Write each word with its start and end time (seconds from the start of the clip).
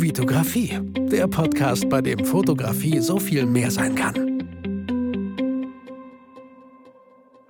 Vitografie, 0.00 0.78
der 1.10 1.26
Podcast, 1.26 1.88
bei 1.88 2.00
dem 2.00 2.24
Fotografie 2.24 3.00
so 3.00 3.18
viel 3.18 3.44
mehr 3.46 3.68
sein 3.68 3.96
kann. 3.96 4.14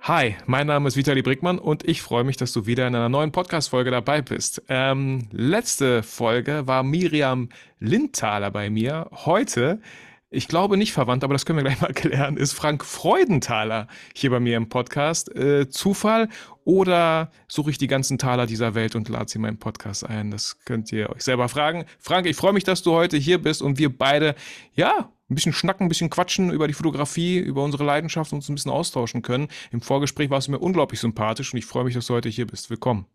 Hi, 0.01 0.35
mein 0.47 0.65
Name 0.65 0.87
ist 0.87 0.97
Vitali 0.97 1.21
Brickmann 1.21 1.59
und 1.59 1.87
ich 1.87 2.01
freue 2.01 2.23
mich, 2.23 2.37
dass 2.37 2.51
du 2.51 2.65
wieder 2.65 2.87
in 2.87 2.95
einer 2.95 3.07
neuen 3.07 3.31
Podcast-Folge 3.31 3.91
dabei 3.91 4.23
bist. 4.23 4.63
Ähm, 4.67 5.27
letzte 5.31 6.01
Folge 6.01 6.65
war 6.65 6.81
Miriam 6.81 7.49
Lindthaler 7.79 8.49
bei 8.49 8.71
mir. 8.71 9.07
Heute 9.11 9.79
ich 10.31 10.47
glaube 10.47 10.77
nicht 10.77 10.93
verwandt, 10.93 11.23
aber 11.23 11.33
das 11.33 11.45
können 11.45 11.57
wir 11.57 11.63
gleich 11.63 11.81
mal 11.81 11.93
klären, 11.95 12.37
ist 12.37 12.53
Frank 12.53 12.85
Freudenthaler 12.85 13.87
hier 14.13 14.29
bei 14.29 14.39
mir 14.39 14.57
im 14.57 14.69
Podcast. 14.69 15.35
Äh, 15.35 15.69
Zufall 15.69 16.29
oder 16.69 17.31
suche 17.47 17.71
ich 17.71 17.79
die 17.79 17.87
ganzen 17.87 18.19
Taler 18.19 18.45
dieser 18.45 18.75
Welt 18.75 18.95
und 18.95 19.09
lade 19.09 19.27
sie 19.27 19.37
in 19.37 19.41
meinen 19.41 19.57
Podcast 19.57 20.07
ein? 20.07 20.29
Das 20.29 20.59
könnt 20.65 20.91
ihr 20.91 21.09
euch 21.09 21.23
selber 21.23 21.49
fragen. 21.49 21.85
Frank, 21.97 22.27
ich 22.27 22.35
freue 22.35 22.53
mich, 22.53 22.63
dass 22.63 22.83
du 22.83 22.91
heute 22.91 23.17
hier 23.17 23.41
bist 23.41 23.63
und 23.63 23.79
wir 23.79 23.89
beide, 23.89 24.35
ja, 24.75 25.09
ein 25.31 25.35
bisschen 25.35 25.51
schnacken, 25.51 25.87
ein 25.87 25.89
bisschen 25.89 26.11
quatschen 26.11 26.51
über 26.51 26.67
die 26.67 26.75
Fotografie, 26.75 27.39
über 27.39 27.63
unsere 27.63 27.83
Leidenschaft 27.83 28.31
und 28.33 28.37
uns 28.37 28.49
ein 28.49 28.53
bisschen 28.53 28.69
austauschen 28.69 29.23
können. 29.23 29.47
Im 29.71 29.81
Vorgespräch 29.81 30.29
warst 30.29 30.47
du 30.47 30.51
mir 30.51 30.59
unglaublich 30.59 30.99
sympathisch 30.99 31.51
und 31.51 31.57
ich 31.57 31.65
freue 31.65 31.85
mich, 31.85 31.95
dass 31.95 32.05
du 32.05 32.13
heute 32.13 32.29
hier 32.29 32.45
bist. 32.45 32.69
Willkommen. 32.69 33.07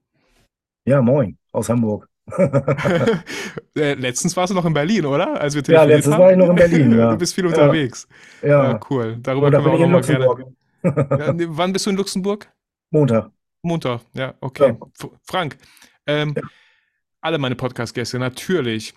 Ja, 0.84 1.00
moin, 1.00 1.38
aus 1.52 1.68
Hamburg. 1.68 2.08
Äh, 3.76 3.94
letztens 3.94 4.36
warst 4.36 4.52
du 4.52 4.54
noch 4.54 4.64
in 4.64 4.72
Berlin, 4.72 5.04
oder? 5.04 5.40
Als 5.40 5.54
wir 5.56 5.62
ja, 5.66 5.82
letztens 5.82 6.14
haben. 6.14 6.22
war 6.22 6.30
ich 6.30 6.38
noch 6.38 6.48
in 6.48 6.54
Berlin. 6.54 6.96
Ja. 6.96 7.10
Du 7.10 7.18
bist 7.18 7.34
viel 7.34 7.46
unterwegs. 7.46 8.06
Ja, 8.40 8.70
ja. 8.72 8.80
cool. 8.88 9.16
Darüber 9.20 9.50
können 9.50 9.64
wir 9.64 9.72
auch 9.72 9.78
noch 9.78 9.88
mal 9.88 10.00
gerne. 10.00 10.54
ja, 10.82 11.34
wann 11.56 11.72
bist 11.72 11.86
du 11.86 11.90
in 11.90 11.96
Luxemburg? 11.96 12.48
Montag. 12.90 13.33
Montag, 13.64 14.02
ja, 14.14 14.34
okay. 14.40 14.76
Frank, 15.22 15.56
ähm, 16.06 16.34
alle 17.20 17.38
meine 17.38 17.56
Podcast-Gäste 17.56 18.18
natürlich 18.18 18.94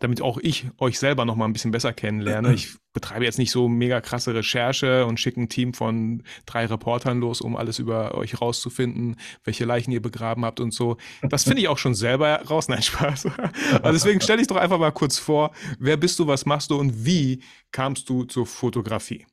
damit 0.00 0.22
auch 0.22 0.38
ich 0.38 0.66
euch 0.78 0.98
selber 0.98 1.24
noch 1.24 1.36
mal 1.36 1.44
ein 1.44 1.52
bisschen 1.52 1.70
besser 1.70 1.92
kennenlerne. 1.92 2.52
Ich 2.62 2.76
betreibe 2.92 3.24
jetzt 3.24 3.38
nicht 3.38 3.50
so 3.50 3.68
mega 3.68 4.02
krasse 4.02 4.34
Recherche 4.34 5.06
und 5.06 5.18
schicke 5.18 5.40
ein 5.40 5.48
Team 5.48 5.72
von 5.72 6.22
drei 6.44 6.66
Reportern 6.66 7.20
los, 7.20 7.40
um 7.40 7.56
alles 7.56 7.78
über 7.78 8.14
euch 8.14 8.40
rauszufinden, 8.40 9.16
welche 9.44 9.64
Leichen 9.64 9.92
ihr 9.92 10.02
begraben 10.02 10.44
habt 10.44 10.60
und 10.60 10.74
so. 10.74 10.98
Das 11.22 11.44
finde 11.44 11.62
ich 11.62 11.68
auch 11.68 11.78
schon 11.78 11.94
selber 11.94 12.42
raus. 12.42 12.68
Nein, 12.68 12.82
Spaß. 12.82 13.28
Also 13.72 13.92
deswegen 13.92 14.20
stelle 14.20 14.42
ich 14.42 14.48
doch 14.48 14.56
einfach 14.56 14.78
mal 14.78 14.92
kurz 14.92 15.18
vor, 15.18 15.52
wer 15.78 15.96
bist 15.96 16.18
du, 16.18 16.26
was 16.26 16.44
machst 16.44 16.70
du 16.70 16.78
und 16.78 17.06
wie 17.06 17.42
kamst 17.70 18.08
du 18.08 18.24
zur 18.24 18.46
Fotografie? 18.46 19.26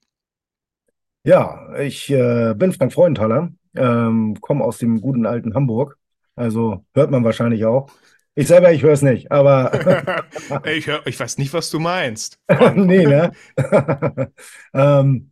Ja, 1.23 1.77
ich 1.77 2.09
äh, 2.09 2.53
bin 2.55 2.71
Frank 2.71 2.93
Freudenthaler, 2.93 3.51
ähm, 3.75 4.37
komme 4.41 4.63
aus 4.63 4.77
dem 4.77 5.01
guten 5.01 5.25
alten 5.25 5.53
Hamburg. 5.53 5.97
Also 6.35 6.85
hört 6.93 7.11
man 7.11 7.23
wahrscheinlich 7.23 7.65
auch. 7.65 7.89
Ich 8.35 8.47
selber, 8.47 8.71
ich 8.71 8.83
höre 8.83 8.93
es 8.93 9.01
nicht, 9.01 9.31
aber. 9.31 10.25
ich, 10.65 10.87
hör, 10.87 11.05
ich 11.05 11.19
weiß 11.19 11.37
nicht, 11.37 11.53
was 11.53 11.69
du 11.69 11.79
meinst. 11.79 12.39
nee, 12.75 13.05
ne? 13.05 13.31
ähm, 14.73 15.31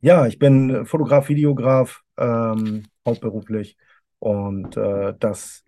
ja, 0.00 0.26
ich 0.26 0.38
bin 0.38 0.86
Fotograf, 0.86 1.28
Videograf, 1.28 2.02
ähm, 2.16 2.84
hauptberuflich. 3.06 3.76
Und 4.18 4.76
äh, 4.76 5.14
das 5.18 5.64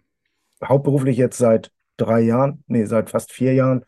hauptberuflich 0.65 1.17
jetzt 1.17 1.39
seit 1.39 1.71
drei 1.97 2.21
Jahren, 2.21 2.65
nee, 2.67 2.85
seit 2.87 3.11
fast 3.11 3.33
vier 3.33 3.55
Jahren. 3.55 3.85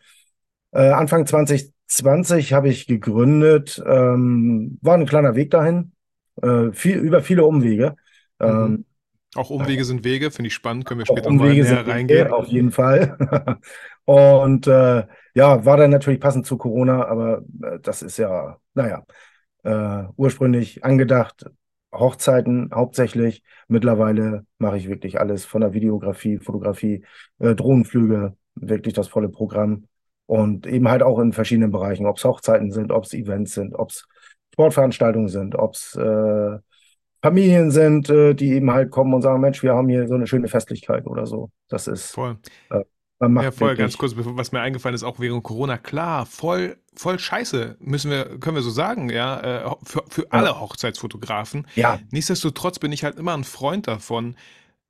Äh, 0.72 0.90
Anfang 0.90 1.26
2020 1.26 2.52
habe 2.52 2.68
ich 2.68 2.86
gegründet, 2.86 3.82
ähm, 3.86 4.78
war 4.82 4.94
ein 4.94 5.06
kleiner 5.06 5.34
Weg 5.34 5.50
dahin, 5.50 5.92
äh, 6.42 6.72
viel, 6.72 6.98
über 6.98 7.22
viele 7.22 7.44
Umwege. 7.44 7.94
Mhm. 8.38 8.46
Ähm, 8.46 8.84
auch 9.34 9.50
Umwege 9.50 9.84
sind 9.84 10.04
Wege, 10.04 10.30
finde 10.30 10.48
ich 10.48 10.54
spannend, 10.54 10.86
können 10.86 11.00
wir 11.00 11.06
später 11.06 11.30
mal 11.30 11.52
näher 11.52 11.86
reingehen. 11.86 12.26
Wege, 12.26 12.34
auf 12.34 12.46
jeden 12.46 12.70
Fall. 12.70 13.16
und 14.04 14.66
äh, 14.66 15.04
ja, 15.34 15.64
war 15.64 15.76
dann 15.76 15.90
natürlich 15.90 16.20
passend 16.20 16.46
zu 16.46 16.56
Corona, 16.56 17.04
aber 17.06 17.42
äh, 17.62 17.80
das 17.82 18.02
ist 18.02 18.16
ja, 18.16 18.58
naja, 18.74 19.04
äh, 19.64 20.04
ursprünglich 20.16 20.84
angedacht, 20.84 21.46
Hochzeiten 21.92 22.70
hauptsächlich. 22.72 23.42
Mittlerweile 23.68 24.46
mache 24.58 24.76
ich 24.76 24.88
wirklich 24.88 25.20
alles 25.20 25.44
von 25.44 25.62
der 25.62 25.72
Videografie, 25.72 26.38
Fotografie, 26.38 27.04
äh, 27.38 27.54
Drohnenflüge, 27.54 28.36
wirklich 28.54 28.94
das 28.94 29.08
volle 29.08 29.28
Programm. 29.28 29.86
Und 30.26 30.66
eben 30.66 30.88
halt 30.88 31.02
auch 31.02 31.18
in 31.18 31.32
verschiedenen 31.32 31.70
Bereichen, 31.70 32.06
ob 32.06 32.16
es 32.16 32.24
Hochzeiten 32.24 32.70
sind, 32.72 32.92
ob 32.92 33.04
es 33.04 33.12
Events 33.12 33.54
sind, 33.54 33.74
ob 33.74 33.90
es 33.90 34.06
Sportveranstaltungen 34.54 35.28
sind, 35.28 35.56
ob 35.56 35.74
es 35.74 35.96
äh, 35.96 36.58
Familien 37.22 37.70
sind, 37.70 38.08
äh, 38.10 38.34
die 38.34 38.52
eben 38.52 38.70
halt 38.70 38.90
kommen 38.90 39.12
und 39.14 39.22
sagen, 39.22 39.40
Mensch, 39.40 39.62
wir 39.62 39.74
haben 39.74 39.88
hier 39.88 40.06
so 40.06 40.14
eine 40.14 40.26
schöne 40.26 40.48
Festlichkeit 40.48 41.06
oder 41.06 41.26
so. 41.26 41.50
Das 41.68 41.86
ist 41.86 42.12
voll. 42.12 42.38
Äh, 42.70 42.84
ja, 43.20 43.50
voll, 43.50 43.76
ganz 43.76 43.96
kurz, 43.96 44.14
was 44.16 44.52
mir 44.52 44.60
eingefallen 44.60 44.94
ist, 44.94 45.02
auch 45.02 45.18
während 45.18 45.42
Corona, 45.42 45.78
klar, 45.78 46.26
voll, 46.26 46.76
voll 46.94 47.18
scheiße, 47.18 47.76
müssen 47.80 48.10
wir, 48.10 48.38
können 48.38 48.56
wir 48.56 48.62
so 48.62 48.70
sagen, 48.70 49.08
ja, 49.08 49.40
äh, 49.40 49.76
für, 49.84 50.04
für 50.08 50.30
alle 50.30 50.60
Hochzeitsfotografen. 50.60 51.66
Ja. 51.74 51.98
Nichtsdestotrotz 52.10 52.78
bin 52.78 52.92
ich 52.92 53.04
halt 53.04 53.16
immer 53.16 53.34
ein 53.34 53.44
Freund 53.44 53.88
davon, 53.88 54.36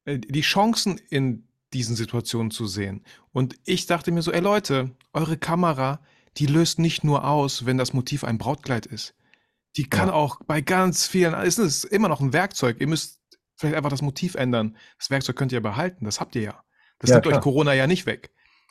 äh, 0.04 0.18
die 0.18 0.40
Chancen 0.40 1.00
in 1.10 1.46
diesen 1.72 1.96
Situationen 1.96 2.50
zu 2.50 2.66
sehen. 2.66 3.04
Und 3.32 3.56
ich 3.64 3.86
dachte 3.86 4.10
mir 4.10 4.22
so, 4.22 4.32
ey 4.32 4.40
Leute, 4.40 4.90
eure 5.12 5.36
Kamera, 5.36 6.00
die 6.36 6.46
löst 6.46 6.78
nicht 6.78 7.04
nur 7.04 7.28
aus, 7.28 7.66
wenn 7.66 7.78
das 7.78 7.92
Motiv 7.92 8.24
ein 8.24 8.38
Brautkleid 8.38 8.86
ist. 8.86 9.14
Die 9.76 9.88
kann 9.88 10.08
ja. 10.08 10.14
auch 10.14 10.40
bei 10.46 10.60
ganz 10.60 11.06
vielen, 11.06 11.34
es 11.34 11.58
ist 11.58 11.84
immer 11.84 12.08
noch 12.08 12.20
ein 12.20 12.32
Werkzeug. 12.32 12.76
Ihr 12.80 12.86
müsst 12.86 13.20
vielleicht 13.56 13.76
einfach 13.76 13.90
das 13.90 14.02
Motiv 14.02 14.34
ändern. 14.34 14.76
Das 14.98 15.10
Werkzeug 15.10 15.36
könnt 15.36 15.52
ihr 15.52 15.62
behalten, 15.62 16.04
das 16.04 16.20
habt 16.20 16.36
ihr 16.36 16.42
ja. 16.42 16.64
Das 16.98 17.10
ja, 17.10 17.16
nimmt 17.16 17.26
klar. 17.26 17.36
euch 17.36 17.42
Corona 17.42 17.74
ja 17.74 17.86
nicht 17.86 18.06
weg. 18.06 18.30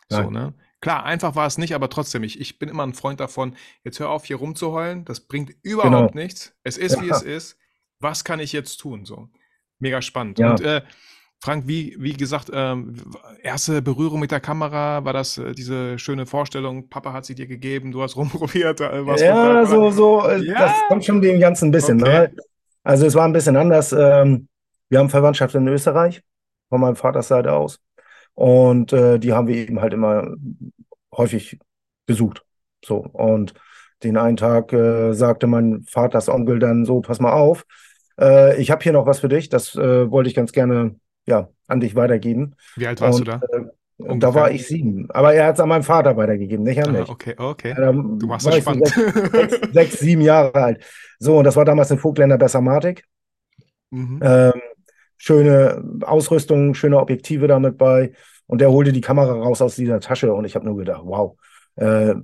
So, 0.09 0.29
ne? 0.29 0.53
Klar, 0.81 1.05
einfach 1.05 1.35
war 1.35 1.47
es 1.47 1.57
nicht, 1.57 1.73
aber 1.75 1.89
trotzdem, 1.89 2.23
ich, 2.23 2.39
ich 2.39 2.59
bin 2.59 2.67
immer 2.67 2.83
ein 2.83 2.93
Freund 2.93 3.19
davon, 3.19 3.55
jetzt 3.83 3.99
hör 3.99 4.09
auf, 4.09 4.25
hier 4.25 4.35
rumzuheulen. 4.35 5.05
Das 5.05 5.21
bringt 5.21 5.55
überhaupt 5.61 6.11
genau. 6.13 6.23
nichts. 6.23 6.55
Es 6.63 6.77
ist, 6.77 6.97
ja. 6.97 7.01
wie 7.01 7.09
es 7.09 7.21
ist. 7.21 7.57
Was 7.99 8.23
kann 8.25 8.41
ich 8.41 8.51
jetzt 8.51 8.77
tun? 8.77 9.05
So. 9.05 9.29
Mega 9.79 10.01
spannend. 10.01 10.39
Ja. 10.39 10.51
Und 10.51 10.61
äh, 10.61 10.83
Frank, 11.43 11.67
wie, 11.67 11.97
wie 11.99 12.13
gesagt, 12.13 12.49
ähm, 12.53 12.95
erste 13.41 13.81
Berührung 13.81 14.21
mit 14.21 14.31
der 14.31 14.39
Kamera, 14.39 15.03
war 15.03 15.11
das 15.11 15.37
äh, 15.37 15.51
diese 15.51 15.99
schöne 15.99 16.25
Vorstellung, 16.25 16.87
Papa 16.87 17.11
hat 17.11 17.25
sie 17.25 17.35
dir 17.35 17.47
gegeben, 17.47 17.91
du 17.91 18.01
hast 18.01 18.15
rumprobiert? 18.15 18.79
Äh, 18.79 19.03
ja, 19.17 19.65
so, 19.65 19.91
so, 19.91 20.25
äh, 20.25 20.37
ja? 20.41 20.57
das 20.57 20.71
kommt 20.87 21.03
schon 21.03 21.21
dem 21.21 21.41
Ganzen 21.41 21.67
ein 21.67 21.71
bisschen. 21.71 21.97
Ne? 21.97 22.03
Okay. 22.03 22.33
Ne? 22.33 22.43
Also 22.83 23.05
es 23.05 23.13
war 23.15 23.25
ein 23.25 23.33
bisschen 23.33 23.57
anders. 23.57 23.91
Ähm, 23.91 24.47
wir 24.87 24.99
haben 24.99 25.09
Verwandtschaft 25.09 25.53
in 25.55 25.67
Österreich, 25.67 26.21
von 26.69 26.79
meinem 26.79 26.95
Vaters 26.95 27.27
Seite 27.27 27.51
aus. 27.51 27.77
Und 28.35 28.93
äh, 28.93 29.19
die 29.19 29.33
haben 29.33 29.49
wir 29.49 29.57
eben 29.57 29.81
halt 29.81 29.91
immer 29.91 30.35
häufig 31.13 31.59
besucht. 32.05 32.45
So, 32.85 32.99
und 32.99 33.53
den 34.01 34.15
einen 34.15 34.37
Tag 34.37 34.71
äh, 34.71 35.11
sagte 35.11 35.47
mein 35.47 35.83
Vaters 35.83 36.29
Onkel 36.29 36.59
dann 36.59 36.85
so, 36.85 37.01
pass 37.01 37.19
mal 37.19 37.33
auf, 37.33 37.65
ich 38.15 38.69
habe 38.69 38.83
hier 38.83 38.93
noch 38.93 39.07
was 39.07 39.21
für 39.21 39.27
dich, 39.27 39.49
das 39.49 39.75
wollte 39.75 40.29
ich 40.29 40.35
ganz 40.35 40.51
gerne 40.51 40.95
ja, 41.25 41.49
an 41.67 41.79
dich 41.79 41.95
weitergeben. 41.95 42.55
Wie 42.75 42.87
alt 42.87 43.01
warst 43.01 43.19
und, 43.19 43.27
du 43.27 43.31
da? 43.31 43.41
Äh, 43.57 44.17
da 44.19 44.33
war 44.33 44.51
ich 44.51 44.67
sieben. 44.67 45.09
Aber 45.11 45.33
er 45.33 45.47
hat 45.47 45.55
es 45.55 45.61
an 45.61 45.69
meinem 45.69 45.83
Vater 45.83 46.17
weitergegeben, 46.17 46.65
nicht 46.65 46.81
an 46.81 46.95
ah, 46.95 46.99
mich. 46.99 47.09
okay, 47.09 47.35
okay. 47.37 47.75
Ja, 47.77 47.91
du 47.91 48.27
machst 48.27 48.45
das 48.45 48.57
spannend. 48.57 48.87
Sechs, 48.87 49.31
sechs, 49.31 49.59
sechs, 49.73 49.99
sieben 49.99 50.21
Jahre 50.21 50.55
alt. 50.55 50.83
So, 51.19 51.37
und 51.37 51.43
das 51.45 51.55
war 51.55 51.65
damals 51.65 51.91
eine 51.91 51.99
Vogtländer 51.99 52.37
Bessermatik. 52.37 53.05
Mhm. 53.91 54.19
Ähm, 54.21 54.53
schöne 55.17 55.83
Ausrüstung, 56.01 56.73
schöne 56.73 56.99
Objektive 56.99 57.47
damit 57.47 57.77
bei. 57.77 58.13
Und 58.47 58.59
der 58.59 58.71
holte 58.71 58.91
die 58.91 59.01
Kamera 59.01 59.31
raus 59.31 59.61
aus 59.61 59.75
dieser 59.75 59.99
Tasche 59.99 60.33
und 60.33 60.45
ich 60.45 60.55
habe 60.55 60.65
nur 60.65 60.77
gedacht, 60.77 61.01
wow. 61.05 61.37
Äh, 61.75 62.15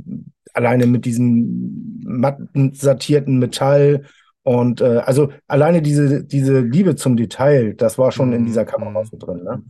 alleine 0.54 0.86
mit 0.86 1.06
diesem 1.06 2.02
matten 2.04 2.74
sattierten 2.74 3.40
Metall 3.40 4.06
und 4.50 4.82
äh, 4.82 5.04
also 5.06 5.32
alleine 5.48 5.80
diese, 5.84 6.24
diese 6.24 6.62
Liebe 6.62 6.96
zum 6.96 7.16
Detail, 7.16 7.76
das 7.76 8.00
war 8.00 8.12
schon 8.12 8.34
in 8.34 8.46
dieser 8.46 8.66
Kamera 8.66 9.04
mhm. 9.04 9.06
so 9.06 9.16
drin. 9.16 9.44
Ne? 9.44 9.62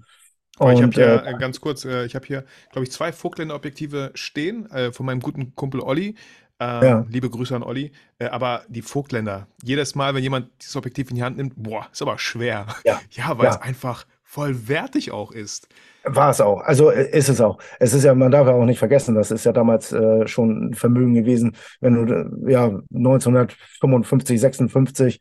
Und, 0.57 0.72
ich 0.72 0.81
habe 0.81 0.94
hier 0.94 1.25
äh, 1.25 1.38
ganz 1.38 1.59
kurz, 1.59 1.84
äh, 1.84 2.06
ich 2.06 2.16
habe 2.16 2.25
hier, 2.25 2.45
glaube 2.72 2.85
ich, 2.85 2.91
zwei 2.94 3.12
Vogtländer-Objektive 3.12 4.12
stehen 4.13 4.71
äh, 4.71 4.94
von 4.94 5.06
meinem 5.06 5.19
guten 5.19 5.53
Kumpel 5.53 5.81
Olli. 5.81 6.15
Ähm, 6.62 6.83
ja. 6.83 7.06
Liebe 7.09 7.30
Grüße 7.30 7.53
an 7.53 7.62
Olli. 7.62 7.92
Äh, 8.19 8.27
aber 8.27 8.63
die 8.69 8.81
Vogtländer, 8.81 9.48
jedes 9.62 9.95
Mal, 9.95 10.15
wenn 10.15 10.24
jemand 10.24 10.48
dieses 10.62 10.77
Objektiv 10.77 11.09
in 11.09 11.18
die 11.18 11.24
Hand 11.24 11.36
nimmt, 11.36 11.56
boah, 11.57 11.86
ist 11.92 12.01
aber 12.01 12.18
schwer. 12.18 12.68
Ja, 12.86 13.01
ja 13.09 13.38
weil 13.38 13.48
ja. 13.48 13.51
es 13.51 13.62
einfach 13.62 14.06
voll 14.24 14.69
wertig 14.69 15.12
auch 15.12 15.33
ist. 15.33 15.68
War 16.04 16.30
es 16.30 16.42
auch. 16.42 16.62
Also 16.62 16.92
äh, 16.92 17.10
ist 17.12 17.30
es 17.30 17.42
auch. 17.42 17.57
Es 17.80 17.94
ist 17.94 18.04
ja, 18.04 18.16
man 18.16 18.31
darf 18.31 18.48
ja 18.48 18.54
auch 18.54 18.66
nicht 18.66 18.80
vergessen, 18.80 19.16
das 19.16 19.31
ist 19.31 19.46
ja 19.46 19.51
damals 19.51 19.92
äh, 19.92 20.28
schon 20.28 20.69
ein 20.69 20.74
Vermögen 20.74 21.13
gewesen, 21.13 21.56
wenn 21.81 22.06
du, 22.06 22.13
äh, 22.48 22.51
ja, 22.51 22.66
1955, 22.94 24.40
56, 24.40 25.19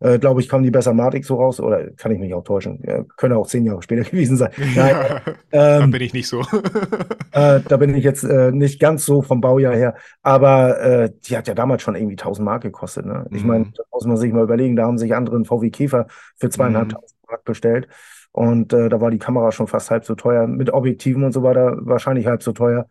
äh, 0.00 0.18
glaube 0.18 0.40
ich, 0.40 0.48
kam 0.48 0.62
die 0.62 0.70
Bessermatik 0.70 1.24
so 1.24 1.36
raus, 1.36 1.60
oder 1.60 1.90
kann 1.92 2.12
ich 2.12 2.18
mich 2.18 2.34
auch 2.34 2.42
täuschen, 2.42 2.82
ja, 2.84 3.04
könnte 3.16 3.36
auch 3.36 3.46
zehn 3.46 3.64
Jahre 3.64 3.82
später 3.82 4.02
gewesen 4.10 4.36
sein. 4.36 4.50
Nein, 4.74 4.94
ähm, 5.52 5.80
da 5.80 5.86
bin 5.86 6.02
ich 6.02 6.12
nicht 6.12 6.28
so. 6.28 6.40
äh, 7.32 7.60
da 7.66 7.76
bin 7.76 7.94
ich 7.94 8.04
jetzt 8.04 8.24
äh, 8.24 8.52
nicht 8.52 8.80
ganz 8.80 9.06
so 9.06 9.22
vom 9.22 9.40
Baujahr 9.40 9.74
her, 9.74 9.94
aber 10.22 10.80
äh, 10.80 11.10
die 11.24 11.36
hat 11.36 11.48
ja 11.48 11.54
damals 11.54 11.82
schon 11.82 11.94
irgendwie 11.94 12.16
1000 12.16 12.44
Mark 12.44 12.62
gekostet. 12.62 13.06
Ne? 13.06 13.26
Ich 13.30 13.42
mhm. 13.42 13.48
meine, 13.48 13.64
da 13.76 13.84
muss 13.92 14.04
man 14.04 14.16
sich 14.16 14.32
mal 14.32 14.44
überlegen, 14.44 14.76
da 14.76 14.84
haben 14.84 14.98
sich 14.98 15.14
andere 15.14 15.36
einen 15.36 15.44
VW 15.44 15.70
Käfer 15.70 16.08
für 16.36 16.50
zweieinhalbtausend 16.50 17.18
mhm. 17.22 17.30
Mark 17.30 17.44
bestellt. 17.44 17.88
Und 18.36 18.74
äh, 18.74 18.90
da 18.90 19.00
war 19.00 19.10
die 19.10 19.18
Kamera 19.18 19.50
schon 19.50 19.66
fast 19.66 19.90
halb 19.90 20.04
so 20.04 20.14
teuer, 20.14 20.46
mit 20.46 20.70
Objektiven 20.70 21.24
und 21.24 21.32
so 21.32 21.42
weiter 21.42 21.78
wahrscheinlich 21.80 22.26
halb 22.26 22.42
so 22.42 22.52
teuer. 22.52 22.86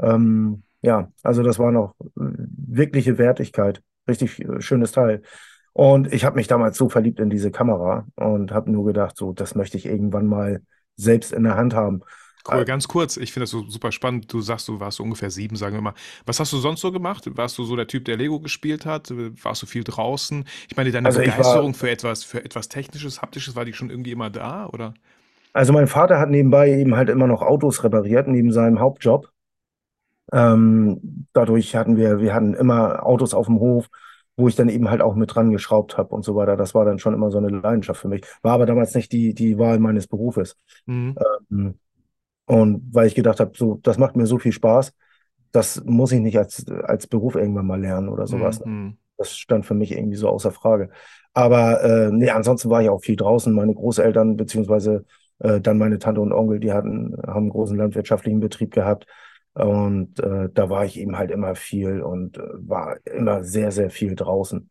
Ähm, 0.00 0.64
ja, 0.82 1.12
also 1.22 1.44
das 1.44 1.60
war 1.60 1.70
noch 1.70 1.94
äh, 2.00 2.04
wirkliche 2.16 3.16
Wertigkeit. 3.16 3.80
Richtig 4.08 4.40
äh, 4.40 4.60
schönes 4.60 4.90
Teil. 4.90 5.22
Und 5.72 6.12
ich 6.12 6.24
habe 6.24 6.34
mich 6.34 6.48
damals 6.48 6.76
so 6.76 6.88
verliebt 6.88 7.20
in 7.20 7.30
diese 7.30 7.52
Kamera 7.52 8.08
und 8.16 8.50
habe 8.50 8.72
nur 8.72 8.86
gedacht, 8.86 9.16
so, 9.16 9.32
das 9.32 9.54
möchte 9.54 9.76
ich 9.76 9.86
irgendwann 9.86 10.26
mal 10.26 10.62
selbst 10.96 11.32
in 11.32 11.44
der 11.44 11.54
Hand 11.54 11.74
haben. 11.74 12.00
Cool, 12.46 12.64
ganz 12.64 12.88
kurz, 12.88 13.16
ich 13.18 13.32
finde 13.32 13.44
das 13.44 13.50
so 13.50 13.68
super 13.68 13.92
spannend. 13.92 14.32
Du 14.32 14.40
sagst, 14.40 14.68
du 14.68 14.80
warst 14.80 14.96
so 14.98 15.02
ungefähr 15.02 15.30
sieben, 15.30 15.56
sagen 15.56 15.74
wir 15.76 15.82
mal. 15.82 15.94
Was 16.24 16.40
hast 16.40 16.52
du 16.52 16.58
sonst 16.58 16.80
so 16.80 16.90
gemacht? 16.92 17.24
Warst 17.36 17.58
du 17.58 17.64
so 17.64 17.76
der 17.76 17.86
Typ, 17.86 18.06
der 18.06 18.16
Lego 18.16 18.40
gespielt 18.40 18.86
hat? 18.86 19.10
Warst 19.10 19.62
du 19.62 19.66
viel 19.66 19.84
draußen? 19.84 20.44
Ich 20.68 20.76
meine, 20.76 20.90
deine 20.90 21.08
Also 21.08 21.20
Begeisterung 21.20 21.74
war, 21.74 21.74
für 21.74 21.90
etwas, 21.90 22.24
für 22.24 22.42
etwas 22.44 22.68
Technisches, 22.68 23.20
Haptisches, 23.20 23.54
war 23.54 23.64
die 23.66 23.74
schon 23.74 23.90
irgendwie 23.90 24.12
immer 24.12 24.30
da, 24.30 24.66
oder? 24.66 24.94
also 25.52 25.72
mein 25.74 25.86
Vater 25.88 26.18
hat 26.20 26.30
nebenbei 26.30 26.70
eben 26.70 26.96
halt 26.96 27.08
immer 27.10 27.26
noch 27.26 27.42
Autos 27.42 27.84
repariert, 27.84 28.28
neben 28.28 28.50
seinem 28.52 28.80
Hauptjob. 28.80 29.30
Ähm, 30.32 31.26
dadurch 31.32 31.74
hatten 31.74 31.96
wir, 31.96 32.20
wir 32.20 32.34
hatten 32.34 32.54
immer 32.54 33.04
Autos 33.06 33.32
auf 33.34 33.46
dem 33.46 33.60
Hof, 33.60 33.88
wo 34.36 34.46
ich 34.48 34.56
dann 34.56 34.68
eben 34.68 34.90
halt 34.90 35.00
auch 35.00 35.14
mit 35.14 35.34
dran 35.34 35.50
geschraubt 35.50 35.96
habe 35.96 36.14
und 36.14 36.24
so 36.24 36.36
weiter. 36.36 36.56
Das 36.56 36.74
war 36.74 36.84
dann 36.84 36.98
schon 36.98 37.14
immer 37.14 37.30
so 37.30 37.38
eine 37.38 37.48
Leidenschaft 37.48 38.00
für 38.00 38.08
mich. 38.08 38.24
War 38.42 38.52
aber 38.54 38.66
damals 38.66 38.94
nicht 38.94 39.10
die, 39.12 39.34
die 39.34 39.58
Wahl 39.58 39.78
meines 39.78 40.06
Berufes. 40.06 40.56
Mhm. 40.86 41.18
Ähm, 41.50 41.78
Und 42.48 42.82
weil 42.92 43.06
ich 43.06 43.14
gedacht 43.14 43.40
habe, 43.40 43.52
so, 43.54 43.78
das 43.82 43.98
macht 43.98 44.16
mir 44.16 44.26
so 44.26 44.38
viel 44.38 44.52
Spaß, 44.52 44.94
das 45.52 45.82
muss 45.84 46.12
ich 46.12 46.20
nicht 46.20 46.38
als, 46.38 46.66
als 46.68 47.06
Beruf 47.06 47.36
irgendwann 47.36 47.66
mal 47.66 47.80
lernen 47.80 48.08
oder 48.08 48.26
sowas. 48.26 48.60
ne? 48.64 48.70
Mhm. 48.70 48.96
Das 49.16 49.36
stand 49.36 49.66
für 49.66 49.74
mich 49.74 49.92
irgendwie 49.92 50.16
so 50.16 50.28
außer 50.28 50.52
Frage. 50.52 50.90
Aber 51.34 51.82
äh, 51.82 52.10
nee, 52.10 52.30
ansonsten 52.30 52.70
war 52.70 52.82
ich 52.82 52.88
auch 52.88 53.02
viel 53.02 53.16
draußen. 53.16 53.52
Meine 53.52 53.74
Großeltern, 53.74 54.36
beziehungsweise 54.36 55.04
äh, 55.40 55.60
dann 55.60 55.78
meine 55.78 55.98
Tante 55.98 56.20
und 56.20 56.32
Onkel, 56.32 56.60
die 56.60 56.72
hatten, 56.72 57.16
haben 57.26 57.44
einen 57.44 57.50
großen 57.50 57.76
landwirtschaftlichen 57.76 58.40
Betrieb 58.40 58.72
gehabt. 58.72 59.06
Und 59.54 60.20
äh, 60.20 60.48
da 60.52 60.70
war 60.70 60.84
ich 60.84 60.98
eben 60.98 61.18
halt 61.18 61.30
immer 61.30 61.54
viel 61.54 62.00
und 62.00 62.38
äh, 62.38 62.42
war 62.58 62.96
immer 63.04 63.42
sehr, 63.42 63.72
sehr 63.72 63.90
viel 63.90 64.14
draußen. 64.14 64.70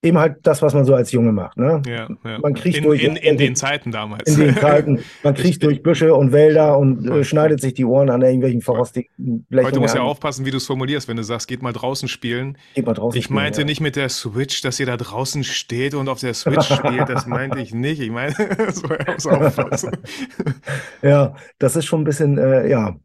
Eben 0.00 0.16
halt 0.16 0.36
das, 0.44 0.62
was 0.62 0.74
man 0.74 0.84
so 0.84 0.94
als 0.94 1.10
Junge 1.10 1.32
macht, 1.32 1.56
ne? 1.56 1.82
Ja, 1.84 2.08
ja. 2.24 2.38
Man 2.38 2.54
kriecht 2.54 2.78
In, 2.78 2.84
durch 2.84 3.02
in, 3.02 3.16
in 3.16 3.36
den 3.36 3.56
Zeiten 3.56 3.90
damals. 3.90 4.36
in 4.36 4.38
den 4.38 4.56
Zeiten, 4.56 5.00
man 5.24 5.34
Ich, 5.34 5.40
kriecht 5.42 5.62
durch 5.64 5.82
Büsche 5.82 6.14
und 6.14 6.30
Wälder 6.30 6.78
und 6.78 7.08
äh, 7.08 7.24
schneidet 7.24 7.60
sich 7.60 7.74
die 7.74 7.84
Ohren 7.84 8.08
an 8.08 8.22
irgendwelchen 8.22 8.62
voll. 8.62 8.76
verrosteten 8.76 9.08
Heute 9.18 9.44
Blechungen 9.48 9.80
musst 9.80 9.94
du 9.94 9.98
ja 9.98 10.04
aufpassen, 10.04 10.46
wie 10.46 10.52
du 10.52 10.58
es 10.58 10.66
formulierst, 10.66 11.08
wenn 11.08 11.16
du 11.16 11.24
sagst, 11.24 11.48
geht 11.48 11.62
mal 11.62 11.72
draußen 11.72 12.08
spielen. 12.08 12.58
Geht 12.74 12.86
mal 12.86 12.94
draußen 12.94 13.18
Ich 13.18 13.24
spielen, 13.24 13.34
meinte 13.36 13.62
ja. 13.62 13.66
nicht 13.66 13.80
mit 13.80 13.96
der 13.96 14.08
Switch, 14.08 14.62
dass 14.62 14.78
ihr 14.78 14.86
da 14.86 14.96
draußen 14.96 15.42
steht 15.42 15.94
und 15.94 16.08
auf 16.08 16.20
der 16.20 16.34
Switch 16.34 16.72
spielt. 16.72 17.08
Das 17.08 17.26
meinte 17.26 17.58
ich 17.58 17.74
nicht. 17.74 18.00
Ich 18.00 18.10
meine, 18.10 18.34
so 18.72 18.86
muss 18.88 19.26
aufpassen. 19.26 19.90
Ja, 21.02 21.34
das 21.58 21.76
ist 21.76 21.86
schon 21.86 22.02
ein 22.02 22.04
bisschen, 22.04 22.38
äh, 22.38 22.68
ja, 22.68 22.96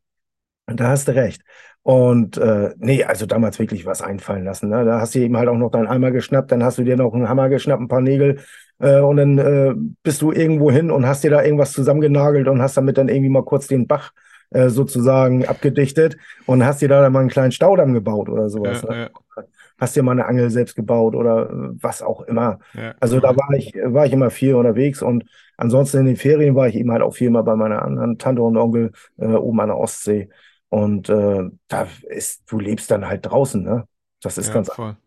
da 0.68 0.90
hast 0.90 1.08
du 1.08 1.16
recht. 1.16 1.42
Und 1.84 2.38
äh, 2.38 2.74
nee, 2.78 3.04
also 3.04 3.26
damals 3.26 3.60
wirklich 3.60 3.86
was 3.86 4.02
einfallen 4.02 4.46
lassen. 4.46 4.70
Ne? 4.70 4.86
Da 4.86 5.02
hast 5.02 5.16
du 5.16 5.20
eben 5.20 5.36
halt 5.36 5.50
auch 5.50 5.58
noch 5.58 5.70
deinen 5.72 5.88
Eimer 5.88 6.12
geschnappt, 6.12 6.52
dann 6.52 6.64
hast 6.64 6.78
du 6.78 6.84
dir 6.84 6.96
noch 6.96 7.14
einen 7.14 7.28
Hammer 7.28 7.50
geschnappt, 7.50 7.82
ein 7.82 7.90
paar 7.90 8.00
Nägel 8.02 8.40
äh, 8.80 9.00
und 9.00 9.18
dann 9.18 9.38
äh, 9.38 9.74
bist 10.02 10.22
du 10.22 10.32
irgendwo 10.32 10.72
hin 10.72 10.92
und 10.92 11.06
hast 11.06 11.24
dir 11.26 11.32
da 11.32 11.44
irgendwas 11.44 11.74
zusammengenagelt 11.74 12.48
und 12.48 12.62
hast 12.62 12.78
damit 12.78 12.98
dann 12.98 13.10
irgendwie 13.10 13.30
mal 13.30 13.44
kurz 13.44 13.68
den 13.68 13.86
Bach 13.88 14.12
äh, 14.52 14.70
sozusagen 14.70 15.46
abgedichtet 15.46 16.16
und 16.46 16.64
hast 16.66 16.82
dir 16.82 16.88
da 16.88 17.02
dann 17.02 17.12
mal 17.12 17.20
einen 17.20 17.30
kleinen 17.30 17.52
Staudamm 17.52 17.94
gebaut 17.94 18.30
oder 18.30 18.50
sowas. 18.50 18.82
Ja, 18.84 18.90
Ne? 18.90 19.02
ja, 19.36 19.44
Hast 19.78 19.96
dir 19.96 20.04
mal 20.04 20.12
eine 20.14 20.26
Angel 20.26 20.50
selbst 20.50 20.76
gebaut 20.76 21.16
oder 21.16 21.50
äh, 21.50 21.54
was 21.82 22.02
auch 22.02 22.22
immer. 22.22 22.60
ja, 22.74 22.94
Also 23.02 23.20
da 23.20 23.36
war 23.36 23.50
ich, 23.58 23.74
war 23.84 24.06
ich 24.06 24.14
immer 24.14 24.30
viel 24.30 24.56
unterwegs 24.56 25.02
und 25.02 25.26
ansonsten 25.58 25.98
in 26.00 26.06
den 26.06 26.16
Ferien 26.16 26.56
war 26.56 26.68
ich 26.68 26.76
eben 26.76 26.92
halt 26.92 27.02
auch 27.02 27.14
viel 27.14 27.30
mal 27.30 27.42
bei 27.42 27.56
meiner 27.56 27.82
anderen 27.82 28.18
Tante 28.18 28.42
und 28.42 28.56
Onkel 28.56 28.92
äh, 29.18 29.26
oben 29.26 29.60
an 29.60 29.68
der 29.70 29.78
Ostsee. 29.78 30.30
Und 30.74 31.10
äh, 31.10 31.44
da 31.68 31.88
ist, 32.10 32.44
du 32.52 32.60
lebst 32.60 32.90
dann 32.92 33.06
halt 33.08 33.26
draußen, 33.28 33.64
ne? 33.64 33.88
Das 34.22 34.38
ist 34.38 34.48
Ja, 34.48 34.54
ganz 34.54 34.70
voll. 34.72 34.98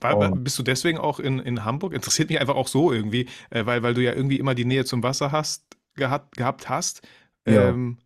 War, 0.00 0.16
bist 0.30 0.58
du 0.58 0.62
deswegen 0.62 0.98
auch 0.98 1.20
in, 1.20 1.38
in 1.38 1.64
Hamburg? 1.64 1.94
Interessiert 1.94 2.28
mich 2.30 2.40
einfach 2.40 2.56
auch 2.56 2.68
so 2.68 2.92
irgendwie, 2.92 3.28
äh, 3.50 3.66
weil, 3.66 3.82
weil 3.82 3.94
du 3.94 4.02
ja 4.02 4.12
irgendwie 4.12 4.38
immer 4.38 4.54
die 4.54 4.64
Nähe 4.64 4.84
zum 4.84 5.02
Wasser 5.02 5.32
hast, 5.32 5.64
gehabt, 5.94 6.36
gehabt 6.36 6.68
hast. 6.68 7.02
ja, 7.46 7.62
Ähm, 7.70 7.98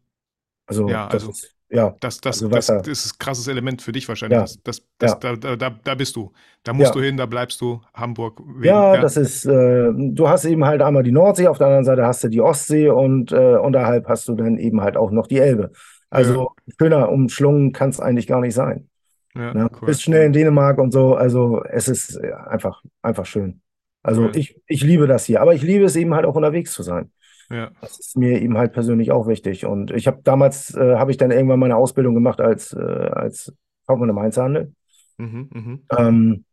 also 0.67 0.87
ja, 0.87 1.09
das 1.09 1.25
also 1.25 1.31
ist, 1.31 1.57
ja, 1.71 1.97
das, 2.01 2.21
das, 2.21 2.45
also 2.45 2.51
Wasser, 2.51 2.83
das 2.83 3.07
ist 3.07 3.15
ein 3.17 3.19
krasses 3.19 3.49
Element 3.49 3.83
für 3.83 3.93
dich 3.93 4.09
wahrscheinlich. 4.09 4.39
ja, 4.39 4.41
Das, 4.41 4.63
das, 4.65 4.83
das, 4.99 5.19
ja, 5.19 5.21
da, 5.21 5.37
da, 5.37 5.71
da, 5.71 5.95
bist 5.97 6.17
du. 6.17 6.33
Da 6.65 6.73
musst 6.75 6.95
du 6.95 7.01
ja. 7.01 7.03
hin, 7.03 7.17
da 7.19 7.27
bleibst 7.27 7.61
du. 7.63 7.83
Hamburg 7.95 8.41
wegen, 8.47 8.69
Ja, 8.69 8.91
ja. 8.93 9.01
das 9.01 9.17
ist, 9.17 9.47
äh, 9.47 9.91
du 9.95 10.29
hast 10.29 10.45
eben 10.45 10.65
halt 10.67 10.83
einmal 10.83 11.03
die 11.03 11.13
Nordsee, 11.13 11.49
auf 11.49 11.57
der 11.59 11.69
anderen 11.69 11.85
Seite 11.87 12.05
hast 12.07 12.23
du 12.25 12.29
die 12.29 12.43
Ostsee 12.43 12.91
und 12.91 13.33
äh, 13.33 13.57
unterhalb 13.57 14.07
hast 14.07 14.29
du 14.29 14.35
dann 14.35 14.59
eben 14.59 14.83
halt 14.83 14.97
auch 14.99 15.11
noch 15.11 15.27
die 15.27 15.39
Elbe. 15.39 15.73
Ja, 16.13 16.17
Also 16.19 16.51
schöner 16.79 17.11
umschlungen 17.11 17.73
kann 17.73 17.91
es 17.91 18.01
eigentlich 18.01 18.27
gar 18.27 18.41
nicht 18.41 18.55
sein. 18.55 18.89
ja, 19.35 19.55
Ne? 19.55 19.69
cool. 19.81 19.87
Bist 19.87 20.03
schnell 20.03 20.27
in 20.27 20.33
Dänemark 20.33 20.79
und 20.79 20.93
so, 20.93 21.15
also 21.15 21.63
es 21.65 21.89
ist 21.89 22.19
einfach, 22.21 22.83
einfach 23.03 23.27
schön. 23.27 23.61
Also 24.03 24.25
Cool. 24.25 24.37
ich, 24.37 24.61
ich 24.67 24.83
liebe 24.83 25.07
das 25.07 25.25
hier, 25.27 25.41
aber 25.43 25.55
ich 25.55 25.63
liebe 25.63 25.85
es 25.85 25.95
eben 25.97 26.15
halt 26.15 26.25
auch 26.27 26.35
unterwegs 26.35 26.73
zu 26.73 26.83
sein. 26.83 27.13
Ja. 27.51 27.71
Das 27.81 27.99
ist 27.99 28.17
mir 28.17 28.41
eben 28.41 28.57
halt 28.57 28.73
persönlich 28.73 29.11
auch 29.13 29.27
wichtig. 29.27 29.67
Und 29.67 29.91
ich 29.91 30.07
habe 30.07 30.21
damals, 30.23 30.75
äh, 30.75 30.97
habe 30.97 31.11
ich 31.11 31.17
dann 31.17 31.31
irgendwann 31.33 31.59
meine 31.59 31.77
Ausbildung 31.77 32.15
gemacht 32.15 32.41
als, 32.41 32.73
äh, 32.73 32.79
als 32.79 33.53
Kaufmann 33.87 34.09
im 34.09 34.19
Einzelhandel. 34.19 34.73
Mhm, 35.19 35.49
mhm. 35.53 35.83
Ähm, 35.97 36.45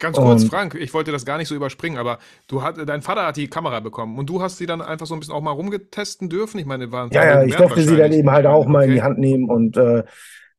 Ganz 0.00 0.18
kurz, 0.20 0.42
und 0.42 0.50
Frank, 0.50 0.74
ich 0.74 0.94
wollte 0.94 1.12
das 1.12 1.24
gar 1.26 1.38
nicht 1.38 1.48
so 1.48 1.54
überspringen, 1.54 1.98
aber 1.98 2.18
du 2.48 2.62
hat, 2.62 2.76
dein 2.88 3.02
Vater 3.02 3.26
hat 3.26 3.36
die 3.36 3.48
Kamera 3.48 3.80
bekommen 3.80 4.18
und 4.18 4.28
du 4.30 4.42
hast 4.42 4.56
sie 4.58 4.66
dann 4.66 4.82
einfach 4.82 5.06
so 5.06 5.14
ein 5.14 5.20
bisschen 5.20 5.34
auch 5.34 5.42
mal 5.42 5.52
rumgetesten 5.52 6.28
dürfen. 6.30 6.58
Ich 6.58 6.66
meine, 6.66 6.90
war 6.90 7.04
ein 7.04 7.12
ja, 7.12 7.24
ja, 7.24 7.42
ich 7.44 7.56
durfte 7.56 7.82
sie 7.82 7.96
dann 7.96 8.12
eben 8.12 8.30
halt 8.30 8.46
auch 8.46 8.66
mal 8.66 8.84
in 8.84 8.90
die 8.90 9.02
Okay. 9.02 9.02
Hand 9.02 9.18
nehmen 9.18 9.48
und 9.48 9.76
äh, 9.76 10.04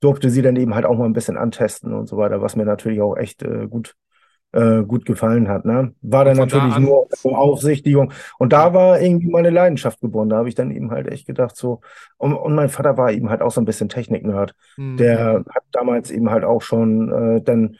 durfte 0.01 0.29
sie 0.29 0.41
dann 0.41 0.55
eben 0.55 0.75
halt 0.75 0.85
auch 0.85 0.97
mal 0.97 1.05
ein 1.05 1.13
bisschen 1.13 1.37
antesten 1.37 1.93
und 1.93 2.07
so 2.07 2.17
weiter, 2.17 2.41
was 2.41 2.55
mir 2.55 2.65
natürlich 2.65 3.01
auch 3.01 3.15
echt 3.17 3.43
äh, 3.43 3.67
gut, 3.67 3.95
äh, 4.53 4.83
gut 4.83 5.05
gefallen 5.05 5.47
hat. 5.49 5.65
Ne? 5.65 5.93
War 6.01 6.25
dann 6.25 6.37
da 6.45 6.45
natürlich 6.45 6.77
an, 6.77 6.79
nur 6.79 7.07
Aufsichtigung. 7.23 8.13
Und 8.39 8.53
da 8.53 8.73
war 8.73 9.01
irgendwie 9.01 9.29
meine 9.29 9.49
Leidenschaft 9.51 10.01
geboren. 10.01 10.29
Da 10.29 10.37
habe 10.37 10.49
ich 10.49 10.55
dann 10.55 10.71
eben 10.71 10.91
halt 10.91 11.07
echt 11.09 11.27
gedacht, 11.27 11.55
so, 11.55 11.81
und, 12.17 12.33
und 12.33 12.55
mein 12.55 12.69
Vater 12.69 12.97
war 12.97 13.11
eben 13.11 13.29
halt 13.29 13.41
auch 13.41 13.51
so 13.51 13.61
ein 13.61 13.65
bisschen 13.65 13.89
Technik-Nerd. 13.89 14.55
mhm, 14.77 14.99
Der 14.99 15.43
hat 15.49 15.63
damals 15.71 16.11
eben 16.11 16.31
halt 16.31 16.43
auch 16.45 16.61
schon 16.61 17.11
äh, 17.37 17.41
dann 17.43 17.77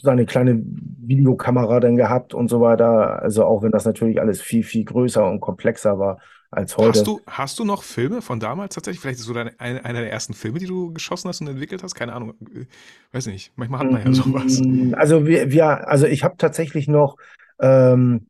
seine 0.00 0.26
kleine 0.26 0.62
Videokamera 0.64 1.80
dann 1.80 1.96
gehabt 1.96 2.34
und 2.34 2.48
so 2.48 2.60
weiter. 2.60 3.22
Also 3.22 3.44
auch 3.44 3.62
wenn 3.62 3.72
das 3.72 3.84
natürlich 3.84 4.20
alles 4.20 4.40
viel, 4.40 4.62
viel 4.62 4.84
größer 4.84 5.28
und 5.28 5.40
komplexer 5.40 5.98
war 5.98 6.18
als 6.50 6.76
Hast 6.76 6.76
heute. 6.76 7.04
du, 7.04 7.20
hast 7.26 7.58
du 7.58 7.64
noch 7.64 7.82
Filme 7.82 8.22
von 8.22 8.40
damals 8.40 8.74
tatsächlich? 8.74 9.00
Vielleicht 9.00 9.20
ist 9.20 9.26
so 9.26 9.34
deine, 9.34 9.58
eine, 9.60 9.84
einer 9.84 10.00
der 10.00 10.10
ersten 10.10 10.34
Filme, 10.34 10.58
die 10.58 10.66
du 10.66 10.92
geschossen 10.92 11.28
hast 11.28 11.40
und 11.40 11.48
entwickelt 11.48 11.82
hast? 11.82 11.94
Keine 11.94 12.12
Ahnung. 12.14 12.34
Äh, 12.54 12.66
Weiß 13.12 13.26
nicht. 13.26 13.52
Manchmal 13.56 13.80
hat 13.80 13.90
man 13.90 14.02
ja 14.04 14.12
sowas. 14.12 14.60
Mm, 14.60 14.94
Also 14.94 15.26
wir, 15.26 15.50
wir 15.52 15.88
also 15.88 16.06
ich 16.06 16.24
habe 16.24 16.36
tatsächlich 16.38 16.88
noch 16.88 17.16
ähm, 17.60 18.26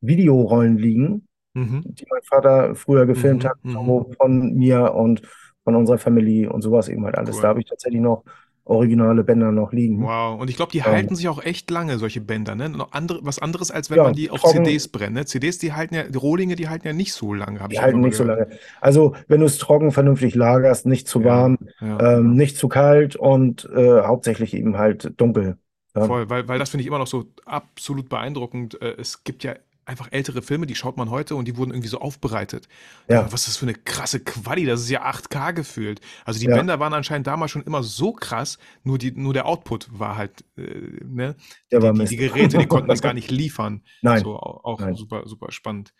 Videorollen 0.00 0.76
liegen, 0.78 1.28
Mhm, 1.56 1.82
die 1.84 2.04
mein 2.10 2.22
Vater 2.24 2.74
früher 2.74 3.06
gefilmt 3.06 3.44
mhm, 3.44 3.48
hat, 3.48 3.64
mhm. 3.64 4.12
von 4.16 4.54
mir 4.54 4.92
und 4.94 5.22
von 5.62 5.76
unserer 5.76 5.98
Family 5.98 6.48
und 6.48 6.62
sowas 6.62 6.88
eben 6.88 7.04
halt 7.04 7.16
alles. 7.16 7.36
Da 7.40 7.42
Cool. 7.42 7.48
habe 7.50 7.60
ich 7.60 7.66
tatsächlich 7.66 8.00
noch 8.00 8.24
originale 8.64 9.24
Bänder 9.24 9.52
noch 9.52 9.72
liegen. 9.72 10.08
Wow. 10.08 10.40
Und 10.40 10.50
ich 10.50 10.56
glaube, 10.56 10.72
die 10.72 10.82
Ähm, 10.84 10.84
halten 10.84 11.14
sich 11.14 11.28
auch 11.28 11.42
echt 11.42 11.70
lange, 11.70 11.98
solche 11.98 12.20
Bänder, 12.20 12.54
ne? 12.56 12.68
Noch 12.68 12.92
andere, 12.92 13.20
was 13.24 13.38
anderes, 13.38 13.70
als 13.70 13.90
wenn 13.90 14.00
ja, 14.00 14.02
man 14.02 14.14
die 14.14 14.30
auf 14.30 14.42
trocken, 14.42 14.44
CDs 14.44 14.88
brennt, 14.88 15.14
ne? 15.14 15.24
CDs, 15.26 15.58
die 15.58 15.72
halten 15.72 15.94
ja, 15.94 16.02
die 16.04 16.18
Rohlinge, 16.18 16.56
die 16.56 16.68
halten 16.68 16.86
ja 16.86 16.92
nicht 16.92 17.12
so 17.12 17.32
lange, 17.32 17.60
habe 17.60 17.74
die 17.74 17.78
ich 17.78 17.80
halten 17.80 18.00
nicht 18.00 18.16
so 18.16 18.24
gehört. 18.24 18.24
lange. 18.24 18.48
Also 18.80 19.16
wenn 19.28 19.40
du 19.40 19.46
es 19.46 19.58
trocken 19.58 19.90
vernünftig 19.92 20.34
lagerst, 20.34 20.86
nicht 20.86 21.08
zu 21.08 21.24
Ja, 21.24 21.24
warm, 21.24 21.58
ja. 21.80 22.08
ähm, 22.18 22.34
nicht 22.34 22.56
zu 22.56 22.68
kalt 22.68 23.16
und 23.16 23.64
äh, 23.74 24.02
hauptsächlich 24.02 24.54
eben 24.54 24.76
halt 24.78 25.18
dunkel. 25.20 25.58
Voll, 25.96 26.28
weil, 26.28 26.48
weil 26.48 26.58
das 26.58 26.70
finde 26.70 26.82
ich 26.82 26.86
immer 26.88 26.98
noch 26.98 27.06
so 27.06 27.32
absolut 27.46 28.08
beeindruckend. 28.08 28.80
Äh, 28.82 28.94
Es 28.98 29.24
gibt 29.24 29.44
ja 29.44 29.54
einfach 29.86 30.08
ältere 30.10 30.42
Filme, 30.42 30.66
die 30.66 30.74
schaut 30.74 30.96
man 30.96 31.10
heute 31.10 31.36
und 31.36 31.46
die 31.46 31.56
wurden 31.56 31.70
irgendwie 31.72 31.88
so 31.88 31.98
aufbereitet. 32.00 32.68
Ja, 33.08 33.16
Ja, 33.22 33.32
was 33.32 33.42
ist 33.42 33.48
das 33.48 33.56
für 33.58 33.66
eine 33.66 33.74
krasse 33.74 34.20
Quali? 34.20 34.64
Das 34.64 34.80
ist 34.80 34.90
ja 34.90 35.04
8K 35.04 35.52
gefühlt. 35.52 36.00
Also 36.24 36.40
die 36.40 36.46
ja, 36.46 36.54
Bänder 36.56 36.80
waren 36.80 36.94
anscheinend 36.94 37.26
damals 37.26 37.50
schon 37.50 37.62
immer 37.62 37.82
so 37.82 38.12
krass, 38.12 38.58
nur, 38.82 38.98
die, 38.98 39.12
nur 39.12 39.34
der 39.34 39.46
Output 39.46 39.88
war 39.98 40.16
halt, 40.16 40.44
äh, 40.56 40.62
ne? 41.04 41.36
der 41.70 41.80
Die, 41.80 41.82
war 41.86 41.92
die, 41.92 42.04
die. 42.06 42.16
Geräte, 42.16 42.58
die 42.58 42.66
konnten 42.66 42.88
das 42.88 43.02
gar 43.02 43.12
nicht 43.14 43.30
liefern. 43.30 43.82
Nein, 44.02 44.22
So 44.22 44.36
au- 44.36 44.60
auch 44.64 44.80
nein. 44.80 44.94
super, 44.94 45.22
super 45.26 45.50
spannend. 45.52 45.92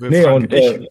Äh, 0.00 0.08
Nee, 0.08 0.22
Frank, 0.22 0.36
und 0.44 0.52
ich, 0.52 0.64
äh, 0.64 0.88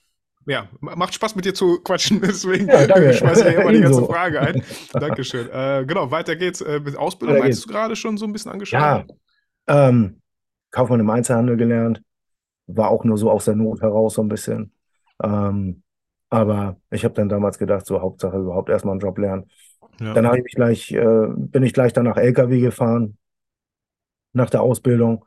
ja, 0.48 0.70
ma- 0.80 0.96
macht 0.96 1.14
Spaß 1.14 1.36
mit 1.36 1.46
dir 1.46 1.54
zu 1.54 1.80
quatschen, 1.82 2.22
deswegen 2.24 2.68
ja, 2.68 2.88
danke. 2.88 3.14
schmeiße 3.16 3.50
ich 3.50 3.56
immer 3.56 3.72
die 3.72 3.82
ganze. 3.82 4.06
Frage 4.06 4.40
ein. 4.42 4.64
Dankeschön. 4.94 5.50
Äh, 5.50 5.86
genau, 5.88 6.12
weiter 6.12 6.36
geht's 6.36 6.62
äh, 6.62 6.80
mit 6.80 6.96
Ausbildung. 6.96 7.36
Weiter 7.36 7.44
Meintest 7.44 7.64
geht's. 7.64 7.68
du 7.68 7.74
gerade 7.74 7.96
schon 7.96 8.18
so 8.18 8.26
ein 8.26 8.32
bisschen 8.34 8.52
angeschnitten? 8.52 9.08
Ja, 9.68 9.88
ähm, 9.90 10.22
Kaufmann 10.72 11.00
im 11.00 11.10
Einzelhandel 11.10 11.58
gelernt. 11.58 12.02
War 12.76 12.90
auch 12.90 13.04
nur 13.04 13.18
so 13.18 13.30
aus 13.32 13.46
der 13.46 13.56
Not 13.56 13.82
heraus 13.82 14.16
so 14.16 14.22
ein 14.22 14.30
bisschen. 14.30 14.74
Ähm, 15.24 15.84
aber 16.30 16.78
ich 16.90 17.04
habe 17.04 17.14
dann 17.14 17.30
damals 17.30 17.58
gedacht, 17.58 17.86
so 17.86 18.02
Hauptsache 18.02 18.38
überhaupt 18.38 18.70
erstmal 18.70 18.94
einen 18.94 19.02
Job 19.02 19.18
lernen. 19.18 19.50
Ja. 20.00 20.14
Dann 20.14 20.26
habe 20.26 20.38
ich 20.38 20.44
mich 20.44 20.56
gleich, 20.56 20.92
äh, 20.92 21.28
bin 21.30 21.64
ich 21.64 21.74
gleich 21.74 21.94
danach 21.94 22.18
LKW 22.18 22.60
gefahren, 22.62 23.18
nach 24.34 24.50
der 24.50 24.62
Ausbildung. 24.62 25.26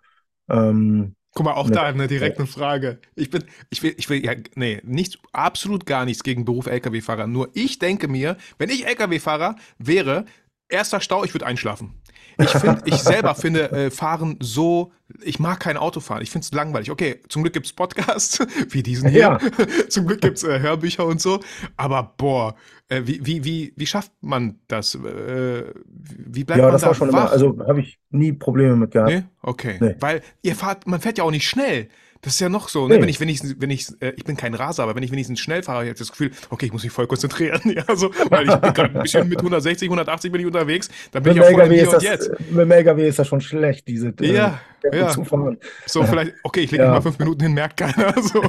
Ähm, 0.48 1.14
Guck 1.34 1.46
mal, 1.46 1.54
auch 1.54 1.68
da 1.68 1.82
eine 1.82 2.06
direkte 2.06 2.46
Frage. 2.46 3.00
Ich 3.16 3.28
bin, 3.28 3.42
ich 3.68 3.82
will, 3.82 3.94
ich 3.96 4.08
will, 4.08 4.24
ja, 4.24 4.34
nee, 4.54 4.80
nichts, 4.84 5.18
absolut 5.32 5.84
gar 5.84 6.04
nichts 6.04 6.22
gegen 6.22 6.44
Beruf 6.44 6.66
LKW-Fahrer. 6.66 7.26
Nur 7.26 7.50
ich 7.54 7.80
denke 7.80 8.06
mir, 8.06 8.36
wenn 8.58 8.70
ich 8.70 8.86
LKW-Fahrer 8.86 9.56
wäre, 9.78 10.26
erster 10.68 11.00
Stau, 11.00 11.24
ich 11.24 11.34
würde 11.34 11.46
einschlafen. 11.46 12.00
Ich 12.38 12.50
finde, 12.50 12.82
ich 12.86 12.96
selber 12.96 13.34
finde 13.34 13.70
äh, 13.70 13.90
Fahren 13.90 14.36
so, 14.40 14.92
ich 15.22 15.38
mag 15.38 15.60
kein 15.60 15.76
Autofahren. 15.76 16.22
Ich 16.22 16.30
finde 16.30 16.44
es 16.44 16.52
langweilig. 16.52 16.90
Okay, 16.90 17.20
zum 17.28 17.42
Glück 17.42 17.54
gibt's 17.54 17.72
Podcasts, 17.72 18.38
wie 18.70 18.82
diesen 18.82 19.08
hier. 19.08 19.20
Ja. 19.20 19.38
zum 19.88 20.06
Glück 20.06 20.20
gibt's 20.20 20.42
äh, 20.42 20.60
Hörbücher 20.60 21.06
und 21.06 21.20
so. 21.20 21.40
Aber 21.76 22.14
boah, 22.16 22.56
äh, 22.88 23.02
wie, 23.04 23.24
wie, 23.24 23.44
wie, 23.44 23.72
wie 23.76 23.86
schafft 23.86 24.12
man 24.20 24.58
das? 24.68 24.94
Äh, 24.94 25.64
wie 25.86 26.44
bleibt 26.44 26.58
Ja, 26.58 26.64
man 26.64 26.72
das 26.72 26.82
da 26.82 26.88
war 26.88 26.94
schon 26.94 27.08
immer, 27.08 27.24
wach? 27.24 27.32
also 27.32 27.58
habe 27.66 27.80
ich 27.80 27.98
nie 28.10 28.32
Probleme 28.32 28.76
mit 28.76 28.90
gehabt. 28.90 29.10
Nee? 29.10 29.24
Okay. 29.42 29.76
Nee. 29.80 29.96
Weil 30.00 30.22
ihr 30.42 30.56
fahrt, 30.56 30.86
man 30.86 31.00
fährt 31.00 31.18
ja 31.18 31.24
auch 31.24 31.30
nicht 31.30 31.48
schnell. 31.48 31.88
Das 32.24 32.34
ist 32.34 32.40
ja 32.40 32.48
noch 32.48 32.68
so, 32.68 32.88
ne? 32.88 32.96
Nee. 32.96 33.02
Wenn 33.02 33.08
ich, 33.08 33.20
wenn 33.20 33.28
ich, 33.28 33.40
wenn 33.60 33.70
ich, 33.70 33.86
äh, 34.00 34.12
ich 34.16 34.24
bin 34.24 34.36
kein 34.36 34.54
Raser, 34.54 34.82
aber 34.82 34.96
wenn 34.96 35.02
ich 35.02 35.12
wenigstens 35.12 35.40
schnell 35.40 35.62
fahre, 35.62 35.80
habe 35.80 35.88
ich 35.88 35.94
das 35.94 36.10
Gefühl, 36.10 36.30
okay, 36.50 36.66
ich 36.66 36.72
muss 36.72 36.82
mich 36.82 36.92
voll 36.92 37.06
konzentrieren. 37.06 37.60
Ja, 37.74 37.96
so, 37.96 38.10
weil 38.30 38.48
ich 38.48 38.54
bin 38.54 38.72
gerade 38.72 38.94
ein 38.94 39.02
bisschen 39.02 39.28
mit 39.28 39.38
160, 39.38 39.86
180 39.86 40.30
bin 40.30 40.40
ich 40.40 40.46
unterwegs, 40.46 40.88
dann 41.10 41.24
bin 41.24 41.34
Mit 41.34 41.42
ich 41.42 41.50
ja 41.50 41.54
voll 41.56 41.62
LKW 41.62 41.82
ist 41.82 41.92
das, 41.92 42.02
Jetzt. 42.02 42.30
mit 42.50 42.60
dem 42.60 42.70
LKW 42.70 43.08
ist 43.08 43.18
das 43.18 43.26
schon 43.26 43.40
schlecht, 43.40 43.88
diese 43.88 44.14
äh, 44.20 44.32
Ja, 44.32 44.60
ja. 44.92 45.08
zu 45.08 45.24
fahren. 45.24 45.58
So, 45.86 46.02
vielleicht, 46.04 46.34
okay, 46.42 46.60
ich 46.60 46.70
lege 46.70 46.84
Ja. 46.84 46.90
mal 46.90 47.00
fünf 47.00 47.18
Minuten 47.18 47.42
hin, 47.42 47.52
merkt 47.54 47.76
keiner. 47.78 48.14
So. 48.22 48.42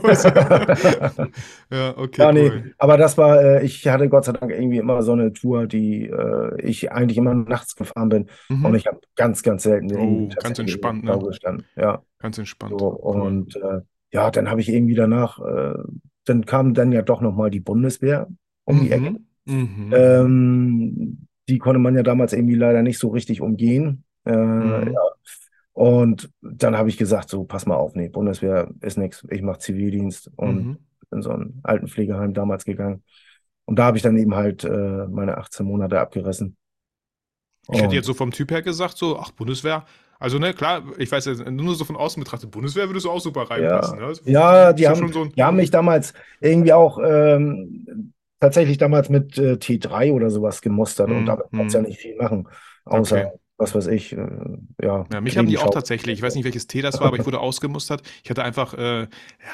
ja, 1.71 1.97
okay, 1.97 2.21
Ja, 2.21 2.31
nee, 2.31 2.49
cool. 2.49 2.73
aber 2.77 2.97
das 2.97 3.17
war, 3.17 3.41
äh, 3.41 3.65
ich 3.65 3.87
hatte 3.87 4.09
Gott 4.09 4.25
sei 4.25 4.33
Dank 4.33 4.51
irgendwie 4.51 4.77
immer 4.77 5.01
so 5.03 5.13
eine 5.13 5.33
Tour, 5.33 5.67
die 5.67 6.05
äh, 6.07 6.61
ich 6.61 6.91
eigentlich 6.91 7.17
immer 7.17 7.33
nachts 7.33 7.75
gefahren 7.75 8.09
bin 8.09 8.25
Mhm. 8.49 8.65
und 8.65 8.75
ich 8.75 8.87
habe 8.87 8.99
ganz, 9.15 9.43
ganz 9.43 9.63
selten 9.63 9.95
Oh, 9.95 10.29
ganz 10.41 10.59
entspannt, 10.59 11.03
ne? 11.03 11.19
gestanden. 11.19 11.65
Ja, 11.75 12.01
Ganz 12.19 12.37
entspannt. 12.37 12.79
so 12.79 12.99
Cool. 13.03 13.21
und 13.21 13.55
äh, 13.55 13.81
ja, 14.11 14.31
dann 14.31 14.49
habe 14.49 14.61
ich 14.61 14.69
irgendwie 14.69 14.95
danach, 14.95 15.39
äh, 15.39 15.73
dann 16.25 16.45
kam 16.45 16.73
dann 16.73 16.91
ja 16.91 17.01
doch 17.01 17.21
nochmal 17.21 17.49
die 17.51 17.59
Bundeswehr 17.59 18.27
um 18.65 18.81
die 18.81 18.91
Ecke. 18.91 19.11
Mhm. 19.11 19.19
Mhm. 19.87 19.93
Ähm, 19.93 21.27
die 21.47 21.59
konnte 21.59 21.79
man 21.79 21.95
ja 21.95 22.01
damals 22.03 22.33
irgendwie 22.33 22.55
leider 22.55 22.81
nicht 22.81 22.97
so 22.97 23.09
richtig 23.09 23.41
umgehen. 23.41 24.03
Äh, 24.25 24.35
Mhm. 24.35 24.93
ja. 24.93 25.01
Und 25.75 26.31
dann 26.41 26.77
habe 26.77 26.89
ich 26.89 26.97
gesagt, 26.97 27.29
so, 27.29 27.45
pass 27.45 27.67
mal 27.67 27.75
auf, 27.77 27.95
nee, 27.95 28.09
Bundeswehr 28.09 28.69
ist 28.81 28.97
nichts, 28.97 29.25
ich 29.31 29.43
mache 29.43 29.59
Zivildienst 29.59 30.31
und 30.37 30.69
Mhm. 30.69 30.79
in 31.11 31.23
so 31.23 31.31
ein 31.31 31.61
Altenpflegeheim 31.63 32.33
damals 32.35 32.65
gegangen. 32.65 33.03
Und 33.65 33.77
da 33.79 33.85
habe 33.85 33.97
ich 33.97 34.03
dann 34.03 34.17
eben 34.17 34.35
halt 34.35 34.65
äh, 34.65 35.07
meine 35.07 35.37
18 35.37 35.65
Monate 35.67 35.99
abgerissen. 36.01 36.57
Ich 37.71 37.81
hätte 37.81 37.95
jetzt 37.95 38.05
so 38.05 38.13
vom 38.13 38.31
Typ 38.31 38.51
her 38.51 38.61
gesagt, 38.61 38.97
so, 38.97 39.17
ach, 39.19 39.31
Bundeswehr. 39.31 39.85
Also, 40.19 40.39
ne, 40.39 40.53
klar, 40.53 40.83
ich 40.97 41.11
weiß 41.11 41.25
ja 41.25 41.51
nur 41.51 41.75
so 41.75 41.83
von 41.85 41.95
außen 41.97 42.23
betrachtet, 42.23 42.51
Bundeswehr 42.51 42.87
würdest 42.87 43.05
du 43.05 43.11
auch 43.11 43.19
super 43.19 43.49
reinpassen. 43.49 43.99
Ne? 43.99 44.13
Ja, 44.23 44.73
die 44.73 44.87
haben, 44.87 45.11
so 45.11 45.25
die 45.35 45.43
haben 45.43 45.57
mich 45.57 45.69
damals 45.69 46.13
irgendwie 46.39 46.73
auch 46.73 46.99
ähm, 47.03 48.13
tatsächlich 48.39 48.77
damals 48.77 49.09
mit 49.09 49.37
äh, 49.37 49.57
T3 49.57 50.11
oder 50.13 50.29
sowas 50.31 50.61
gemustert 50.61 51.11
und 51.11 51.25
Mhm, 51.25 51.27
damit 51.27 51.47
kannst 51.53 51.73
du 51.75 51.77
ja 51.79 51.83
mhm. 51.83 51.87
nicht 51.87 51.99
viel 51.99 52.15
machen, 52.17 52.47
außer, 52.85 53.17
Okay. 53.17 53.31
Was 53.57 53.73
weiß 53.73 53.87
ich, 53.87 54.11
äh, 54.13 54.17
ja, 54.81 55.05
Ja, 55.11 55.21
mich 55.21 55.37
haben 55.37 55.47
die 55.47 55.57
auch 55.57 55.69
tatsächlich, 55.69 56.17
ich 56.17 56.21
weiß 56.21 56.35
nicht, 56.35 56.43
welches 56.43 56.67
T 56.67 56.81
das 56.81 56.99
war, 56.99 57.07
aber 57.07 57.17
ich 57.17 57.25
wurde 57.25 57.39
ausgemustert. 57.41 58.01
Ich 58.23 58.29
hatte 58.29 58.43
einfach, 58.43 58.73
äh, 58.73 59.01
ja, 59.03 59.07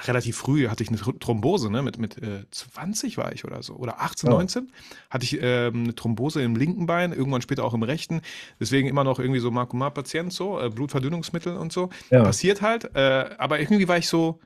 relativ 0.05 0.37
früh 0.37 0.67
hatte 0.69 0.81
ich 0.83 0.89
eine 0.89 0.97
Thr- 0.97 1.19
Thrombose, 1.19 1.69
ne? 1.69 1.83
Mit, 1.83 1.99
mit 1.99 2.17
äh, 2.17 2.45
20 2.49 3.17
war 3.17 3.31
ich 3.31 3.45
oder 3.45 3.61
so. 3.61 3.75
Oder 3.75 4.01
18, 4.01 4.29
Ja. 4.31 4.37
19 4.37 4.71
hatte 5.09 5.23
ich 5.25 5.37
ähm, 5.41 5.83
eine 5.83 5.95
Thrombose 5.95 6.41
im 6.41 6.55
linken 6.55 6.87
Bein, 6.87 7.13
irgendwann 7.13 7.41
später 7.43 7.63
auch 7.63 7.73
im 7.75 7.83
rechten. 7.83 8.21
Deswegen 8.59 8.87
immer 8.87 9.03
noch 9.03 9.19
irgendwie 9.19 9.39
so 9.39 9.51
Makumat-Patient, 9.51 10.33
so, 10.33 10.59
äh, 10.59 10.69
Blutverdünnungsmittel 10.69 11.55
und 11.55 11.71
so. 11.71 11.89
Ja. 12.09 12.23
Passiert 12.23 12.61
halt. 12.63 12.95
Äh, 12.95 13.35
aber 13.37 13.59
irgendwie 13.59 13.87
war 13.87 13.97
ich 13.97 14.07
so, 14.07 14.39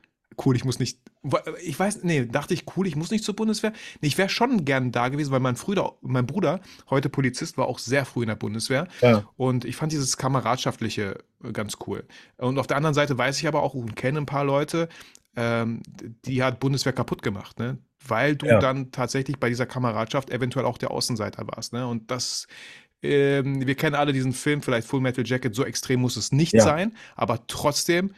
cool, 0.44 0.54
ich 0.56 0.64
muss 0.64 0.78
nicht. 0.78 0.98
Ich 1.64 1.78
weiß, 1.78 2.04
nee, 2.04 2.26
dachte 2.26 2.54
ich, 2.54 2.64
cool, 2.76 2.86
ich 2.86 2.96
muss 2.96 3.10
nicht 3.10 3.24
zur 3.24 3.34
Bundeswehr. 3.36 3.72
Nee, 4.00 4.08
ich 4.08 4.18
wäre 4.18 4.28
schon 4.28 4.64
gern 4.64 4.92
da 4.92 5.08
gewesen, 5.08 5.30
weil 5.32 5.40
mein, 5.40 5.54
Bruder, 5.54 5.94
mein 6.02 6.26
Bruder, 6.26 6.60
heute 6.90 7.08
Polizist, 7.08 7.58
war 7.58 7.66
auch 7.66 7.78
sehr 7.78 8.04
früh 8.04 8.22
in 8.22 8.28
der 8.28 8.36
Bundeswehr. 8.36 8.88
Ja, 9.00 9.24
Und 9.36 9.64
ich 9.64 9.76
fand 9.76 9.92
dieses 9.92 10.16
Kameradschaftliche 10.16 11.18
äh, 11.42 11.52
ganz 11.52 11.78
cool. 11.86 12.04
Und 12.36 12.58
auf 12.58 12.66
der 12.66 12.76
anderen 12.76 12.94
Seite 12.94 13.16
weiß 13.18 13.38
ich 13.40 13.48
aber 13.48 13.62
auch 13.62 13.74
und 13.74 13.96
kenne 13.96 14.18
ein 14.20 14.26
paar 14.26 14.44
Leute, 14.44 14.88
ähm, 15.36 15.82
die 16.24 16.42
hat 16.42 16.60
Bundeswehr 16.60 16.92
kaputt 16.92 17.22
gemacht, 17.22 17.58
ne? 17.58 17.78
Weil 18.06 18.36
du 18.36 18.46
Ja. 18.46 18.58
dann 18.58 18.90
tatsächlich 18.92 19.38
bei 19.38 19.48
dieser 19.48 19.66
Kameradschaft 19.66 20.30
eventuell 20.30 20.64
auch 20.64 20.78
der 20.78 20.90
Außenseiter 20.90 21.46
warst, 21.48 21.72
ne? 21.72 21.86
Und 21.86 22.10
das, 22.10 22.46
ähm, 23.02 23.66
wir 23.66 23.74
kennen 23.74 23.94
alle 23.96 24.12
diesen 24.12 24.32
Film, 24.32 24.62
vielleicht 24.62 24.86
Full 24.88 25.00
Metal 25.00 25.26
Jacket, 25.26 25.54
so 25.54 25.64
extrem 25.64 26.00
muss 26.00 26.16
es 26.16 26.32
nicht 26.32 26.54
Ja. 26.54 26.62
sein, 26.62 26.94
aber 27.16 27.46
trotzdem 27.48 28.14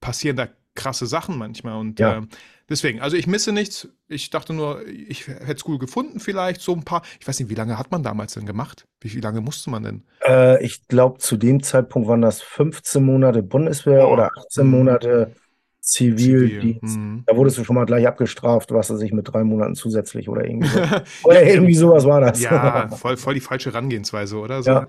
passieren 0.00 0.36
da 0.36 0.48
krasse 0.74 1.06
Sachen 1.06 1.36
manchmal. 1.38 1.78
Und 1.78 1.98
Ja. 2.00 2.16
ähm, 2.18 2.28
deswegen, 2.68 3.00
also 3.00 3.16
ich 3.16 3.26
misse 3.26 3.52
nichts. 3.52 3.88
Ich 4.08 4.30
dachte 4.30 4.52
nur, 4.52 4.86
ich 4.86 5.26
hätte 5.28 5.52
es 5.52 5.66
cool 5.66 5.78
gefunden, 5.78 6.20
vielleicht 6.20 6.60
so 6.60 6.72
ein 6.74 6.84
paar. 6.84 7.02
Ich 7.20 7.26
weiß 7.28 7.38
nicht, 7.40 7.48
wie 7.50 7.54
lange 7.54 7.78
hat 7.78 7.90
man 7.90 8.02
damals 8.02 8.34
denn 8.34 8.46
gemacht? 8.46 8.86
Wie, 9.00 9.12
wie 9.14 9.20
lange 9.20 9.40
musste 9.40 9.70
man 9.70 9.82
denn? 9.82 10.02
äh, 10.26 10.62
ich 10.64 10.86
glaube, 10.88 11.18
zu 11.18 11.36
dem 11.36 11.62
Zeitpunkt 11.62 12.08
waren 12.08 12.20
das 12.22 12.42
15 12.42 13.02
Monate 13.04 13.42
Bundeswehr 13.42 14.06
Oh, 14.08 14.12
oder 14.12 14.30
18 14.36 14.64
mhm. 14.64 14.70
Monate 14.70 15.34
Zivildienst. 15.82 16.96
Mhm. 16.96 17.24
Da 17.26 17.36
wurdest 17.36 17.58
du 17.58 17.64
schon 17.64 17.74
mal 17.74 17.86
gleich 17.86 18.06
abgestraft, 18.06 18.70
was 18.70 18.90
weiß 18.90 19.00
ich, 19.00 19.12
mit 19.12 19.32
drei 19.32 19.44
Monaten 19.44 19.74
zusätzlich 19.74 20.28
oder 20.28 20.44
irgendwie 20.44 20.68
so. 20.68 20.78
Oder 21.24 21.42
irgendwie 21.42 21.74
sowas 21.74 22.04
war 22.04 22.20
das. 22.20 22.40
ja, 22.40 22.88
voll, 22.96 23.16
voll 23.16 23.34
die 23.34 23.40
falsche 23.40 23.70
Herangehensweise, 23.72 24.36
oder? 24.36 24.62
So. 24.62 24.70
Ja. 24.70 24.86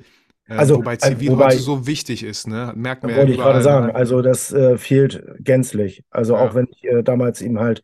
Ähm, 0.49 0.59
Also, 0.59 0.75
wobei 0.75 0.97
äh, 1.01 1.15
Zivil 1.19 1.29
wobei- 1.29 1.55
heute 1.55 1.59
so 1.59 1.87
wichtig 1.87 2.23
ist, 2.23 2.47
ne? 2.47 2.73
Merkt 2.75 3.03
man 3.03 3.11
ja 3.11 3.17
Wollte 3.17 3.31
ich 3.31 3.37
gerade 3.39 3.61
sagen. 3.61 3.87
ne? 3.87 3.95
Also 3.95 4.21
das 4.21 4.51
äh, 4.53 4.77
fehlt 4.77 5.23
gänzlich. 5.39 6.03
Also 6.11 6.35
Ja. 6.35 6.41
auch 6.41 6.53
wenn 6.55 6.67
ich 6.71 6.83
äh, 6.83 7.03
damals 7.03 7.41
eben 7.41 7.59
halt, 7.59 7.83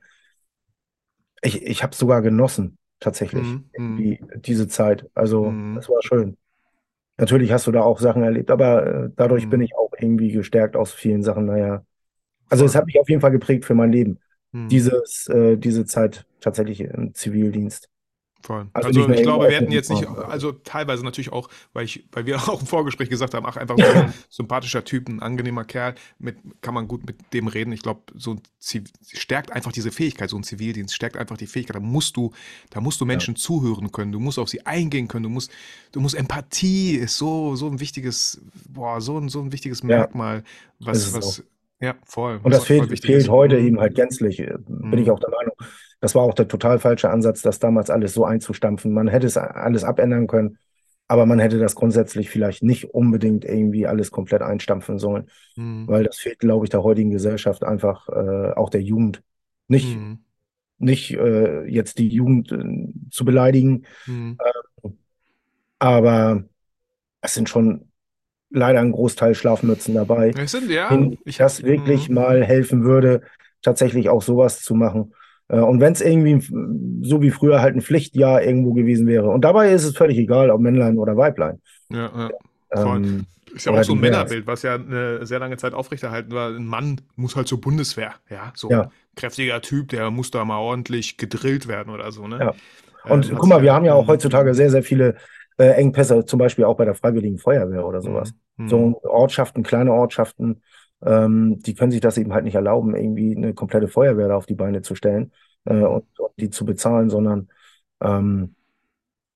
ich, 1.41 1.61
ich 1.63 1.83
habe 1.83 1.91
es 1.93 1.99
sogar 1.99 2.21
genossen, 2.21 2.77
tatsächlich, 2.99 3.59
Mhm, 3.63 3.69
mhm. 3.77 3.97
die, 3.97 4.19
diese 4.35 4.67
Zeit. 4.67 5.09
Also 5.13 5.49
Mhm. 5.49 5.73
das 5.73 5.89
war 5.89 6.01
schön. 6.03 6.37
Natürlich 7.17 7.51
hast 7.51 7.67
du 7.67 7.71
da 7.71 7.81
auch 7.81 7.99
Sachen 7.99 8.23
erlebt, 8.23 8.51
aber 8.51 9.05
äh, 9.07 9.09
dadurch 9.15 9.49
Mhm. 9.49 9.49
bin 9.49 9.61
ich 9.61 9.75
auch 9.75 9.91
irgendwie 9.99 10.31
gestärkt 10.31 10.75
aus 10.75 10.93
vielen 10.93 11.23
Sachen. 11.23 11.45
Naja, 11.47 11.85
also 12.49 12.65
es 12.65 12.75
hat 12.75 12.85
mich 12.87 12.99
auf 12.99 13.09
jeden 13.09 13.21
Fall 13.21 13.31
geprägt 13.31 13.65
für 13.65 13.75
mein 13.75 13.91
Leben. 13.93 14.19
Mhm. 14.53 14.71
Dieses, 14.71 15.27
äh, 15.29 15.57
diese 15.57 15.85
Zeit 15.85 16.27
tatsächlich 16.41 16.81
im 16.81 17.13
Zivildienst. 17.15 17.89
Voll. 18.41 18.67
Also 18.73 18.87
Also, 18.87 19.09
ich 19.09 19.23
glaube, 19.23 19.49
wir 19.49 19.55
hätten 19.55 19.71
jetzt 19.71 19.89
nicht, 19.89 20.07
also 20.07 20.51
teilweise 20.51 21.03
natürlich 21.03 21.31
auch, 21.31 21.49
weil 21.73 21.85
ich, 21.85 22.07
weil 22.11 22.25
wir 22.25 22.37
auch 22.49 22.61
im 22.61 22.67
Vorgespräch 22.67 23.09
gesagt 23.09 23.33
haben, 23.33 23.45
ach, 23.45 23.57
einfach 23.57 23.77
so 23.77 23.83
ein 23.83 24.13
sympathischer 24.29 24.83
Typ, 24.83 25.09
ein 25.09 25.21
angenehmer 25.21 25.65
Kerl, 25.65 25.95
mit, 26.19 26.37
kann 26.61 26.73
man 26.73 26.87
gut 26.87 27.05
mit 27.05 27.33
dem 27.33 27.47
reden. 27.47 27.71
Ich 27.71 27.81
glaube, 27.81 28.01
so 28.15 28.35
ein 28.35 28.41
Ziv 28.59 28.85
stärkt 29.11 29.51
einfach 29.51 29.71
diese 29.71 29.91
Fähigkeit, 29.91 30.29
so 30.29 30.37
ein 30.37 30.43
Zivildienst 30.43 30.93
stärkt 30.93 31.17
einfach 31.17 31.37
die 31.37 31.47
Fähigkeit. 31.47 31.75
Da 31.75 31.79
musst 31.79 32.15
du, 32.15 32.31
da 32.69 32.79
musst 32.79 33.01
du 33.01 33.05
Menschen 33.05 33.35
zuhören 33.35 33.91
können, 33.91 34.11
du 34.11 34.19
musst 34.19 34.39
auf 34.39 34.49
sie 34.49 34.65
eingehen 34.65 35.07
können, 35.07 35.23
du 35.23 35.29
musst, 35.29 35.51
du 35.91 35.99
musst 35.99 36.15
Empathie 36.15 36.95
ist 36.95 37.17
so, 37.17 37.55
so 37.55 37.67
ein 37.67 37.79
wichtiges, 37.79 38.41
boah, 38.69 39.01
so 39.01 39.17
ein, 39.17 39.29
so 39.29 39.41
ein 39.41 39.51
wichtiges 39.51 39.81
Ja. 39.81 39.87
Merkmal, 39.87 40.43
was, 40.79 40.99
Ist 40.99 41.07
es 41.07 41.13
was, 41.13 41.43
ja, 41.79 41.95
voll. 42.05 42.39
Und 42.43 42.51
das 42.53 42.65
voll 42.65 42.87
fehlt, 42.87 43.05
fehlt 43.05 43.29
heute 43.29 43.59
Mhm. 43.59 43.67
eben 43.67 43.79
halt 43.79 43.95
gänzlich, 43.95 44.39
äh, 44.39 44.57
bin 44.67 44.89
Mhm. 44.89 44.97
ich 44.97 45.11
auch 45.11 45.19
der 45.19 45.29
Meinung. 45.29 45.53
Das 45.99 46.15
war 46.15 46.23
auch 46.23 46.33
der 46.33 46.47
total 46.47 46.79
falsche 46.79 47.09
Ansatz, 47.09 47.41
das 47.41 47.59
damals 47.59 47.89
alles 47.89 48.13
so 48.13 48.23
einzustampfen. 48.25 48.93
Man 48.93 49.07
hätte 49.07 49.27
es 49.27 49.37
alles 49.37 49.83
abändern 49.83 50.27
können, 50.27 50.57
aber 51.07 51.25
man 51.25 51.39
hätte 51.39 51.57
das 51.59 51.75
grundsätzlich 51.75 52.29
vielleicht 52.29 52.63
nicht 52.63 52.85
unbedingt 52.93 53.45
irgendwie 53.45 53.87
alles 53.87 54.11
komplett 54.11 54.41
einstampfen 54.41 54.99
sollen, 54.99 55.29
Mhm. 55.55 55.87
weil 55.87 56.03
das 56.03 56.17
fehlt, 56.17 56.39
glaube 56.39 56.65
ich, 56.65 56.69
der 56.69 56.83
heutigen 56.83 57.09
Gesellschaft 57.11 57.63
einfach, 57.63 58.07
äh, 58.09 58.51
auch 58.53 58.69
der 58.69 58.81
Jugend. 58.81 59.23
Nicht, 59.67 59.97
Mhm. 59.97 60.19
nicht 60.77 61.13
äh, 61.13 61.63
jetzt 61.65 61.97
die 61.97 62.09
Jugend 62.09 62.51
äh, 62.51 62.87
zu 63.09 63.25
beleidigen, 63.25 63.85
Mhm. 64.05 64.37
aber 65.79 66.43
es 67.21 67.33
sind 67.33 67.49
schon 67.49 67.86
leider 68.57 68.79
ein 68.79 68.91
Großteil 68.91 69.35
Schlafmützen 69.35 69.95
dabei. 69.95 70.31
Es 70.37 70.51
sind, 70.51 70.69
ja, 70.69 70.89
denen 70.89 71.17
ich 71.25 71.37
das 71.37 71.63
wirklich 71.63 72.09
mhm. 72.09 72.15
mal 72.15 72.43
helfen 72.43 72.83
würde, 72.83 73.21
tatsächlich 73.61 74.09
auch 74.09 74.21
sowas 74.21 74.61
zu 74.61 74.75
machen. 74.75 75.13
Äh, 75.47 75.59
Und 75.59 75.79
wenn 75.79 75.93
es 75.93 76.01
irgendwie 76.01 76.41
so 77.07 77.21
wie 77.21 77.31
früher 77.31 77.61
halt 77.61 77.75
ein 77.75 77.81
Pflichtjahr 77.81 78.43
irgendwo 78.43 78.73
gewesen 78.73 79.07
wäre. 79.07 79.29
Und 79.29 79.41
dabei 79.41 79.71
ist 79.71 79.83
es 79.83 79.95
völlig 79.95 80.17
egal, 80.17 80.49
ob 80.51 80.61
Männlein 80.61 80.97
oder 80.97 81.15
Weiblein. 81.15 81.61
Ja, 81.89 82.11
ja. 82.15 82.29
Voll. 82.73 82.97
Ähm, 82.97 83.25
Ist 83.55 83.65
ja 83.65 83.71
auch 83.71 83.83
so 83.83 83.93
ein. 83.93 83.99
Männerbild, 83.99 84.45
was 84.45 84.61
ja 84.63 84.75
eine 84.75 85.25
sehr 85.25 85.39
lange 85.39 85.57
Zeit 85.57 85.73
aufrechterhalten 85.73 86.33
war. 86.33 86.49
Ein 86.49 86.65
Mann 86.65 87.01
muss 87.15 87.35
halt 87.35 87.47
zur 87.47 87.61
Bundeswehr. 87.61 88.15
Ja, 88.29 88.51
so 88.55 88.69
Ja. 88.69 88.81
ein 88.83 88.89
kräftiger 89.15 89.61
Typ, 89.61 89.89
der 89.89 90.11
muss 90.11 90.31
da 90.31 90.43
mal 90.43 90.59
ordentlich 90.59 91.17
gedrillt 91.17 91.67
werden 91.67 91.93
oder 91.93 92.11
so, 92.11 92.27
ne? 92.27 92.39
Ja. 92.39 92.53
Ähm, 93.05 93.11
Und 93.13 93.31
hat 93.31 93.37
guck 93.39 93.49
mal, 93.49 93.61
wir 93.61 93.73
haben 93.73 93.85
ja 93.85 93.93
auch 93.93 94.03
mhm. 94.03 94.09
heutzutage 94.09 94.53
sehr, 94.53 94.69
sehr 94.69 94.83
viele 94.83 95.15
äh, 95.57 95.69
Engpässe, 95.69 96.25
zum 96.25 96.39
Beispiel 96.39 96.65
auch 96.65 96.75
bei 96.75 96.85
der 96.85 96.93
Freiwilligen 96.93 97.37
Feuerwehr 97.37 97.85
oder 97.85 98.01
sowas. 98.01 98.31
Mhm. 98.31 98.37
So 98.65 98.99
Ortschaften, 99.03 99.61
kleine 99.63 99.93
Ortschaften, 99.93 100.61
ähm, 101.05 101.59
die 101.59 101.75
können 101.75 101.91
sich 101.91 102.01
das 102.01 102.17
eben 102.17 102.33
halt 102.33 102.43
nicht 102.45 102.55
erlauben, 102.55 102.95
irgendwie 102.95 103.35
eine 103.35 103.53
komplette 103.53 103.87
Feuerwehr 103.87 104.29
da 104.29 104.35
auf 104.35 104.47
die 104.47 104.55
Beine 104.55 104.81
zu 104.81 104.95
stellen 104.95 105.31
äh, 105.65 105.73
Mhm. 105.73 105.83
und, 105.83 106.19
und 106.19 106.31
die 106.39 106.49
zu 106.49 106.65
bezahlen, 106.65 107.09
sondern 107.09 107.49
ähm, 108.01 108.55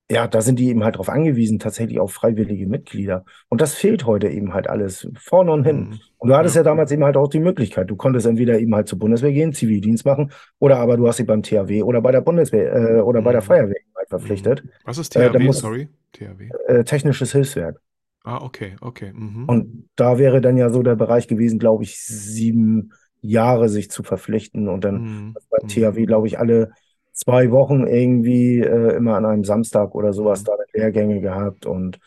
ja, 0.10 0.28
da 0.28 0.42
sind 0.42 0.60
die 0.60 0.68
eben 0.68 0.84
halt 0.84 0.98
drauf 0.98 1.08
angewiesen, 1.08 1.58
tatsächlich 1.60 2.00
auf 2.00 2.12
freiwillige 2.12 2.68
Mitglieder. 2.68 3.24
Und 3.48 3.62
das 3.62 3.76
fehlt 3.76 4.06
heute 4.06 4.28
eben 4.28 4.54
halt 4.54 4.70
alles, 4.70 5.08
vorne 5.18 5.54
und 5.54 5.64
hinten. 5.64 5.92
Mhm. 5.92 6.00
Und 6.18 6.30
du 6.30 6.36
hattest 6.36 6.56
Ja. 6.56 6.62
ja 6.62 6.64
damals 6.66 6.92
eben 6.92 7.06
halt 7.06 7.16
auch 7.16 7.30
die 7.30 7.40
Möglichkeit. 7.40 7.90
Du 7.90 7.96
konntest 7.96 8.26
entweder 8.28 8.60
eben 8.60 8.76
halt 8.76 8.90
zur 8.90 9.00
Bundeswehr 9.00 9.32
gehen, 9.32 9.54
Zivildienst 9.54 10.06
machen, 10.06 10.32
oder 10.60 10.80
aber 10.80 10.98
du 10.98 11.08
hast 11.08 11.20
dich 11.20 11.28
beim 11.28 11.44
THW 11.44 11.84
oder 11.84 12.02
bei 12.02 12.12
der 12.12 12.20
Bundeswehr 12.22 12.74
äh, 12.98 13.02
oder 13.02 13.22
bei 13.22 13.32
der 13.32 13.42
Mhm. 13.42 13.46
Feuerwehr 13.46 13.78
eben 13.80 13.96
halt 13.96 14.10
verpflichtet. 14.10 14.64
Was 14.84 14.98
ist 14.98 15.16
Äh, 15.16 15.30
THW? 15.30 15.44
muss- 15.46 15.60
Sorry. 15.60 15.88
THW. 16.12 16.50
Äh, 16.68 16.84
technisches 16.84 17.32
Hilfswerk. 17.32 17.80
Ah, 18.24 18.40
okay, 18.44 18.76
okay. 18.82 19.12
Mhm. 19.14 19.46
Und 19.48 19.90
da 19.96 20.18
wäre 20.18 20.42
dann 20.42 20.58
ja 20.58 20.70
so 20.70 20.84
der 20.84 20.96
Bereich 20.96 21.28
gewesen, 21.28 21.60
glaube 21.60 21.84
ich, 21.84 22.00
sieben 22.00 22.94
Jahre 23.22 23.68
sich 23.70 23.90
zu 23.90 24.04
verpflichten 24.04 24.68
und 24.68 24.84
dann 24.84 25.02
Mhm. 25.02 25.34
beim 25.50 25.62
Mhm. 25.64 25.68
THW, 25.68 26.06
glaube 26.06 26.28
ich, 26.28 26.40
alle 26.40 26.72
zwei 27.14 27.52
Wochen 27.52 27.86
irgendwie 27.88 28.60
äh, 28.60 28.96
immer 28.96 29.16
an 29.16 29.26
einem 29.26 29.44
Samstag 29.44 29.96
oder 29.96 30.14
sowas 30.14 30.42
Mhm. 30.42 30.46
da 30.46 30.54
Lehrgänge 30.74 31.20
gehabt 31.22 31.66
und 31.66 32.00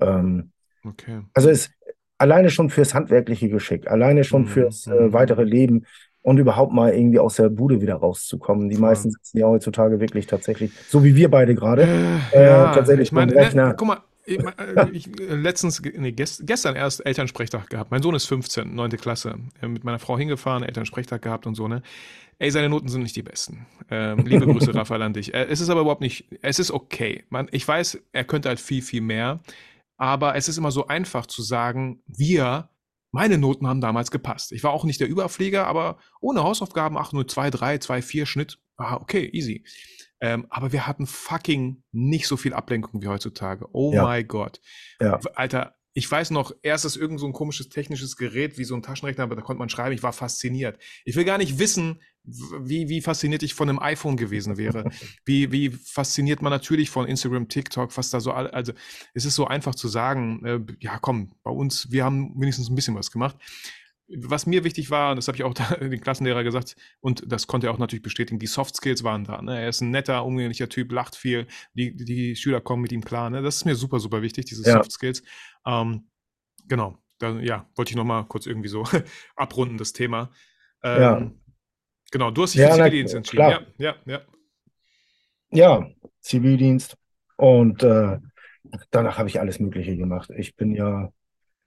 ähm, 0.00 0.52
Okay. 0.86 1.22
also 1.34 1.48
ist 1.50 1.70
alleine 2.18 2.50
schon 2.50 2.70
fürs 2.70 2.94
handwerkliche 2.94 3.48
Geschick, 3.48 3.90
alleine 3.90 4.24
schon 4.24 4.44
Mhm, 4.44 4.48
fürs 4.48 4.86
äh, 4.86 4.90
mhm. 4.94 5.12
weitere 5.12 5.44
Leben 5.44 5.84
und 6.22 6.38
überhaupt 6.38 6.72
mal 6.72 6.94
irgendwie 6.94 7.18
aus 7.18 7.36
der 7.36 7.48
Bude 7.50 7.80
wieder 7.80 7.96
rauszukommen. 7.96 8.68
Die 8.70 8.76
Voll. 8.76 8.88
meisten 8.88 9.10
sitzen 9.10 9.38
ja 9.38 9.46
heutzutage 9.46 10.00
wirklich 10.00 10.26
tatsächlich, 10.26 10.72
so 10.88 11.04
wie 11.04 11.16
wir 11.16 11.30
beide 11.30 11.54
gerade. 11.54 11.82
Äh, 11.82 12.38
Äh, 12.38 12.44
ja, 12.46 12.72
tatsächlich 12.72 13.08
ich 13.08 13.12
meine, 13.12 13.32
vom 13.32 13.38
Rechner. 13.40 13.68
ne, 13.68 13.74
guck 13.76 13.88
mal, 13.88 13.98
ich, 14.26 14.38
äh, 14.38 14.90
ich, 14.92 15.20
äh, 15.20 15.34
letztens, 15.34 15.80
nee, 15.82 16.12
gest, 16.12 16.46
gestern 16.46 16.76
erst 16.76 17.04
Elternsprechtag 17.04 17.68
gehabt. 17.68 17.90
Mein 17.90 18.02
Sohn 18.02 18.14
ist 18.14 18.26
15, 18.26 18.74
9. 18.74 18.90
Klasse. 18.90 19.38
Mit 19.60 19.84
meiner 19.84 19.98
Frau 19.98 20.18
hingefahren, 20.18 20.62
Elternsprechtag 20.62 21.22
gehabt 21.22 21.46
und 21.46 21.54
so, 21.54 21.68
ne? 21.68 21.82
Ey, 22.38 22.50
seine 22.50 22.68
Noten 22.68 22.88
sind 22.88 23.02
nicht 23.02 23.16
die 23.16 23.22
besten. 23.22 23.66
Ähm, 23.90 24.24
liebe 24.26 24.46
Grüße, 24.46 24.74
Raphael, 24.74 25.02
an 25.02 25.12
dich. 25.12 25.32
Äh, 25.34 25.44
es 25.44 25.60
ist 25.60 25.68
aber 25.68 25.82
überhaupt 25.82 26.00
nicht, 26.00 26.26
es 26.42 26.58
ist 26.58 26.70
okay. 26.70 27.24
Man, 27.28 27.48
ich 27.52 27.66
weiß, 27.66 27.98
er 28.12 28.24
könnte 28.24 28.48
halt 28.48 28.60
viel, 28.60 28.82
viel 28.82 29.02
mehr. 29.02 29.40
Aber 29.96 30.34
es 30.34 30.48
ist 30.48 30.58
immer 30.58 30.72
so 30.72 30.88
einfach 30.88 31.26
zu 31.26 31.42
sagen, 31.42 32.02
wir, 32.06 32.70
meine 33.12 33.38
Noten 33.38 33.68
haben 33.68 33.80
damals 33.80 34.10
gepasst. 34.10 34.50
Ich 34.52 34.64
war 34.64 34.72
auch 34.72 34.84
nicht 34.84 35.00
der 35.00 35.08
Überflieger, 35.08 35.66
aber 35.66 35.98
ohne 36.20 36.42
Hausaufgaben, 36.42 36.98
ach, 36.98 37.12
nur 37.12 37.28
2, 37.28 37.50
3, 37.50 37.78
2, 37.78 38.02
4 38.02 38.26
Schnitt. 38.26 38.58
Ah, 38.76 38.96
okay, 38.96 39.30
easy. 39.32 39.64
Ähm, 40.20 40.46
aber 40.50 40.72
wir 40.72 40.86
hatten 40.86 41.06
fucking 41.06 41.82
nicht 41.92 42.26
so 42.26 42.36
viel 42.36 42.54
Ablenkung 42.54 43.02
wie 43.02 43.08
heutzutage. 43.08 43.66
Oh 43.72 43.92
Ja. 43.92 44.04
mein 44.04 44.26
Gott. 44.26 44.60
Ja. 45.00 45.18
Alter, 45.34 45.74
ich 45.96 46.10
weiß 46.10 46.30
noch, 46.30 46.52
erstes 46.62 46.96
irgend 46.96 47.20
so 47.20 47.26
ein 47.26 47.32
komisches 47.32 47.68
technisches 47.68 48.16
Gerät 48.16 48.58
wie 48.58 48.64
so 48.64 48.74
ein 48.74 48.82
Taschenrechner, 48.82 49.22
aber 49.24 49.36
da 49.36 49.42
konnte 49.42 49.60
man 49.60 49.68
schreiben, 49.68 49.94
ich 49.94 50.02
war 50.02 50.12
fasziniert. 50.12 50.78
Ich 51.04 51.14
will 51.14 51.24
gar 51.24 51.38
nicht 51.38 51.58
wissen, 51.60 52.00
wie, 52.24 52.88
wie 52.88 53.00
fasziniert 53.00 53.42
ich 53.44 53.54
von 53.54 53.68
einem 53.68 53.78
iPhone 53.78 54.16
gewesen 54.16 54.56
wäre. 54.56 54.90
Wie, 55.26 55.52
wie 55.52 55.70
fasziniert 55.70 56.40
man 56.42 56.50
natürlich 56.50 56.88
von 56.90 57.06
Instagram, 57.06 57.48
TikTok, 57.48 57.96
was 57.96 58.10
da 58.10 58.18
so, 58.18 58.32
all- 58.32 58.50
also 58.50 58.72
es 59.12 59.24
ist 59.26 59.34
so 59.34 59.46
einfach 59.46 59.74
zu 59.74 59.88
sagen, 59.88 60.44
äh, 60.44 60.60
ja 60.80 60.98
komm, 60.98 61.34
bei 61.42 61.50
uns, 61.50 61.90
wir 61.92 62.02
haben 62.04 62.32
wenigstens 62.40 62.70
ein 62.70 62.74
bisschen 62.74 62.94
was 62.94 63.10
gemacht. 63.10 63.36
Was 64.16 64.46
mir 64.46 64.64
wichtig 64.64 64.90
war, 64.90 65.10
und 65.10 65.16
das 65.16 65.28
habe 65.28 65.36
ich 65.36 65.44
auch 65.44 65.54
den 65.80 66.00
Klassenlehrer 66.00 66.44
gesagt, 66.44 66.76
und 67.00 67.24
das 67.30 67.46
konnte 67.46 67.66
er 67.68 67.72
auch 67.72 67.78
natürlich 67.78 68.02
bestätigen, 68.02 68.38
die 68.38 68.46
Soft 68.46 68.76
Skills 68.76 69.02
waren 69.04 69.24
da. 69.24 69.40
Ne? 69.42 69.60
Er 69.60 69.68
ist 69.68 69.80
ein 69.80 69.90
netter, 69.90 70.24
umgänglicher 70.24 70.68
Typ, 70.68 70.92
lacht 70.92 71.16
viel, 71.16 71.46
die, 71.74 71.94
die 71.96 72.36
Schüler 72.36 72.60
kommen 72.60 72.82
mit 72.82 72.92
ihm 72.92 73.04
klar. 73.04 73.30
Ne? 73.30 73.42
Das 73.42 73.56
ist 73.56 73.64
mir 73.64 73.74
super, 73.74 73.98
super 74.00 74.22
wichtig, 74.22 74.44
diese 74.46 74.62
Ja. 74.68 74.76
Soft 74.78 74.92
Skills. 74.92 75.22
Ähm, 75.66 76.08
genau, 76.68 76.98
dann, 77.18 77.40
ja, 77.42 77.68
wollte 77.74 77.90
ich 77.90 77.96
nochmal 77.96 78.24
kurz 78.26 78.46
irgendwie 78.46 78.68
so 78.68 78.84
abrunden, 79.36 79.78
das 79.78 79.92
Thema. 79.92 80.30
Ähm, 80.82 81.00
Ja. 81.02 81.30
Genau, 82.12 82.30
du 82.30 82.42
hast 82.42 82.54
dich 82.54 82.60
Ja, 82.60 82.68
für 82.70 82.76
Zivildienst 82.76 83.14
entschieden. 83.14 83.36
klar. 83.44 83.62
Ja, 83.78 83.94
ja, 84.06 84.12
ja. 84.12 84.20
Ja, 85.50 85.88
Zivildienst. 86.20 86.96
Und 87.36 87.82
äh, 87.82 88.18
danach 88.90 89.18
habe 89.18 89.28
ich 89.28 89.40
alles 89.40 89.58
Mögliche 89.60 89.96
gemacht. 89.96 90.30
Ich 90.36 90.54
bin 90.56 90.74
ja, 90.74 91.12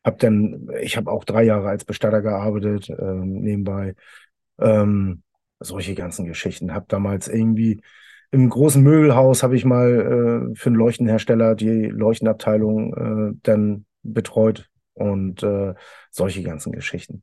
habe 0.07 0.17
dann, 0.17 0.69
ich 0.81 0.97
habe 0.97 1.11
auch 1.11 1.23
drei 1.23 1.43
Jahre 1.43 1.67
als 1.67 1.85
Bestatter 1.85 2.21
gearbeitet, 2.21 2.89
ähm, 2.89 3.41
nebenbei. 3.41 3.93
Ähm, 4.59 5.21
solche 5.59 5.93
ganzen 5.95 6.25
Geschichten. 6.25 6.73
Habe 6.73 6.85
damals 6.87 7.27
irgendwie 7.27 7.81
im 8.31 8.49
großen 8.49 8.81
Möbelhaus 8.81 9.43
habe 9.43 9.55
ich 9.55 9.65
mal 9.65 10.51
äh, 10.51 10.55
für 10.55 10.67
einen 10.69 10.75
Leuchtenhersteller 10.75 11.55
die 11.55 11.85
Leuchtenabteilung 11.85 12.93
äh, 12.93 13.37
dann 13.43 13.85
betreut 14.03 14.69
und 14.93 15.43
äh, 15.43 15.73
solche 16.09 16.41
ganzen 16.43 16.71
Geschichten. 16.71 17.21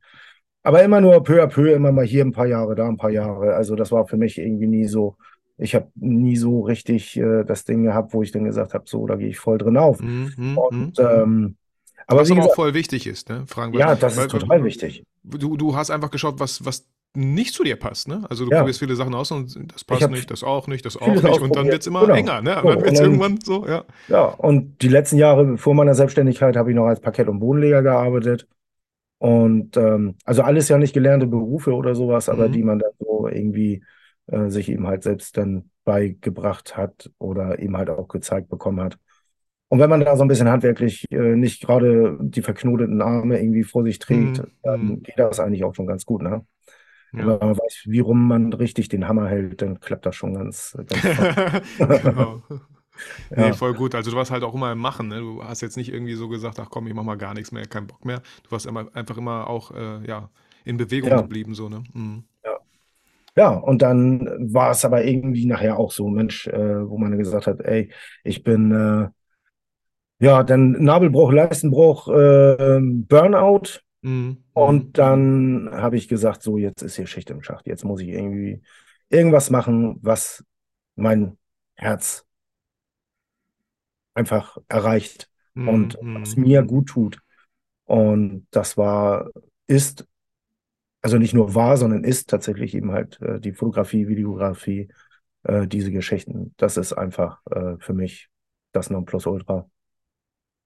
Aber 0.63 0.83
immer 0.83 1.01
nur 1.01 1.23
peu 1.23 1.43
à 1.43 1.47
peu, 1.47 1.73
immer 1.73 1.91
mal 1.91 2.05
hier 2.05 2.23
ein 2.23 2.31
paar 2.31 2.47
Jahre, 2.47 2.75
da 2.75 2.87
ein 2.87 2.97
paar 2.97 3.11
Jahre. 3.11 3.55
Also 3.55 3.75
das 3.75 3.91
war 3.91 4.07
für 4.07 4.17
mich 4.17 4.37
irgendwie 4.37 4.67
nie 4.67 4.85
so. 4.85 5.17
Ich 5.57 5.73
habe 5.73 5.89
nie 5.95 6.35
so 6.35 6.61
richtig 6.61 7.17
äh, 7.17 7.43
das 7.43 7.65
Ding 7.65 7.83
gehabt, 7.83 8.13
wo 8.13 8.23
ich 8.23 8.31
dann 8.31 8.45
gesagt 8.45 8.73
habe, 8.73 8.85
so, 8.87 9.05
da 9.05 9.15
gehe 9.15 9.29
ich 9.29 9.37
voll 9.37 9.57
drin 9.57 9.77
auf. 9.77 10.01
Mhm, 10.01 10.33
mhm, 10.35 10.57
Und 10.57 10.99
mhm. 10.99 11.05
ähm, 11.05 11.57
aber 12.07 12.21
Was 12.21 12.31
aber 12.31 12.39
auch 12.39 12.43
gesagt, 12.43 12.55
voll 12.55 12.73
wichtig 12.73 13.07
ist, 13.07 13.29
ne? 13.29 13.43
Fragen 13.47 13.73
wir. 13.73 13.79
ja, 13.79 13.95
das 13.95 14.17
weil- 14.17 14.25
ist 14.27 14.31
total 14.31 14.63
wichtig. 14.63 15.03
Du, 15.23 15.57
du 15.57 15.75
hast 15.75 15.89
einfach 15.89 16.11
geschaut, 16.11 16.39
was, 16.39 16.63
was 16.65 16.87
nicht 17.17 17.53
zu 17.53 17.63
dir 17.63 17.77
passt, 17.77 18.07
ne? 18.09 18.25
Also 18.29 18.45
du 18.45 18.51
Ja. 18.51 18.59
probierst 18.59 18.79
viele 18.79 18.95
Sachen 18.95 19.15
aus 19.15 19.31
und 19.31 19.55
das 19.73 19.83
passt 19.85 20.09
nicht, 20.11 20.29
das 20.29 20.43
auch 20.43 20.67
nicht, 20.67 20.85
das 20.85 20.97
auch 20.97 21.07
nicht. 21.07 21.41
Und 21.41 21.55
dann 21.55 21.67
wird 21.67 21.81
es 21.81 21.87
immer 21.87 22.01
Genau. 22.01 22.13
enger, 22.13 22.41
ne? 22.41 22.59
So, 22.61 22.67
dann 22.69 22.83
wird 22.83 22.93
es 22.93 22.99
irgendwann 22.99 23.39
so, 23.41 23.65
ja. 23.65 23.85
Ja, 24.09 24.25
und 24.25 24.81
die 24.81 24.89
letzten 24.89 25.17
Jahre 25.17 25.57
vor 25.57 25.73
meiner 25.73 25.95
Selbstständigkeit 25.95 26.57
habe 26.57 26.71
ich 26.71 26.75
noch 26.75 26.85
als 26.87 26.99
Parkett- 26.99 27.29
und 27.29 27.39
Bodenleger 27.39 27.81
gearbeitet. 27.83 28.47
Und 29.17 29.77
ähm, 29.77 30.15
also 30.25 30.41
alles 30.43 30.67
ja 30.69 30.77
nicht 30.77 30.93
gelernte 30.93 31.25
Berufe 31.25 31.73
oder 31.73 31.95
sowas, 31.95 32.27
aber 32.29 32.49
Mhm. 32.49 32.51
die 32.51 32.63
man 32.63 32.79
dann 32.79 32.91
so 32.99 33.27
irgendwie 33.27 33.83
äh, 34.27 34.49
sich 34.49 34.69
eben 34.69 34.85
halt 34.87 35.03
selbst 35.03 35.37
dann 35.37 35.69
beigebracht 35.85 36.75
hat 36.75 37.11
oder 37.19 37.59
eben 37.59 37.77
halt 37.77 37.89
auch 37.89 38.07
gezeigt 38.07 38.49
bekommen 38.49 38.81
hat. 38.81 38.97
Und 39.69 39.79
wenn 39.79 39.89
man 39.89 40.01
da 40.01 40.15
so 40.15 40.23
ein 40.23 40.27
bisschen 40.27 40.49
handwerklich 40.49 41.05
äh, 41.11 41.35
nicht 41.35 41.61
gerade 41.61 42.17
die 42.21 42.41
verknoteten 42.41 43.01
Arme 43.01 43.39
irgendwie 43.39 43.63
vor 43.63 43.83
sich 43.83 43.99
trägt, 43.99 44.41
Mhm, 44.41 44.51
dann 44.63 45.01
mhm. 45.01 45.03
geht 45.03 45.17
das 45.19 45.39
eigentlich 45.39 45.63
auch 45.63 45.75
schon 45.75 45.87
ganz 45.87 46.05
gut, 46.05 46.21
ne? 46.21 46.45
Ja. 47.11 47.25
wenn 47.27 47.39
man 47.39 47.57
weiß, 47.57 47.83
wie 47.87 47.99
rum 47.99 48.27
man 48.27 48.53
richtig 48.53 48.89
den 48.89 49.07
Hammer 49.07 49.29
hält, 49.29 49.61
dann 49.61 49.79
klappt 49.79 50.05
das 50.05 50.15
schon 50.15 50.33
ganz, 50.35 50.77
ganz 50.87 51.11
genau. 52.01 52.43
Nee, 53.35 53.53
voll 53.53 53.73
gut. 53.75 53.95
Also 53.95 54.11
du 54.11 54.17
warst 54.17 54.31
halt 54.31 54.43
auch 54.43 54.53
immer 54.53 54.71
im 54.71 54.79
Machen, 54.79 55.09
ne? 55.09 55.19
Du 55.19 55.43
hast 55.43 55.61
jetzt 55.61 55.77
nicht 55.77 55.93
irgendwie 55.93 56.15
so 56.15 56.29
gesagt, 56.29 56.59
ach 56.59 56.69
komm, 56.69 56.87
ich 56.87 56.93
mach 56.93 57.03
mal 57.03 57.17
gar 57.17 57.33
nichts 57.33 57.51
mehr, 57.51 57.65
kein 57.67 57.87
Bock 57.87 58.05
mehr. 58.05 58.21
Du 58.43 58.51
warst 58.51 58.65
immer, 58.65 58.87
einfach 58.95 59.17
immer 59.17 59.47
auch, 59.49 59.71
äh, 59.71 60.05
ja, 60.07 60.29
in 60.65 60.77
Bewegung 60.77 61.15
Ja. 61.15 61.17
geblieben, 61.17 61.55
so, 61.55 61.69
ne? 61.69 61.83
Mhm. 61.93 62.23
Ja, 63.35 63.49
und 63.51 63.81
dann 63.81 64.53
war 64.53 64.71
es 64.71 64.85
aber 64.85 65.03
irgendwie 65.03 65.45
nachher 65.45 65.77
auch 65.77 65.91
so, 65.91 66.07
Mensch, 66.07 66.47
äh, 66.47 66.89
wo 66.89 66.97
man 66.97 67.17
gesagt 67.17 67.47
hat, 67.47 67.59
ey, 67.61 67.91
ich 68.23 68.43
bin, 68.43 68.71
äh, 68.71 69.09
ja, 70.19 70.43
dann 70.43 70.71
Nabelbruch, 70.71 71.31
Leistenbruch, 71.31 72.07
äh, 72.09 72.79
Burnout. 72.81 73.81
Mhm. 74.01 74.43
Und 74.53 74.97
dann 74.97 75.69
habe 75.71 75.97
ich 75.97 76.07
gesagt, 76.07 76.43
so, 76.43 76.57
jetzt 76.57 76.81
ist 76.81 76.95
hier 76.95 77.07
Schicht 77.07 77.29
im 77.29 77.43
Schacht. 77.43 77.67
Jetzt 77.67 77.83
muss 77.83 78.01
ich 78.01 78.09
irgendwie 78.09 78.61
irgendwas 79.09 79.49
machen, 79.49 79.97
was 80.01 80.43
mein 80.95 81.37
Herz 81.75 82.25
einfach 84.13 84.57
erreicht 84.69 85.29
Mhm, 85.55 85.67
und 85.67 86.01
mhm, 86.01 86.21
was 86.21 86.35
mir 86.35 86.63
gut 86.63 86.87
tut. 86.89 87.19
Und 87.85 88.47
das 88.51 88.77
war, 88.77 89.29
ist, 89.67 90.05
also 91.01 91.17
nicht 91.17 91.33
nur 91.33 91.55
war, 91.55 91.77
sondern 91.77 92.03
ist 92.03 92.29
tatsächlich 92.29 92.75
eben 92.75 92.91
halt 92.91 93.19
äh, 93.21 93.39
die 93.39 93.53
Fotografie, 93.53 94.07
Videografie, 94.07 94.89
äh, 95.43 95.67
diese 95.67 95.91
Geschichten. 95.91 96.53
Das 96.57 96.77
ist 96.77 96.93
einfach 96.93 97.39
äh, 97.47 97.75
für 97.79 97.93
mich 97.93 98.29
das 98.71 98.89
Nonplusultra. 98.89 99.69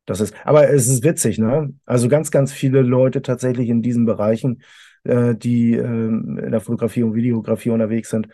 Das 0.09 0.21
ist, 0.21 0.33
aber 0.45 0.69
es 0.69 0.87
ist 0.87 1.03
witzig, 1.03 1.37
ne? 1.37 1.73
Also 1.85 2.07
ganz, 2.09 2.31
ganz 2.31 2.51
viele 2.51 2.81
Leute 2.81 3.21
tatsächlich 3.21 3.69
in 3.69 3.81
diesen 3.81 4.05
Bereichen, 4.05 4.63
äh, 5.03 5.35
die 5.35 5.73
ähm, 5.75 6.39
in 6.43 6.51
der 6.51 6.61
Fotografie 6.61 7.03
und 7.03 7.13
Videografie 7.15 7.69
unterwegs 7.69 8.09
sind, 8.09 8.27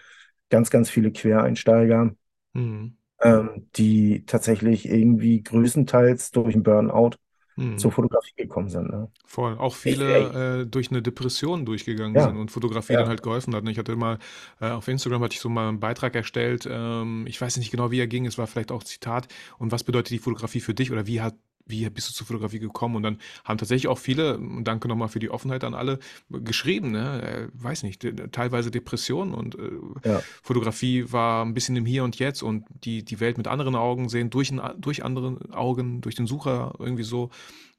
ganz, 0.50 0.70
ganz 0.70 0.90
viele 0.90 1.12
Quereinsteiger, 1.12 2.16
Mhm. 2.54 2.96
ähm, 3.22 3.70
die 3.76 4.26
tatsächlich 4.26 4.88
irgendwie 4.88 5.42
größtenteils 5.44 6.32
durch 6.32 6.54
einen 6.54 6.64
Burnout 6.64 7.12
Mhm. 7.58 7.78
zur 7.78 7.92
Fotografie 7.92 8.34
gekommen 8.36 8.70
sind. 8.70 8.90
Ne? 8.90 9.10
Voll. 9.26 9.58
Auch 9.58 9.76
viele 9.76 10.62
äh, 10.62 10.66
durch 10.68 10.92
eine 10.92 11.02
Depression 11.02 11.66
durchgegangen 11.66 12.16
Ja. 12.16 12.28
sind 12.28 12.38
und 12.38 12.52
Fotografie 12.52 12.94
Ja. 12.94 13.00
dann 13.00 13.08
halt 13.10 13.24
geholfen 13.24 13.56
hat. 13.56 13.68
Ich 13.68 13.78
hatte 13.78 13.96
mal 13.96 14.20
äh, 14.62 14.70
auf 14.70 14.88
Instagram 14.88 15.24
hatte 15.24 15.34
ich 15.34 15.40
so 15.42 15.50
mal 15.50 15.70
einen 15.70 15.80
Beitrag 15.80 16.16
erstellt. 16.16 16.68
Ähm, 16.70 17.26
ich 17.28 17.40
weiß 17.40 17.58
nicht 17.58 17.72
genau, 17.72 17.92
wie 17.92 18.00
er 18.00 18.08
ging. 18.08 18.26
Es 18.26 18.38
war 18.38 18.48
vielleicht 18.48 18.72
auch 18.72 18.84
Zitat. 18.84 19.28
Und 19.58 19.72
was 19.72 19.84
bedeutet 19.84 20.12
die 20.12 20.20
Fotografie 20.20 20.60
für 20.62 20.74
dich 20.74 20.92
oder 20.92 21.08
wie 21.08 21.22
hat 21.22 21.36
wie 21.66 21.90
bist 21.90 22.10
du 22.10 22.14
zur 22.14 22.28
Fotografie 22.28 22.60
gekommen? 22.60 22.96
Und 22.96 23.04
dann 23.04 23.18
haben 23.44 23.58
tatsächlich 23.58 23.88
auch 23.88 23.98
viele, 23.98 24.38
und 24.38 24.64
danke 24.66 24.88
nochmal 24.88 25.08
für 25.08 25.20
die 25.20 25.30
Offenheit 25.30 25.64
an 25.64 25.74
alle, 25.74 26.00
geschrieben, 26.30 26.92
ne? 26.92 27.22
Äh, 27.22 27.48
weiß 27.54 27.84
nicht, 27.84 28.06
teilweise 28.32 28.72
Depressionen 28.72 29.34
und 29.34 29.56
äh, 29.56 30.10
Ja. 30.10 30.22
Fotografie 30.44 31.12
war 31.12 31.44
ein 31.44 31.54
bisschen 31.54 31.76
im 31.76 31.86
Hier 31.86 32.04
und 32.04 32.20
Jetzt 32.20 32.44
und 32.44 32.66
die, 32.84 33.04
die 33.04 33.20
Welt 33.20 33.38
mit 33.38 33.48
anderen 33.48 33.76
Augen 33.76 34.10
sehen, 34.10 34.30
durch, 34.30 34.52
ein, 34.52 34.62
durch 34.80 35.04
andere 35.04 35.38
Augen, 35.52 36.02
durch 36.02 36.16
den 36.16 36.28
Sucher 36.28 36.74
irgendwie 36.80 37.04
so. 37.04 37.30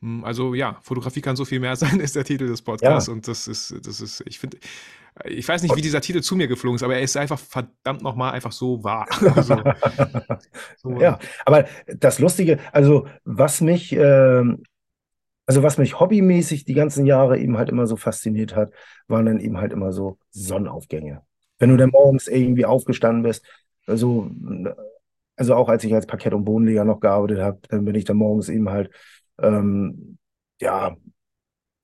Hm, 0.00 0.24
Also 0.24 0.54
ja, 0.54 0.78
Fotografie 0.82 1.20
kann 1.20 1.36
so 1.36 1.44
viel 1.44 1.60
mehr 1.60 1.76
sein, 1.76 2.00
ist 2.00 2.16
der 2.16 2.24
Titel 2.24 2.46
des 2.48 2.62
Podcasts. 2.62 3.08
Und 3.08 3.28
das 3.28 3.46
ist, 3.48 3.74
das 3.86 4.00
ist, 4.00 4.22
ich 4.26 4.38
finde, 4.38 4.58
ich 5.24 5.48
weiß 5.48 5.62
nicht, 5.62 5.74
wie 5.74 5.80
dieser 5.80 6.00
Titel 6.00 6.20
zu 6.20 6.36
mir 6.36 6.46
geflogen 6.46 6.76
ist, 6.76 6.82
aber 6.82 6.96
er 6.96 7.02
ist 7.02 7.16
einfach 7.16 7.38
verdammt 7.38 8.02
nochmal 8.02 8.32
einfach 8.32 8.52
so 8.52 8.84
wahr. 8.84 9.06
so. 9.42 9.62
So. 10.76 11.00
Ja, 11.00 11.18
aber 11.44 11.66
das 11.86 12.18
Lustige, 12.18 12.58
also 12.72 13.06
was 13.24 13.60
mich, 13.60 13.92
äh, 13.92 14.42
also 15.46 15.62
was 15.62 15.78
mich 15.78 15.98
hobbymäßig 15.98 16.64
die 16.64 16.74
ganzen 16.74 17.06
Jahre 17.06 17.38
eben 17.38 17.56
halt 17.56 17.68
immer 17.70 17.86
so 17.86 17.96
fasziniert 17.96 18.54
hat, 18.54 18.72
waren 19.08 19.26
dann 19.26 19.40
eben 19.40 19.58
halt 19.58 19.72
immer 19.72 19.92
so 19.92 20.18
Sonnenaufgänge. 20.30 21.22
Wenn 21.58 21.70
du 21.70 21.76
dann 21.76 21.90
morgens 21.90 22.28
irgendwie 22.28 22.66
aufgestanden 22.66 23.22
bist, 23.22 23.46
also, 23.86 24.30
also 25.36 25.54
auch 25.54 25.68
als 25.68 25.84
ich 25.84 25.94
als 25.94 26.06
Parkett- 26.06 26.34
und 26.34 26.44
Bodenleger 26.44 26.84
noch 26.84 27.00
gearbeitet 27.00 27.38
habe, 27.38 27.60
dann 27.68 27.84
bin 27.84 27.94
ich 27.94 28.04
dann 28.04 28.16
morgens 28.16 28.48
eben 28.48 28.68
halt, 28.68 28.90
ähm, 29.40 30.18
ja, 30.60 30.96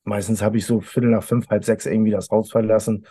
meistens 0.05 0.43
habe 0.43 0.59
ich 0.59 0.67
so 0.67 0.81
Viertel 0.81 1.11
nach 1.11 1.23
fünf, 1.25 1.49
halb 1.49 1.65
sechs 1.65 1.87
irgendwie 1.87 2.11
das 2.11 2.29
Haus 2.31 2.51
verlassen. 2.51 3.07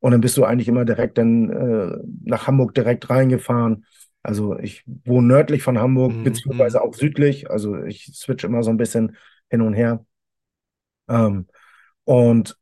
Und 0.00 0.12
dann 0.12 0.20
bist 0.20 0.36
du 0.36 0.44
eigentlich 0.44 0.68
immer 0.68 0.84
direkt 0.84 1.18
dann 1.18 1.50
äh, 1.50 1.96
nach 2.24 2.46
Hamburg 2.46 2.74
direkt 2.74 3.08
reingefahren. 3.10 3.86
Also 4.22 4.58
ich 4.58 4.84
wohne 5.04 5.28
nördlich 5.28 5.62
von 5.62 5.78
Hamburg, 5.78 6.12
Mhm, 6.12 6.22
beziehungsweise 6.22 6.78
mhm. 6.78 6.84
auch 6.84 6.94
südlich. 6.94 7.50
Also 7.50 7.82
ich 7.84 8.06
switch 8.14 8.44
immer 8.44 8.62
so 8.62 8.70
ein 8.70 8.76
bisschen 8.76 9.16
hin 9.50 9.60
und 9.62 9.74
her. 9.74 10.04
Ähm, 11.08 11.46
und 12.04 12.58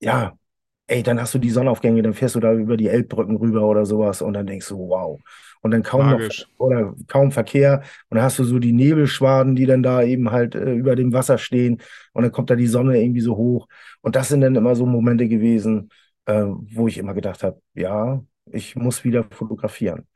ja, 0.00 0.38
ey, 0.88 1.02
dann 1.02 1.20
hast 1.20 1.34
du 1.34 1.38
die 1.38 1.50
Sonnenaufgänge, 1.50 2.02
dann 2.02 2.14
fährst 2.14 2.34
du 2.36 2.40
da 2.40 2.52
über 2.54 2.76
die 2.76 2.88
Elbbrücken 2.88 3.36
rüber 3.36 3.62
oder 3.66 3.84
sowas 3.86 4.22
und 4.22 4.34
dann 4.34 4.46
denkst 4.46 4.68
du, 4.68 4.78
wow. 4.78 5.20
Und 5.62 5.72
dann 5.72 5.82
kaum 5.82 6.08
noch 6.08 6.20
Magisch. 6.20 6.46
oder 6.58 6.94
kaum 7.08 7.32
Verkehr 7.32 7.82
und 8.08 8.16
dann 8.16 8.24
hast 8.24 8.38
du 8.38 8.44
so 8.44 8.58
die 8.58 8.72
Nebelschwaden, 8.72 9.56
die 9.56 9.66
dann 9.66 9.82
da 9.82 10.02
eben 10.02 10.30
halt 10.30 10.54
äh, 10.54 10.72
über 10.74 10.94
dem 10.96 11.12
Wasser 11.12 11.38
stehen 11.38 11.82
und 12.12 12.22
dann 12.22 12.32
kommt 12.32 12.50
da 12.50 12.56
die 12.56 12.66
Sonne 12.66 13.00
irgendwie 13.02 13.20
so 13.20 13.36
hoch. 13.36 13.68
Und 14.00 14.16
das 14.16 14.28
sind 14.28 14.40
dann 14.42 14.54
immer 14.56 14.76
so 14.76 14.86
Momente 14.86 15.28
gewesen, 15.28 15.90
äh, 16.26 16.44
wo 16.46 16.88
ich 16.88 16.98
immer 16.98 17.14
gedacht 17.14 17.42
habe, 17.42 17.60
ja, 17.74 18.22
ich 18.52 18.76
muss 18.76 19.04
wieder 19.04 19.24
fotografieren. 19.30 20.06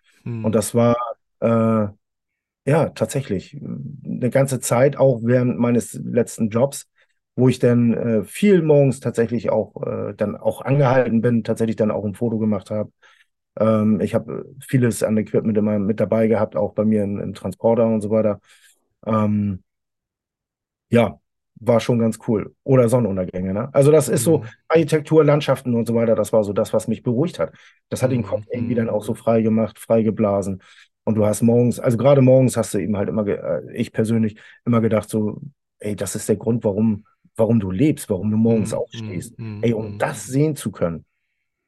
Und 0.40 0.52
Hm. 0.52 0.54
das 0.54 0.74
war 0.74 0.96
äh, 1.40 1.88
ja 2.66 2.90
tatsächlich 2.90 3.56
eine 4.04 4.30
ganze 4.30 4.60
Zeit, 4.60 4.96
auch 4.96 5.20
während 5.22 5.58
meines 5.58 5.94
letzten 5.94 6.50
Jobs, 6.50 6.88
wo 7.40 7.48
ich 7.48 7.58
dann 7.60 7.94
äh, 7.94 8.24
viel 8.24 8.62
morgens 8.62 9.00
tatsächlich 9.00 9.50
auch 9.50 9.82
äh, 9.86 10.14
dann 10.16 10.36
auch 10.36 10.62
angehalten 10.62 11.22
bin, 11.22 11.44
tatsächlich 11.44 11.76
dann 11.76 11.90
auch 11.90 12.04
ein 12.04 12.14
Foto 12.14 12.38
gemacht 12.38 12.70
habe. 12.70 12.92
Ähm, 13.58 14.00
ich 14.00 14.14
habe 14.14 14.46
vieles 14.66 15.02
an 15.02 15.18
Equipment 15.18 15.58
immer 15.58 15.78
mit 15.78 16.00
dabei 16.00 16.28
gehabt, 16.28 16.56
auch 16.56 16.74
bei 16.74 16.84
mir 16.84 17.04
im, 17.04 17.20
im 17.20 17.34
Transporter 17.34 17.86
und 17.86 18.00
so 18.02 18.10
weiter. 18.10 18.40
Ähm, 19.06 19.64
ja, 20.90 21.18
war 21.60 21.80
schon 21.80 21.98
ganz 21.98 22.18
cool. 22.26 22.54
Oder 22.64 22.88
Sonnenuntergänge, 22.88 23.52
ne? 23.52 23.68
Also 23.74 23.90
das 23.92 24.08
ist 24.08 24.24
so 24.24 24.42
Hm. 24.42 24.48
Architektur, 24.68 25.24
Landschaften 25.24 25.74
und 25.74 25.86
so 25.86 25.94
weiter, 25.94 26.14
das 26.14 26.32
war 26.32 26.42
so 26.44 26.52
das, 26.52 26.72
was 26.72 26.88
mich 26.88 27.02
beruhigt 27.02 27.38
hat. 27.38 27.52
Das 27.88 28.02
hat 28.02 28.12
den 28.12 28.22
Kopf 28.22 28.44
Hm. 28.46 28.52
irgendwie 28.54 28.74
dann 28.74 28.88
auch 28.88 29.04
so 29.04 29.14
frei 29.14 29.42
gemacht, 29.42 29.78
frei 29.78 30.02
geblasen. 30.02 30.62
Und 31.04 31.14
du 31.16 31.26
hast 31.26 31.42
morgens, 31.42 31.80
also 31.80 31.96
gerade 31.96 32.22
morgens 32.22 32.56
hast 32.56 32.74
du 32.74 32.78
eben 32.78 32.96
halt 32.96 33.08
immer, 33.08 33.26
äh, 33.26 33.62
ich 33.74 33.92
persönlich, 33.92 34.38
immer 34.64 34.80
gedacht 34.80 35.08
so, 35.08 35.40
ey, 35.78 35.96
das 35.96 36.14
ist 36.14 36.28
der 36.28 36.36
Grund, 36.36 36.64
warum, 36.64 37.04
warum 37.36 37.60
du 37.60 37.70
lebst, 37.70 38.10
warum 38.10 38.30
du 38.30 38.36
morgens. 38.36 38.72
Hm. 38.72 38.78
aufstehst. 38.78 39.34
Hm. 39.38 39.58
Ey, 39.62 39.72
um 39.74 39.92
Hm. 39.92 39.98
das 39.98 40.26
sehen 40.26 40.56
zu 40.56 40.70
können. 40.70 41.04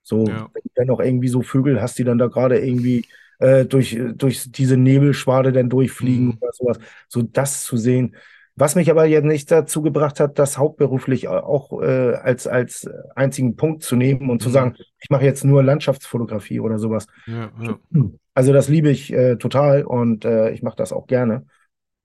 So, 0.03 0.27
Ja. 0.29 0.51
wenn 0.53 0.63
du 0.65 0.71
dann 0.75 0.87
noch 0.89 1.01
irgendwie 1.01 1.29
so 1.29 1.43
Vögel 1.43 1.81
hast, 1.81 1.99
die 1.99 2.05
dann 2.05 2.19
da 2.19 2.27
gerade 2.27 2.59
irgendwie 2.59 3.07
äh, 3.39 3.65
durch, 3.65 3.99
durch 4.17 4.51
diese 4.53 4.77
Nebelschwade 4.77 5.53
dann 5.53 5.71
durchfliegen 5.71 6.33
Hm. 6.33 6.39
oder 6.41 6.53
sowas, 6.53 6.79
so 7.09 7.23
das 7.23 7.65
zu 7.65 7.77
sehen. 7.77 8.17
Was 8.55 8.75
mich 8.75 8.91
aber 8.91 9.07
jetzt 9.07 9.25
nicht 9.25 9.51
dazu 9.51 9.81
gebracht 9.81 10.21
hat, 10.21 10.39
das 10.39 10.59
hauptberuflich 10.59 11.27
auch 11.29 11.81
äh, 11.83 12.15
als, 12.17 12.47
als 12.47 12.89
einzigen 13.15 13.57
Punkt 13.57 13.83
zu 13.83 13.97
nehmen 13.97 14.29
und 14.29 14.43
zu 14.43 14.49
Hm. 14.49 14.53
sagen, 14.53 14.75
ich 15.01 15.09
mache 15.09 15.25
jetzt 15.25 15.45
nur 15.45 15.63
Landschaftsfotografie 15.63 16.61
oder 16.61 16.79
sowas. 16.79 17.07
Ja, 17.27 17.51
ja. 17.61 17.79
Also 18.35 18.53
das 18.53 18.69
liebe 18.69 18.91
ich 18.91 19.13
äh, 19.13 19.37
total 19.37 19.85
und 19.85 20.25
äh, 20.25 20.51
ich 20.51 20.63
mache 20.63 20.77
das 20.77 20.93
auch 20.93 21.07
gerne. 21.07 21.47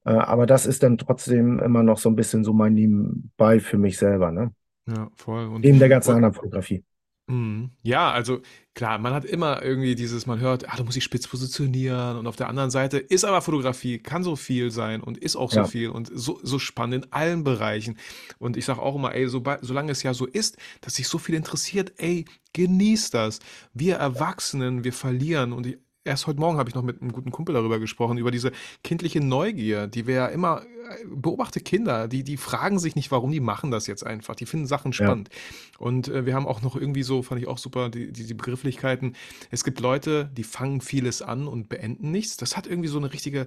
Äh, 0.08 0.13
aber 0.13 0.48
das 0.48 0.67
ist 0.67 0.84
dann 0.84 1.00
trotzdem 1.00 1.60
immer 1.60 1.84
noch 1.84 2.00
so 2.00 2.10
ein 2.10 2.17
bisschen 2.17 2.46
so 2.46 2.54
mein 2.54 2.76
Nebenbei 2.76 3.62
für 3.62 3.80
mich 3.80 4.00
selber, 4.00 4.32
ne? 4.34 4.54
Ja, 4.88 5.10
voll. 5.15 5.48
Und, 5.48 5.63
Neben 5.63 5.80
der 5.80 5.89
ganzen 5.89 6.15
anderen 6.15 6.34
Fotografie. 6.34 6.84
Mhm. 7.30 7.72
Ja, 7.84 8.12
also 8.12 8.41
klar, 8.74 9.00
man 9.00 9.13
hat 9.13 9.26
immer 9.26 9.62
irgendwie 9.62 9.96
dieses, 9.96 10.26
man 10.28 10.39
hört, 10.39 10.70
ah, 10.72 10.78
du 10.78 10.86
musst 10.86 10.96
dich 10.96 11.04
spitz 11.04 11.28
positionieren 11.28 12.15
und 12.17 12.26
auf 12.26 12.38
der 12.38 12.48
anderen 12.48 12.70
Seite 12.72 13.00
ist 13.00 13.26
aber 13.26 13.41
Fotografie, 13.41 14.00
kann 14.00 14.24
so 14.24 14.38
viel 14.38 14.72
sein 14.72 15.02
und 15.02 15.17
ist 15.17 15.36
auch 15.36 15.52
so 15.52 15.62
Ja, 15.62 15.65
viel 15.65 15.89
und 15.89 16.10
so, 16.13 16.39
so 16.41 16.58
spannend 16.58 17.06
in 17.06 17.12
allen 17.12 17.43
Bereichen. 17.43 17.98
Und 18.39 18.56
ich 18.56 18.63
sage 18.63 18.82
auch 18.82 18.96
immer, 18.96 19.13
ey, 19.13 19.28
so, 19.28 19.43
solange 19.62 19.91
es 19.91 20.04
ja 20.04 20.13
so 20.13 20.26
ist, 20.26 20.58
dass 20.80 20.96
sich 20.96 21.10
so 21.10 21.17
viel 21.17 21.36
interessiert, 21.36 21.93
ey, 21.98 22.24
genießt 22.54 23.13
das. 23.13 23.39
Wir 23.74 23.98
Erwachsenen, 23.98 24.86
wir 24.86 24.93
verlieren 24.93 25.52
und 25.52 25.65
ich, 25.67 25.78
Erst 26.08 26.26
heute 26.26 26.39
Morgen 26.39 26.58
habe 26.58 26.70
ich 26.70 26.76
noch 26.76 26.84
mit 26.84 27.02
einem 27.02 27.12
guten 27.12 27.32
Kumpel 27.32 27.54
darüber 27.54 27.80
gesprochen, 27.80 28.17
über 28.17 28.32
diese 28.32 28.54
kindliche 28.82 29.20
Neugier, 29.20 29.88
die 29.88 30.08
wir 30.08 30.15
ja 30.15 30.28
immer, 30.28 30.62
äh, 30.62 31.06
beobachte 31.06 31.60
Kinder, 31.60 32.08
die, 32.08 32.24
die 32.24 32.38
fragen 32.38 32.80
sich 32.80 32.96
nicht, 32.96 33.12
warum, 33.12 33.32
die 33.32 33.41
machen 33.41 33.72
das 33.72 33.88
jetzt 33.88 34.06
einfach. 34.06 34.34
Die 34.36 34.46
finden 34.46 34.67
Sachen 34.67 34.93
ja, 34.93 35.06
spannend. 35.06 35.30
Und 35.78 36.08
äh, 36.08 36.26
wir 36.26 36.34
haben 36.34 36.48
auch 36.48 36.62
noch 36.62 36.78
irgendwie 36.78 37.04
so, 37.04 37.24
fand 37.24 37.41
ich 37.41 37.48
auch 37.48 37.58
super, 37.58 37.89
die, 37.89 38.13
die, 38.13 38.26
die 38.26 38.34
Begrifflichkeiten. 38.34 39.17
Es 39.52 39.65
gibt 39.65 39.82
Leute, 39.82 40.32
die 40.34 40.46
fangen 40.46 40.80
vieles 40.80 41.22
an 41.22 41.46
und 41.46 41.67
beenden 41.67 42.12
nichts. 42.12 42.38
Das 42.38 42.56
hat 42.56 42.67
irgendwie 42.67 42.89
so 42.89 42.98
eine 42.98 43.12
richtige, 43.12 43.46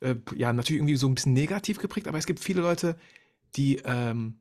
äh, 0.00 0.14
ja, 0.34 0.54
natürlich 0.54 0.80
irgendwie 0.80 0.96
so 0.96 1.08
ein 1.08 1.14
bisschen 1.14 1.34
negativ 1.34 1.78
geprägt, 1.78 2.08
aber 2.08 2.16
es 2.16 2.26
gibt 2.26 2.40
viele 2.40 2.62
Leute, 2.62 2.96
die 3.54 3.82
ähm, 3.84 4.38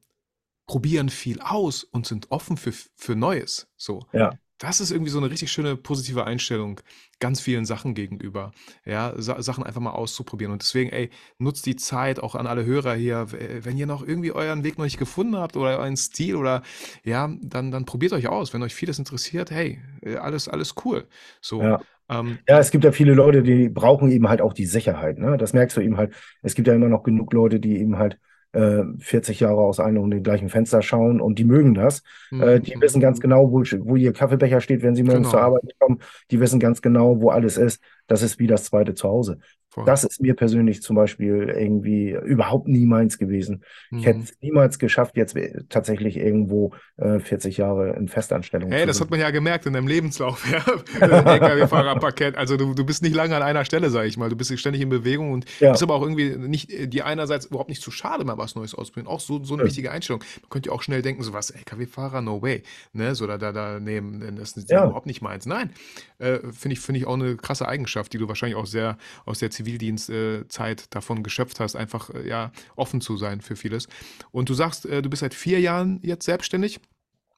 probieren 0.68 1.10
viel 1.10 1.42
aus 1.42 1.84
und 1.84 2.08
sind 2.08 2.32
offen 2.32 2.56
für, 2.56 2.72
für 2.72 3.16
Neues. 3.16 3.68
So. 3.76 4.06
ja, 4.14 4.38
Das 4.60 4.80
ist 4.82 4.92
irgendwie 4.92 5.12
so 5.12 5.20
eine 5.20 5.30
richtig 5.30 5.52
schöne 5.52 5.76
positive 5.76 6.26
Einstellung 6.26 6.80
ganz 7.20 7.42
vielen 7.42 7.66
Sachen 7.66 7.94
gegenüber. 7.94 8.52
Ja, 8.86 9.14
Sa 9.18 9.42
Sachen 9.42 9.64
einfach 9.64 9.82
mal 9.82 9.92
auszuprobieren. 9.92 10.52
Und 10.52 10.64
deswegen, 10.64 10.90
ey, 10.92 11.10
nutzt 11.38 11.66
die 11.68 11.76
Zeit 11.76 12.20
auch 12.20 12.34
an 12.36 12.48
alle 12.48 12.66
Hörer 12.66 12.96
hier. 12.96 13.28
Wenn 13.32 13.78
ihr 13.78 13.86
noch 13.86 14.06
irgendwie 14.06 14.32
euren 14.32 14.64
Weg 14.64 14.78
noch 14.78 14.86
nicht 14.86 14.98
gefunden 14.98 15.36
habt 15.38 15.58
oder 15.58 15.78
euren 15.80 15.98
Stil 15.98 16.36
oder 16.36 16.64
ja, 17.04 17.30
dann, 17.42 17.72
dann 17.72 17.86
probiert 17.86 18.14
euch 18.14 18.28
aus. 18.28 18.54
Wenn 18.54 18.64
euch 18.64 18.74
vieles 18.74 18.98
interessiert, 19.00 19.52
hey, 19.52 19.80
äh, 20.02 20.16
alles, 20.16 20.48
alles 20.48 20.74
cool. 20.86 21.08
So. 21.42 21.62
ja. 21.62 21.80
Ähm, 22.10 22.40
Ja, 22.48 22.60
es 22.60 22.72
gibt 22.72 22.84
ja 22.84 22.92
viele 22.92 23.14
Leute, 23.14 23.44
die 23.44 23.70
brauchen 23.70 24.10
eben 24.12 24.28
halt 24.30 24.42
auch 24.42 24.54
die 24.54 24.66
Sicherheit, 24.66 25.18
ne? 25.18 25.38
Das 25.38 25.54
merkst 25.54 25.78
du 25.78 25.82
eben 25.82 25.98
halt. 25.98 26.14
Es 26.42 26.56
gibt 26.56 26.68
ja 26.68 26.74
immer 26.74 26.88
noch 26.90 27.04
genug 27.04 27.34
Leute, 27.34 27.60
die 27.60 27.78
eben 27.78 27.98
halt 27.98 28.20
äh, 28.58 28.84
40 29.00 29.40
Jahre 29.40 29.62
aus 29.62 29.80
einem 29.80 30.02
und 30.02 30.12
dem 30.12 30.24
gleichen 30.24 30.50
Fenster 30.50 30.82
schauen 30.82 31.22
und 31.22 31.38
die 31.38 31.44
mögen 31.44 31.76
das. 31.76 32.02
Äh, 32.32 32.60
mm, 32.60 32.64
die 32.64 32.76
mm, 32.76 32.82
wissen 32.82 33.02
ganz 33.02 33.20
genau, 33.20 33.52
wo, 33.52 33.62
wo 33.62 33.96
ihr 33.96 34.14
Kaffeebecher 34.14 34.62
steht, 34.62 34.82
wenn 34.82 34.96
sie 34.96 35.04
morgens 35.04 35.30
zur 35.30 35.40
genau, 35.40 35.52
Arbeit 35.52 35.76
kommen. 35.80 36.00
Die 36.32 36.40
wissen 36.40 36.60
ganz 36.60 36.82
genau, 36.82 37.22
wo 37.22 37.30
alles 37.30 37.58
ist. 37.58 37.82
Das 38.08 38.24
ist 38.24 38.40
wie 38.40 38.48
das 38.48 38.64
zweite 38.64 38.96
Zuhause. 38.96 39.40
Voll. 39.78 39.86
Das 39.86 40.04
ist 40.04 40.22
mir 40.22 40.36
persönlich 40.36 40.82
zum 40.82 40.96
Beispiel 40.98 41.50
irgendwie 41.50 42.12
überhaupt 42.12 42.68
nie 42.68 42.86
meins 42.86 43.18
gewesen. 43.18 43.64
Ich 43.96 44.06
hätte 44.06 44.20
Mhm. 44.20 44.24
es 44.24 44.34
niemals 44.42 44.80
geschafft, 44.80 45.16
jetzt 45.18 45.36
äh, 45.38 45.64
tatsächlich 45.70 46.18
irgendwo 46.18 46.74
äh, 46.98 47.20
40 47.20 47.58
Jahre 47.58 47.96
in 47.96 48.08
Festanstellung 48.10 48.74
Hey, 48.74 48.82
zu 48.82 48.88
das 48.88 49.00
hat 49.00 49.08
sein. 49.08 49.12
man 49.12 49.20
ja 49.22 49.32
gemerkt 49.32 49.66
in 49.66 49.74
deinem 49.74 49.88
Lebenslauf, 49.88 50.46
ja. 50.52 50.60
LKW-Fahrerparkett. 51.00 52.36
Also 52.36 52.58
du, 52.58 52.74
du 52.74 52.86
bist 52.86 53.02
nicht 53.02 53.16
lange 53.16 53.36
an 53.36 53.44
einer 53.44 53.64
Stelle, 53.66 53.90
sag 53.90 54.06
ich 54.06 54.18
mal. 54.18 54.30
Du 54.30 54.36
bist 54.36 54.58
ständig 54.60 54.82
in 54.82 54.90
Bewegung 54.90 55.32
und 55.32 55.46
bist 55.70 55.82
Ja, 55.82 55.82
aber 55.82 55.96
auch 55.96 56.02
irgendwie 56.02 56.36
nicht, 56.36 56.70
äh, 56.72 56.88
dir 56.88 57.06
einerseits 57.06 57.46
überhaupt 57.46 57.70
nicht 57.70 57.82
zu 57.82 57.92
schade, 57.92 58.26
mal 58.26 58.38
was 58.38 58.56
Neues 58.56 58.76
ausprobieren. 58.76 59.08
Auch 59.08 59.20
so, 59.22 59.44
so 59.44 59.54
eine 59.54 59.64
nö, 59.64 59.68
wichtige 59.68 59.92
Einstellung. 59.92 60.22
Man 60.42 60.50
könnte 60.50 60.70
ja 60.70 60.76
auch 60.76 60.82
schnell 60.82 61.02
denken, 61.02 61.24
so 61.24 61.34
was, 61.34 61.50
LKW-Fahrer, 61.52 62.22
no 62.22 62.42
way. 62.42 62.64
Ne, 62.94 63.16
so 63.16 63.26
da, 63.28 63.38
da, 63.38 63.52
da, 63.54 63.80
nee, 63.80 64.02
das 64.38 64.58
ist 64.58 64.70
ja, 64.70 64.84
überhaupt 64.84 65.06
nicht 65.06 65.22
meins. 65.22 65.46
Nein, 65.46 65.72
äh, 66.20 66.40
finde 66.52 66.74
ich, 66.74 66.80
finde 66.80 67.00
ich 67.00 67.08
auch 67.08 67.14
eine 67.14 67.36
krasse 67.38 67.68
Eigenschaft, 67.68 68.14
die 68.14 68.18
du 68.18 68.28
wahrscheinlich 68.28 68.58
auch 68.58 68.66
sehr 68.66 68.98
aus 69.26 69.40
der 69.40 69.50
Zivildienstzeit 69.68 70.94
davon 70.96 71.24
geschöpft 71.24 71.60
hast, 71.60 71.76
einfach, 71.76 72.10
äh, 72.12 72.28
ja, 72.28 72.52
offen 72.76 73.02
zu 73.02 73.18
sein 73.18 73.42
für 73.42 73.56
vieles. 73.56 73.88
Und 74.32 74.50
du 74.50 74.54
sagst, 74.54 74.86
äh, 74.86 75.02
du 75.02 75.10
bist 75.10 75.22
seit 75.22 75.34
vier 75.34 75.60
Jahren 75.60 76.00
jetzt 76.04 76.26
selbstständig. 76.26 76.80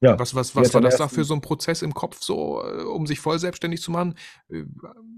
ja. 0.02 0.18
Was, 0.18 0.36
was, 0.36 0.56
was 0.56 0.74
war 0.74 0.82
das 0.82 0.98
da 0.98 1.08
für 1.08 1.24
so 1.24 1.34
ein 1.36 1.42
Prozess 1.42 1.82
im 1.82 1.94
Kopf, 1.94 2.22
so, 2.22 2.64
äh, 2.64 2.84
um 2.84 3.08
sich 3.08 3.20
voll 3.20 3.40
selbstständig 3.40 3.82
zu 3.82 3.92
machen? 3.92 4.16
Äh, 4.50 4.64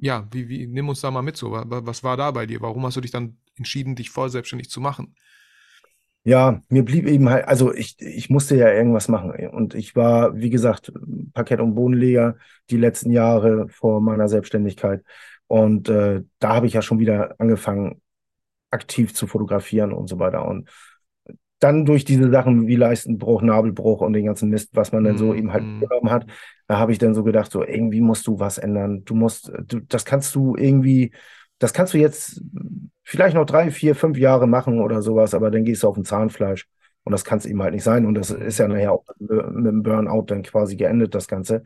Ja, 0.02 0.28
wie, 0.32 0.50
wie, 0.50 0.68
nimm 0.68 0.90
uns 0.90 1.02
da 1.02 1.12
mal 1.12 1.22
mit, 1.24 1.38
so. 1.38 1.52
Wa- 1.52 1.66
wa- 1.70 1.82
Was 1.86 2.04
war 2.04 2.18
da 2.18 2.32
bei 2.32 2.46
dir? 2.46 2.62
Warum 2.62 2.86
hast 2.86 2.98
du 2.98 3.02
dich 3.02 3.12
dann 3.12 3.38
entschieden, 3.58 3.96
dich 3.96 4.10
voll 4.12 4.30
selbstständig 4.30 4.70
zu 4.70 4.82
machen? 4.82 5.16
Ja, 6.24 6.62
mir 6.70 6.86
blieb 6.86 7.08
eben 7.08 7.30
halt, 7.30 7.48
also 7.48 7.74
ich, 7.74 8.00
ich 8.00 8.30
musste 8.30 8.56
ja 8.56 8.72
irgendwas 8.72 9.08
machen. 9.08 9.32
Und 9.50 9.74
ich 9.74 9.96
war, 9.96 10.36
wie 10.38 10.52
gesagt, 10.52 10.92
Parkett- 11.34 11.60
und 11.60 11.74
Bodenleger 11.74 12.38
die 12.70 12.78
letzten 12.78 13.12
Jahre 13.12 13.68
vor 13.70 14.02
meiner 14.02 14.28
Selbstständigkeit. 14.30 15.04
Und 15.52 15.90
äh, 15.90 16.24
da 16.40 16.56
habe 16.56 16.66
ich 16.66 16.72
ja 16.72 16.82
schon 16.82 17.00
wieder 17.00 17.36
angefangen, 17.38 18.02
aktiv 18.70 19.14
zu 19.14 19.28
fotografieren 19.28 19.92
und 19.92 20.08
so 20.08 20.18
weiter. 20.18 20.48
Und 20.48 20.70
dann 21.60 21.84
durch 21.84 22.06
diese 22.06 22.32
Sachen 22.32 22.68
wie 22.68 22.78
Leistenbruch, 22.78 23.42
Nabelbruch 23.42 24.00
und 24.00 24.14
den 24.14 24.28
ganzen 24.28 24.50
Mist, 24.50 24.70
was 24.76 24.94
man 24.94 25.04
dann 25.04 25.18
so 25.18 25.34
Mm, 25.34 25.38
eben 25.38 25.52
halt 25.52 25.64
mm, 25.64 25.80
mitgenommen 25.80 26.10
hat, 26.10 26.26
da 26.68 26.80
habe 26.80 26.94
ich 26.94 27.00
dann 27.00 27.14
so 27.14 27.26
gedacht, 27.26 27.52
so 27.52 27.66
irgendwie 27.66 28.00
musst 28.00 28.26
du 28.28 28.40
was 28.40 28.60
ändern. 28.60 29.04
Du 29.04 29.14
musst, 29.14 29.52
du, 29.68 29.82
das 29.82 30.06
kannst 30.06 30.34
du 30.36 30.56
irgendwie, 30.56 31.12
das 31.60 31.74
kannst 31.74 31.94
du 31.94 31.98
jetzt 31.98 32.42
vielleicht 33.04 33.36
noch 33.36 33.46
drei, 33.46 33.72
vier, 33.72 33.94
fünf 33.94 34.18
Jahre 34.18 34.48
machen 34.48 34.80
oder 34.80 35.02
sowas, 35.02 35.34
aber 35.34 35.52
dann 35.52 35.66
gehst 35.66 35.84
du 35.84 35.90
auf 35.90 35.98
ein 35.98 36.06
Zahnfleisch. 36.06 36.66
Und 37.04 37.12
das 37.12 37.26
kann 37.26 37.40
es 37.40 37.46
eben 37.46 37.62
halt 37.62 37.74
nicht 37.74 37.84
sein. 37.84 38.06
Und 38.06 38.14
das 38.14 38.32
ist 38.32 38.58
ja 38.58 38.70
nachher 38.70 38.94
auch 38.94 39.04
mit 39.20 39.66
dem 39.66 39.84
Burnout 39.84 40.28
dann 40.28 40.44
quasi 40.44 40.78
geendet, 40.78 41.14
das 41.14 41.28
Ganze. 41.28 41.64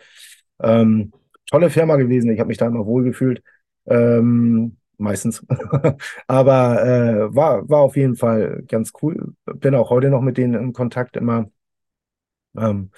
Ähm, 0.59 1.11
tolle 1.45 1.69
Firma 1.69 1.97
gewesen. 1.97 2.31
Ich 2.31 2.39
habe 2.39 2.47
mich 2.47 2.57
da 2.57 2.65
immer 2.65 2.87
wohlgefühlt. 2.87 3.43
Ähm, 3.87 4.77
meistens. 4.97 5.45
Aber 6.27 6.83
äh, 6.83 7.35
war, 7.35 7.67
war 7.69 7.79
auf 7.79 7.95
jeden 7.95 8.15
Fall 8.15 8.63
ganz 8.67 8.93
cool. 9.01 9.35
Bin 9.45 9.75
auch 9.75 9.89
heute 9.89 10.09
noch 10.09 10.21
mit 10.21 10.37
denen 10.37 10.53
in 10.55 10.73
Kontakt 10.73 11.17
immer. 11.17 11.49
Ähm, 12.57 12.91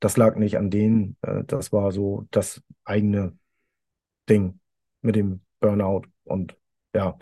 das 0.00 0.16
lag 0.16 0.36
nicht 0.36 0.58
an 0.58 0.70
denen. 0.70 1.16
Äh, 1.22 1.44
das 1.44 1.72
war 1.72 1.92
so 1.92 2.26
das 2.30 2.62
eigene 2.84 3.36
Ding 4.28 4.60
mit 5.02 5.16
dem 5.16 5.40
Burnout. 5.60 6.02
Und 6.24 6.56
ja. 6.94 7.16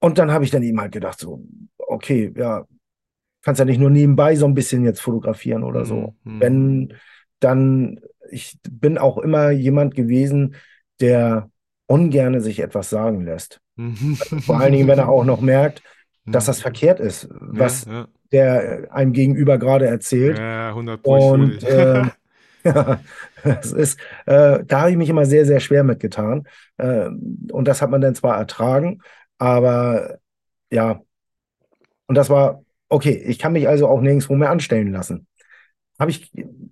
Und 0.00 0.18
dann 0.18 0.32
habe 0.32 0.44
ich 0.44 0.50
dann 0.50 0.62
eben 0.62 0.80
halt 0.80 0.92
gedacht, 0.92 1.20
so, 1.20 1.44
okay, 1.78 2.32
ja, 2.36 2.66
kannst 3.42 3.58
ja 3.58 3.64
nicht 3.64 3.78
nur 3.78 3.90
nebenbei 3.90 4.34
so 4.34 4.46
ein 4.46 4.54
bisschen 4.54 4.84
jetzt 4.84 5.00
fotografieren 5.00 5.62
oder 5.62 5.84
so. 5.84 6.16
Mhm. 6.24 6.40
Wenn, 6.40 6.94
dann, 7.38 8.00
ich 8.30 8.58
bin 8.68 8.98
auch 8.98 9.18
immer 9.18 9.50
jemand 9.50 9.94
gewesen, 9.94 10.56
der 11.00 11.51
ungerne 11.86 12.40
sich 12.40 12.60
etwas 12.60 12.90
sagen 12.90 13.24
lässt. 13.24 13.60
Vor 14.46 14.60
allen 14.60 14.72
Dingen, 14.72 14.88
wenn 14.88 14.98
er 14.98 15.08
auch 15.08 15.24
noch 15.24 15.40
merkt, 15.40 15.82
dass 16.24 16.46
das 16.46 16.60
verkehrt 16.60 17.00
ist, 17.00 17.28
was 17.30 17.84
ja, 17.84 17.92
ja. 17.92 18.08
der 18.30 18.88
einem 18.92 19.12
gegenüber 19.12 19.58
gerade 19.58 19.86
erzählt. 19.86 20.38
Ja, 20.38 20.68
100 20.68 21.04
Und 21.04 21.62
äh, 21.64 22.04
ja, 22.64 23.00
das 23.42 23.72
ist, 23.72 23.98
äh, 24.26 24.62
da 24.64 24.80
habe 24.80 24.90
ich 24.92 24.96
mich 24.96 25.08
immer 25.08 25.26
sehr, 25.26 25.46
sehr 25.46 25.60
schwer 25.60 25.82
mitgetan. 25.82 26.46
Äh, 26.76 27.08
und 27.50 27.66
das 27.66 27.82
hat 27.82 27.90
man 27.90 28.00
dann 28.00 28.14
zwar 28.14 28.38
ertragen, 28.38 29.00
aber 29.38 30.18
ja, 30.70 31.00
und 32.06 32.14
das 32.14 32.30
war 32.30 32.62
okay. 32.88 33.22
Ich 33.26 33.38
kann 33.38 33.52
mich 33.52 33.68
also 33.68 33.88
auch 33.88 34.00
nirgendwo 34.00 34.34
mehr 34.34 34.50
anstellen 34.50 34.92
lassen. 34.92 35.26
Habe 35.98 36.10
ich 36.10 36.30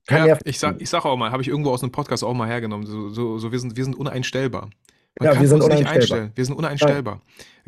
ja, 0.08 0.38
ich 0.44 0.58
sag, 0.58 0.80
ich 0.80 0.88
sag 0.90 1.04
auch 1.04 1.16
mal, 1.16 1.30
habe 1.30 1.42
ich 1.42 1.48
irgendwo 1.48 1.70
aus 1.70 1.82
einem 1.82 1.92
Podcast 1.92 2.24
auch 2.24 2.34
mal 2.34 2.48
hergenommen. 2.48 2.86
So, 2.86 3.10
so, 3.10 3.38
so 3.38 3.52
wir, 3.52 3.58
sind, 3.58 3.76
wir 3.76 3.84
sind 3.84 3.96
uneinstellbar. 3.96 4.70
Man 5.18 5.26
ja, 5.26 5.32
kann 5.32 5.42
wir 5.42 5.48
sind 5.48 5.62
uns 5.62 5.74
nicht 5.74 5.86
einstellen. 5.86 6.32
Wir 6.34 6.44
sind 6.44 6.54
uneinstellbar. 6.54 7.20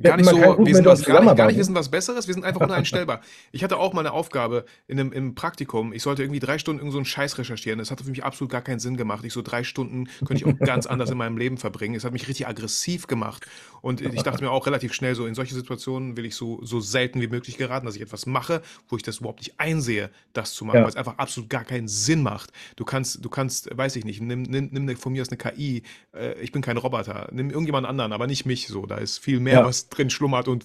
Gar 0.03 0.17
nicht 0.17 0.29
so, 0.29 0.37
wir 0.37 0.75
sind, 0.75 0.85
was, 0.85 1.05
gar, 1.05 1.23
nicht, 1.23 1.37
gar 1.37 1.47
nicht, 1.47 1.57
wir 1.57 1.65
sind 1.65 1.75
was 1.75 1.91
Besseres, 1.91 2.27
wir 2.27 2.35
sind 2.35 2.45
einfach 2.45 2.61
uneinstellbar. 2.61 3.21
ich 3.53 3.63
hatte 3.65 3.77
auch 3.79 3.93
mal 3.93 4.01
eine 4.01 4.13
Aufgabe 4.13 4.65
in 4.87 4.99
einem, 4.99 5.13
im 5.13 5.35
Praktikum. 5.35 5.93
Ich 5.93 6.03
sollte 6.03 6.23
irgendwie 6.23 6.41
drei 6.41 6.59
Stunden 6.59 6.81
irgend 6.81 6.93
so 6.93 6.99
einen 6.99 7.05
Scheiß 7.05 7.39
recherchieren. 7.39 7.79
Das 7.79 7.91
hatte 7.91 8.05
für 8.05 8.11
mich 8.11 8.25
absolut 8.25 8.51
gar 8.51 8.63
keinen 8.63 8.79
Sinn 8.79 8.97
gemacht. 8.97 9.25
Ich 9.25 9.33
so 9.33 9.43
drei 9.43 9.65
Stunden 9.65 10.09
könnte 10.25 10.35
ich 10.35 10.47
auch 10.47 10.59
ganz 10.59 10.87
anders 10.87 11.11
in 11.11 11.19
meinem 11.19 11.37
Leben 11.37 11.59
verbringen. 11.59 11.95
Es 11.95 12.05
hat 12.05 12.13
mich 12.13 12.29
richtig 12.29 12.47
aggressiv 12.47 13.07
gemacht. 13.07 13.47
Und 13.81 14.01
ich 14.01 14.23
dachte 14.23 14.43
mir 14.43 14.51
auch 14.51 14.67
relativ 14.67 14.93
schnell 14.93 15.15
so, 15.15 15.27
in 15.27 15.35
solche 15.35 15.55
Situationen 15.55 16.17
will 16.17 16.25
ich 16.25 16.37
so, 16.37 16.61
so 16.65 16.81
selten 16.81 17.21
wie 17.21 17.27
möglich 17.27 17.59
geraten, 17.59 17.87
dass 17.87 17.97
ich 17.97 18.03
etwas 18.03 18.27
mache, 18.27 18.63
wo 18.89 18.97
ich 18.97 19.03
das 19.03 19.19
überhaupt 19.19 19.41
nicht 19.41 19.59
einsehe, 19.59 20.11
das 20.33 20.53
zu 20.53 20.65
machen, 20.65 20.77
ja. 20.77 20.83
weil 20.83 20.91
es 20.91 20.97
einfach 20.97 21.19
absolut 21.19 21.51
gar 21.51 21.65
keinen 21.65 21.89
Sinn 21.89 22.23
macht. 22.23 22.53
Du 22.77 22.85
kannst, 22.85 23.25
du 23.25 23.29
kannst, 23.29 23.77
weiß 23.77 23.97
ich 23.97 24.05
nicht, 24.05 24.21
nimm, 24.21 24.43
nimm, 24.43 24.69
nimm 24.71 24.97
von 24.97 25.13
mir 25.13 25.23
aus 25.23 25.29
eine 25.31 25.39
KI. 25.39 25.83
Äh, 26.15 26.41
ich 26.41 26.53
bin 26.53 26.63
kein 26.63 26.77
Roboter. 26.77 27.29
Nimm 27.33 27.51
irgendjemand 27.51 27.87
anderen, 27.87 28.13
aber 28.13 28.27
nicht 28.27 28.47
mich 28.47 28.69
so. 28.69 28.87
Da 28.87 28.97
ist 28.97 29.19
viel 29.19 29.41
mehr, 29.41 29.61
ja. 29.61 29.65
was 29.65 29.89
drin 29.93 30.11
schlummert 30.11 30.49
und 30.49 30.65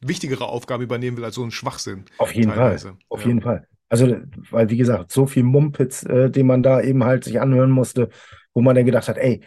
wichtigere 0.00 0.46
Aufgaben 0.46 0.82
übernehmen 0.82 1.16
will 1.16 1.24
als 1.24 1.34
so 1.34 1.44
ein 1.44 1.50
Schwachsinn. 1.50 2.04
Auf 2.18 2.34
jeden 2.34 2.50
teilweise. 2.50 2.88
Fall. 2.88 2.98
Auf 3.08 3.20
ja. 3.22 3.26
jeden 3.28 3.40
Fall. 3.40 3.66
Also, 3.88 4.16
weil, 4.50 4.70
wie 4.70 4.76
gesagt, 4.76 5.10
so 5.10 5.26
viel 5.26 5.42
Mumpitz, 5.42 6.04
äh, 6.04 6.30
den 6.30 6.46
man 6.46 6.62
da 6.62 6.80
eben 6.80 7.04
halt 7.04 7.24
sich 7.24 7.40
anhören 7.40 7.70
musste, 7.70 8.08
wo 8.54 8.60
man 8.60 8.76
dann 8.76 8.86
gedacht 8.86 9.08
hat, 9.08 9.18
ey, 9.18 9.40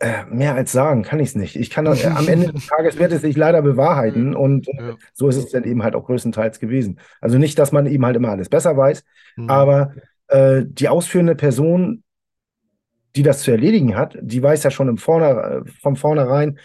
äh, 0.00 0.24
mehr 0.26 0.54
als 0.54 0.72
sagen 0.72 1.02
kann 1.02 1.20
ich 1.20 1.28
es 1.28 1.34
nicht. 1.36 1.54
Ich 1.54 1.70
kann 1.70 1.86
äh, 1.86 2.04
am 2.06 2.26
Ende 2.26 2.52
des 2.52 2.66
Tages 2.68 2.98
wird 2.98 3.12
es 3.12 3.22
sich 3.22 3.36
leider 3.36 3.62
bewahrheiten 3.62 4.34
und 4.34 4.68
äh, 4.68 4.88
ja. 4.88 4.96
so 5.12 5.28
ist 5.28 5.36
es 5.36 5.50
dann 5.50 5.64
eben 5.64 5.84
halt 5.84 5.94
auch 5.94 6.06
größtenteils 6.06 6.58
gewesen. 6.58 6.98
Also 7.20 7.38
nicht, 7.38 7.58
dass 7.58 7.70
man 7.70 7.86
eben 7.86 8.04
halt 8.04 8.16
immer 8.16 8.30
alles 8.30 8.48
besser 8.48 8.76
weiß, 8.76 9.04
mhm. 9.36 9.48
aber 9.48 9.94
äh, 10.28 10.62
die 10.66 10.88
ausführende 10.88 11.36
Person, 11.36 12.02
die 13.14 13.22
das 13.22 13.42
zu 13.42 13.52
erledigen 13.52 13.96
hat, 13.96 14.18
die 14.20 14.42
weiß 14.42 14.64
ja 14.64 14.72
schon 14.72 14.88
im 14.88 14.98
Vorne, 14.98 15.64
äh, 15.64 15.70
von 15.80 15.94
vornherein, 15.94 16.58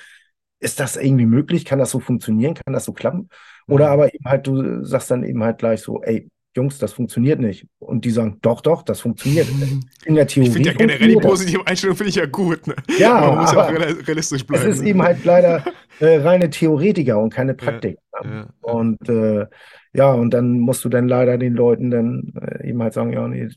ist 0.59 0.79
das 0.79 0.97
irgendwie 0.97 1.25
möglich? 1.25 1.65
Kann 1.65 1.79
das 1.79 1.91
so 1.91 1.99
funktionieren? 1.99 2.53
Kann 2.53 2.73
das 2.73 2.85
so 2.85 2.93
klappen? 2.93 3.29
Oder 3.67 3.87
mhm. 3.87 3.93
aber 3.93 4.13
eben 4.13 4.25
halt, 4.25 4.47
du 4.47 4.83
sagst 4.83 5.11
dann 5.11 5.23
eben 5.23 5.43
halt 5.43 5.59
gleich 5.59 5.81
so, 5.81 6.01
ey, 6.03 6.29
Jungs, 6.55 6.79
das 6.79 6.93
funktioniert 6.93 7.39
nicht. 7.39 7.67
Und 7.77 8.05
die 8.05 8.09
sagen, 8.09 8.39
doch, 8.41 8.61
doch, 8.61 8.81
das 8.81 9.01
funktioniert. 9.01 9.47
In 10.05 10.15
der 10.15 10.27
Theorie. 10.27 10.47
Ich 10.47 10.53
finde 10.53 10.69
ja 10.69 10.75
generell 10.75 11.07
die 11.07 11.15
positive 11.15 11.65
Einstellung 11.65 11.95
finde 11.95 12.09
ich 12.09 12.15
ja 12.15 12.25
gut. 12.25 12.65
Ne? 12.67 12.75
Ja, 12.97 13.15
aber 13.15 13.35
man 13.35 13.41
muss 13.43 13.53
ja 13.53 13.65
auch 13.65 14.07
realistisch 14.07 14.45
bleiben. 14.45 14.67
Es 14.67 14.77
ist 14.77 14.83
ne? 14.83 14.89
eben 14.89 15.01
halt 15.01 15.23
leider 15.23 15.63
äh, 15.99 16.17
reine 16.17 16.49
Theoretiker 16.49 17.19
und 17.19 17.31
keine 17.31 17.53
Praktik. 17.53 17.97
Ja, 18.23 18.29
ja, 18.29 18.47
und 18.61 19.07
äh, 19.07 19.45
ja, 19.93 20.11
und 20.11 20.31
dann 20.31 20.59
musst 20.59 20.83
du 20.83 20.89
dann 20.89 21.07
leider 21.07 21.37
den 21.37 21.53
Leuten 21.53 21.91
dann 21.91 22.33
äh, 22.41 22.69
eben 22.69 22.81
halt 22.81 22.93
sagen, 22.93 23.13
ja, 23.13 23.27
nee, 23.27 23.47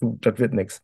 du, 0.00 0.18
das 0.20 0.38
wird 0.38 0.54
nichts. 0.54 0.82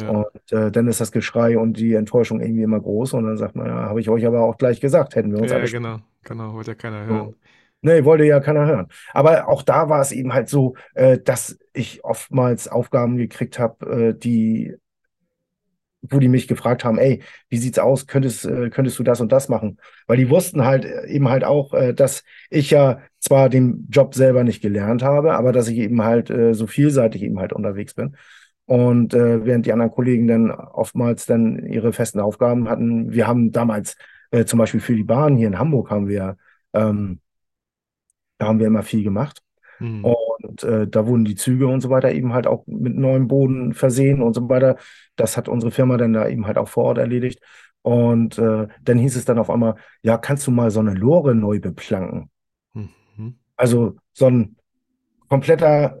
Ja. 0.00 0.10
Und 0.10 0.52
äh, 0.52 0.70
dann 0.70 0.88
ist 0.88 1.00
das 1.00 1.12
Geschrei 1.12 1.58
und 1.58 1.78
die 1.78 1.94
Enttäuschung 1.94 2.40
irgendwie 2.40 2.62
immer 2.62 2.80
groß 2.80 3.14
und 3.14 3.24
dann 3.24 3.36
sagt 3.36 3.56
man, 3.56 3.66
ja, 3.66 3.74
habe 3.88 4.00
ich 4.00 4.08
euch 4.08 4.26
aber 4.26 4.42
auch 4.42 4.56
gleich 4.56 4.80
gesagt, 4.80 5.14
hätten 5.16 5.32
wir 5.32 5.40
uns 5.40 5.50
Ja, 5.50 5.58
alle 5.58 5.70
genau, 5.70 5.98
genau, 6.22 6.52
wollte 6.54 6.72
ja 6.72 6.74
keiner 6.74 7.04
hören. 7.06 7.28
So. 7.30 7.34
Nee, 7.82 8.04
wollte 8.04 8.24
ja 8.24 8.40
keiner 8.40 8.66
hören. 8.66 8.88
Aber 9.12 9.48
auch 9.48 9.62
da 9.62 9.88
war 9.90 10.00
es 10.00 10.10
eben 10.12 10.32
halt 10.32 10.48
so, 10.48 10.74
äh, 10.94 11.18
dass 11.18 11.58
ich 11.74 12.02
oftmals 12.02 12.66
Aufgaben 12.66 13.16
gekriegt 13.18 13.58
habe, 13.58 14.10
äh, 14.10 14.18
die, 14.18 14.74
wo 16.02 16.18
die 16.18 16.28
mich 16.28 16.48
gefragt 16.48 16.84
haben, 16.84 16.98
ey, 16.98 17.22
wie 17.48 17.56
sieht's 17.56 17.78
aus? 17.78 18.06
Könntest, 18.06 18.44
äh, 18.44 18.68
könntest 18.68 18.98
du 18.98 19.02
das 19.02 19.20
und 19.22 19.32
das 19.32 19.48
machen? 19.48 19.78
Weil 20.06 20.18
die 20.18 20.28
wussten 20.28 20.64
halt 20.64 20.84
äh, 20.84 21.06
eben 21.06 21.28
halt 21.28 21.44
auch, 21.44 21.72
äh, 21.72 21.94
dass 21.94 22.24
ich 22.50 22.70
ja 22.70 23.00
zwar 23.20 23.48
den 23.48 23.86
Job 23.90 24.14
selber 24.14 24.44
nicht 24.44 24.60
gelernt 24.60 25.02
habe, 25.02 25.34
aber 25.34 25.52
dass 25.52 25.68
ich 25.68 25.78
eben 25.78 26.02
halt 26.02 26.30
so 26.52 26.66
vielseitig 26.66 27.22
eben 27.22 27.38
halt 27.38 27.54
unterwegs 27.54 27.94
bin. 27.94 28.16
Und 28.66 29.12
äh, 29.12 29.44
während 29.44 29.66
die 29.66 29.72
anderen 29.72 29.92
Kollegen 29.92 30.26
dann 30.26 30.50
oftmals 30.50 31.26
dann 31.26 31.66
ihre 31.66 31.92
festen 31.92 32.20
Aufgaben 32.20 32.68
hatten, 32.68 33.12
wir 33.12 33.26
haben 33.26 33.52
damals 33.52 33.96
äh, 34.30 34.44
zum 34.44 34.58
Beispiel 34.58 34.80
für 34.80 34.96
die 34.96 35.04
Bahn 35.04 35.36
hier 35.36 35.48
in 35.48 35.58
Hamburg 35.58 35.90
haben 35.90 36.08
wir, 36.08 36.36
ähm, 36.72 37.20
da 38.38 38.46
haben 38.46 38.58
wir 38.58 38.66
immer 38.66 38.82
viel 38.82 39.04
gemacht. 39.04 39.42
Mhm. 39.80 40.04
Und 40.04 40.64
äh, 40.64 40.88
da 40.88 41.06
wurden 41.06 41.24
die 41.24 41.34
Züge 41.34 41.66
und 41.66 41.80
so 41.80 41.90
weiter 41.90 42.12
eben 42.12 42.32
halt 42.32 42.46
auch 42.46 42.66
mit 42.66 42.96
neuem 42.96 43.28
Boden 43.28 43.74
versehen 43.74 44.22
und 44.22 44.34
so 44.34 44.48
weiter. 44.48 44.76
Das 45.16 45.36
hat 45.36 45.48
unsere 45.48 45.70
Firma 45.70 45.96
dann 45.96 46.12
da 46.12 46.28
eben 46.28 46.46
halt 46.46 46.58
auch 46.58 46.68
vor 46.68 46.84
Ort 46.84 46.98
erledigt. 46.98 47.40
Und 47.82 48.38
äh, 48.38 48.66
dann 48.82 48.98
hieß 48.98 49.14
es 49.16 49.26
dann 49.26 49.38
auf 49.38 49.50
einmal, 49.50 49.74
ja, 50.02 50.16
kannst 50.16 50.46
du 50.46 50.50
mal 50.50 50.70
so 50.70 50.80
eine 50.80 50.94
Lore 50.94 51.34
neu 51.34 51.60
beplanken? 51.60 52.30
Mhm. 52.72 53.36
Also 53.56 53.96
so 54.12 54.26
ein 54.26 54.56
kompletter 55.28 56.00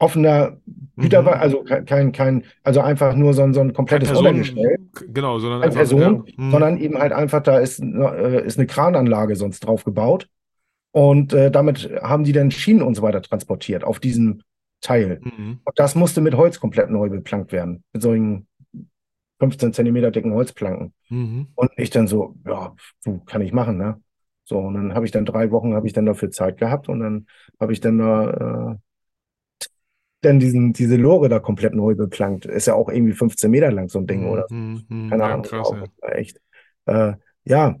offener 0.00 0.56
Güterwagen, 0.96 1.38
mhm. 1.38 1.42
also 1.42 1.64
kein, 1.86 2.12
kein, 2.12 2.44
also 2.64 2.80
einfach 2.80 3.14
nur 3.14 3.32
so 3.34 3.42
ein, 3.42 3.54
so 3.54 3.60
ein 3.60 3.72
komplettes 3.72 4.08
Person, 4.08 4.24
Genau, 5.08 5.38
sondern 5.38 5.62
einfach 5.62 5.76
Person, 5.76 6.24
ja. 6.26 6.34
mhm. 6.36 6.50
sondern 6.50 6.78
eben 6.78 6.98
halt 6.98 7.12
einfach, 7.12 7.42
da 7.42 7.58
ist, 7.58 7.80
äh, 7.80 8.44
ist 8.44 8.58
eine 8.58 8.66
Krananlage 8.66 9.36
sonst 9.36 9.60
drauf 9.60 9.84
gebaut. 9.84 10.28
Und 10.92 11.32
äh, 11.32 11.50
damit 11.50 11.88
haben 12.02 12.24
die 12.24 12.32
dann 12.32 12.50
Schienen 12.50 12.82
und 12.82 12.96
so 12.96 13.02
weiter 13.02 13.22
transportiert 13.22 13.84
auf 13.84 14.00
diesen 14.00 14.42
Teil. 14.80 15.20
Mhm. 15.22 15.60
Und 15.62 15.78
das 15.78 15.94
musste 15.94 16.20
mit 16.20 16.34
Holz 16.34 16.58
komplett 16.58 16.90
neu 16.90 17.08
beplankt 17.08 17.52
werden. 17.52 17.84
Mit 17.92 18.02
solchen 18.02 18.48
15 19.38 19.72
Zentimeter 19.72 20.10
dicken 20.10 20.32
Holzplanken. 20.32 20.92
Mhm. 21.08 21.48
Und 21.54 21.70
ich 21.76 21.90
dann 21.90 22.08
so, 22.08 22.34
ja, 22.46 22.74
kann 23.26 23.42
ich 23.42 23.52
machen, 23.52 23.76
ne? 23.76 24.00
So, 24.44 24.58
und 24.58 24.74
dann 24.74 24.94
habe 24.94 25.04
ich 25.04 25.12
dann 25.12 25.24
drei 25.24 25.52
Wochen, 25.52 25.74
habe 25.74 25.86
ich 25.86 25.92
dann 25.92 26.06
dafür 26.06 26.30
Zeit 26.30 26.58
gehabt 26.58 26.88
und 26.88 26.98
dann 26.98 27.26
habe 27.60 27.72
ich 27.72 27.80
dann 27.80 27.98
da 27.98 28.72
äh, 28.72 28.76
dann 30.20 30.38
diesen, 30.38 30.72
diese 30.72 30.96
Lore 30.96 31.28
da 31.28 31.38
komplett 31.38 31.74
neu 31.74 31.94
beplankt. 31.94 32.46
Ist 32.46 32.66
ja 32.66 32.74
auch 32.74 32.88
irgendwie 32.88 33.12
15 33.12 33.50
Meter 33.50 33.70
lang, 33.70 33.88
so 33.88 33.98
ein 33.98 34.06
Ding, 34.06 34.28
oder? 34.28 34.46
Mm, 34.50 34.80
mm, 34.88 35.10
Keine 35.10 35.22
ja, 35.22 35.28
Ahnung. 35.30 35.42
Krass, 35.42 35.72
ja. 35.72 36.08
Echt. 36.10 36.40
Äh, 36.86 37.14
ja. 37.44 37.76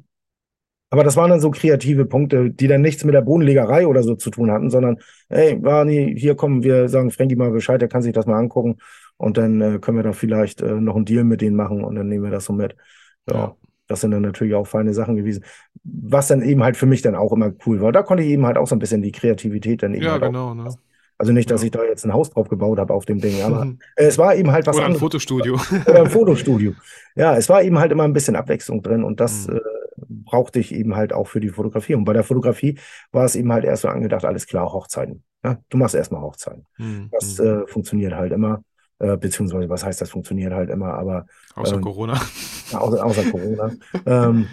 Aber 0.92 1.04
das 1.04 1.16
waren 1.16 1.30
dann 1.30 1.40
so 1.40 1.50
kreative 1.50 2.04
Punkte, 2.04 2.50
die 2.50 2.66
dann 2.66 2.80
nichts 2.80 3.04
mit 3.04 3.14
der 3.14 3.20
Bodenlegerei 3.20 3.86
oder 3.86 4.02
so 4.02 4.16
zu 4.16 4.30
tun 4.30 4.50
hatten, 4.50 4.70
sondern, 4.70 4.98
hey, 5.28 5.54
Barney, 5.54 6.16
hier 6.18 6.34
kommen 6.34 6.64
wir, 6.64 6.88
sagen 6.88 7.12
Frankie 7.12 7.36
mal 7.36 7.52
Bescheid, 7.52 7.80
der 7.80 7.88
kann 7.88 8.02
sich 8.02 8.12
das 8.12 8.26
mal 8.26 8.38
angucken 8.38 8.78
und 9.16 9.36
dann 9.36 9.60
äh, 9.60 9.78
können 9.78 9.98
wir 9.98 10.02
da 10.02 10.12
vielleicht 10.12 10.62
äh, 10.62 10.80
noch 10.80 10.96
einen 10.96 11.04
Deal 11.04 11.22
mit 11.22 11.42
denen 11.42 11.54
machen 11.54 11.84
und 11.84 11.94
dann 11.94 12.08
nehmen 12.08 12.24
wir 12.24 12.30
das 12.30 12.46
so 12.46 12.52
mit. 12.52 12.74
Ja. 13.28 13.36
ja. 13.36 13.56
Das 13.86 14.00
sind 14.00 14.12
dann 14.12 14.22
natürlich 14.22 14.54
auch 14.54 14.66
feine 14.66 14.94
Sachen 14.94 15.16
gewesen. 15.16 15.44
Was 15.82 16.28
dann 16.28 16.42
eben 16.42 16.62
halt 16.62 16.76
für 16.76 16.86
mich 16.86 17.02
dann 17.02 17.16
auch 17.16 17.32
immer 17.32 17.52
cool 17.66 17.80
war. 17.80 17.90
Da 17.90 18.02
konnte 18.02 18.22
ich 18.22 18.30
eben 18.30 18.46
halt 18.46 18.56
auch 18.56 18.68
so 18.68 18.76
ein 18.76 18.78
bisschen 18.78 19.02
die 19.02 19.10
Kreativität 19.10 19.82
dann 19.82 19.94
eben 19.94 20.04
ja, 20.04 20.12
halt 20.12 20.22
genau, 20.22 20.54
ne? 20.54 20.72
Also 21.20 21.32
nicht, 21.32 21.50
dass 21.50 21.62
ich 21.62 21.70
da 21.70 21.84
jetzt 21.84 22.06
ein 22.06 22.14
Haus 22.14 22.30
drauf 22.30 22.48
gebaut 22.48 22.78
habe 22.78 22.94
auf 22.94 23.04
dem 23.04 23.20
Ding, 23.20 23.42
aber 23.42 23.74
es 23.96 24.16
war 24.16 24.34
eben 24.34 24.52
halt 24.52 24.66
was 24.66 24.76
Oder 24.76 24.84
ein 24.84 24.86
anderes. 24.86 25.02
Fotostudio. 25.02 25.60
Oder 25.86 26.04
ein 26.04 26.10
Fotostudio. 26.10 26.72
Ja, 27.14 27.36
es 27.36 27.50
war 27.50 27.62
eben 27.62 27.78
halt 27.78 27.92
immer 27.92 28.04
ein 28.04 28.14
bisschen 28.14 28.36
Abwechslung 28.36 28.82
drin 28.82 29.04
und 29.04 29.20
das 29.20 29.46
mhm. 29.46 29.56
äh, 29.56 29.60
brauchte 29.98 30.60
ich 30.60 30.74
eben 30.74 30.96
halt 30.96 31.12
auch 31.12 31.28
für 31.28 31.40
die 31.40 31.50
Fotografie. 31.50 31.94
Und 31.94 32.06
bei 32.06 32.14
der 32.14 32.24
Fotografie 32.24 32.78
war 33.12 33.26
es 33.26 33.36
eben 33.36 33.52
halt 33.52 33.66
erst 33.66 33.82
so 33.82 33.88
angedacht, 33.88 34.24
alles 34.24 34.46
klar, 34.46 34.72
Hochzeiten. 34.72 35.22
Ja, 35.44 35.58
du 35.68 35.76
machst 35.76 35.94
erstmal 35.94 36.22
Hochzeiten. 36.22 36.64
Mhm. 36.78 37.10
Das 37.12 37.38
mhm. 37.38 37.44
äh, 37.44 37.66
funktioniert 37.66 38.14
halt 38.14 38.32
immer. 38.32 38.62
Äh, 38.98 39.18
beziehungsweise, 39.18 39.68
was 39.68 39.84
heißt 39.84 40.00
das 40.00 40.08
funktioniert 40.08 40.54
halt 40.54 40.70
immer, 40.70 40.94
aber. 40.94 41.26
Außer 41.54 41.74
ähm, 41.74 41.82
Corona. 41.82 42.14
Außer, 42.72 43.04
außer 43.04 43.30
Corona. 43.30 43.72
ähm, 44.06 44.46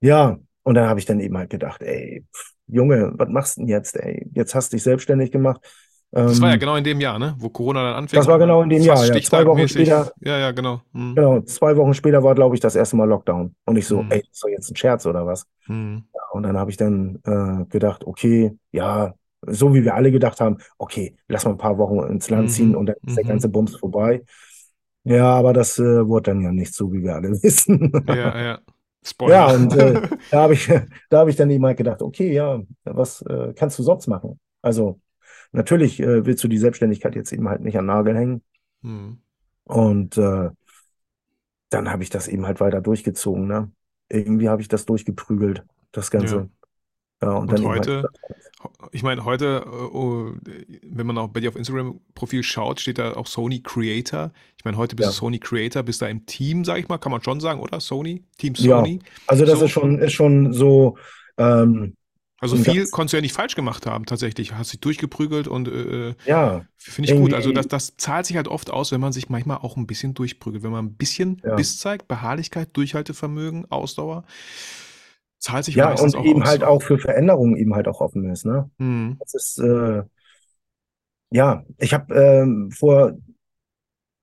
ja, 0.00 0.38
und 0.62 0.74
dann 0.74 0.88
habe 0.88 1.00
ich 1.00 1.06
dann 1.06 1.20
eben 1.20 1.36
halt 1.36 1.50
gedacht, 1.50 1.82
ey, 1.82 2.24
pff, 2.34 2.54
Junge, 2.66 3.12
was 3.14 3.28
machst 3.28 3.56
du 3.56 3.62
denn 3.62 3.68
jetzt, 3.68 3.96
ey? 3.96 4.26
Jetzt 4.32 4.54
hast 4.54 4.72
du 4.72 4.76
dich 4.76 4.84
selbstständig 4.84 5.32
gemacht. 5.32 5.60
Das 6.12 6.40
war 6.40 6.48
ja 6.48 6.54
Ähm, 6.54 6.60
genau 6.60 6.76
in 6.76 6.84
dem 6.84 7.00
Jahr, 7.00 7.18
ne? 7.18 7.34
Wo 7.38 7.48
Corona 7.50 7.82
dann 7.82 7.94
anfing. 7.94 8.18
das 8.18 8.26
war 8.26 8.38
genau 8.38 8.62
in 8.62 8.68
dem 8.70 8.82
Jahr, 8.82 9.06
ja. 9.06 9.20
Zwei 9.20 9.44
Wochen 9.46 9.68
später, 9.68 10.12
Ja, 10.20 10.38
ja, 10.38 10.50
genau. 10.52 10.80
Hm. 10.92 11.14
genau, 11.14 11.40
zwei 11.42 11.76
Wochen 11.76 11.94
später 11.94 12.22
war, 12.22 12.34
glaube 12.34 12.54
ich, 12.54 12.60
das 12.60 12.76
erste 12.76 12.96
Mal 12.96 13.08
Lockdown. 13.08 13.54
Und 13.64 13.76
ich 13.76 13.86
so, 13.86 14.00
Hm. 14.00 14.08
ey, 14.10 14.20
ist 14.30 14.42
doch 14.42 14.48
jetzt 14.48 14.70
ein 14.70 14.76
Scherz 14.76 15.06
oder 15.06 15.26
was? 15.26 15.46
Hm. 15.66 16.02
Ja, 16.14 16.20
und 16.32 16.42
dann 16.44 16.56
habe 16.58 16.70
ich 16.70 16.76
dann 16.76 17.20
äh, 17.24 17.64
gedacht, 17.66 18.04
okay, 18.06 18.56
ja, 18.72 19.14
so 19.46 19.74
wie 19.74 19.84
wir 19.84 19.94
alle 19.94 20.10
gedacht 20.12 20.40
haben, 20.40 20.58
okay, 20.78 21.16
lass 21.28 21.44
mal 21.44 21.52
ein 21.52 21.58
paar 21.58 21.78
Wochen 21.78 22.00
ins 22.12 22.30
Land 22.30 22.50
ziehen 22.50 22.70
Mhm. 22.70 22.76
und 22.76 22.86
dann 22.86 22.96
ist 23.06 23.16
der 23.16 23.24
Mhm. 23.24 23.28
ganze 23.28 23.48
Bums 23.48 23.76
vorbei. 23.76 24.24
Ja, 25.04 25.34
aber 25.34 25.52
das 25.54 25.78
äh, 25.78 26.06
wurde 26.08 26.32
dann 26.32 26.42
ja 26.42 26.52
nicht 26.52 26.74
so, 26.74 26.92
wie 26.92 27.02
wir 27.02 27.14
alle 27.16 27.30
wissen. 27.42 27.92
Ja, 28.06 28.38
ja. 28.40 28.58
Ja, 29.24 29.46
Spoiler. 29.46 29.48
und 29.48 29.74
äh, 29.74 30.00
da 30.30 30.42
habe 30.42 30.54
ich, 30.54 30.68
da 31.10 31.18
habe 31.18 31.30
ich 31.30 31.36
dann 31.36 31.50
eben 31.50 31.64
halt 31.66 31.76
gedacht, 31.76 32.02
okay, 32.02 32.32
ja, 32.32 32.60
was 32.84 33.22
äh, 33.22 33.52
kannst 33.54 33.78
du 33.78 33.82
sonst 33.82 34.06
machen? 34.06 34.40
Also 34.62 35.00
natürlich 35.52 36.00
äh, 36.00 36.26
willst 36.26 36.44
du 36.44 36.48
die 36.48 36.58
Selbstständigkeit 36.58 37.14
jetzt 37.16 37.32
eben 37.32 37.48
halt 37.48 37.62
nicht 37.62 37.78
an 37.78 37.86
Nagel 37.86 38.16
hängen. 38.16 38.42
Hm. 38.82 39.18
Und 39.64 40.16
äh, 40.18 40.50
dann 41.70 41.90
habe 41.90 42.02
ich 42.02 42.10
das 42.10 42.28
eben 42.28 42.46
halt 42.46 42.60
weiter 42.60 42.80
durchgezogen, 42.80 43.46
ne? 43.46 43.70
Irgendwie 44.08 44.48
habe 44.48 44.62
ich 44.62 44.68
das 44.68 44.86
durchgeprügelt, 44.86 45.64
das 45.92 46.10
Ja. 46.16 46.18
Ganze. 46.18 46.50
Ja, 47.22 47.32
und 47.32 47.52
Und 47.52 47.52
dann 47.52 47.64
halt 47.72 47.74
heute, 47.76 47.92
gesagt, 48.02 48.18
ich 48.92 49.02
meine, 49.02 49.24
heute, 49.24 49.64
oh, 49.92 50.32
wenn 50.82 51.06
man 51.06 51.18
auch 51.18 51.28
bei 51.28 51.40
dir 51.40 51.50
auf 51.50 51.56
Instagram-Profil 51.56 52.42
schaut, 52.42 52.80
steht 52.80 52.98
da 52.98 53.14
auch 53.14 53.26
Sony 53.26 53.62
Creator. 53.62 54.32
Ich 54.58 54.64
meine, 54.64 54.76
heute 54.76 54.96
bist 54.96 55.06
ja. 55.06 55.10
du 55.10 55.14
Sony 55.16 55.38
Creator, 55.40 55.82
bist 55.84 56.02
da 56.02 56.08
im 56.08 56.26
Team, 56.26 56.64
sag 56.64 56.78
ich 56.78 56.88
mal, 56.88 56.98
kann 56.98 57.12
man 57.12 57.22
schon 57.22 57.40
sagen, 57.40 57.60
oder? 57.60 57.80
Sony? 57.80 58.24
Team 58.38 58.54
Ja, 58.56 58.68
Sony. 58.78 59.00
also 59.26 59.44
das 59.44 59.60
So, 59.60 59.66
ist 59.66 59.70
schon, 59.70 59.98
ist 59.98 60.12
schon 60.12 60.52
so 60.52 60.96
ähm, 61.36 61.96
also 62.40 62.56
ein 62.56 62.62
viel 62.64 62.74
ganz, 62.76 62.90
konntest 62.90 63.12
du 63.12 63.16
ja 63.16 63.20
nicht 63.20 63.32
falsch 63.32 63.56
gemacht 63.56 63.86
haben, 63.86 64.06
tatsächlich. 64.06 64.54
Hast 64.54 64.72
dich 64.72 64.80
durchgeprügelt 64.80 65.48
und 65.48 65.68
äh, 65.68 66.14
ja, 66.24 66.64
finde 66.76 67.10
ich 67.12 67.18
gut. 67.18 67.34
Also 67.34 67.52
das, 67.52 67.66
das 67.68 67.96
zahlt 67.96 68.26
sich 68.26 68.36
halt 68.36 68.48
oft 68.48 68.70
aus, 68.70 68.92
wenn 68.92 69.00
man 69.00 69.12
sich 69.12 69.28
manchmal 69.28 69.58
auch 69.58 69.76
ein 69.76 69.86
bisschen 69.86 70.14
durchprügelt. 70.14 70.62
Wenn 70.62 70.70
man 70.70 70.86
ein 70.86 70.94
bisschen 70.96 71.42
ja. 71.44 71.56
Biss 71.56 71.78
zeigt, 71.78 72.06
Beharrlichkeit, 72.08 72.76
Durchhaltevermögen, 72.76 73.70
Ausdauer, 73.70 74.24
zahlt 75.38 75.64
sich 75.64 75.76
Ja, 75.76 75.90
meistens 75.90 76.14
und 76.14 76.20
auch 76.20 76.24
eben 76.24 76.42
aus. 76.42 76.48
halt 76.48 76.64
auch 76.64 76.82
für 76.82 76.98
Veränderungen 76.98 77.56
eben 77.56 77.74
halt 77.74 77.88
auch 77.88 78.00
offen 78.00 78.30
ist, 78.30 78.44
ne? 78.44 78.70
Hm. 78.78 79.16
Das 79.18 79.34
ist, 79.34 79.58
äh, 79.58 80.02
ja, 81.30 81.64
ich 81.78 81.92
habe 81.94 82.14
ähm, 82.14 82.70
vor, 82.70 83.12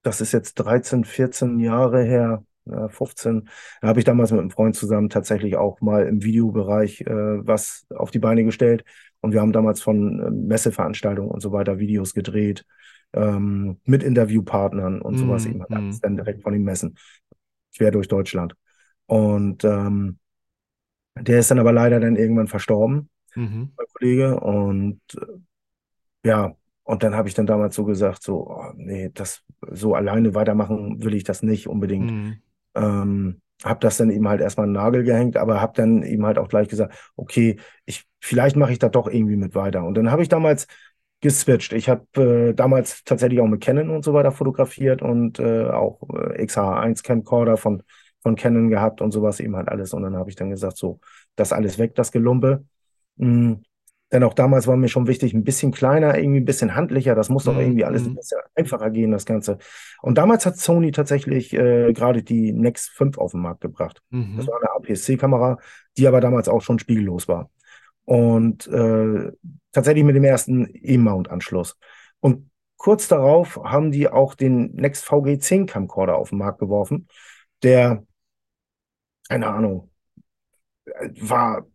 das 0.03 0.21
ist 0.21 0.31
jetzt 0.31 0.55
13, 0.55 1.03
14 1.03 1.59
Jahre 1.59 2.03
her, 2.03 2.43
äh, 2.43 2.54
15, 2.89 3.49
da 3.81 3.87
habe 3.87 3.99
ich 3.99 4.05
damals 4.05 4.31
mit 4.31 4.39
einem 4.39 4.51
Freund 4.51 4.75
zusammen 4.75 5.09
tatsächlich 5.09 5.55
auch 5.55 5.81
mal 5.81 6.07
im 6.07 6.23
Videobereich 6.23 7.01
äh, 7.01 7.07
was 7.47 7.85
auf 7.95 8.11
die 8.11 8.19
Beine 8.19 8.43
gestellt. 8.43 8.83
Und 9.21 9.33
wir 9.33 9.41
haben 9.41 9.53
damals 9.53 9.81
von 9.81 10.19
äh, 10.19 10.29
Messeveranstaltungen 10.31 11.31
und 11.31 11.41
so 11.41 11.51
weiter 11.51 11.79
Videos 11.79 12.13
gedreht, 12.13 12.65
ähm, 13.13 13.79
mit 13.85 14.03
Interviewpartnern 14.03 15.01
und 15.01 15.17
sowas 15.17 15.45
eben 15.45 15.55
Hm, 15.55 15.61
halt 15.61 15.73
alles 15.73 15.95
hm. 15.95 16.01
dann 16.01 16.15
direkt 16.17 16.43
von 16.43 16.53
den 16.53 16.63
Messen, 16.63 16.97
quer 17.75 17.91
durch 17.91 18.07
Deutschland. 18.07 18.55
Und 19.07 19.63
ähm, 19.63 20.19
der 21.15 21.39
ist 21.39 21.51
dann 21.51 21.59
aber 21.59 21.71
leider 21.71 21.99
dann 21.99 22.15
irgendwann 22.15 22.47
verstorben, 22.47 23.09
Mhm. 23.35 23.71
mein 23.77 23.87
Kollege. 23.93 24.39
Und 24.39 25.01
äh, 25.15 26.27
ja, 26.27 26.55
und 26.83 27.03
dann 27.03 27.15
habe 27.15 27.27
ich 27.27 27.33
dann 27.33 27.45
damals 27.47 27.75
so 27.75 27.85
gesagt, 27.85 28.23
so, 28.23 28.47
oh, 28.49 28.71
nee, 28.75 29.09
das 29.13 29.43
so 29.71 29.95
alleine 29.95 30.35
weitermachen 30.35 31.03
will 31.03 31.15
ich 31.15 31.23
das 31.23 31.43
nicht 31.43 31.67
unbedingt. 31.67 32.11
Hm. 32.11 32.41
Ähm, 32.75 33.41
habe 33.63 33.79
das 33.79 33.97
dann 33.97 34.09
eben 34.09 34.27
halt 34.27 34.41
erstmal 34.41 34.65
einen 34.65 34.73
Nagel 34.73 35.03
gehängt, 35.03 35.37
aber 35.37 35.61
habe 35.61 35.73
dann 35.75 36.03
eben 36.03 36.25
halt 36.25 36.37
auch 36.37 36.49
gleich 36.49 36.67
gesagt, 36.67 36.93
okay, 37.15 37.57
ich, 37.85 38.05
vielleicht 38.19 38.55
mache 38.55 38.71
ich 38.71 38.79
da 38.79 38.89
doch 38.89 39.07
irgendwie 39.07 39.37
mit 39.37 39.55
weiter. 39.55 39.83
Und 39.83 39.95
dann 39.95 40.11
habe 40.11 40.21
ich 40.21 40.29
damals 40.29 40.67
geswitcht. 41.21 41.73
Ich 41.73 41.89
habe 41.89 42.49
äh, 42.49 42.53
damals 42.53 43.03
tatsächlich 43.03 43.39
auch 43.39 43.47
mit 43.47 43.61
Canon 43.61 43.89
und 43.89 44.03
so 44.03 44.13
weiter 44.13 44.31
fotografiert 44.31 45.01
und 45.01 45.39
äh, 45.39 45.69
auch 45.69 46.01
äh, 46.09 46.43
XH1 46.45 47.03
Camcorder 47.03 47.57
von, 47.57 47.83
von 48.21 48.35
Canon 48.35 48.69
gehabt 48.69 49.01
und 49.01 49.11
sowas 49.11 49.39
eben 49.39 49.55
halt 49.55 49.69
alles. 49.69 49.93
Und 49.93 50.03
dann 50.03 50.15
habe 50.15 50.29
ich 50.29 50.35
dann 50.35 50.49
gesagt, 50.49 50.77
so, 50.77 50.99
das 51.35 51.53
alles 51.53 51.79
weg, 51.79 51.95
das 51.95 52.11
Gelumpe. 52.11 52.65
Mm. 53.17 53.53
Denn 54.11 54.23
auch 54.23 54.33
damals 54.33 54.67
war 54.67 54.77
mir 54.77 54.87
schon 54.87 55.07
wichtig, 55.07 55.33
ein 55.33 55.43
bisschen 55.43 55.71
kleiner, 55.71 56.17
irgendwie 56.17 56.39
ein 56.39 56.45
bisschen 56.45 56.75
handlicher. 56.75 57.15
Das 57.15 57.29
muss 57.29 57.45
doch 57.45 57.57
Hm, 57.57 57.59
irgendwie 57.59 57.85
alles 57.85 58.05
ein 58.05 58.11
hm. 58.11 58.15
bisschen 58.15 58.39
einfacher 58.55 58.89
gehen, 58.91 59.11
das 59.11 59.25
Ganze. 59.25 59.57
Und 60.01 60.17
damals 60.17 60.45
hat 60.45 60.57
Sony 60.57 60.91
tatsächlich 60.91 61.53
äh, 61.53 61.91
gerade 61.93 62.23
die 62.23 62.53
Nex 62.53 62.87
5 62.87 63.17
auf 63.17 63.31
den 63.31 63.41
Markt 63.41 63.61
gebracht. 63.61 64.01
Das 64.35 64.45
Mhm. 64.45 64.47
war 64.47 64.57
eine 64.61 64.71
APS-C-Kamera, 64.71 65.57
die 65.97 66.07
aber 66.07 66.21
damals 66.21 66.47
auch 66.49 66.61
schon 66.61 66.79
spiegellos 66.79 67.27
war. 67.27 67.49
Und 68.05 68.67
äh, 68.67 69.31
tatsächlich 69.71 70.03
mit 70.03 70.15
dem 70.15 70.23
ersten 70.23 70.69
E-Mount-Anschluss. 70.73 71.77
Und 72.19 72.49
kurz 72.77 73.07
darauf 73.07 73.57
haben 73.63 73.91
die 73.91 74.07
auch 74.09 74.35
den 74.35 74.73
Nex 74.75 75.03
VG10 75.03 75.65
Camcorder 75.65 76.15
auf 76.17 76.29
den 76.29 76.37
Markt 76.39 76.59
geworfen, 76.59 77.07
der, 77.63 78.03
keine 79.29 79.47
Ahnung, 79.47 79.89
äh, 80.85 81.09
war 81.21 81.65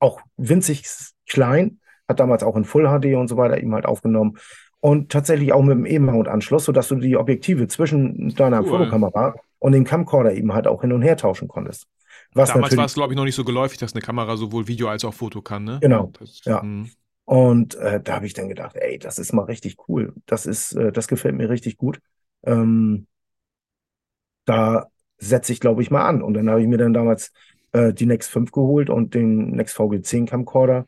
auch 0.00 0.22
winzig 0.38 0.84
klein, 1.28 1.80
hat 2.08 2.20
damals 2.20 2.42
auch 2.42 2.56
in 2.56 2.64
Full 2.64 2.84
HD 2.86 3.16
und 3.16 3.28
so 3.28 3.36
weiter 3.36 3.58
eben 3.58 3.74
halt 3.74 3.86
aufgenommen. 3.86 4.38
Und 4.80 5.10
tatsächlich 5.10 5.52
auch 5.52 5.62
mit 5.62 5.76
dem 5.76 5.86
E-Mount-Anschluss, 5.86 6.64
sodass 6.64 6.88
du 6.88 6.96
die 6.96 7.16
Objektive 7.16 7.66
zwischen 7.66 8.34
deiner 8.36 8.60
Cool. 8.62 8.68
Fotokamera 8.68 9.34
und 9.58 9.72
dem 9.72 9.84
Camcorder 9.84 10.32
eben 10.34 10.52
halt 10.52 10.66
auch 10.66 10.82
hin 10.82 10.92
und 10.92 11.02
her 11.02 11.16
tauschen 11.16 11.48
konntest. 11.48 11.86
Was 12.34 12.52
Damals 12.52 12.76
war 12.76 12.84
es, 12.84 12.94
glaube 12.94 13.12
ich, 13.12 13.16
noch 13.16 13.24
nicht 13.24 13.34
so 13.34 13.44
geläufig, 13.44 13.78
dass 13.78 13.94
eine 13.94 14.02
Kamera 14.02 14.36
sowohl 14.36 14.68
Video 14.68 14.88
als 14.88 15.04
auch 15.04 15.14
Foto 15.14 15.40
kann, 15.40 15.64
ne? 15.64 15.78
genau, 15.80 16.12
Das, 16.18 16.42
ja. 16.44 16.60
hm. 16.60 16.90
Und 17.24 17.74
äh, 17.76 18.00
da 18.00 18.16
habe 18.16 18.26
ich 18.26 18.34
dann 18.34 18.48
gedacht, 18.48 18.76
ey, 18.76 18.98
das 18.98 19.18
ist 19.18 19.32
mal 19.32 19.42
richtig 19.42 19.76
cool. 19.88 20.14
Das 20.26 20.46
ist, 20.46 20.72
äh, 20.74 20.92
das 20.92 21.08
gefällt 21.08 21.34
mir 21.34 21.50
richtig 21.50 21.76
gut. 21.76 21.98
Ähm, 22.44 23.08
da 24.44 24.86
setze 25.18 25.52
ich, 25.52 25.58
glaube 25.58 25.82
ich, 25.82 25.90
mal 25.90 26.06
an. 26.06 26.22
Und 26.22 26.34
dann 26.34 26.48
habe 26.48 26.62
ich 26.62 26.68
mir 26.68 26.78
dann 26.78 26.94
damals 26.94 27.32
äh, 27.72 27.92
die 27.92 28.06
Nex 28.06 28.28
5 28.28 28.52
geholt 28.52 28.90
und 28.90 29.14
den 29.14 29.50
Nex 29.50 29.74
VG10 29.74 30.26
Camcorder 30.26 30.86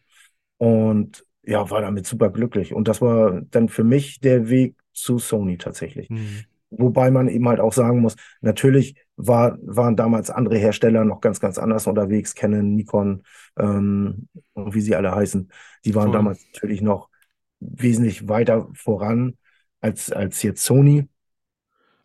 und 0.59 1.25
ja, 1.45 1.71
war 1.71 1.81
damit 1.81 2.07
super 2.07 2.31
glücklich. 2.31 2.75
Und 2.75 2.89
das 2.89 3.01
war 3.01 3.41
dann 3.51 3.69
für 3.69 3.85
mich 3.85 4.21
der 4.21 4.51
Weg 4.51 4.77
zu 4.93 5.19
Sony 5.19 5.57
tatsächlich. 5.57 6.09
Hm. 6.09 6.45
Wobei 6.71 7.11
man 7.11 7.29
eben 7.29 7.49
halt 7.49 7.61
auch 7.61 7.73
sagen 7.73 8.01
muss, 8.01 8.17
natürlich 8.43 8.97
war, 9.17 9.59
waren 9.63 9.97
damals 9.97 10.31
andere 10.31 10.59
Hersteller 10.59 11.05
noch 11.05 11.21
ganz, 11.21 11.41
ganz 11.41 11.59
anders 11.59 11.87
unterwegs. 11.87 12.35
Canon, 12.35 12.75
Nikon 12.75 13.23
ähm, 13.59 14.29
und 14.53 14.75
wie 14.75 14.83
sie 14.83 14.95
alle 14.95 15.15
heißen. 15.15 15.51
Die 15.87 15.95
waren 15.95 16.09
Voll. 16.09 16.13
damals 16.13 16.45
natürlich 16.53 16.83
noch 16.83 17.09
wesentlich 17.61 18.29
weiter 18.29 18.69
voran 18.75 19.39
als, 19.81 20.13
als 20.13 20.43
jetzt 20.43 20.63
Sony. 20.65 21.09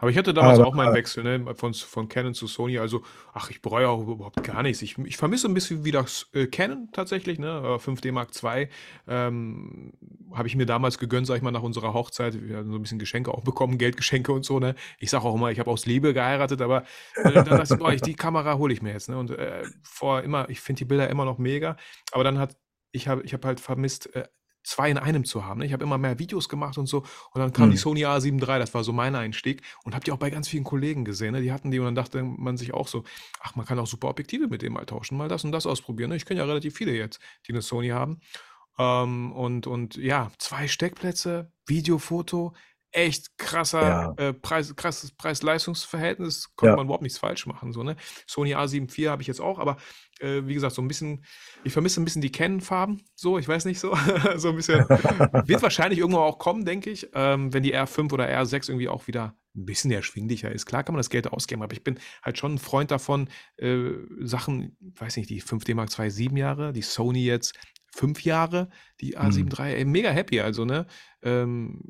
Aber 0.03 0.09
ich 0.09 0.17
hatte 0.17 0.33
damals 0.33 0.59
Aber 0.59 0.67
auch 0.67 0.73
meinen 0.73 0.93
Wechsel, 0.93 1.23
ne? 1.23 1.55
Von, 1.55 1.73
von 1.73 2.09
Canon 2.09 2.33
zu 2.33 2.45
Sony. 2.45 2.77
Also, 2.77 3.03
ach, 3.31 3.49
ich 3.49 3.61
bereue 3.61 3.87
auch 3.87 4.05
überhaupt 4.05 4.43
gar 4.43 4.61
nichts. 4.61 4.81
Ich, 4.81 4.97
ich 4.97 5.15
vermisse 5.15 5.47
ein 5.47 5.53
bisschen 5.53 5.85
wieder 5.85 6.05
äh, 6.33 6.45
Canon 6.47 6.89
tatsächlich, 6.91 7.39
ne? 7.39 7.47
Äh, 7.47 7.75
5D 7.77 8.11
Mark 8.11 8.31
II. 8.43 8.67
Ähm, 9.07 9.93
habe 10.33 10.49
ich 10.49 10.57
mir 10.57 10.65
damals 10.65 10.97
gegönnt, 10.97 11.25
sag 11.25 11.37
ich 11.37 11.41
mal, 11.41 11.51
nach 11.51 11.63
unserer 11.63 11.93
Hochzeit. 11.93 12.33
Wir 12.45 12.57
haben 12.57 12.69
so 12.69 12.77
ein 12.77 12.81
bisschen 12.81 12.99
Geschenke 12.99 13.33
auch 13.33 13.45
bekommen, 13.45 13.77
Geldgeschenke 13.77 14.33
und 14.33 14.43
so, 14.43 14.59
ne? 14.59 14.75
Ich 14.99 15.09
sage 15.09 15.23
auch 15.23 15.35
immer, 15.35 15.51
ich 15.51 15.59
habe 15.59 15.71
aus 15.71 15.85
Liebe 15.85 16.13
geheiratet, 16.13 16.61
aber 16.61 16.83
äh, 17.15 17.31
dann 17.31 17.45
dachte 17.45 17.73
ich, 17.73 17.79
boah, 17.79 17.93
ich, 17.93 18.01
die 18.01 18.15
Kamera 18.15 18.57
hole 18.57 18.73
ich 18.73 18.81
mir 18.81 18.91
jetzt, 18.91 19.07
ne? 19.07 19.17
Und 19.17 19.31
äh, 19.31 19.63
vor 19.83 20.21
immer, 20.21 20.49
ich 20.49 20.59
finde 20.59 20.79
die 20.79 20.85
Bilder 20.85 21.09
immer 21.09 21.23
noch 21.23 21.37
mega. 21.37 21.77
Aber 22.11 22.25
dann 22.25 22.39
hat, 22.39 22.57
ich 22.91 23.07
habe 23.07 23.21
ich 23.21 23.33
hab 23.33 23.45
halt 23.45 23.61
vermisst, 23.61 24.13
äh, 24.17 24.27
zwei 24.63 24.89
in 24.89 24.97
einem 24.97 25.25
zu 25.25 25.45
haben. 25.45 25.59
Ne? 25.59 25.65
Ich 25.65 25.73
habe 25.73 25.83
immer 25.83 25.97
mehr 25.97 26.19
Videos 26.19 26.49
gemacht 26.49 26.77
und 26.77 26.87
so. 26.87 26.99
Und 27.31 27.39
dann 27.39 27.53
kam 27.53 27.69
die 27.69 27.75
Hm. 27.75 27.81
Sony 27.81 28.05
A7 28.05 28.39
III, 28.39 28.59
das 28.59 28.73
war 28.73 28.83
so 28.83 28.93
mein 28.93 29.15
Einstieg. 29.15 29.61
Und 29.83 29.93
habe 29.93 30.03
die 30.03 30.11
auch 30.11 30.17
bei 30.17 30.29
ganz 30.29 30.47
vielen 30.47 30.63
Kollegen 30.63 31.05
gesehen. 31.05 31.33
Ne? 31.33 31.41
Die 31.41 31.51
hatten 31.51 31.71
die 31.71 31.79
und 31.79 31.85
dann 31.85 31.95
dachte 31.95 32.23
man 32.23 32.57
sich 32.57 32.73
auch 32.73 32.87
so, 32.87 33.03
ach, 33.41 33.55
man 33.55 33.65
kann 33.65 33.79
auch 33.79 33.87
super 33.87 34.09
Objektive 34.09 34.47
mit 34.47 34.61
dem 34.61 34.73
mal 34.73 34.85
tauschen, 34.85 35.17
mal 35.17 35.27
das 35.29 35.43
und 35.43 35.51
das 35.51 35.65
ausprobieren. 35.65 36.09
Ne? 36.09 36.15
Ich 36.15 36.25
kenne 36.25 36.39
ja 36.39 36.45
relativ 36.45 36.75
viele 36.75 36.93
jetzt, 36.93 37.19
die 37.47 37.51
eine 37.51 37.61
Sony 37.61 37.89
haben. 37.89 38.19
Ähm, 38.79 39.31
und, 39.33 39.67
und 39.67 39.95
ja, 39.97 40.31
zwei 40.39 40.67
Steckplätze, 40.67 41.51
Video, 41.65 41.99
Foto, 41.99 42.53
echt 42.93 43.37
krasser 43.37 43.81
Ja, 43.81 44.13
äh, 44.17 44.33
Preis, 44.33 44.75
krasses 44.75 45.11
Preis-Leistungs-Verhältnis, 45.11 46.55
konnte 46.55 46.71
ja, 46.71 46.75
man 46.77 46.85
überhaupt 46.85 47.03
nichts 47.03 47.17
falsch 47.17 47.45
machen. 47.45 47.73
So, 47.73 47.83
ne? 47.83 47.95
Sony 48.27 48.55
A7 48.55 48.97
IV 48.97 49.09
habe 49.09 49.21
ich 49.21 49.27
jetzt 49.27 49.41
auch, 49.41 49.59
aber 49.59 49.77
äh, 50.19 50.41
wie 50.45 50.53
gesagt, 50.53 50.75
so 50.75 50.81
ein 50.81 50.87
bisschen, 50.87 51.25
ich 51.63 51.73
vermisse 51.73 52.01
ein 52.01 52.05
bisschen 52.05 52.21
die 52.21 52.31
Canon-Farben, 52.31 53.03
so, 53.15 53.37
ich 53.37 53.47
weiß 53.47 53.65
nicht 53.65 53.79
so, 53.79 53.95
so 54.37 54.49
ein 54.49 54.55
bisschen, 54.55 54.87
wird 54.87 55.61
wahrscheinlich 55.61 55.99
irgendwann 55.99 56.21
auch 56.23 56.37
kommen, 56.37 56.65
denke 56.65 56.91
ich, 56.91 57.09
ähm, 57.13 57.53
wenn 57.53 57.63
die 57.63 57.75
R5 57.75 58.13
oder 58.13 58.29
R6 58.29 58.69
irgendwie 58.69 58.89
auch 58.89 59.07
wieder 59.07 59.35
ein 59.55 59.65
bisschen 59.65 59.91
erschwinglicher 59.91 60.51
ist. 60.51 60.65
Klar 60.65 60.83
kann 60.83 60.93
man 60.93 60.99
das 60.99 61.09
Geld 61.09 61.27
ausgeben, 61.27 61.61
aber 61.61 61.73
ich 61.73 61.83
bin 61.83 61.99
halt 62.23 62.37
schon 62.37 62.55
ein 62.55 62.59
Freund 62.59 62.91
davon, 62.91 63.29
äh, 63.57 63.91
Sachen, 64.21 64.77
weiß 64.79 65.17
nicht, 65.17 65.29
die 65.29 65.41
5D 65.41 65.75
Mark 65.75 65.97
II 65.97 66.09
sieben 66.09 66.37
Jahre, 66.37 66.73
die 66.73 66.81
Sony 66.81 67.23
jetzt 67.23 67.53
fünf 67.91 68.23
Jahre, 68.23 68.69
die 69.01 69.17
A7 69.17 69.37
hm. 69.37 69.65
III, 69.65 69.75
ey, 69.75 69.85
mega 69.85 70.09
happy, 70.09 70.39
also, 70.39 70.65
ne, 70.65 70.87
ähm, 71.21 71.81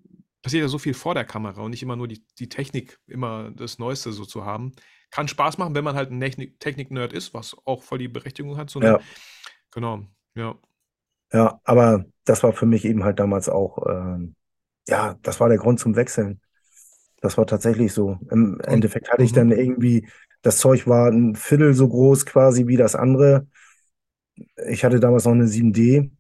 passiert 0.44 0.62
ja 0.62 0.68
so 0.68 0.78
viel 0.78 0.94
vor 0.94 1.16
der 1.16 1.26
Kamera 1.26 1.62
und 1.62 1.72
nicht 1.72 1.82
immer 1.82 1.96
nur 1.96 2.08
die, 2.08 2.24
die 2.38 2.50
Technik, 2.50 3.00
immer 3.08 3.50
das 3.52 3.80
Neueste 3.80 4.12
so 4.12 4.26
zu 4.26 4.46
haben. 4.46 4.74
Kann 5.10 5.28
Spaß 5.28 5.58
machen, 5.58 5.74
wenn 5.74 5.84
man 5.84 5.96
halt 5.96 6.12
ein 6.12 6.20
Technik- 6.20 6.60
Technik-Nerd 6.60 7.14
ist, 7.14 7.34
was 7.34 7.56
auch 7.66 7.82
voll 7.82 7.98
die 7.98 8.08
Berechtigung 8.08 8.58
hat, 8.58 8.70
so, 8.70 8.80
ne? 8.80 8.88
Ja. 8.88 9.00
Genau, 9.72 10.06
ja. 10.36 10.56
Ja, 11.32 11.60
aber 11.64 12.06
das 12.26 12.44
war 12.44 12.54
für 12.54 12.68
mich 12.68 12.86
eben 12.86 13.04
halt 13.04 13.20
damals 13.20 13.50
auch, 13.50 13.88
ähm, 13.90 14.36
ja, 14.88 15.18
das 15.24 15.40
war 15.40 15.50
der 15.50 15.58
Grund 15.58 15.80
zum 15.80 15.96
Wechseln. 15.96 16.42
Das 17.22 17.38
war 17.38 17.48
tatsächlich 17.48 17.94
so. 17.94 18.20
Im 18.30 18.60
Endeffekt 18.62 19.10
hatte 19.10 19.24
ich 19.24 19.32
mhm. 19.32 19.36
dann 19.36 19.52
irgendwie, 19.52 20.08
das 20.42 20.58
Zeug 20.58 20.88
war 20.88 21.10
ein 21.10 21.36
Viertel 21.36 21.74
so 21.74 21.88
groß 21.88 22.26
quasi 22.26 22.68
wie 22.68 22.76
das 22.76 22.96
andere. 22.96 23.48
Ich 24.68 24.84
hatte 24.84 25.00
damals 25.00 25.26
noch 25.26 25.32
eine 25.32 25.48
7D 25.48 26.12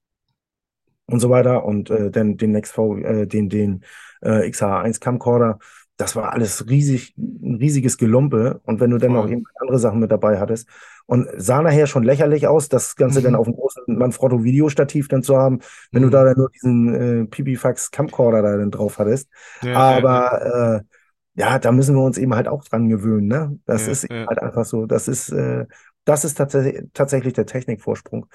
und 1.07 1.19
so 1.19 1.29
weiter 1.29 1.65
und 1.65 1.89
äh, 1.89 2.09
dann 2.09 2.37
den 2.37 2.51
NextV, 2.51 2.97
äh, 3.03 3.27
den, 3.27 3.49
den 3.49 3.83
äh, 4.23 4.47
XH1 4.47 4.99
Camcorder. 4.99 5.59
Das 5.97 6.15
war 6.15 6.33
alles 6.33 6.67
riesig, 6.69 7.13
ein 7.17 7.55
riesiges 7.55 7.97
Gelumpe. 7.97 8.61
Und 8.65 8.79
wenn 8.79 8.89
du 8.89 8.97
dann 8.97 9.11
noch 9.13 9.27
eben 9.27 9.43
andere 9.59 9.77
Sachen 9.79 9.99
mit 9.99 10.11
dabei 10.11 10.39
hattest 10.39 10.67
und 11.05 11.27
sah 11.37 11.61
nachher 11.61 11.85
schon 11.87 12.03
lächerlich 12.03 12.47
aus, 12.47 12.67
das 12.69 12.95
Ganze 12.95 13.21
dann 13.21 13.35
Mhm. 13.35 13.35
auf 13.35 13.45
dem 13.45 13.55
großen 13.55 13.83
Manfrotto 13.87 14.43
Videostativ 14.43 15.07
dann 15.07 15.21
zu 15.23 15.37
haben, 15.37 15.59
wenn 15.93 16.01
du 16.03 16.09
da 16.09 16.23
Mhm. 16.23 16.25
dann 16.25 16.37
nur 16.37 16.49
diesen 16.49 16.95
äh, 16.95 17.25
Pipifax 17.25 17.91
Camcorder 17.91 18.41
da 18.41 18.57
dann 18.57 18.71
drauf 18.71 18.97
hattest. 18.99 19.29
Ja, 19.61 19.69
ja, 19.87 19.99
ja, 20.11 20.23
Aber 20.23 20.81
äh, 20.83 21.41
ja, 21.41 21.59
da 21.59 21.71
müssen 21.71 21.95
wir 21.95 22.03
uns 22.03 22.17
eben 22.17 22.33
halt 22.35 22.47
auch 22.47 22.63
dran 22.63 22.89
gewöhnen, 22.89 23.27
ne? 23.27 23.59
Das 23.65 23.87
ja, 23.87 23.87
ist 23.87 24.03
eben 24.03 24.13
ja. 24.15 24.27
halt 24.27 24.39
einfach 24.41 24.65
so. 24.65 24.85
Das 24.85 25.07
ist, 25.07 25.29
äh, 25.31 25.65
das 26.05 26.25
ist 26.25 26.35
tatsächlich, 26.35 26.83
tatsächlich 26.93 27.33
der 27.33 27.45
Technikvorsprung, 27.45 28.27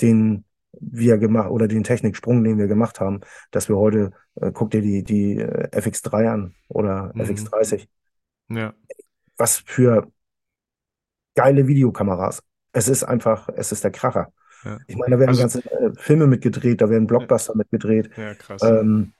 den 0.00 0.44
wir 0.80 1.18
gemacht 1.18 1.50
oder 1.50 1.68
den 1.68 1.84
Techniksprung, 1.84 2.44
den 2.44 2.58
wir 2.58 2.66
gemacht 2.68 3.00
haben, 3.00 3.20
dass 3.50 3.68
wir 3.68 3.76
heute, 3.76 4.12
äh, 4.36 4.50
guck 4.52 4.70
dir 4.70 4.82
die, 4.82 5.02
die 5.04 5.38
äh, 5.38 5.68
FX3 5.72 6.26
an 6.28 6.54
oder 6.68 7.12
Mhm. 7.14 7.22
FX30. 7.22 7.88
Ja, 8.48 8.74
Was 9.36 9.58
für 9.66 10.10
geile 11.34 11.66
Videokameras. 11.66 12.42
Es 12.72 12.88
ist 12.88 13.04
einfach, 13.04 13.48
es 13.56 13.72
ist 13.72 13.84
der 13.84 13.90
Kracher. 13.90 14.32
ja. 14.64 14.78
Ich 14.86 14.96
meine, 14.96 15.12
da 15.16 15.20
werden 15.20 15.30
Also, 15.30 15.42
ganze 15.42 15.60
äh, 15.70 15.92
Filme 15.96 16.26
mitgedreht, 16.26 16.80
da 16.80 16.90
werden 16.90 17.06
ja, 17.18 17.28
Blockbuster 17.28 17.54
mitgedreht. 17.56 18.10
ja, 18.16 18.34
krass. 18.34 18.62
Ähm, 18.62 19.12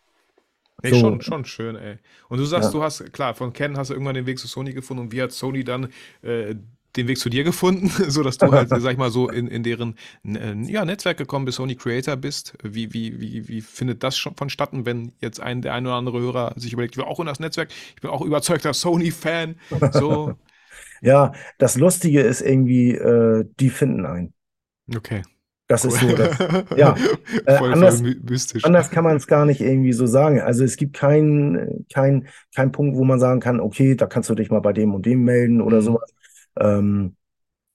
Nee, 0.83 0.93
so, 0.93 1.01
schon, 1.01 1.21
schon 1.23 1.45
schön, 1.47 1.77
ey. 1.77 1.99
Und 2.29 2.39
du 2.39 2.45
sagst, 2.45 2.67
ja. 2.69 2.71
du 2.75 2.83
hast, 2.83 3.11
klar, 3.13 3.35
von 3.35 3.53
Ken 3.55 3.77
hast 3.79 3.89
du 3.89 3.95
irgendwann 3.95 4.15
den 4.15 4.27
Weg 4.27 4.39
zu 4.39 4.47
Sony 4.49 4.75
gefunden 4.75 5.05
und 5.05 5.13
wie 5.13 5.23
hat 5.23 5.33
Sony 5.33 5.65
dann 5.65 5.89
äh, 6.23 6.57
den 6.97 7.09
Weg 7.09 7.19
zu 7.19 7.29
dir 7.31 7.45
gefunden, 7.45 7.89
so 8.11 8.23
dass 8.23 8.39
du 8.39 8.53
halt, 8.53 8.69
sag 8.75 8.93
ich 8.93 8.99
mal, 8.99 9.11
so 9.11 9.29
in, 9.29 9.47
in 9.49 9.63
deren 9.63 9.97
äh, 10.25 10.55
ja, 10.71 10.85
Netzwerk 10.85 11.17
gekommen 11.19 11.45
bist, 11.45 11.57
Sony 11.57 11.75
Creator 11.77 12.17
bist. 12.17 12.55
Wie, 12.63 12.93
wie, 12.93 13.21
wie, 13.21 13.49
wie 13.49 13.61
findet 13.61 14.03
das 14.03 14.17
schon 14.17 14.35
vonstatten, 14.37 14.87
wenn 14.87 15.13
jetzt 15.21 15.41
ein, 15.41 15.63
der 15.63 15.75
ein 15.75 15.87
oder 15.87 15.97
andere 15.97 16.21
Hörer 16.21 16.55
sich 16.57 16.73
überlegt, 16.73 16.95
ich 16.95 16.99
will 16.99 17.05
auch 17.07 17.21
in 17.21 17.27
das 17.27 17.41
Netzwerk, 17.41 17.71
ich 17.95 18.01
bin 18.03 18.11
auch 18.11 18.23
überzeugter 18.23 18.75
Sony-Fan, 18.75 19.57
so. 19.91 20.37
Ja, 21.01 21.33
das 21.59 21.77
Lustige 21.77 22.21
ist 22.23 22.41
irgendwie, 22.41 22.93
äh, 22.93 23.45
die 23.61 23.71
finden 23.71 24.07
einen. 24.07 24.35
Okay, 24.95 25.23
Das 25.67 25.85
cool. 25.85 25.97
ist 25.97 25.99
so, 25.99 26.15
das, 26.17 26.31
ja, 26.75 27.01
äh, 27.47 27.59
Voll, 27.59 27.77
voll 27.77 27.97
anders, 27.97 28.03
my- 28.03 28.17
mystisch. 28.23 28.63
anders 28.63 28.91
kann 28.91 29.05
man 29.05 29.17
es 29.17 29.27
gar 29.27 29.47
nicht 29.47 29.61
irgendwie 29.61 29.93
so 29.95 30.07
sagen. 30.07 30.41
Also 30.41 30.65
es 30.65 30.77
gibt 30.77 30.95
keinen 30.97 31.87
kein, 31.93 32.29
kein 32.55 32.73
Punkt, 32.73 32.97
wo 32.99 33.05
man 33.05 33.19
sagen 33.21 33.41
kann, 33.41 33.61
okay, 33.61 33.95
da 33.97 34.07
kannst 34.07 34.29
du 34.31 34.35
dich 34.35 34.51
mal 34.51 34.61
bei 34.61 34.73
dem 34.75 34.95
und 34.95 35.07
dem 35.07 35.25
melden 35.25 35.63
oder 35.63 35.81
Mhm. 35.81 35.83
sowas. 35.83 36.13
Ähm, 36.59 37.17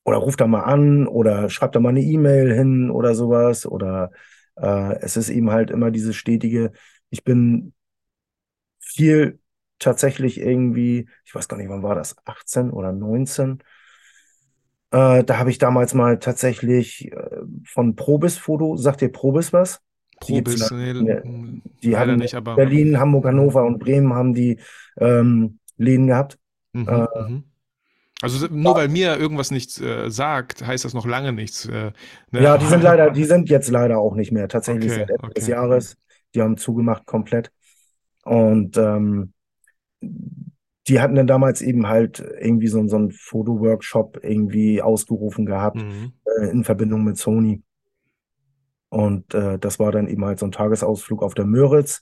oder 0.06 0.18
ruf 0.18 0.36
da 0.38 0.48
mal 0.48 0.64
an 0.64 1.08
oder 1.08 1.50
schreib 1.50 1.72
da 1.74 1.80
mal 1.80 1.90
eine 1.90 2.02
E-Mail 2.02 2.54
hin 2.54 2.92
oder 2.92 3.16
sowas. 3.16 3.66
Oder 3.66 4.12
äh, 4.58 4.98
es 5.02 5.18
ist 5.18 5.30
eben 5.30 5.52
halt 5.52 5.72
immer 5.72 5.92
dieses 5.92 6.16
stetige, 6.16 6.72
ich 7.10 7.24
bin 7.24 7.74
viel 8.80 9.40
tatsächlich 9.80 10.40
irgendwie, 10.40 11.08
ich 11.26 11.34
weiß 11.34 11.48
gar 11.48 11.58
nicht, 11.58 11.70
wann 11.70 11.84
war 11.84 11.96
das, 11.96 12.16
18 12.26 12.72
oder 12.72 12.92
19? 12.92 13.60
Äh, 14.92 15.24
da 15.24 15.38
habe 15.38 15.52
ich 15.52 15.58
damals 15.60 15.94
mal 15.94 16.20
tatsächlich 16.20 17.12
äh, 17.12 17.18
von 17.66 17.96
Probis 17.96 18.38
Foto, 18.38 18.76
sagt 18.76 19.02
dir 19.02 19.10
Probis 19.10 19.54
was? 19.54 19.82
Die 20.28 20.42
Probis, 20.42 20.70
in, 20.72 21.04
nee, 21.04 21.62
die 21.82 21.96
haben 21.96 22.18
nicht, 22.18 22.34
aber 22.36 22.56
Berlin, 22.56 23.00
Hamburg, 23.00 23.24
mhm. 23.24 23.28
Hannover 23.30 23.64
und 23.64 23.80
Bremen 23.80 24.14
haben 24.14 24.34
die 24.34 24.60
ähm, 24.98 25.60
Läden 25.78 26.08
gehabt. 26.08 26.38
Äh, 26.74 26.80
Mhm, 26.80 27.08
mhm. 27.16 27.44
Also 28.22 28.48
nur 28.48 28.76
weil 28.76 28.90
mir 28.90 29.18
irgendwas 29.18 29.50
nichts 29.50 29.80
äh, 29.80 30.10
sagt, 30.10 30.66
heißt 30.66 30.84
das 30.84 30.94
noch 30.94 31.06
lange 31.06 31.32
nichts. 31.32 31.66
Äh, 31.66 31.92
ne? 32.32 32.44
ja, 32.44 32.58
die 32.58 32.66
sind 32.66 32.84
leider, 32.84 33.12
die 33.12 33.24
sind 33.24 33.50
jetzt 33.50 33.70
leider 33.70 34.00
auch 34.00 34.16
nicht 34.16 34.32
mehr. 34.32 34.48
Tatsächlich 34.48 34.92
Okay, 34.92 35.00
seit 35.00 35.10
Ende 35.10 35.34
des 35.34 35.44
okay. 35.46 35.52
Jahres. 35.52 35.98
Die 36.36 36.42
haben 36.42 36.58
zugemacht 36.58 37.06
komplett. 37.06 37.52
Und 38.24 38.78
ähm, 38.78 39.34
die 40.02 41.00
hatten 41.00 41.16
dann 41.16 41.28
damals 41.28 41.62
eben 41.62 41.88
halt 41.88 42.20
irgendwie 42.20 42.68
so, 42.68 42.86
so 42.88 42.98
einen 42.98 43.12
Fotoworkshop 43.12 44.20
irgendwie 44.24 44.82
ausgerufen 44.82 45.46
gehabt 45.46 45.78
Mhm. 45.78 46.14
äh, 46.26 46.48
in 46.50 46.64
Verbindung 46.64 47.04
mit 47.04 47.18
Sony. 47.18 47.62
Und 48.90 49.34
äh, 49.34 49.60
das 49.60 49.80
war 49.80 49.92
dann 49.92 50.08
eben 50.08 50.26
halt 50.26 50.40
so 50.40 50.46
ein 50.48 50.52
Tagesausflug 50.52 51.22
auf 51.22 51.36
der 51.36 51.46
Müritz, 51.46 52.02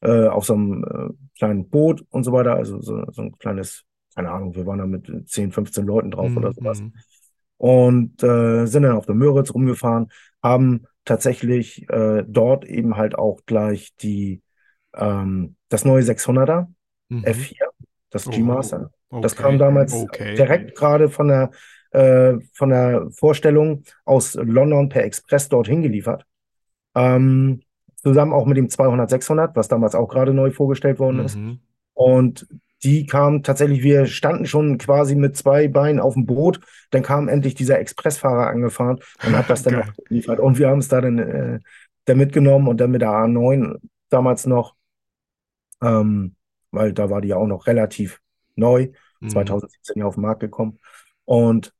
äh, 0.00 0.28
auf 0.28 0.44
so 0.44 0.54
einem 0.54 0.84
äh, 0.84 1.36
kleinen 1.38 1.68
Boot 1.68 2.04
und 2.10 2.22
so 2.24 2.32
weiter. 2.32 2.54
Also 2.54 2.80
so, 2.80 3.04
so 3.10 3.22
ein 3.22 3.36
kleines, 3.38 3.84
keine 4.18 4.30
Ahnung, 4.32 4.54
wir 4.54 4.66
waren 4.66 4.78
da 4.78 4.86
mit 4.86 5.30
10, 5.30 5.52
15 5.52 5.86
Leuten 5.86 6.10
drauf 6.10 6.36
oder 6.36 6.50
Mhm, 6.50 6.54
sowas. 6.54 6.84
mhm. 6.84 6.92
Und 7.56 8.22
äh, 8.22 8.66
sind 8.66 8.84
dann 8.84 8.96
auf 8.96 9.06
der 9.06 9.14
Müritz 9.16 9.52
rumgefahren, 9.52 10.08
haben 10.42 10.84
tatsächlich 11.04 11.88
äh, 11.90 12.24
dort 12.26 12.64
eben 12.64 12.96
halt 12.96 13.16
auch 13.18 13.40
gleich 13.46 13.94
die, 13.96 14.42
ähm, 14.94 15.56
das 15.68 15.84
neue 15.84 16.02
600er 16.02 16.68
Mhm. 17.10 17.24
F4, 17.24 17.66
das 18.10 18.26
Oh, 18.26 18.30
G-Master. 18.30 18.90
Das 19.20 19.34
kam 19.36 19.54
okay, 19.54 19.58
damals 19.58 19.94
okay. 19.94 20.36
direkt 20.36 20.76
gerade 20.76 21.08
von 21.08 21.28
der, 21.28 21.50
äh, 21.92 22.34
von 22.52 22.68
der 22.70 23.08
Vorstellung 23.12 23.84
aus 24.04 24.34
London 24.34 24.88
per 24.88 25.04
Express 25.04 25.48
dorthin 25.48 25.82
geliefert. 25.82 26.26
Ähm, 26.94 27.60
zusammen 27.96 28.32
auch 28.32 28.46
mit 28.46 28.56
dem 28.56 28.68
200 28.68 29.10
600, 29.10 29.56
was 29.56 29.68
damals 29.68 29.94
auch 29.94 30.08
gerade 30.08 30.32
neu 30.34 30.50
vorgestellt 30.50 30.98
worden 30.98 31.20
ist. 31.20 31.36
Mhm. 31.36 31.60
Und 31.94 32.46
die 32.84 33.06
kamen 33.06 33.42
tatsächlich, 33.42 33.82
wir 33.82 34.06
standen 34.06 34.46
schon 34.46 34.78
quasi 34.78 35.16
mit 35.16 35.36
zwei 35.36 35.68
Beinen 35.68 36.00
auf 36.00 36.14
dem 36.14 36.26
Boot. 36.26 36.60
Dann 36.90 37.02
kam 37.02 37.28
endlich 37.28 37.54
dieser 37.54 37.78
Expressfahrer 37.80 38.48
angefahren 38.48 39.00
und 39.26 39.36
hat 39.36 39.50
das 39.50 39.62
dann 39.62 39.74
Geil. 39.74 39.84
noch 39.86 39.94
geliefert. 40.04 40.40
Und 40.40 40.58
wir 40.58 40.68
haben 40.68 40.78
es 40.78 40.88
da 40.88 41.00
dann, 41.00 41.18
äh, 41.18 41.58
dann 42.04 42.18
mitgenommen 42.18 42.68
und 42.68 42.78
dann 42.80 42.90
mit 42.90 43.02
der 43.02 43.10
A9 43.10 43.78
damals 44.10 44.46
noch, 44.46 44.74
ähm, 45.82 46.34
weil 46.70 46.92
da 46.92 47.10
war 47.10 47.20
die 47.20 47.28
ja 47.28 47.36
auch 47.36 47.46
noch 47.46 47.66
relativ 47.66 48.20
neu, 48.56 48.88
Mhm. 49.20 49.30
2017 49.30 49.98
ja 49.98 50.06
auf 50.06 50.14
den 50.14 50.22
Markt 50.22 50.40
gekommen. 50.40 50.78
Und 51.24 51.74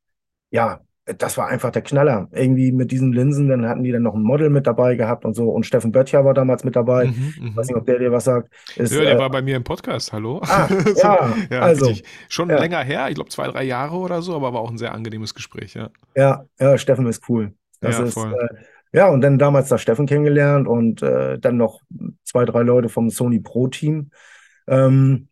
ja, 0.51 0.81
das 1.17 1.37
war 1.39 1.49
einfach 1.49 1.71
der 1.71 1.83
Knaller. 1.83 2.29
Irgendwie 2.33 2.73
mit 2.73 2.91
diesen 2.93 3.13
Linsen, 3.13 3.49
dann 3.49 3.67
hatten 3.69 3.83
die 3.83 3.93
dann 3.93 4.03
noch 4.03 4.15
ein 4.15 4.23
Model 4.23 4.51
mit 4.51 4.67
dabei 4.67 4.95
gehabt 4.97 5.25
und 5.25 5.35
so. 5.35 5.51
Und 5.51 5.65
Steffen 5.67 5.93
Böttcher 5.93 6.25
war 6.25 6.35
damals 6.35 6.65
mit 6.65 6.77
dabei. 6.77 7.07
Mhm, 7.07 7.35
Ich 7.45 7.57
weiß 7.57 7.69
mhm. 7.69 7.75
nicht, 7.75 7.77
ob 7.77 7.87
der 7.87 7.99
dir 7.99 8.13
was 8.13 8.25
sagt. 8.25 8.53
Ist, 8.77 8.93
Ja, 8.93 9.05
der 9.05 9.17
äh, 9.17 9.19
war 9.19 9.31
bei 9.31 9.43
mir 9.43 9.57
im 9.57 9.65
Podcast, 9.65 10.13
hallo. 10.13 10.43
ah, 10.47 10.69
So, 10.95 11.03
ja, 11.03 11.43
ja, 11.51 11.61
also, 11.61 11.87
richtig. 11.87 12.05
Schon 12.29 12.51
ja, 12.51 12.59
länger 12.59 12.83
her, 12.83 13.09
ich 13.09 13.15
glaube 13.15 13.31
zwei, 13.31 13.49
drei 13.49 13.65
Jahre 13.65 13.97
oder 13.97 14.23
so, 14.23 14.35
aber 14.37 14.53
war 14.53 14.61
auch 14.61 14.71
ein 14.71 14.79
sehr 14.79 14.93
angenehmes 14.95 15.35
Gespräch, 15.35 15.75
ja. 15.75 15.91
ja, 16.15 16.45
ja, 16.59 16.79
Steffen 16.79 17.07
ist 17.07 17.29
cool. 17.29 17.55
Das 17.81 17.99
Ja, 17.99 18.05
ist, 18.05 18.15
voll. 18.15 18.35
äh, 18.35 18.49
ja, 18.93 19.09
und 19.09 19.21
dann 19.21 19.39
damals 19.39 19.69
da 19.69 19.79
Steffen 19.79 20.07
kennengelernt 20.07 20.67
und 20.67 21.03
äh, 21.03 21.39
dann 21.39 21.57
noch 21.57 21.83
zwei, 22.25 22.45
drei 22.45 22.63
Leute 22.63 22.89
vom 22.89 23.11
Sony 23.11 23.41
Pro-Team. 23.41 24.11
Ähm, 24.67 25.28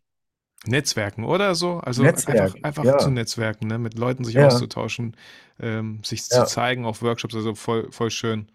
Netzwerken 0.65 1.23
oder 1.23 1.55
so? 1.55 1.79
Also 1.79 2.03
einfach, 2.03 2.03
Netzwerk, 2.03 2.55
einfach 2.63 2.83
ja, 2.83 2.97
zu 2.97 3.09
Netzwerken, 3.11 3.67
ne? 3.67 3.77
Mit 3.79 3.97
Leuten 3.97 4.23
sich 4.23 4.35
ja, 4.35 4.39
auszutauschen, 4.39 5.15
ähm, 5.59 6.03
sich 6.03 6.23
zu 6.29 6.29
ja, 6.37 6.45
zeigen 6.45 6.85
auf 6.85 7.01
Workshops, 7.01 7.35
also 7.35 7.55
voll, 7.55 7.91
voll 7.91 8.11
schön. 8.11 8.47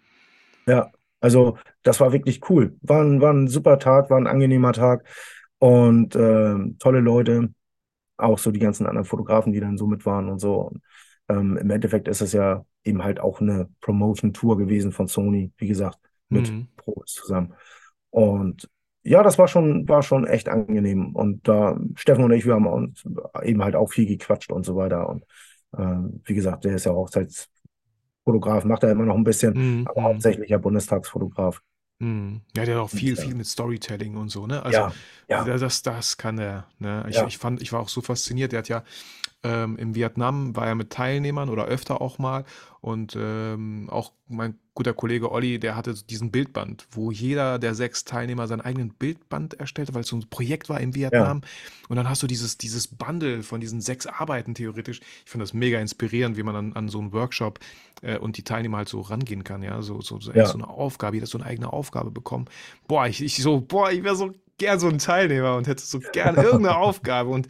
ja. 0.67 0.91
Also, 1.19 1.57
das 1.83 2.01
war 2.01 2.11
wirklich 2.11 2.49
cool. 2.49 2.77
War 2.81 3.01
ein, 3.01 3.21
war 3.21 3.31
ein 3.33 3.47
super 3.47 3.79
Tag, 3.79 4.09
war 4.09 4.17
ein 4.17 4.27
angenehmer 4.27 4.73
Tag 4.73 5.07
und 5.57 6.15
ähm, 6.17 6.75
tolle 6.79 6.99
Leute. 6.99 7.53
Auch 8.17 8.39
so 8.39 8.51
die 8.51 8.59
ganzen 8.59 8.87
anderen 8.87 9.05
Fotografen, 9.05 9.53
die 9.53 9.59
dann 9.61 9.77
so 9.77 9.87
mit 9.87 10.05
waren 10.05 10.29
und 10.29 10.39
so. 10.39 10.55
Und, 10.69 10.83
ähm, 11.29 11.57
im 11.57 11.69
Endeffekt 11.71 12.07
ist 12.09 12.21
es 12.21 12.33
ja 12.33 12.65
eben 12.85 13.03
halt 13.03 13.19
auch 13.19 13.41
eine 13.41 13.69
Promotion-Tour 13.81 14.57
gewesen 14.57 14.91
von 14.93 15.07
Sony, 15.07 15.51
wie 15.57 15.67
gesagt, 15.67 15.99
mit 16.29 16.49
Mhm. 16.49 16.67
Pros 16.77 17.13
zusammen. 17.15 17.53
Und 18.11 18.69
ja, 19.03 19.23
das 19.23 19.37
war 19.37 19.47
schon, 19.47 19.87
war 19.87 20.03
schon 20.03 20.25
echt 20.27 20.49
angenehm. 20.49 21.15
Und 21.15 21.47
da, 21.47 21.77
Steffen 21.95 22.23
und 22.23 22.31
ich, 22.31 22.45
wir 22.45 22.53
haben 22.55 22.67
uns 22.67 23.03
eben 23.43 23.63
halt 23.63 23.75
auch 23.75 23.91
viel 23.91 24.05
gequatscht 24.07 24.51
und 24.51 24.65
so 24.65 24.75
weiter. 24.75 25.09
Und 25.09 25.25
ähm, 25.77 26.21
wie 26.25 26.33
gesagt, 26.35 26.65
der 26.65 26.75
ist 26.75 26.85
ja 26.85 26.93
Hochzeitsfotograf, 26.93 28.65
macht 28.65 28.83
er 28.83 28.91
immer 28.91 29.05
noch 29.05 29.15
ein 29.15 29.23
bisschen, 29.23 29.55
Mhm, 29.55 29.85
aber 29.85 30.03
hauptsächlich 30.03 30.49
ja 30.49 30.57
Bundestagsfotograf. 30.57 31.61
mhm. 31.99 32.41
Ja, 32.55 32.65
der 32.65 32.75
hat 32.75 32.83
auch 32.83 32.89
viel, 32.89 33.15
Und, 33.15 33.17
viel 33.17 33.33
äh, 33.33 33.35
mit 33.35 33.47
Storytelling 33.47 34.15
und 34.17 34.29
so, 34.29 34.47
ne? 34.47 34.63
Also 34.63 34.85
ja, 34.85 34.95
ja, 35.27 35.45
da- 35.45 35.57
das, 35.57 35.81
das 35.81 36.17
kann 36.17 36.37
er, 36.39 36.67
ne? 36.79 37.05
Ich, 37.09 37.21
ja, 37.21 37.25
ich 37.25 37.37
fand, 37.37 37.61
ich 37.61 37.71
war 37.73 37.81
auch 37.81 37.89
so 37.89 38.01
fasziniert. 38.01 38.51
Der 38.51 38.59
hat 38.59 38.69
ja 38.69 38.83
ähm, 39.43 39.77
in 39.77 39.95
Vietnam, 39.95 40.55
war 40.55 40.67
ja 40.67 40.75
mit 40.75 40.89
Teilnehmern 40.89 41.49
oder 41.49 41.65
öfter 41.65 42.01
auch 42.01 42.17
mal. 42.17 42.45
Und 42.81 43.17
ähm, 43.17 43.89
auch 43.89 44.11
mein 44.27 44.55
guter 44.73 44.93
Kollege 44.93 45.31
Olli, 45.31 45.57
der 45.59 45.75
hatte 45.75 45.93
diesen 45.93 46.31
Bildband, 46.31 46.85
wo 46.91 47.11
jeder 47.11 47.59
der 47.59 47.75
sechs 47.75 48.03
Teilnehmer 48.03 48.47
seinen 48.47 48.61
eigenen 48.61 48.89
Bildband 48.89 49.53
erstellte, 49.53 49.93
weil 49.93 50.01
es 50.01 50.07
so 50.07 50.17
ein 50.17 50.29
Projekt 50.29 50.67
war 50.67 50.81
in 50.81 50.93
Vietnam. 50.93 51.41
Ja. 51.43 51.49
Und 51.89 51.95
dann 51.95 52.09
hast 52.09 52.23
du 52.23 52.27
dieses, 52.27 52.57
dieses 52.57 52.87
Bundle 52.87 53.43
von 53.43 53.61
diesen 53.61 53.79
sechs 53.79 54.05
Arbeiten 54.05 54.53
theoretisch. 54.53 54.99
Ich 55.23 55.31
finde 55.31 55.43
das 55.43 55.53
mega 55.53 55.79
inspirierend, 55.79 56.35
wie 56.35 56.43
man 56.43 56.55
an, 56.55 56.73
an 56.73 56.89
so 56.89 56.99
einen 56.99 57.13
Workshop 57.13 57.59
äh, 58.01 58.17
und 58.17 58.35
die 58.37 58.43
Teilnehmer 58.43 58.77
halt 58.77 58.89
so 58.89 58.99
rangehen 58.99 59.43
kann, 59.43 59.63
ja. 59.63 59.81
So, 59.81 60.01
so, 60.01 60.19
so, 60.19 60.33
ja. 60.33 60.45
so 60.45 60.55
eine 60.55 60.67
Aufgabe, 60.67 61.15
jeder 61.15 61.27
so 61.27 61.37
eine 61.37 61.47
eigene 61.47 61.71
Aufgabe 61.71 62.11
bekommen. 62.11 62.45
Boah, 62.87 63.07
ich, 63.07 63.23
ich 63.23 63.41
so, 63.41 63.61
boah, 63.61 63.91
ich 63.91 64.03
wäre 64.03 64.15
so 64.15 64.33
gern 64.57 64.79
so 64.79 64.87
ein 64.87 64.97
Teilnehmer 64.97 65.55
und 65.55 65.67
hätte 65.67 65.83
so 65.83 65.99
gern 65.99 66.35
irgendeine 66.37 66.75
Aufgabe. 66.75 67.29
Und 67.29 67.47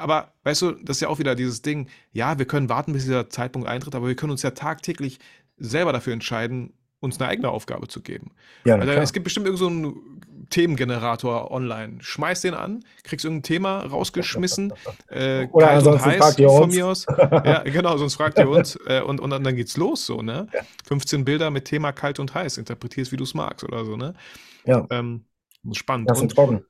aber 0.00 0.32
weißt 0.44 0.62
du, 0.62 0.72
das 0.72 0.96
ist 0.96 1.00
ja 1.02 1.08
auch 1.08 1.18
wieder 1.18 1.34
dieses 1.34 1.62
Ding, 1.62 1.88
ja, 2.12 2.38
wir 2.38 2.46
können 2.46 2.68
warten, 2.68 2.92
bis 2.92 3.04
dieser 3.04 3.30
Zeitpunkt 3.30 3.68
eintritt, 3.68 3.94
aber 3.94 4.08
wir 4.08 4.16
können 4.16 4.32
uns 4.32 4.42
ja 4.42 4.50
tagtäglich 4.50 5.18
selber 5.56 5.92
dafür 5.92 6.12
entscheiden, 6.12 6.72
uns 7.00 7.18
eine 7.18 7.28
eigene 7.28 7.48
Aufgabe 7.48 7.88
zu 7.88 8.02
geben. 8.02 8.32
Ja, 8.64 8.76
also, 8.76 8.92
es 8.92 9.12
gibt 9.12 9.24
bestimmt 9.24 9.46
irgendeinen 9.46 9.84
so 9.84 10.02
Themengenerator 10.50 11.50
online. 11.50 11.98
Schmeiß 12.00 12.42
den 12.42 12.54
an, 12.54 12.84
kriegst 13.04 13.24
irgendein 13.24 13.44
Thema 13.44 13.80
rausgeschmissen. 13.80 14.72
Äh, 15.08 15.48
Oder 15.50 15.66
kalt 15.66 15.86
und 15.86 16.04
heiß 16.04 16.36
von 16.36 16.70
mir 16.70 16.86
aus. 16.86 17.06
ja, 17.18 17.62
genau, 17.64 17.96
sonst 17.96 18.14
fragt 18.14 18.38
ihr 18.38 18.48
uns. 18.48 18.78
Äh, 18.86 19.00
und, 19.00 19.20
und 19.20 19.30
dann, 19.30 19.56
geht's 19.56 19.76
los 19.76 20.06
so, 20.06 20.22
ne? 20.22 20.46
Ja. 20.52 20.60
15 20.86 21.24
Bilder 21.24 21.50
mit 21.50 21.64
Thema 21.64 21.92
kalt 21.92 22.20
und 22.20 22.32
heiß. 22.32 22.58
Interpretierst, 22.58 23.10
wie 23.10 23.16
du 23.16 23.24
es 23.24 23.34
magst 23.34 23.64
oder 23.64 23.84
so, 23.84 23.96
ne? 23.96 24.14
Ja. 24.64 24.86
Ähm, 24.90 25.24
spannend. 25.72 26.08
Das 26.10 26.22
ist 26.22 26.30
trocken. 26.30 26.64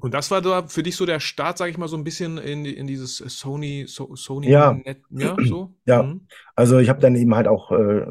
Und 0.00 0.14
das 0.14 0.30
war 0.30 0.40
da 0.40 0.66
für 0.66 0.82
dich 0.82 0.96
so 0.96 1.06
der 1.06 1.20
Start, 1.20 1.58
sage 1.58 1.70
ich 1.70 1.78
mal, 1.78 1.88
so 1.88 1.96
ein 1.96 2.04
bisschen 2.04 2.38
in, 2.38 2.64
in 2.64 2.86
dieses 2.86 3.16
Sony, 3.16 3.84
so, 3.86 4.14
Sony 4.16 4.50
ja. 4.50 4.72
Net, 4.72 5.02
ja, 5.10 5.36
so? 5.44 5.74
Ja, 5.84 6.02
mhm. 6.02 6.26
also 6.54 6.78
ich 6.78 6.88
habe 6.88 7.00
dann 7.00 7.16
eben 7.16 7.34
halt 7.34 7.48
auch 7.48 7.72
äh, 7.72 8.06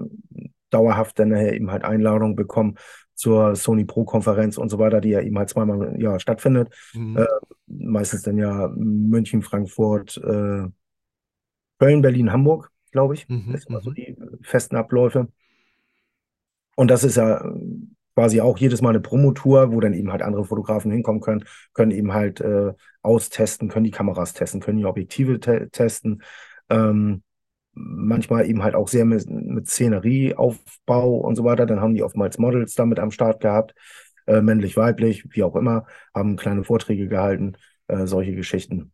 dauerhaft 0.69 1.19
dann 1.19 1.29
nachher 1.29 1.53
eben 1.53 1.71
halt 1.71 1.83
Einladungen 1.83 2.35
bekommen 2.35 2.77
zur 3.13 3.55
Sony 3.55 3.85
Pro 3.85 4.05
Konferenz 4.05 4.57
und 4.57 4.69
so 4.69 4.77
weiter, 4.79 5.01
die 5.01 5.09
ja 5.09 5.21
eben 5.21 5.37
halt 5.37 5.49
zweimal 5.49 5.95
im 5.95 5.99
Jahr 5.99 6.19
stattfindet. 6.19 6.73
Mhm. 6.93 7.17
Äh, 7.17 7.25
meistens 7.65 8.21
dann 8.21 8.37
ja 8.37 8.69
München, 8.75 9.41
Frankfurt, 9.41 10.17
äh, 10.17 10.67
Köln, 11.79 12.01
Berlin, 12.01 12.31
Hamburg, 12.31 12.71
glaube 12.91 13.15
ich. 13.15 13.27
Mhm. 13.27 13.51
Das 13.51 13.61
sind 13.61 13.69
immer 13.69 13.81
so 13.81 13.89
mhm. 13.89 13.95
die 13.95 14.15
festen 14.41 14.75
Abläufe. 14.75 15.27
Und 16.75 16.91
das 16.91 17.03
ist 17.03 17.17
ja 17.17 17.43
quasi 18.17 18.41
auch 18.41 18.57
jedes 18.57 18.81
Mal 18.81 18.89
eine 18.89 18.99
Promotour, 18.99 19.71
wo 19.71 19.79
dann 19.79 19.93
eben 19.93 20.11
halt 20.11 20.23
andere 20.23 20.43
Fotografen 20.43 20.89
hinkommen 20.91 21.21
können, 21.21 21.45
können 21.75 21.91
eben 21.91 22.13
halt 22.15 22.41
äh, 22.41 22.73
austesten, 23.03 23.69
können 23.69 23.83
die 23.83 23.91
Kameras 23.91 24.33
testen, 24.33 24.59
können 24.59 24.79
die 24.79 24.85
Objektive 24.85 25.39
te 25.39 25.69
testen. 25.69 26.23
Ähm, 26.67 27.21
manchmal 27.73 28.49
eben 28.49 28.63
halt 28.63 28.73
auch 28.73 28.87
sehr 28.87 29.05
mit, 29.05 29.29
mit 29.29 29.67
Szenerieaufbau 29.69 31.17
und 31.17 31.35
so 31.35 31.43
weiter. 31.43 31.67
Dann 31.67 31.79
haben 31.79 31.93
die 31.93 32.01
oftmals 32.01 32.39
Models 32.39 32.73
damit 32.73 32.97
am 32.97 33.11
Start 33.11 33.39
gehabt, 33.39 33.75
äh, 34.25 34.41
männlich, 34.41 34.77
weiblich, 34.77 35.23
wie 35.35 35.43
auch 35.43 35.55
immer, 35.55 35.85
haben 36.11 36.37
kleine 36.37 36.63
Vorträge 36.63 37.07
gehalten, 37.07 37.55
äh, 37.85 38.07
solche 38.07 38.33
Geschichten. 38.33 38.93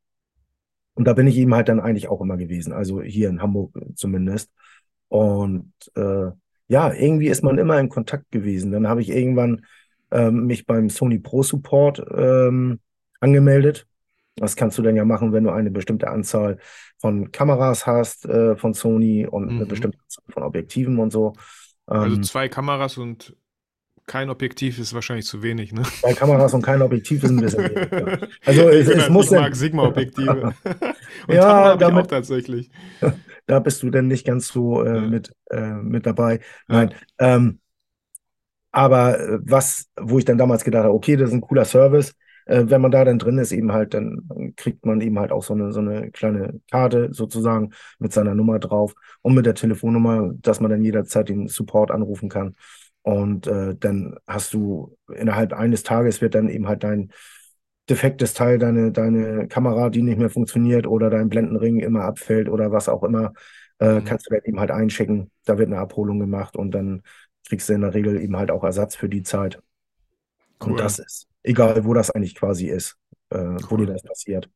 Und 0.96 1.08
da 1.08 1.14
bin 1.14 1.28
ich 1.28 1.38
eben 1.38 1.56
halt 1.56 1.70
dann 1.70 1.80
eigentlich 1.80 2.10
auch 2.10 2.20
immer 2.20 2.36
gewesen, 2.36 2.74
also 2.74 3.02
hier 3.02 3.30
in 3.30 3.42
Hamburg 3.42 3.74
zumindest. 3.96 4.52
Und 5.08 5.72
äh, 5.96 6.32
ja, 6.68 6.92
irgendwie 6.94 7.28
ist 7.28 7.44
man 7.44 7.58
immer 7.58 7.80
in 7.80 7.90
Kontakt 7.90 8.32
gewesen. 8.32 8.72
Dann 8.72 8.88
habe 8.88 9.02
ich 9.02 9.10
irgendwann 9.10 9.66
ähm, 10.12 10.46
mich 10.46 10.66
beim 10.66 10.90
Sony 10.90 11.20
Pro 11.20 11.44
Support 11.44 12.04
ähm, 12.16 12.80
angemeldet. 13.20 13.88
Das 14.36 14.56
kannst 14.56 14.78
du 14.78 14.82
dann 14.82 14.96
ja 14.96 15.06
machen, 15.06 15.32
wenn 15.34 15.44
du 15.44 15.52
eine 15.52 15.72
bestimmte 15.72 16.10
Anzahl 16.10 16.58
von 16.98 17.32
Kameras 17.32 17.86
hast 17.86 18.26
äh, 18.26 18.56
von 18.56 18.74
Sony 18.74 19.28
und 19.28 19.46
mhm. 19.46 19.58
eine 19.58 19.66
bestimmte 19.66 20.00
Anzahl 20.00 20.24
von 20.30 20.44
Objektiven 20.44 21.00
und 21.00 21.12
so. 21.12 21.34
also 21.86 22.16
ähm, 22.16 22.24
zwei 22.24 22.50
Kameras 22.50 22.98
und 22.98 23.36
kein 24.06 24.30
Objektiv 24.30 24.80
ist 24.80 24.94
wahrscheinlich 24.94 25.26
zu 25.26 25.44
wenig, 25.44 25.74
ne? 25.74 25.84
Zwei 25.84 26.14
Kameras 26.14 26.54
und 26.54 26.62
kein 26.62 26.82
Objektiv 26.82 27.24
ist 27.24 27.30
ein 27.30 27.40
bisschen 27.40 27.64
wenig. 27.64 27.92
Ja. 27.92 28.28
Also 28.46 28.70
es, 28.70 28.88
es 28.88 29.10
muss 29.10 29.28
ich 29.28 29.40
mag 29.40 29.56
Sigma-Objektive. 29.56 30.54
ja, 31.28 31.76
damit, 31.78 32.06
auch 32.06 32.08
tatsächlich. 32.08 32.70
da 33.46 33.60
bist 33.60 33.84
du 33.84 33.90
denn 33.90 34.08
nicht 34.08 34.26
ganz 34.26 34.50
so 34.50 34.84
äh, 34.84 34.96
ja. 34.96 35.02
mit, 35.02 35.34
äh, 35.50 35.74
mit 35.76 36.06
dabei. 36.06 36.40
Nein. 36.68 36.94
Ja. 37.20 37.36
Ähm, 37.36 37.60
aber 38.72 39.20
äh, 39.20 39.40
was, 39.44 39.90
wo 40.00 40.18
ich 40.18 40.26
dann 40.26 40.38
damals 40.38 40.64
gedacht 40.64 40.84
habe, 40.84 40.94
okay, 40.94 41.16
das 41.16 41.30
ist 41.30 41.36
ein 41.36 41.42
cooler 41.42 41.66
Service. 41.66 42.14
Äh, 42.46 42.66
wenn 42.68 42.82
man 42.82 42.92
da 42.92 43.06
dann 43.06 43.20
drin 43.20 43.38
ist, 43.38 43.52
eben 43.52 43.72
halt, 43.72 43.94
dann 43.94 44.54
kriegt 44.58 44.86
man 44.86 45.00
eben 45.00 45.18
halt 45.20 45.32
auch 45.32 45.44
so 45.44 45.54
eine, 45.54 45.72
so 45.72 45.80
eine 45.80 46.12
kleine 46.12 46.60
Karte 46.70 47.10
sozusagen 47.14 47.72
mit 48.00 48.12
seiner 48.12 48.36
Nummer 48.36 48.60
drauf 48.60 48.94
und 49.22 49.34
mit 49.34 49.46
der 49.46 49.56
Telefonnummer, 49.56 50.32
dass 50.42 50.60
man 50.60 50.72
dann 50.72 50.84
jederzeit 50.84 51.30
den 51.30 51.48
Support 51.48 51.92
anrufen 51.92 52.30
kann. 52.30 52.56
Und 53.04 53.48
äh, 53.48 53.76
dann 53.76 54.16
hast 54.26 54.54
du 54.54 54.96
innerhalb 55.14 55.54
eines 55.54 55.84
Tages 55.84 56.22
wird 56.22 56.36
dann 56.36 56.50
eben 56.50 56.68
halt 56.68 56.84
dein 56.84 57.12
defektes 57.90 58.34
Teil, 58.34 58.60
deine, 58.60 58.92
deine 58.92 59.48
Kamera, 59.48 59.90
die 59.90 60.02
nicht 60.02 60.18
mehr 60.18 60.30
funktioniert 60.30 60.88
oder 60.88 61.10
dein 61.10 61.30
Blendenring 61.30 61.80
immer 61.80 62.04
abfällt 62.04 62.48
oder 62.48 62.72
was 62.72 62.88
auch 62.88 63.04
immer, 63.04 63.34
äh, 63.80 64.00
mhm. 64.00 64.06
kannst 64.06 64.26
du 64.26 64.34
dann 64.34 64.44
eben 64.46 64.60
halt 64.60 64.72
einschicken. 64.72 65.32
Da 65.46 65.58
wird 65.58 65.68
eine 65.68 65.80
Abholung 65.80 66.20
gemacht 66.20 66.56
und 66.56 66.72
dann 66.72 67.04
kriegst 67.48 67.68
du 67.68 67.74
in 67.74 67.82
der 67.82 67.94
Regel 67.94 68.22
eben 68.22 68.38
halt 68.38 68.52
auch 68.52 68.64
Ersatz 68.64 68.96
für 68.96 69.10
die 69.10 69.24
Zeit. 69.24 69.60
Cool. 70.64 70.72
Und 70.72 70.80
das 70.80 71.00
ist, 71.00 71.28
egal 71.44 71.84
wo 71.84 71.94
das 71.94 72.10
eigentlich 72.10 72.36
quasi 72.36 72.70
ist, 72.70 72.96
äh, 73.32 73.38
cool. 73.38 73.60
wo 73.70 73.78
dir 73.78 73.88
das 73.88 74.04
passiert. 74.04 74.50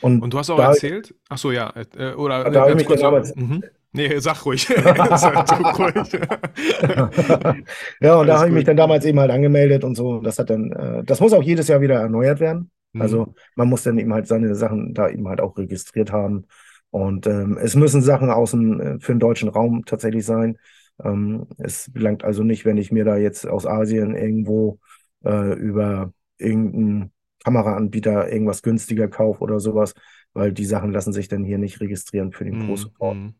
Und, 0.00 0.22
und 0.22 0.32
du 0.32 0.38
hast 0.38 0.50
auch 0.50 0.58
da, 0.58 0.68
erzählt, 0.68 1.14
ach 1.28 1.38
so, 1.38 1.50
ja, 1.50 1.72
äh, 1.96 2.12
oder 2.12 2.44
da 2.44 2.66
äh, 2.66 2.70
habe 2.70 2.82
ich 2.82 2.88
mich 2.88 3.00
damals, 3.00 3.34
mhm. 3.34 3.64
Nee, 3.98 4.20
sag 4.20 4.46
ruhig. 4.46 4.64
sag 5.16 5.78
ruhig. 5.78 5.94
ja, 8.00 8.14
und 8.16 8.28
da 8.28 8.38
habe 8.38 8.48
ich 8.48 8.54
mich 8.54 8.64
dann 8.64 8.76
damals 8.76 9.04
eben 9.04 9.18
halt 9.18 9.32
angemeldet 9.32 9.82
und 9.82 9.96
so. 9.96 10.20
Das 10.20 10.38
hat 10.38 10.50
dann, 10.50 10.70
äh, 10.70 11.02
das 11.02 11.18
muss 11.18 11.32
auch 11.32 11.42
jedes 11.42 11.66
Jahr 11.66 11.80
wieder 11.80 11.96
erneuert 11.96 12.38
werden. 12.38 12.70
Mhm. 12.92 13.02
Also 13.02 13.34
man 13.56 13.68
muss 13.68 13.82
dann 13.82 13.98
eben 13.98 14.14
halt 14.14 14.28
seine 14.28 14.54
Sachen 14.54 14.94
da 14.94 15.08
eben 15.08 15.26
halt 15.26 15.40
auch 15.40 15.58
registriert 15.58 16.12
haben. 16.12 16.46
Und 16.90 17.26
ähm, 17.26 17.58
es 17.60 17.74
müssen 17.74 18.00
Sachen 18.00 18.30
außen 18.30 18.80
äh, 18.80 19.00
für 19.00 19.12
den 19.12 19.18
deutschen 19.18 19.48
Raum 19.48 19.84
tatsächlich 19.84 20.24
sein. 20.24 20.58
Ähm, 21.02 21.48
es 21.58 21.90
belangt 21.92 22.22
also 22.22 22.44
nicht, 22.44 22.64
wenn 22.64 22.76
ich 22.76 22.92
mir 22.92 23.04
da 23.04 23.16
jetzt 23.16 23.48
aus 23.48 23.66
Asien 23.66 24.14
irgendwo 24.14 24.78
äh, 25.24 25.54
über 25.54 26.12
irgendeinen 26.38 27.10
Kameraanbieter 27.42 28.32
irgendwas 28.32 28.62
günstiger 28.62 29.08
kaufe 29.08 29.40
oder 29.42 29.58
sowas, 29.58 29.94
weil 30.34 30.52
die 30.52 30.64
Sachen 30.64 30.92
lassen 30.92 31.12
sich 31.12 31.26
dann 31.26 31.42
hier 31.42 31.58
nicht 31.58 31.80
registrieren 31.80 32.30
für 32.30 32.44
den 32.44 32.58
mhm. 32.58 32.66
Pro-Support. 32.68 33.16
Mhm. 33.16 33.34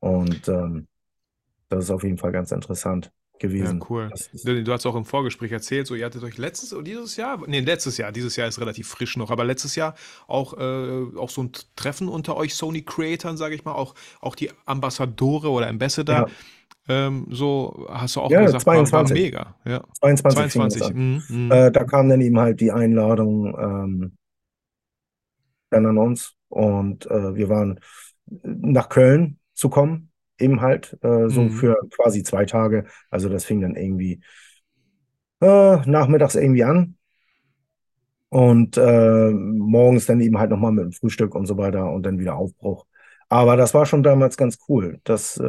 Und 0.00 0.48
ähm, 0.48 0.86
das 1.68 1.84
ist 1.84 1.90
auf 1.90 2.02
jeden 2.02 2.18
Fall 2.18 2.32
ganz 2.32 2.52
interessant 2.52 3.10
gewesen. 3.38 3.80
Ja, 3.80 3.86
cool. 3.90 4.10
Du 4.44 4.72
hast 4.72 4.86
auch 4.86 4.94
im 4.94 5.04
Vorgespräch 5.04 5.52
erzählt, 5.52 5.86
so 5.86 5.94
ihr 5.94 6.06
hattet 6.06 6.22
euch 6.22 6.38
letztes 6.38 6.72
oder 6.72 6.84
dieses 6.84 7.16
Jahr, 7.16 7.42
nee, 7.46 7.60
letztes 7.60 7.98
Jahr, 7.98 8.12
dieses 8.12 8.36
Jahr 8.36 8.48
ist 8.48 8.60
relativ 8.60 8.88
frisch 8.88 9.16
noch, 9.16 9.30
aber 9.30 9.44
letztes 9.44 9.76
Jahr 9.76 9.94
auch, 10.26 10.56
äh, 10.58 11.18
auch 11.18 11.30
so 11.30 11.42
ein 11.42 11.52
Treffen 11.74 12.08
unter 12.08 12.36
euch 12.36 12.54
Sony 12.54 12.82
Creatoren, 12.82 13.36
sage 13.36 13.54
ich 13.54 13.64
mal, 13.64 13.72
auch, 13.72 13.94
auch 14.20 14.34
die 14.34 14.50
Ambassadore 14.64 15.50
oder 15.50 15.68
Ambassador. 15.68 16.14
Ja. 16.14 16.26
Ähm, 16.88 17.26
so 17.30 17.86
hast 17.90 18.16
du 18.16 18.20
auch 18.20 18.30
ja, 18.30 18.42
gesagt, 18.42 18.62
22. 18.62 18.92
War, 18.92 19.04
war 19.04 19.12
mega. 19.12 19.56
Ja. 19.64 19.84
22. 20.00 20.52
22. 20.52 20.94
Mhm, 20.94 21.22
mhm. 21.28 21.52
Äh, 21.52 21.72
da 21.72 21.84
kam 21.84 22.08
dann 22.08 22.20
eben 22.20 22.38
halt 22.38 22.60
die 22.60 22.70
Einladung 22.70 23.46
ähm, 23.58 24.12
dann 25.70 25.86
an 25.86 25.98
uns 25.98 26.34
und 26.48 27.06
äh, 27.06 27.34
wir 27.34 27.48
waren 27.48 27.80
nach 28.42 28.88
Köln 28.88 29.38
zu 29.56 29.68
kommen, 29.68 30.10
eben 30.38 30.60
halt, 30.60 30.96
äh, 31.02 31.28
so 31.28 31.42
mhm. 31.42 31.50
für 31.50 31.76
quasi 31.90 32.22
zwei 32.22 32.44
Tage. 32.44 32.86
Also 33.10 33.28
das 33.28 33.44
fing 33.44 33.60
dann 33.60 33.74
irgendwie 33.74 34.20
äh, 35.40 35.76
nachmittags 35.88 36.34
irgendwie 36.34 36.64
an. 36.64 36.96
Und 38.28 38.76
äh, 38.76 39.30
morgens 39.30 40.06
dann 40.06 40.20
eben 40.20 40.38
halt 40.38 40.50
nochmal 40.50 40.72
mit 40.72 40.84
dem 40.84 40.92
Frühstück 40.92 41.34
und 41.34 41.46
so 41.46 41.56
weiter 41.56 41.90
und 41.90 42.04
dann 42.04 42.18
wieder 42.18 42.36
Aufbruch. 42.36 42.86
Aber 43.28 43.56
das 43.56 43.74
war 43.74 43.86
schon 43.86 44.04
damals 44.04 44.36
ganz 44.36 44.58
cool. 44.68 45.00
Das 45.02 45.36
äh, 45.38 45.42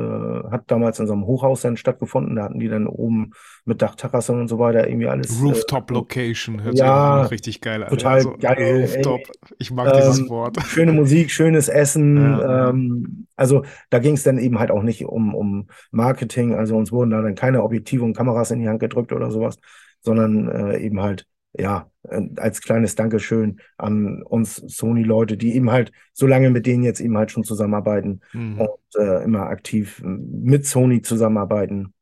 hat 0.49 0.63
damals 0.67 0.99
in 0.99 1.05
so 1.05 1.13
einem 1.13 1.27
Hochhaus 1.27 1.61
dann 1.61 1.77
stattgefunden. 1.77 2.35
Da 2.35 2.45
hatten 2.45 2.59
die 2.59 2.69
dann 2.69 2.87
oben 2.87 3.33
mit 3.65 3.83
Dachterrasse 3.83 4.33
und 4.33 4.47
so 4.47 4.57
weiter 4.57 4.87
irgendwie 4.87 5.07
alles. 5.07 5.39
Äh, 5.39 5.43
Rooftop 5.43 5.91
äh, 5.91 5.93
Location, 5.93 6.63
hört 6.63 6.75
ja, 6.75 7.23
sich 7.23 7.31
richtig 7.31 7.61
geil 7.61 7.83
an. 7.83 7.89
Total 7.89 8.13
also, 8.15 8.35
geil. 8.39 8.81
Rooftop. 8.81 9.21
Ich 9.59 9.69
mag 9.69 9.93
ähm, 9.93 9.93
dieses 9.95 10.27
Wort. 10.27 10.59
Schöne 10.63 10.91
Musik, 10.91 11.31
schönes 11.31 11.67
Essen. 11.69 12.17
Ja. 12.27 12.69
Ähm, 12.69 13.27
also 13.35 13.63
da 13.89 13.99
ging 13.99 14.13
es 14.13 14.23
dann 14.23 14.37
eben 14.37 14.59
halt 14.59 14.71
auch 14.71 14.83
nicht 14.83 15.05
um, 15.05 15.33
um 15.33 15.67
Marketing. 15.91 16.55
Also 16.55 16.75
uns 16.75 16.91
wurden 16.91 17.11
da 17.11 17.21
dann 17.21 17.35
keine 17.35 17.63
Objektive 17.63 18.03
und 18.03 18.15
Kameras 18.15 18.51
in 18.51 18.59
die 18.59 18.67
Hand 18.67 18.79
gedrückt 18.79 19.11
oder 19.13 19.31
sowas, 19.31 19.57
sondern 20.01 20.49
äh, 20.49 20.77
eben 20.79 21.01
halt 21.01 21.25
ja, 21.53 21.89
äh, 22.03 22.21
als 22.37 22.61
kleines 22.61 22.95
Dankeschön 22.95 23.59
an 23.77 24.23
uns 24.23 24.55
Sony-Leute, 24.55 25.37
die 25.37 25.55
eben 25.55 25.71
halt 25.71 25.91
so 26.13 26.27
lange 26.27 26.49
mit 26.49 26.65
denen 26.65 26.83
jetzt 26.83 26.99
eben 26.99 27.17
halt 27.17 27.31
schon 27.31 27.43
zusammenarbeiten 27.43 28.21
mhm. 28.33 28.61
und 28.61 29.01
äh, 29.01 29.23
immer 29.23 29.47
aktiv 29.47 30.01
mit 30.03 30.65
Sony 30.65 31.01
zusammenarbeiten. 31.01 31.93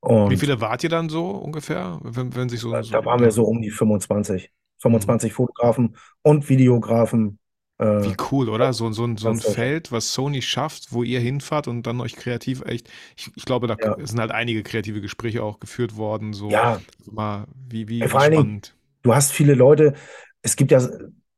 Und 0.00 0.30
Wie 0.30 0.36
viele 0.36 0.60
wart 0.60 0.84
ihr 0.84 0.90
dann 0.90 1.08
so 1.08 1.30
ungefähr, 1.30 1.98
wenn, 2.02 2.34
wenn 2.36 2.48
sich 2.48 2.60
so, 2.60 2.70
Da, 2.70 2.82
so, 2.82 2.92
da 2.92 3.04
waren 3.04 3.20
wir 3.20 3.32
so 3.32 3.44
um 3.44 3.60
die 3.60 3.70
25. 3.70 4.52
25 4.80 5.32
mhm. 5.32 5.34
Fotografen 5.34 5.96
und 6.22 6.48
Videografen 6.48 7.38
Äh, 7.78 7.84
Wie 8.00 8.16
cool, 8.30 8.48
oder? 8.48 8.72
So, 8.72 8.92
so, 8.92 9.04
ein- 9.04 9.16
so 9.16 9.30
ein. 9.30 9.40
Feld, 9.40 9.90
was 9.90 10.12
Sony 10.14 10.40
schafft, 10.42 10.92
wo 10.92 11.02
ihr 11.02 11.18
hinfahrt 11.20 11.66
und 11.68 11.82
dann 11.86 12.00
euch 12.00 12.14
kreativ 12.16 12.62
echt. 12.64 12.88
Ich, 13.16 13.30
ich 13.34 13.44
glaube, 13.44 13.66
da 13.66 13.76
Ja. 13.76 13.96
sind 13.98 14.20
halt 14.20 14.30
einige 14.30 14.62
kreative 14.62 15.00
Gespräche 15.00 15.42
auch 15.42 15.58
geführt 15.58 15.96
worden. 15.96 16.32
So 16.32 16.62
Ja, 16.62 16.82
mal, 17.10 17.46
wie, 17.68 17.88
wie, 17.88 18.00
Ja, 18.00 18.08
wie 18.08 18.08
vor 18.08 18.20
allen 18.20 18.32
Dingen, 18.32 18.50
spannend. 18.50 18.74
du 19.02 19.14
hast 19.14 19.32
viele 19.32 19.54
Leute, 19.54 19.94
es 20.42 20.56
gibt 20.56 20.70
ja 20.70 20.80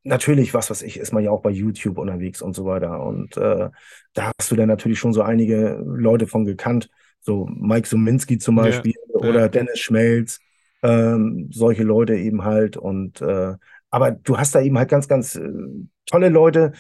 natürlich, 0.03 0.55
was 0.55 0.71
weiß 0.71 0.83
ich, 0.83 0.99
ist 0.99 1.13
man 1.13 1.25
ja 1.25 1.31
auch 1.31 1.43
bei 1.43 1.51
YouTube 1.51 1.99
unterwegs 1.99 2.43
und 2.43 2.55
so 2.55 2.65
weiter. 2.67 3.03
Und 3.05 3.37
äh, 3.37 3.71
da 4.15 4.33
hast 4.39 4.51
du 4.51 4.57
dann 4.57 4.69
natürlich 4.69 4.99
schon 4.99 5.13
so 5.13 5.23
einige 5.23 5.83
Leute 5.85 6.27
von 6.27 6.45
gekannt, 6.45 6.91
so 7.21 7.47
Mike 7.47 7.87
Suminski 7.89 8.39
zum 8.39 8.55
Ja, 8.55 8.85
Beispiel 8.85 8.95
oder 9.13 9.49
ja. 9.49 9.49
Dennis 9.49 9.79
Schmelz, 9.81 10.41
ähm, 10.83 11.49
solche 11.53 11.83
Leute 11.83 12.17
eben 12.17 12.45
halt. 12.45 12.77
Und 12.77 13.21
äh, 13.23 13.55
aber 13.91 14.13
du 14.13 14.39
hast 14.39 14.55
da 14.55 14.61
eben 14.61 14.79
halt 14.79 14.91
ganz, 14.91 15.09
ganz 15.09 15.37
äh, 15.37 15.49
tolle 16.07 16.29
Leute 16.29 16.73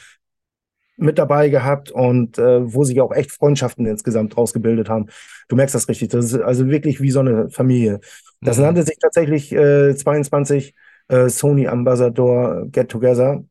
mit 0.96 1.18
dabei 1.18 1.48
gehabt 1.48 1.90
und 1.90 2.38
äh, 2.38 2.72
wo 2.74 2.84
sich 2.84 3.00
auch 3.00 3.12
echt 3.12 3.32
Freundschaften 3.32 3.86
insgesamt 3.86 4.36
draus 4.36 4.52
gebildet 4.52 4.88
haben. 4.90 5.06
Du 5.48 5.56
merkst 5.56 5.74
das 5.74 5.88
richtig. 5.88 6.10
Das 6.10 6.26
ist 6.26 6.34
also 6.40 6.68
wirklich 6.68 7.00
wie 7.00 7.10
so 7.10 7.20
eine 7.20 7.48
Familie. 7.50 8.00
Das 8.42 8.58
Mhm. 8.58 8.64
nannte 8.64 8.82
sich 8.82 8.98
tatsächlich 8.98 9.50
äh, 9.52 9.94
22 9.96 10.74
äh, 11.08 11.28
Sony 11.30 11.68
Ambassador 11.68 12.66
Get 12.70 12.90
Together. 12.90 13.42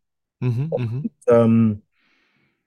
Mhm, 0.42 0.72
mhm, 0.78 1.10
Ähm, 1.28 1.82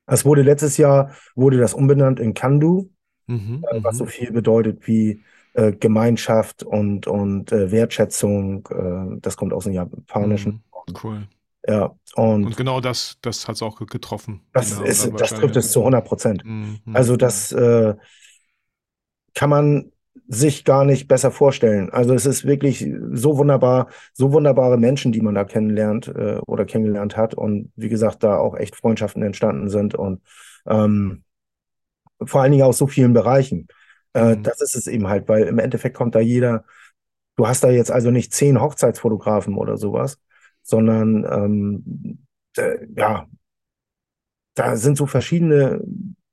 es 0.07 0.24
wurde 0.24 0.43
letztes 0.43 0.76
Jahr 0.76 1.12
wurde 1.34 1.59
das 1.59 1.74
umbenannt 1.74 2.20
in 2.20 2.34
Kandu, 2.34 2.90
mhm, 3.26 3.64
äh, 3.70 3.80
was 3.82 3.99
so 3.99 4.05
mhm. 4.05 4.09
viel 4.09 4.32
bedeutet 4.32 4.86
wie 4.86 5.22
äh, 5.55 5.72
Gemeinschaft 5.72 6.62
und, 6.62 7.07
und 7.07 7.53
äh, 7.53 7.70
Wertschätzung. 7.70 8.68
Äh, 8.70 9.20
das 9.20 9.36
kommt 9.36 9.53
aus 9.53 9.64
dem 9.64 9.74
Japanischen. 9.74 10.64
Mhm, 10.93 10.97
Cool. 11.03 11.28
Ja, 11.66 11.95
und 12.16 12.45
Und 12.47 12.57
genau 12.57 12.80
das, 12.80 13.18
das 13.22 13.47
hat 13.47 13.55
es 13.57 13.62
auch 13.62 13.78
getroffen. 13.86 14.40
Das 14.53 14.70
Namen 14.72 14.86
ist, 14.86 15.11
das 15.16 15.30
trifft 15.30 15.57
es 15.57 15.70
zu 15.72 15.82
100 15.84 16.05
Prozent. 16.05 16.45
Mhm, 16.45 16.80
mhm. 16.84 16.97
Also 16.97 17.16
das 17.16 17.53
äh, 17.53 17.95
kann 19.34 19.51
man 19.51 19.93
sich 20.28 20.64
gar 20.64 20.84
nicht 20.84 21.09
besser 21.09 21.30
vorstellen. 21.30 21.90
Also 21.90 22.14
es 22.14 22.26
ist 22.26 22.47
wirklich 22.47 22.86
so 23.12 23.36
wunderbar, 23.38 23.88
so 24.12 24.32
wunderbare 24.32 24.78
Menschen, 24.78 25.12
die 25.12 25.20
man 25.20 25.34
da 25.34 25.45
kennenlernt 25.45 26.09
äh, 26.09 26.38
oder 26.47 26.64
kennengelernt 26.64 27.16
hat 27.16 27.34
und 27.34 27.72
wie 27.76 27.88
gesagt, 27.88 28.22
da 28.22 28.36
auch 28.38 28.55
echt 28.57 28.76
Freundschaften 28.76 29.22
entstanden 29.22 29.68
sind 29.68 29.95
und 29.95 30.20
ähm, 30.66 31.24
vor 32.24 32.43
allen 32.43 32.53
Dingen 32.53 32.64
aus 32.64 32.78
so 32.78 32.86
vielen 32.86 33.12
Bereichen. 33.12 33.68
Äh, 34.12 34.36
Mhm. 34.36 34.43
das 34.43 34.61
ist 34.61 34.76
es 34.76 34.86
eben 34.86 35.09
halt, 35.09 35.28
weil 35.28 35.45
im 35.45 35.59
Endeffekt 35.59 35.97
kommt 35.97 36.14
da 36.14 36.20
jeder, 36.20 36.64
du 37.36 37.47
hast 37.47 37.64
da 37.64 37.70
jetzt 37.70 37.90
also 37.90 38.11
nicht 38.11 38.32
zehn 38.34 38.61
Hochzeitsfotografen 38.61 39.57
oder 39.57 39.76
sowas, 39.78 40.18
sondern 40.63 41.25
ähm, 41.31 42.25
äh, 42.57 42.87
ja, 42.97 43.27
da 44.55 44.77
sind 44.77 44.97
so 44.97 45.07
verschiedene 45.07 45.81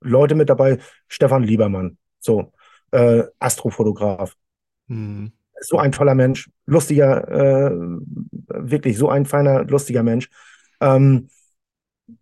Leute 0.01 0.35
mit 0.35 0.49
dabei. 0.49 0.79
Stefan 1.07 1.43
Liebermann, 1.43 1.97
so 2.19 2.51
äh, 2.91 3.23
Astrofotograf, 3.39 4.35
Mhm. 4.87 5.31
so 5.61 5.77
ein 5.77 5.91
toller 5.91 6.15
Mensch, 6.15 6.49
lustiger, 6.65 7.27
äh, 7.29 7.71
wirklich 8.47 8.97
so 8.97 9.09
ein 9.09 9.25
feiner, 9.25 9.63
lustiger 9.65 10.03
Mensch, 10.03 10.29
ähm, 10.81 11.29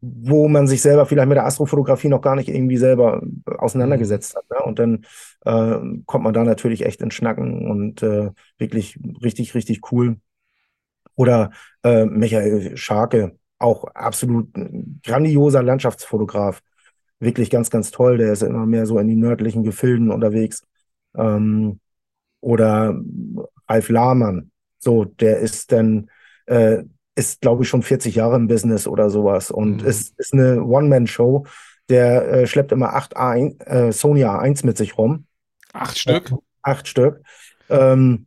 wo 0.01 0.49
man 0.49 0.67
sich 0.67 0.81
selber 0.81 1.05
vielleicht 1.05 1.29
mit 1.29 1.37
der 1.37 1.45
Astrofotografie 1.45 2.09
noch 2.09 2.21
gar 2.21 2.35
nicht 2.35 2.49
irgendwie 2.49 2.77
selber 2.77 3.21
auseinandergesetzt 3.45 4.35
hat. 4.35 4.49
Ne? 4.49 4.57
Und 4.65 4.79
dann 4.79 5.05
äh, 5.45 5.79
kommt 6.05 6.23
man 6.25 6.33
da 6.33 6.43
natürlich 6.43 6.85
echt 6.85 7.01
ins 7.01 7.13
Schnacken 7.13 7.69
und 7.69 8.03
äh, 8.03 8.31
wirklich 8.57 8.99
richtig, 9.23 9.55
richtig 9.55 9.91
cool. 9.91 10.17
Oder 11.17 11.51
äh, 11.83 12.05
Michael 12.05 12.77
Scharke, 12.77 13.37
auch 13.59 13.85
absolut 13.85 14.49
grandioser 15.03 15.63
Landschaftsfotograf. 15.63 16.61
Wirklich 17.19 17.49
ganz, 17.49 17.69
ganz 17.69 17.91
toll. 17.91 18.17
Der 18.17 18.31
ist 18.33 18.43
immer 18.43 18.65
mehr 18.65 18.85
so 18.85 18.99
in 18.99 19.09
die 19.09 19.15
nördlichen 19.17 19.63
Gefilden 19.63 20.11
unterwegs. 20.11 20.61
Ähm, 21.17 21.81
oder 22.41 22.95
Ralf 23.67 23.89
Lahmann, 23.89 24.51
so, 24.79 25.05
der 25.05 25.39
ist 25.39 25.71
dann, 25.71 26.09
äh, 26.45 26.83
ist, 27.15 27.41
glaube 27.41 27.63
ich, 27.63 27.69
schon 27.69 27.81
40 27.81 28.15
Jahre 28.15 28.35
im 28.35 28.47
Business 28.47 28.87
oder 28.87 29.09
sowas 29.09 29.49
und 29.49 29.81
Mhm. 29.81 29.87
ist, 29.87 30.13
ist 30.19 30.33
eine 30.33 30.63
One-Man-Show. 30.63 31.45
Der 31.89 32.27
äh, 32.31 32.47
schleppt 32.47 32.71
immer 32.71 32.93
acht 32.93 33.17
A1, 33.17 33.59
äh, 33.65 33.91
Sony 33.91 34.23
A1 34.23 34.65
mit 34.65 34.77
sich 34.77 34.97
rum 34.97 35.25
Acht 35.73 35.97
Stück? 35.97 36.33
acht 36.61 36.87
Stück. 36.87 37.21
Ähm, 37.69 38.26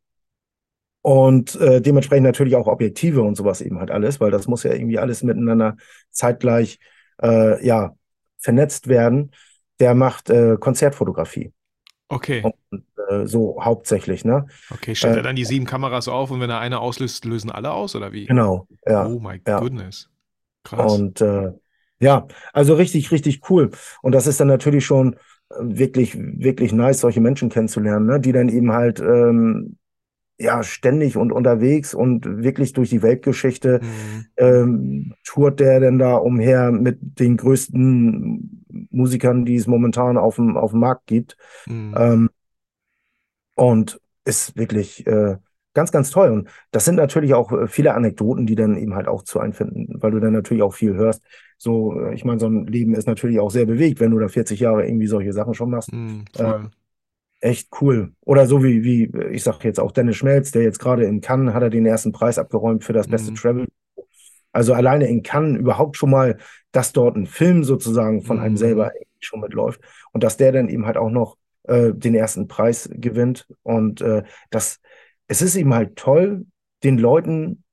und 1.02 1.54
äh, 1.60 1.80
dementsprechend 1.80 2.24
natürlich 2.26 2.56
auch 2.56 2.66
Objektive 2.66 3.22
und 3.22 3.36
sowas 3.36 3.60
eben 3.60 3.78
halt 3.78 3.90
alles, 3.90 4.20
weil 4.20 4.30
das 4.30 4.46
muss 4.46 4.62
ja 4.64 4.72
irgendwie 4.72 4.98
alles 4.98 5.22
miteinander 5.22 5.76
zeitgleich 6.10 6.78
äh, 7.22 7.64
ja, 7.66 7.94
vernetzt 8.38 8.88
werden. 8.88 9.32
Der 9.78 9.94
macht 9.94 10.28
äh, 10.30 10.56
Konzertfotografie. 10.58 11.52
Okay. 12.08 12.42
Und 12.42 12.84
äh, 13.08 13.26
so 13.26 13.58
hauptsächlich, 13.62 14.24
ne? 14.24 14.46
Okay, 14.70 14.94
stellt 14.94 15.16
er 15.16 15.20
Äh, 15.20 15.22
dann 15.22 15.36
die 15.36 15.44
sieben 15.44 15.64
Kameras 15.64 16.08
auf 16.08 16.30
und 16.30 16.40
wenn 16.40 16.50
er 16.50 16.60
eine 16.60 16.80
auslöst, 16.80 17.24
lösen 17.24 17.50
alle 17.50 17.72
aus 17.72 17.96
oder 17.96 18.12
wie? 18.12 18.26
Genau, 18.26 18.66
ja, 18.86 19.06
Oh 19.06 19.18
my 19.20 19.40
ja. 19.46 19.58
goodness. 19.60 20.10
Krass. 20.64 20.92
Und 20.92 21.20
äh, 21.20 21.52
ja, 22.00 22.26
also 22.52 22.74
richtig, 22.74 23.10
richtig 23.10 23.50
cool. 23.50 23.70
Und 24.02 24.12
das 24.12 24.26
ist 24.26 24.40
dann 24.40 24.48
natürlich 24.48 24.84
schon 24.86 25.16
wirklich, 25.58 26.16
wirklich 26.16 26.72
nice, 26.72 27.00
solche 27.00 27.20
Menschen 27.20 27.48
kennenzulernen, 27.48 28.06
ne? 28.06 28.20
Die 28.20 28.32
dann 28.32 28.48
eben 28.48 28.72
halt 28.72 29.00
ähm, 29.00 29.76
ja 30.40 30.62
ständig 30.62 31.16
und 31.16 31.32
unterwegs 31.32 31.94
und 31.94 32.24
wirklich 32.26 32.72
durch 32.72 32.90
die 32.90 33.02
Weltgeschichte 33.02 33.80
Mhm. 33.82 34.26
ähm, 34.36 35.14
tourt 35.24 35.60
der 35.60 35.80
denn 35.80 35.98
da 35.98 36.16
umher 36.16 36.72
mit 36.72 36.98
den 37.00 37.36
größten 37.36 38.64
Musikern, 38.90 39.44
die 39.44 39.56
es 39.56 39.66
momentan 39.66 40.16
auf 40.16 40.36
dem, 40.36 40.56
auf 40.56 40.70
dem 40.72 40.80
Markt 40.80 41.06
gibt. 41.06 41.36
Mhm. 41.66 41.94
Ähm, 41.96 42.30
und 43.54 44.00
ist 44.24 44.56
wirklich 44.56 45.06
äh, 45.06 45.36
ganz, 45.74 45.92
ganz 45.92 46.10
toll. 46.10 46.30
Und 46.30 46.48
das 46.70 46.84
sind 46.84 46.96
natürlich 46.96 47.34
auch 47.34 47.52
äh, 47.52 47.66
viele 47.66 47.94
Anekdoten, 47.94 48.46
die 48.46 48.54
dann 48.54 48.76
eben 48.76 48.94
halt 48.94 49.08
auch 49.08 49.22
zu 49.22 49.40
einfinden, 49.40 49.88
weil 50.00 50.10
du 50.10 50.20
dann 50.20 50.32
natürlich 50.32 50.62
auch 50.62 50.74
viel 50.74 50.94
hörst. 50.94 51.22
So, 51.58 51.98
äh, 51.98 52.14
ich 52.14 52.24
meine, 52.24 52.40
so 52.40 52.46
ein 52.48 52.66
Leben 52.66 52.94
ist 52.94 53.06
natürlich 53.06 53.40
auch 53.40 53.50
sehr 53.50 53.66
bewegt, 53.66 54.00
wenn 54.00 54.10
du 54.10 54.18
da 54.18 54.28
40 54.28 54.60
Jahre 54.60 54.86
irgendwie 54.86 55.06
solche 55.06 55.32
Sachen 55.32 55.54
schon 55.54 55.70
machst. 55.70 55.92
Mhm, 55.92 56.24
Äh. 56.38 56.54
Echt 57.40 57.68
cool. 57.80 58.12
Oder 58.22 58.46
so 58.46 58.62
wie, 58.62 58.84
wie, 58.84 59.10
ich 59.32 59.42
sag 59.42 59.64
jetzt 59.64 59.80
auch 59.80 59.92
Dennis 59.92 60.16
Schmelz, 60.16 60.50
der 60.50 60.62
jetzt 60.62 60.78
gerade 60.78 61.04
in 61.04 61.20
Cannes 61.20 61.54
hat 61.54 61.62
er 61.62 61.70
den 61.70 61.86
ersten 61.86 62.12
Preis 62.12 62.38
abgeräumt 62.38 62.84
für 62.84 62.92
das 62.92 63.08
beste 63.08 63.32
Mhm. 63.32 63.36
Travel. 63.36 63.68
Also 64.52 64.74
alleine 64.74 65.06
in 65.08 65.22
Cannes 65.22 65.58
überhaupt 65.58 65.96
schon 65.96 66.10
mal, 66.10 66.38
dass 66.72 66.92
dort 66.92 67.16
ein 67.16 67.26
Film 67.26 67.64
sozusagen 67.64 68.22
von 68.22 68.40
einem 68.40 68.54
Mhm. 68.54 68.58
selber 68.58 68.92
schon 69.20 69.40
mitläuft 69.40 69.80
und 70.12 70.24
dass 70.24 70.36
der 70.36 70.52
dann 70.52 70.68
eben 70.68 70.86
halt 70.86 70.96
auch 70.96 71.10
noch 71.10 71.36
äh, 71.64 71.92
den 71.94 72.14
ersten 72.14 72.48
Preis 72.48 72.88
gewinnt. 72.92 73.46
Und 73.62 74.00
äh, 74.00 74.24
das, 74.50 74.80
es 75.28 75.42
ist 75.42 75.56
eben 75.56 75.74
halt 75.74 75.96
toll, 75.96 76.46
den 76.82 76.98
Leuten 76.98 77.64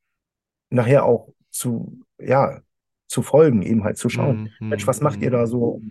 nachher 0.70 1.06
auch 1.06 1.30
zu, 1.52 2.02
ja, 2.20 2.62
zu 3.08 3.22
folgen, 3.22 3.62
eben 3.62 3.84
halt 3.84 3.98
zu 3.98 4.10
schauen. 4.10 4.52
Mhm, 4.60 4.70
Mensch, 4.70 4.84
mhm, 4.84 4.88
was 4.88 5.02
macht 5.02 5.22
ihr 5.22 5.30
mhm. 5.30 5.34
da 5.34 5.48
so? 5.48 5.82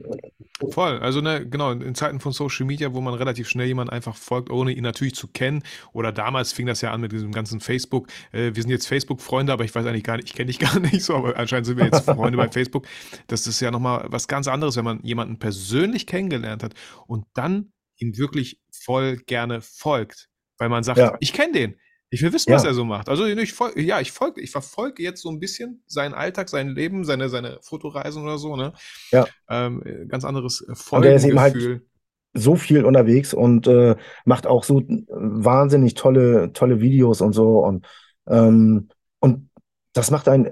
Voll, 0.70 0.98
also 0.98 1.20
ne, 1.20 1.48
genau, 1.48 1.72
in 1.72 1.94
Zeiten 1.94 2.20
von 2.20 2.32
Social 2.32 2.66
Media, 2.66 2.92
wo 2.94 3.00
man 3.00 3.14
relativ 3.14 3.48
schnell 3.48 3.66
jemanden 3.66 3.92
einfach 3.92 4.16
folgt, 4.16 4.50
ohne 4.50 4.72
ihn 4.72 4.82
natürlich 4.82 5.14
zu 5.14 5.28
kennen. 5.28 5.62
Oder 5.92 6.12
damals 6.12 6.52
fing 6.52 6.66
das 6.66 6.82
ja 6.82 6.92
an 6.92 7.00
mit 7.00 7.12
diesem 7.12 7.32
ganzen 7.32 7.60
Facebook. 7.60 8.08
Äh, 8.32 8.54
wir 8.54 8.62
sind 8.62 8.70
jetzt 8.70 8.86
Facebook-Freunde, 8.86 9.52
aber 9.52 9.64
ich 9.64 9.74
weiß 9.74 9.86
eigentlich 9.86 10.04
gar 10.04 10.16
nicht, 10.16 10.28
ich 10.28 10.34
kenne 10.34 10.46
dich 10.46 10.58
gar 10.60 10.78
nicht 10.78 11.02
so, 11.02 11.16
aber 11.16 11.36
anscheinend 11.36 11.66
sind 11.66 11.78
wir 11.78 11.86
jetzt 11.86 12.04
Freunde 12.04 12.36
bei 12.36 12.48
Facebook. 12.52 12.86
Das 13.26 13.46
ist 13.46 13.60
ja 13.60 13.70
nochmal 13.70 14.06
was 14.08 14.28
ganz 14.28 14.46
anderes, 14.46 14.76
wenn 14.76 14.84
man 14.84 15.00
jemanden 15.02 15.38
persönlich 15.38 16.06
kennengelernt 16.06 16.62
hat 16.62 16.74
und 17.06 17.24
dann 17.34 17.72
ihm 17.96 18.16
wirklich 18.18 18.60
voll 18.70 19.16
gerne 19.16 19.60
folgt. 19.62 20.28
Weil 20.58 20.68
man 20.68 20.84
sagt, 20.84 20.98
Ja. 20.98 21.16
ich 21.20 21.32
kenne 21.32 21.52
den. 21.52 21.76
Ich 22.10 22.22
will 22.22 22.32
wissen, 22.32 22.52
was 22.52 22.62
Ja. 22.62 22.68
er 22.68 22.74
so 22.74 22.84
macht. 22.84 23.08
Also 23.08 23.26
ich 23.26 23.52
folge, 23.52 23.80
ja, 23.82 24.00
ich 24.00 24.12
folge, 24.12 24.40
ich 24.40 24.50
verfolge 24.50 25.02
jetzt 25.02 25.22
so 25.22 25.28
ein 25.30 25.40
bisschen 25.40 25.82
seinen 25.86 26.14
Alltag, 26.14 26.48
sein 26.48 26.68
Leben, 26.68 27.04
seine, 27.04 27.28
seine 27.28 27.58
Fotoreisen 27.62 28.22
oder 28.22 28.38
so, 28.38 28.56
ne? 28.56 28.72
Ja. 29.12 29.26
Ähm, 29.48 29.82
äh, 29.84 30.06
ganz 30.06 30.24
anderes 30.24 30.60
äh, 30.62 30.74
halt 30.74 30.76
Folgengefühl. 30.76 31.86
so 32.34 32.56
viel 32.56 32.84
unterwegs 32.84 33.34
und 33.34 33.66
äh, 33.66 33.96
macht 34.24 34.46
auch 34.46 34.64
so 34.64 34.82
wahnsinnig 35.08 35.94
tolle, 35.94 36.52
tolle 36.52 36.80
Videos 36.80 37.20
und 37.20 37.32
so. 37.32 37.60
Und, 37.60 37.86
ähm, 38.28 38.88
und 39.20 39.50
das 39.94 40.10
macht 40.10 40.28
ein, 40.28 40.50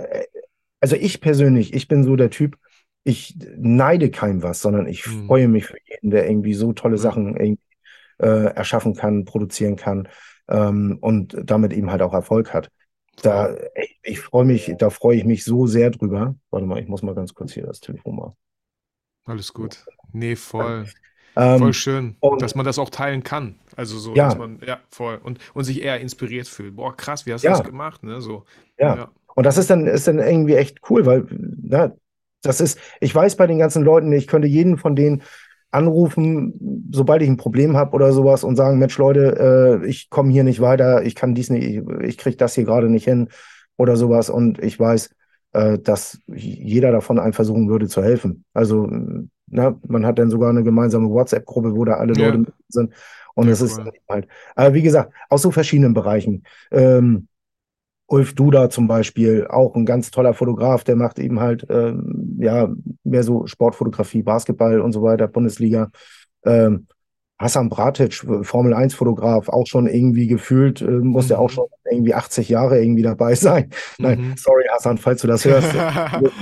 also 0.80 0.96
ich 0.96 1.20
persönlich, 1.20 1.74
ich 1.74 1.88
bin 1.88 2.04
so 2.04 2.16
der 2.16 2.30
Typ, 2.30 2.58
ich 3.04 3.36
neide 3.56 4.10
keinem 4.10 4.42
was, 4.42 4.60
sondern 4.60 4.86
ich 4.86 5.04
Mhm. 5.04 5.26
freue 5.26 5.48
mich 5.48 5.66
für 5.66 5.76
jeden, 5.86 6.10
der 6.10 6.28
irgendwie 6.28 6.54
so 6.54 6.72
tolle 6.72 6.96
Ja. 6.96 7.02
Sachen 7.02 7.36
irgendwie, 7.36 7.62
äh, 8.20 8.54
erschaffen 8.54 8.94
kann, 8.94 9.24
produzieren 9.24 9.76
kann 9.76 10.08
ähm, 10.48 10.98
und 11.00 11.36
damit 11.44 11.72
eben 11.72 11.90
halt 11.90 12.02
auch 12.02 12.12
Erfolg 12.14 12.52
hat. 12.52 12.70
Da, 13.22 13.54
ich, 13.76 13.98
ich 14.02 14.20
freue 14.20 14.44
mich, 14.44 14.74
da 14.78 14.90
freue 14.90 15.16
ich 15.16 15.24
mich 15.24 15.44
so 15.44 15.66
sehr 15.66 15.90
drüber. 15.90 16.34
Warte 16.50 16.66
mal, 16.66 16.80
ich 16.80 16.88
muss 16.88 17.02
mal 17.02 17.14
ganz 17.14 17.32
kurz 17.34 17.52
hier 17.52 17.64
das 17.66 17.80
Telefon 17.80 18.16
machen. 18.16 18.32
Alles 19.26 19.52
gut. 19.52 19.84
Nee, 20.12 20.36
voll. 20.36 20.86
Ähm, 21.36 21.58
Voll 21.58 21.72
schön, 21.72 22.16
und- 22.20 22.42
dass 22.42 22.54
man 22.54 22.64
das 22.64 22.78
auch 22.78 22.90
teilen 22.90 23.24
kann. 23.24 23.56
Also 23.74 23.98
so, 23.98 24.14
Ja. 24.14 24.26
dass 24.26 24.38
man, 24.38 24.60
ja, 24.64 24.78
voll. 24.90 25.18
Und, 25.22 25.38
und 25.54 25.64
sich 25.64 25.82
eher 25.82 26.00
inspiriert 26.00 26.46
fühlt. 26.46 26.76
Boah, 26.76 26.96
krass, 26.96 27.26
wie 27.26 27.32
hast 27.32 27.42
du 27.42 27.48
Ja. 27.48 27.56
das 27.56 27.64
gemacht, 27.66 28.04
ne? 28.04 28.20
So. 28.20 28.44
Ja. 28.78 29.10
Und 29.34 29.44
das 29.44 29.58
ist 29.58 29.68
dann, 29.68 29.86
ist 29.86 30.06
dann 30.06 30.20
irgendwie 30.20 30.54
echt 30.54 30.78
cool, 30.90 31.06
weil 31.06 31.26
na, 31.30 31.92
das 32.42 32.60
ist, 32.60 32.78
ich 33.00 33.12
weiß 33.12 33.34
bei 33.36 33.48
den 33.48 33.58
ganzen 33.58 33.82
Leuten, 33.82 34.12
ich 34.12 34.28
könnte 34.28 34.46
jeden 34.46 34.76
von 34.78 34.94
denen 34.94 35.22
anrufen, 35.74 36.88
sobald 36.92 37.22
ich 37.22 37.28
ein 37.28 37.36
Problem 37.36 37.76
habe 37.76 37.94
oder 37.94 38.12
sowas 38.12 38.44
und 38.44 38.56
sagen, 38.56 38.78
Mensch, 38.78 38.96
Leute, 38.96 39.80
äh, 39.82 39.86
ich 39.86 40.08
komme 40.08 40.30
hier 40.30 40.44
nicht 40.44 40.60
weiter, 40.60 41.02
ich 41.02 41.14
kann 41.14 41.34
dies 41.34 41.50
nicht, 41.50 41.64
ich, 41.64 41.82
ich 42.02 42.18
kriege 42.18 42.36
das 42.36 42.54
hier 42.54 42.64
gerade 42.64 42.88
nicht 42.88 43.04
hin 43.04 43.28
oder 43.76 43.96
sowas. 43.96 44.30
Und 44.30 44.62
ich 44.62 44.78
weiß, 44.78 45.10
äh, 45.52 45.78
dass 45.78 46.20
jeder 46.28 46.92
davon 46.92 47.18
einem 47.18 47.32
versuchen 47.32 47.68
würde 47.68 47.88
zu 47.88 48.02
helfen. 48.02 48.44
Also, 48.54 48.88
na, 49.48 49.78
man 49.86 50.06
hat 50.06 50.18
dann 50.18 50.30
sogar 50.30 50.50
eine 50.50 50.62
gemeinsame 50.62 51.10
WhatsApp-Gruppe, 51.10 51.74
wo 51.74 51.84
da 51.84 51.94
alle 51.94 52.14
ja. 52.14 52.28
Leute 52.28 52.52
sind. 52.68 52.92
Und 53.34 53.48
es 53.48 53.60
ist 53.60 53.80
halt, 54.08 54.28
aber 54.54 54.74
wie 54.74 54.82
gesagt, 54.82 55.12
aus 55.28 55.42
so 55.42 55.50
verschiedenen 55.50 55.92
Bereichen. 55.92 56.44
Ähm, 56.70 57.26
Ulf 58.06 58.34
Duda 58.34 58.68
zum 58.68 58.86
Beispiel, 58.86 59.46
auch 59.48 59.74
ein 59.74 59.86
ganz 59.86 60.10
toller 60.10 60.34
Fotograf, 60.34 60.84
der 60.84 60.96
macht 60.96 61.18
eben 61.18 61.40
halt 61.40 61.66
ähm, 61.70 62.38
ja 62.38 62.68
mehr 63.02 63.22
so 63.22 63.46
Sportfotografie, 63.46 64.22
Basketball 64.22 64.80
und 64.80 64.92
so 64.92 65.02
weiter, 65.02 65.26
Bundesliga. 65.26 65.90
Ähm, 66.44 66.86
Hassan 67.38 67.68
Bratic, 67.68 68.14
Formel 68.42 68.74
1 68.74 68.94
Fotograf, 68.94 69.48
auch 69.48 69.66
schon 69.66 69.86
irgendwie 69.86 70.28
gefühlt, 70.28 70.80
äh, 70.82 70.86
muss 70.86 71.26
mhm. 71.26 71.30
ja 71.32 71.38
auch 71.38 71.50
schon 71.50 71.66
irgendwie 71.90 72.14
80 72.14 72.48
Jahre 72.48 72.80
irgendwie 72.80 73.02
dabei 73.02 73.34
sein. 73.34 73.70
Mhm. 73.98 74.04
Nein, 74.04 74.34
sorry 74.36 74.64
Hassan, 74.70 74.98
falls 74.98 75.22
du 75.22 75.26
das 75.26 75.44
hörst. 75.46 75.74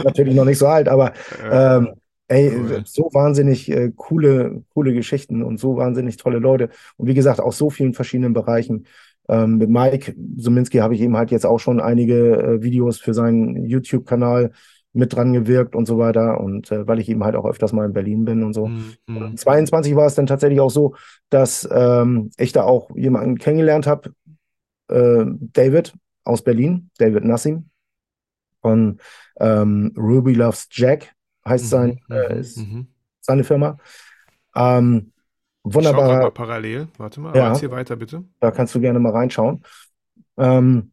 natürlich 0.04 0.34
noch 0.34 0.44
nicht 0.44 0.58
so 0.58 0.66
alt, 0.66 0.88
aber 0.88 1.12
ähm, 1.50 1.92
ey, 2.28 2.52
cool. 2.54 2.82
so 2.84 3.08
wahnsinnig 3.12 3.70
äh, 3.70 3.90
coole, 3.94 4.64
coole 4.74 4.92
Geschichten 4.92 5.42
und 5.42 5.58
so 5.58 5.76
wahnsinnig 5.76 6.16
tolle 6.16 6.38
Leute. 6.38 6.70
Und 6.96 7.06
wie 7.06 7.14
gesagt, 7.14 7.40
aus 7.40 7.58
so 7.58 7.70
vielen 7.70 7.94
verschiedenen 7.94 8.32
Bereichen. 8.32 8.86
Ähm, 9.32 9.56
mit 9.56 9.70
Mike 9.70 10.14
Suminski 10.36 10.78
habe 10.78 10.94
ich 10.94 11.00
eben 11.00 11.16
halt 11.16 11.30
jetzt 11.30 11.46
auch 11.46 11.58
schon 11.58 11.80
einige 11.80 12.36
äh, 12.36 12.62
Videos 12.62 13.00
für 13.00 13.14
seinen 13.14 13.64
YouTube-Kanal 13.64 14.52
mit 14.92 15.14
dran 15.14 15.32
gewirkt 15.32 15.74
und 15.74 15.86
so 15.86 15.96
weiter. 15.96 16.38
Und 16.38 16.70
äh, 16.70 16.86
weil 16.86 16.98
ich 16.98 17.08
eben 17.08 17.24
halt 17.24 17.34
auch 17.34 17.46
öfters 17.46 17.72
mal 17.72 17.86
in 17.86 17.94
Berlin 17.94 18.26
bin 18.26 18.42
und 18.42 18.52
so. 18.52 18.68
Mhm. 19.06 19.36
22 19.36 19.96
war 19.96 20.04
es 20.04 20.16
dann 20.16 20.26
tatsächlich 20.26 20.60
auch 20.60 20.70
so, 20.70 20.94
dass 21.30 21.66
ähm, 21.72 22.30
ich 22.36 22.52
da 22.52 22.64
auch 22.64 22.94
jemanden 22.94 23.38
kennengelernt 23.38 23.86
habe, 23.86 24.12
äh, 24.88 25.24
David 25.26 25.94
aus 26.24 26.42
Berlin, 26.42 26.90
David 26.98 27.24
Nassim 27.24 27.70
von 28.60 28.98
ähm, 29.40 29.94
Ruby 29.96 30.34
Loves 30.34 30.68
Jack 30.70 31.14
heißt 31.46 31.64
mhm. 31.64 31.68
sein, 31.68 32.00
äh, 32.10 32.38
ist 32.38 32.58
mhm. 32.58 32.88
seine 33.20 33.44
Firma. 33.44 33.78
Ähm, 34.54 35.11
Wunderbar. 35.64 36.22
mal 36.22 36.30
parallel. 36.30 36.88
Warte 36.98 37.20
mal, 37.20 37.36
ja, 37.36 37.56
hier 37.56 37.70
weiter 37.70 37.96
bitte. 37.96 38.24
Da 38.40 38.50
kannst 38.50 38.74
du 38.74 38.80
gerne 38.80 38.98
mal 38.98 39.12
reinschauen. 39.12 39.62
Ähm, 40.36 40.92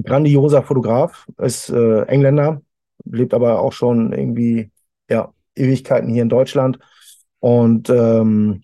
grandioser 0.00 0.62
Fotograf, 0.62 1.26
ist 1.38 1.70
äh, 1.70 2.02
Engländer, 2.02 2.60
lebt 3.04 3.34
aber 3.34 3.60
auch 3.60 3.72
schon 3.72 4.12
irgendwie 4.12 4.70
ja, 5.10 5.32
Ewigkeiten 5.54 6.08
hier 6.10 6.22
in 6.22 6.28
Deutschland 6.28 6.78
und 7.40 7.90
ähm, 7.90 8.62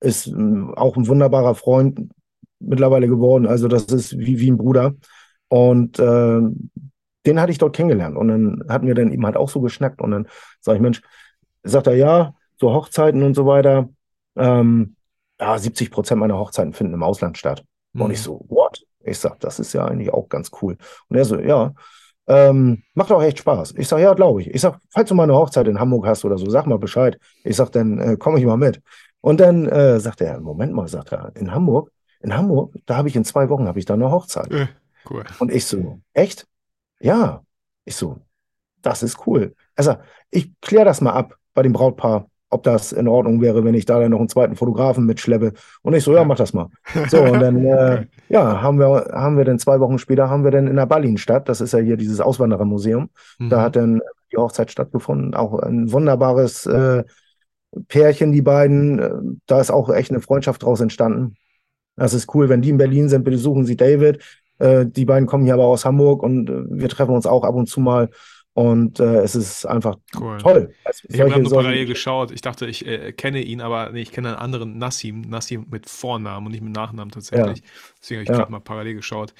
ist 0.00 0.26
äh, 0.26 0.32
auch 0.76 0.96
ein 0.96 1.06
wunderbarer 1.06 1.54
Freund 1.54 2.10
mittlerweile 2.58 3.08
geworden. 3.08 3.46
Also 3.46 3.68
das 3.68 3.84
ist 3.84 4.18
wie, 4.18 4.38
wie 4.38 4.50
ein 4.50 4.56
Bruder. 4.56 4.94
Und 5.48 5.98
äh, 5.98 6.40
den 7.26 7.40
hatte 7.40 7.52
ich 7.52 7.58
dort 7.58 7.76
kennengelernt. 7.76 8.16
Und 8.16 8.28
dann 8.28 8.64
hatten 8.68 8.86
wir 8.86 8.94
dann 8.94 9.12
eben 9.12 9.24
halt 9.26 9.36
auch 9.36 9.48
so 9.48 9.60
geschnackt. 9.60 10.00
Und 10.00 10.10
dann 10.12 10.28
sage 10.60 10.76
ich, 10.76 10.82
Mensch, 10.82 11.02
sagt 11.62 11.86
er, 11.86 11.94
ja, 11.94 12.34
so 12.58 12.72
Hochzeiten 12.72 13.22
und 13.22 13.34
so 13.34 13.46
weiter 13.46 13.88
ähm, 14.40 14.96
ja, 15.38 15.58
70 15.58 15.90
Prozent 15.90 16.20
meiner 16.20 16.38
Hochzeiten 16.38 16.72
finden 16.72 16.94
im 16.94 17.02
Ausland 17.02 17.38
statt. 17.38 17.64
Mhm. 17.92 18.02
Und 18.02 18.10
ich 18.10 18.22
so, 18.22 18.44
what? 18.48 18.82
Ich 19.02 19.18
sag, 19.18 19.40
das 19.40 19.58
ist 19.58 19.72
ja 19.72 19.86
eigentlich 19.86 20.12
auch 20.12 20.28
ganz 20.28 20.50
cool. 20.60 20.76
Und 21.08 21.16
er 21.16 21.24
so, 21.24 21.38
ja, 21.38 21.72
ähm, 22.26 22.82
macht 22.94 23.10
auch 23.10 23.22
echt 23.22 23.38
Spaß. 23.38 23.74
Ich 23.76 23.88
sag, 23.88 23.98
ja, 23.98 24.14
glaube 24.14 24.42
ich. 24.42 24.48
Ich 24.48 24.60
sag, 24.60 24.78
falls 24.90 25.08
du 25.08 25.14
mal 25.14 25.24
eine 25.24 25.34
Hochzeit 25.34 25.66
in 25.66 25.80
Hamburg 25.80 26.06
hast 26.06 26.24
oder 26.24 26.38
so, 26.38 26.48
sag 26.48 26.66
mal 26.66 26.78
Bescheid. 26.78 27.18
Ich 27.42 27.56
sag, 27.56 27.70
dann 27.72 27.98
äh, 27.98 28.16
komme 28.16 28.38
ich 28.38 28.44
mal 28.44 28.56
mit. 28.56 28.80
Und 29.20 29.40
dann 29.40 29.66
äh, 29.66 29.98
sagt 29.98 30.20
er, 30.20 30.40
Moment 30.40 30.72
mal, 30.72 30.88
sagt 30.88 31.12
er, 31.12 31.32
in 31.34 31.52
Hamburg, 31.52 31.90
in 32.20 32.36
Hamburg, 32.36 32.74
da 32.86 32.96
habe 32.96 33.08
ich 33.08 33.16
in 33.16 33.24
zwei 33.24 33.48
Wochen 33.48 33.66
habe 33.66 33.78
ich 33.78 33.84
da 33.84 33.94
eine 33.94 34.10
Hochzeit. 34.10 34.50
Äh, 34.52 34.68
cool. 35.10 35.24
Und 35.38 35.50
ich 35.50 35.64
so, 35.64 36.00
echt? 36.12 36.46
Ja. 37.00 37.42
Ich 37.84 37.96
so, 37.96 38.20
das 38.82 39.02
ist 39.02 39.26
cool. 39.26 39.54
Also, 39.74 39.96
ich 40.30 40.52
kläre 40.60 40.84
das 40.84 41.00
mal 41.00 41.12
ab 41.12 41.34
bei 41.54 41.62
dem 41.62 41.72
Brautpaar 41.72 42.29
ob 42.50 42.64
das 42.64 42.92
in 42.92 43.08
Ordnung 43.08 43.40
wäre, 43.40 43.64
wenn 43.64 43.74
ich 43.74 43.86
da 43.86 43.98
dann 44.00 44.10
noch 44.10 44.18
einen 44.18 44.28
zweiten 44.28 44.56
Fotografen 44.56 45.06
mitschleppe. 45.06 45.52
Und 45.82 45.94
ich 45.94 46.04
so, 46.04 46.14
ja, 46.14 46.24
mach 46.24 46.36
das 46.36 46.52
mal. 46.52 46.68
So, 47.08 47.22
und 47.22 47.40
dann, 47.40 47.64
äh, 47.64 48.06
ja, 48.28 48.60
haben 48.60 48.78
wir, 48.78 49.10
haben 49.12 49.38
wir 49.38 49.44
dann 49.44 49.58
zwei 49.58 49.80
Wochen 49.80 49.98
später, 49.98 50.28
haben 50.28 50.44
wir 50.44 50.50
dann 50.50 50.66
in 50.66 50.76
der 50.76 50.86
Ballin-Stadt, 50.86 51.48
das 51.48 51.60
ist 51.60 51.72
ja 51.72 51.78
hier 51.78 51.96
dieses 51.96 52.20
Auswanderermuseum, 52.20 53.08
mhm. 53.38 53.48
da 53.48 53.62
hat 53.62 53.76
dann 53.76 54.00
die 54.32 54.36
Hochzeit 54.36 54.70
stattgefunden. 54.70 55.34
Auch 55.34 55.58
ein 55.60 55.92
wunderbares 55.92 56.66
äh, 56.66 57.04
Pärchen, 57.88 58.32
die 58.32 58.42
beiden. 58.42 59.40
Da 59.46 59.60
ist 59.60 59.70
auch 59.70 59.90
echt 59.90 60.10
eine 60.10 60.20
Freundschaft 60.20 60.62
draus 60.62 60.80
entstanden. 60.80 61.36
Das 61.96 62.14
ist 62.14 62.34
cool, 62.34 62.48
wenn 62.48 62.62
die 62.62 62.70
in 62.70 62.78
Berlin 62.78 63.08
sind, 63.08 63.24
bitte 63.24 63.38
suchen 63.38 63.64
Sie 63.64 63.76
David. 63.76 64.22
Äh, 64.58 64.86
die 64.86 65.04
beiden 65.04 65.26
kommen 65.26 65.44
hier 65.44 65.54
aber 65.54 65.66
aus 65.66 65.84
Hamburg 65.84 66.22
und 66.22 66.48
äh, 66.48 66.62
wir 66.68 66.88
treffen 66.88 67.14
uns 67.14 67.26
auch 67.26 67.44
ab 67.44 67.54
und 67.54 67.68
zu 67.68 67.80
mal. 67.80 68.10
Und 68.60 69.00
äh, 69.00 69.22
es 69.22 69.34
ist 69.34 69.64
einfach 69.64 69.96
cool. 70.20 70.36
toll. 70.36 70.74
Also 70.84 71.08
ich 71.08 71.18
habe 71.18 71.40
nur 71.40 71.50
parallel 71.50 71.86
geschaut. 71.86 72.30
Ich 72.30 72.42
dachte, 72.42 72.66
ich 72.66 72.86
äh, 72.86 73.10
kenne 73.12 73.40
ihn, 73.40 73.62
aber 73.62 73.88
nee, 73.90 74.02
ich 74.02 74.12
kenne 74.12 74.28
einen 74.28 74.36
anderen 74.36 74.76
Nassim. 74.76 75.22
Nassim 75.22 75.66
mit 75.70 75.88
Vornamen 75.88 76.44
und 76.44 76.52
nicht 76.52 76.60
mit 76.60 76.74
Nachnamen 76.74 77.10
tatsächlich. 77.10 77.60
Ja. 77.60 77.64
Deswegen 78.02 78.18
habe 78.18 78.22
ich 78.24 78.28
ja. 78.28 78.36
gerade 78.36 78.52
mal 78.52 78.60
parallel 78.60 78.96
geschaut. 78.96 79.32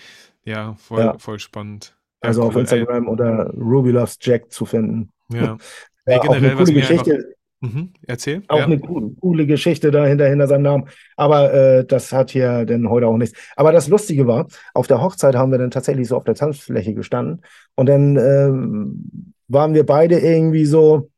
Ja, 0.42 0.72
voll, 0.76 1.00
ja. 1.00 1.18
voll 1.18 1.38
spannend. 1.38 1.94
also 2.22 2.44
auf 2.44 2.56
Instagram 2.56 3.08
oder 3.08 3.50
Ruby 3.50 3.90
Loves 3.90 4.16
Jack 4.22 4.50
zu 4.50 4.64
finden. 4.64 5.10
Ja. 5.30 5.58
nee, 6.06 6.18
generell, 6.18 6.58
was 6.58 6.70
mir 6.70 6.80
Geschichte. 6.80 7.12
Einfach, 7.12 7.28
Mhm, 7.60 7.92
erzähl. 8.06 8.42
Auch 8.48 8.58
ja. 8.58 8.64
eine 8.64 8.78
coole, 8.78 9.46
Geschichte 9.46 9.90
dahinter, 9.90 10.26
hinter 10.26 10.46
seinem 10.46 10.62
Namen. 10.62 10.84
Aber 11.16 11.52
äh, 11.52 11.84
das 11.84 12.10
hat 12.10 12.30
hier 12.30 12.64
denn 12.64 12.88
heute 12.88 13.06
auch 13.06 13.18
nichts. 13.18 13.38
Aber 13.54 13.70
das 13.70 13.88
Lustige 13.88 14.26
war, 14.26 14.46
auf 14.72 14.86
der 14.86 15.02
Hochzeit 15.02 15.34
haben 15.34 15.52
wir 15.52 15.58
dann 15.58 15.70
tatsächlich 15.70 16.08
so 16.08 16.16
auf 16.16 16.24
der 16.24 16.34
Tanzfläche 16.34 16.94
gestanden. 16.94 17.42
Und 17.74 17.86
dann 17.86 18.16
ähm, 18.16 19.34
waren 19.48 19.74
wir 19.74 19.84
beide 19.84 20.18
irgendwie 20.18 20.64
so, 20.64 21.10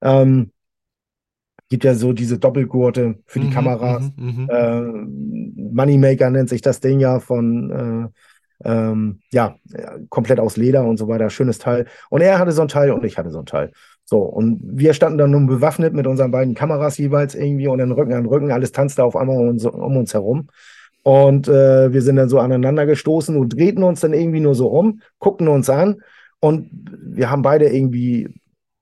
ähm, 0.00 0.52
gibt 1.68 1.82
ja 1.82 1.94
so 1.94 2.12
diese 2.12 2.38
Doppelgurte 2.38 3.18
für 3.26 3.40
die 3.40 3.48
mhm, 3.48 3.52
Kameras. 3.52 4.12
Äh, 4.16 4.80
Moneymaker 5.72 6.30
nennt 6.30 6.48
sich 6.48 6.62
das 6.62 6.80
Ding 6.80 7.00
ja 7.00 7.18
von 7.18 8.10
äh, 8.62 8.68
ähm, 8.68 9.20
ja, 9.32 9.56
komplett 10.08 10.38
aus 10.38 10.56
Leder 10.56 10.84
und 10.84 10.98
so 10.98 11.08
weiter. 11.08 11.30
Schönes 11.30 11.58
Teil. 11.58 11.86
Und 12.10 12.20
er 12.20 12.38
hatte 12.38 12.52
so 12.52 12.62
ein 12.62 12.68
Teil 12.68 12.90
und 12.92 13.04
ich 13.04 13.18
hatte 13.18 13.30
so 13.30 13.38
ein 13.38 13.46
Teil. 13.46 13.72
So, 14.10 14.22
und 14.22 14.58
wir 14.64 14.92
standen 14.92 15.18
dann 15.18 15.30
nun 15.30 15.46
bewaffnet 15.46 15.94
mit 15.94 16.08
unseren 16.08 16.32
beiden 16.32 16.54
Kameras 16.54 16.98
jeweils 16.98 17.36
irgendwie 17.36 17.68
und 17.68 17.78
dann 17.78 17.92
Rücken 17.92 18.12
an 18.12 18.26
Rücken, 18.26 18.50
alles 18.50 18.72
tanzte 18.72 19.04
auf 19.04 19.14
einmal 19.14 19.36
um 19.36 19.50
uns, 19.50 19.64
um 19.64 19.96
uns 19.96 20.14
herum. 20.14 20.48
Und 21.04 21.46
äh, 21.46 21.92
wir 21.92 22.02
sind 22.02 22.16
dann 22.16 22.28
so 22.28 22.40
aneinander 22.40 22.86
gestoßen 22.86 23.36
und 23.36 23.54
drehten 23.54 23.84
uns 23.84 24.00
dann 24.00 24.12
irgendwie 24.12 24.40
nur 24.40 24.56
so 24.56 24.66
um, 24.66 25.00
guckten 25.20 25.46
uns 25.46 25.70
an 25.70 26.02
und 26.40 26.68
wir 26.90 27.30
haben 27.30 27.42
beide 27.42 27.68
irgendwie, 27.68 28.34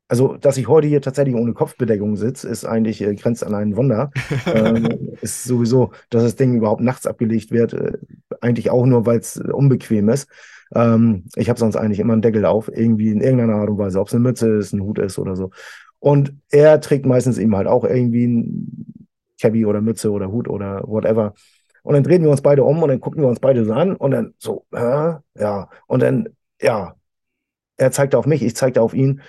also 0.08 0.38
dass 0.38 0.56
ich 0.56 0.66
heute 0.66 0.88
hier 0.88 1.02
tatsächlich 1.02 1.36
ohne 1.36 1.52
Kopfbedeckung 1.52 2.16
sitze, 2.16 2.48
ist 2.48 2.64
eigentlich, 2.64 3.02
äh, 3.02 3.14
grenzt 3.14 3.44
an 3.44 3.54
ein 3.54 3.76
Wunder. 3.76 4.10
ähm, 4.46 5.10
ist 5.20 5.44
sowieso, 5.44 5.90
dass 6.08 6.22
das 6.22 6.36
Ding 6.36 6.56
überhaupt 6.56 6.80
nachts 6.80 7.06
abgelegt 7.06 7.50
wird, 7.50 7.74
äh, 7.74 7.98
eigentlich 8.40 8.70
auch 8.70 8.86
nur, 8.86 9.04
weil 9.04 9.18
es 9.18 9.36
unbequem 9.36 10.08
ist. 10.08 10.26
Ähm, 10.74 11.24
ich 11.36 11.48
habe 11.48 11.58
sonst 11.58 11.76
eigentlich 11.76 12.00
immer 12.00 12.12
einen 12.12 12.22
Deckel 12.22 12.44
auf, 12.44 12.68
irgendwie 12.68 13.10
in 13.10 13.20
irgendeiner 13.20 13.54
Art 13.54 13.70
und 13.70 13.78
Weise, 13.78 14.00
ob 14.00 14.08
es 14.08 14.14
eine 14.14 14.22
Mütze 14.22 14.48
ist, 14.50 14.72
ein 14.72 14.82
Hut 14.82 14.98
ist 14.98 15.18
oder 15.18 15.36
so. 15.36 15.50
Und 15.98 16.34
er 16.50 16.80
trägt 16.80 17.06
meistens 17.06 17.38
eben 17.38 17.56
halt 17.56 17.66
auch 17.66 17.84
irgendwie 17.84 18.26
ein 18.26 18.94
Cabby 19.40 19.66
oder 19.66 19.80
Mütze 19.80 20.10
oder 20.10 20.30
Hut 20.30 20.48
oder 20.48 20.82
whatever. 20.86 21.34
Und 21.82 21.94
dann 21.94 22.02
drehen 22.02 22.22
wir 22.22 22.30
uns 22.30 22.42
beide 22.42 22.64
um 22.64 22.82
und 22.82 22.88
dann 22.88 23.00
gucken 23.00 23.22
wir 23.22 23.28
uns 23.28 23.40
beide 23.40 23.64
so 23.64 23.72
an 23.72 23.96
und 23.96 24.10
dann 24.10 24.34
so, 24.38 24.66
äh, 24.72 25.14
ja. 25.38 25.70
Und 25.86 26.02
dann, 26.02 26.28
ja, 26.60 26.94
er 27.76 27.90
zeigte 27.92 28.18
auf 28.18 28.26
mich, 28.26 28.42
ich 28.42 28.56
zeigte 28.56 28.82
auf 28.82 28.92
ihn 28.92 29.22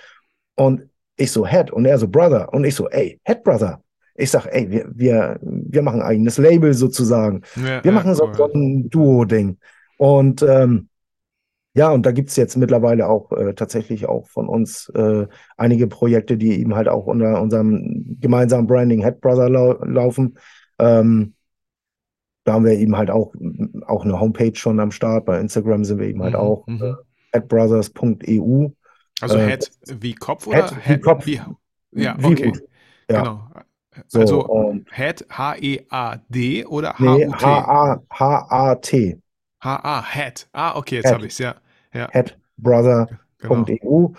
und 0.56 0.82
ich 1.16 1.32
so, 1.32 1.46
Head 1.46 1.70
und 1.70 1.86
er 1.86 1.98
so, 1.98 2.08
Brother. 2.08 2.52
Und 2.52 2.64
ich 2.64 2.74
so, 2.74 2.88
ey, 2.88 3.18
Head 3.24 3.44
Brother. 3.44 3.82
Ich 4.14 4.30
sag, 4.30 4.46
ey, 4.46 4.70
wir, 4.70 4.86
wir, 4.92 5.38
wir 5.40 5.82
machen 5.82 6.02
ein 6.02 6.06
eigenes 6.06 6.36
Label 6.36 6.74
sozusagen. 6.74 7.42
Ja, 7.56 7.82
wir 7.82 7.92
machen 7.92 8.14
so, 8.14 8.30
so 8.32 8.52
ein 8.52 8.90
Duo-Ding. 8.90 9.56
Und 9.96 10.42
ähm, 10.42 10.89
ja, 11.74 11.90
und 11.90 12.04
da 12.04 12.10
gibt 12.10 12.30
es 12.30 12.36
jetzt 12.36 12.56
mittlerweile 12.56 13.08
auch 13.08 13.30
äh, 13.32 13.54
tatsächlich 13.54 14.06
auch 14.06 14.26
von 14.28 14.48
uns 14.48 14.88
äh, 14.94 15.26
einige 15.56 15.86
Projekte, 15.86 16.36
die 16.36 16.58
eben 16.58 16.74
halt 16.74 16.88
auch 16.88 17.06
unter 17.06 17.40
unserem 17.40 18.16
gemeinsamen 18.20 18.66
Branding 18.66 19.02
Head 19.02 19.20
Brother 19.20 19.48
lau 19.48 19.74
laufen. 19.84 20.36
Ähm, 20.78 21.34
da 22.44 22.54
haben 22.54 22.64
wir 22.64 22.72
eben 22.72 22.96
halt 22.96 23.10
auch, 23.10 23.34
auch 23.86 24.04
eine 24.04 24.18
Homepage 24.18 24.56
schon 24.56 24.80
am 24.80 24.90
Start. 24.90 25.26
Bei 25.26 25.38
Instagram 25.38 25.84
sind 25.84 26.00
wir 26.00 26.08
eben 26.08 26.22
halt 26.22 26.32
mhm, 26.32 26.40
auch 26.40 26.66
mhm. 26.66 26.82
äh, 26.82 26.94
headbrothers.eu. 27.32 28.68
Also 29.20 29.38
äh, 29.38 29.46
Head 29.46 29.70
wie 30.00 30.14
Kopf 30.14 30.46
oder 30.48 30.68
Head, 30.68 30.84
Head 30.84 30.96
wie 30.96 31.00
Kopf? 31.00 31.26
Wie, 31.26 31.40
ja, 31.92 32.16
okay. 32.20 32.52
Ja. 33.08 33.22
Genau. 33.22 33.50
Also 34.14 34.26
so, 34.26 34.74
Head 34.90 35.26
H-E-A-D 35.30 36.64
oder 36.66 36.94
H-U-T? 36.98 37.44
H-A-T. 38.10 39.18
H-A, 39.60 40.02
Head. 40.12 40.48
Ah, 40.52 40.76
okay, 40.76 40.96
jetzt 40.96 41.12
habe 41.12 41.26
ich 41.26 41.32
es, 41.32 41.38
ja. 41.38 41.54
ja. 41.94 42.08
Headbrother.eu. 42.10 43.08
Genau. 43.78 44.12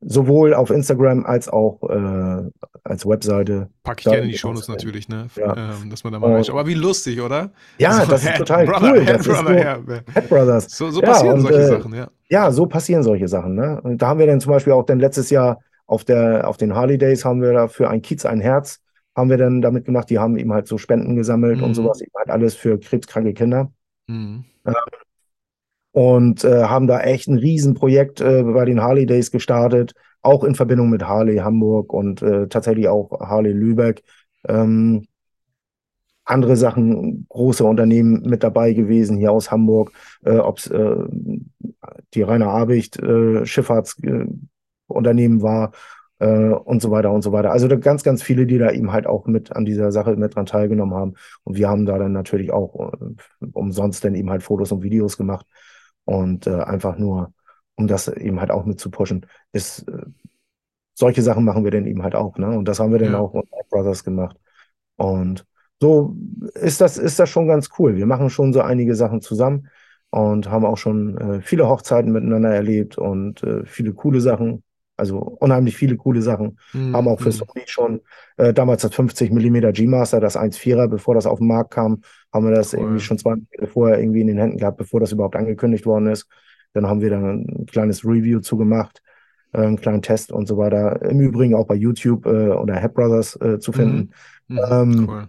sowohl 0.00 0.52
auf 0.54 0.70
Instagram 0.70 1.24
als 1.24 1.48
auch 1.48 1.82
äh, 1.88 2.50
als 2.84 3.06
Webseite. 3.06 3.70
Packe 3.82 4.00
ich 4.00 4.04
Da- 4.04 4.10
gerne 4.12 4.24
in 4.26 4.30
die 4.32 4.38
Shownotes 4.38 4.68
natürlich, 4.68 5.08
ne? 5.08 5.26
Ja. 5.36 5.56
Ähm, 5.56 5.90
dass 5.90 6.04
man 6.04 6.12
da 6.12 6.18
mal 6.18 6.32
reinschaut. 6.32 6.54
Aber 6.54 6.66
wie 6.68 6.74
lustig, 6.74 7.20
oder? 7.20 7.50
Ja, 7.78 7.92
So, 8.04 8.10
das 8.10 8.24
ist 8.24 8.36
total 8.36 8.66
Brother, 8.66 8.92
cool. 8.92 9.04
Head 9.04 9.22
Brother, 9.24 9.44
so- 9.44 9.52
ja. 9.52 9.78
Head 10.14 10.28
Brothers. 10.28 10.66
So, 10.76 10.90
so 10.90 11.00
passieren 11.00 11.36
und, 11.36 11.40
solche 11.42 11.58
äh, 11.58 11.66
Sachen, 11.66 11.94
ja. 11.94 12.08
Ja, 12.28 12.50
so 12.50 12.66
passieren 12.66 13.02
solche 13.02 13.26
Sachen. 13.28 13.54
Ne? 13.54 13.80
Und 13.82 14.02
da 14.02 14.08
haben 14.08 14.18
wir 14.20 14.26
dann 14.26 14.40
zum 14.40 14.52
Beispiel 14.52 14.72
auch 14.74 14.84
dann 14.84 14.98
letztes 15.00 15.30
Jahr 15.30 15.60
auf 15.86 16.04
der, 16.04 16.46
auf 16.48 16.56
den 16.58 16.74
Harley 16.74 16.98
Days 16.98 17.24
haben 17.24 17.40
wir 17.40 17.52
da 17.52 17.68
für 17.68 17.88
ein 17.88 18.02
Kiez 18.02 18.26
ein 18.26 18.40
Herz, 18.40 18.80
haben 19.16 19.30
wir 19.30 19.38
dann 19.38 19.62
damit 19.62 19.84
gemacht, 19.86 20.10
die 20.10 20.18
haben 20.18 20.36
eben 20.36 20.52
halt 20.52 20.66
so 20.68 20.76
Spenden 20.78 21.16
gesammelt 21.16 21.58
Mhm. 21.58 21.64
und 21.64 21.74
sowas, 21.74 22.00
eben 22.00 22.12
halt 22.16 22.28
alles 22.28 22.54
für 22.54 22.78
krebskranke 22.78 23.32
Kinder. 23.32 23.72
Mhm. 24.06 24.44
Und 25.92 26.44
äh, 26.44 26.64
haben 26.64 26.86
da 26.86 27.00
echt 27.00 27.28
ein 27.28 27.38
Riesenprojekt 27.38 28.20
äh, 28.20 28.42
bei 28.42 28.64
den 28.64 28.82
Harley 28.82 29.06
Days 29.06 29.30
gestartet, 29.30 29.94
auch 30.20 30.44
in 30.44 30.54
Verbindung 30.54 30.90
mit 30.90 31.04
Harley 31.04 31.36
Hamburg 31.36 31.92
und 31.92 32.20
äh, 32.22 32.48
tatsächlich 32.48 32.88
auch 32.88 33.20
Harley 33.20 33.52
Lübeck. 33.52 34.02
Ähm, 34.46 35.06
andere 36.26 36.56
Sachen, 36.56 37.26
große 37.28 37.64
Unternehmen 37.64 38.22
mit 38.22 38.42
dabei 38.42 38.72
gewesen 38.72 39.16
hier 39.16 39.32
aus 39.32 39.50
Hamburg, 39.50 39.92
äh, 40.24 40.36
ob 40.36 40.58
es 40.58 40.66
äh, 40.66 40.96
die 42.14 42.22
Rainer 42.22 42.48
Abicht 42.48 42.98
äh, 42.98 43.46
Schifffahrtsunternehmen 43.46 45.40
war 45.40 45.72
äh, 46.18 46.26
und 46.28 46.82
so 46.82 46.90
weiter 46.90 47.12
und 47.12 47.22
so 47.22 47.32
weiter. 47.32 47.50
Also 47.52 47.68
da 47.68 47.76
ganz, 47.76 48.02
ganz 48.02 48.22
viele, 48.22 48.46
die 48.46 48.58
da 48.58 48.70
eben 48.70 48.92
halt 48.92 49.06
auch 49.06 49.26
mit 49.26 49.54
an 49.54 49.64
dieser 49.64 49.92
Sache 49.92 50.16
mit 50.16 50.34
dran 50.34 50.46
teilgenommen 50.46 50.94
haben. 50.94 51.14
Und 51.44 51.56
wir 51.56 51.68
haben 51.68 51.86
da 51.86 51.98
dann 51.98 52.12
natürlich 52.12 52.52
auch 52.52 52.92
äh, 52.92 53.46
umsonst 53.52 54.04
dann 54.04 54.14
eben 54.14 54.30
halt 54.30 54.42
Fotos 54.42 54.72
und 54.72 54.82
Videos 54.82 55.16
gemacht 55.16 55.46
und 56.04 56.46
äh, 56.46 56.54
einfach 56.62 56.98
nur, 56.98 57.32
um 57.76 57.86
das 57.88 58.08
eben 58.08 58.40
halt 58.40 58.50
auch 58.50 58.64
mit 58.64 58.80
zu 58.80 58.90
pushen, 58.90 59.26
ist 59.52 59.88
äh, 59.88 60.02
solche 60.94 61.22
Sachen 61.22 61.44
machen 61.44 61.64
wir 61.64 61.70
dann 61.70 61.86
eben 61.86 62.02
halt 62.02 62.14
auch, 62.14 62.38
ne? 62.38 62.48
Und 62.56 62.66
das 62.68 62.80
haben 62.80 62.92
wir 62.92 62.98
dann 62.98 63.12
Ja. 63.12 63.20
auch 63.20 63.34
mit 63.34 63.46
Brothers 63.70 64.04
gemacht. 64.04 64.36
Und 64.96 65.46
so 65.80 66.16
ist 66.54 66.80
das, 66.80 66.98
ist 66.98 67.18
das 67.18 67.28
schon 67.30 67.48
ganz 67.48 67.70
cool. 67.78 67.96
Wir 67.96 68.06
machen 68.06 68.30
schon 68.30 68.52
so 68.52 68.62
einige 68.62 68.94
Sachen 68.94 69.20
zusammen 69.20 69.68
und 70.10 70.50
haben 70.50 70.64
auch 70.64 70.78
schon 70.78 71.18
äh, 71.18 71.40
viele 71.42 71.68
Hochzeiten 71.68 72.12
miteinander 72.12 72.50
erlebt 72.54 72.98
und 72.98 73.42
äh, 73.42 73.66
viele 73.66 73.92
coole 73.92 74.20
Sachen, 74.20 74.62
also 74.96 75.18
unheimlich 75.18 75.76
viele 75.76 75.96
coole 75.96 76.22
Sachen. 76.22 76.58
Mhm. 76.72 76.96
Haben 76.96 77.08
auch 77.08 77.20
für 77.20 77.28
Mhm. 77.28 77.32
Sony 77.32 77.62
schon 77.66 78.00
äh, 78.36 78.52
damals 78.52 78.82
das 78.82 78.94
50 78.94 79.30
mm 79.32 79.72
G-Master, 79.72 80.20
das 80.20 80.36
1.4er, 80.36 80.88
bevor 80.88 81.14
das 81.14 81.26
auf 81.26 81.38
den 81.38 81.48
Markt 81.48 81.72
kam, 81.72 82.02
haben 82.32 82.46
wir 82.48 82.54
das 82.54 82.74
Cool. 82.74 82.80
irgendwie 82.80 83.00
schon 83.00 83.18
zwei 83.18 83.30
Monate 83.36 83.66
vorher 83.72 83.98
irgendwie 83.98 84.20
in 84.22 84.26
den 84.28 84.38
Händen 84.38 84.58
gehabt, 84.58 84.78
bevor 84.78 85.00
das 85.00 85.12
überhaupt 85.12 85.36
angekündigt 85.36 85.86
worden 85.86 86.06
ist. 86.08 86.26
Dann 86.72 86.86
haben 86.86 87.00
wir 87.00 87.10
dann 87.10 87.24
ein 87.46 87.66
kleines 87.66 88.04
Review 88.04 88.40
zugemacht, 88.40 89.02
äh, 89.52 89.58
einen 89.62 89.76
kleinen 89.80 90.02
Test 90.02 90.32
und 90.32 90.46
so 90.48 90.56
weiter. 90.58 91.02
Im 91.02 91.20
Übrigen 91.20 91.54
auch 91.54 91.66
bei 91.66 91.74
YouTube 91.74 92.26
äh, 92.26 92.48
oder 92.50 92.80
Head 92.80 92.94
Brothers 92.94 93.36
äh, 93.40 93.58
zu 93.58 93.72
finden. 93.72 94.12
Mhm. 94.48 94.56
Mhm. 94.56 94.60
Ähm, 94.70 95.06
Cool. 95.08 95.28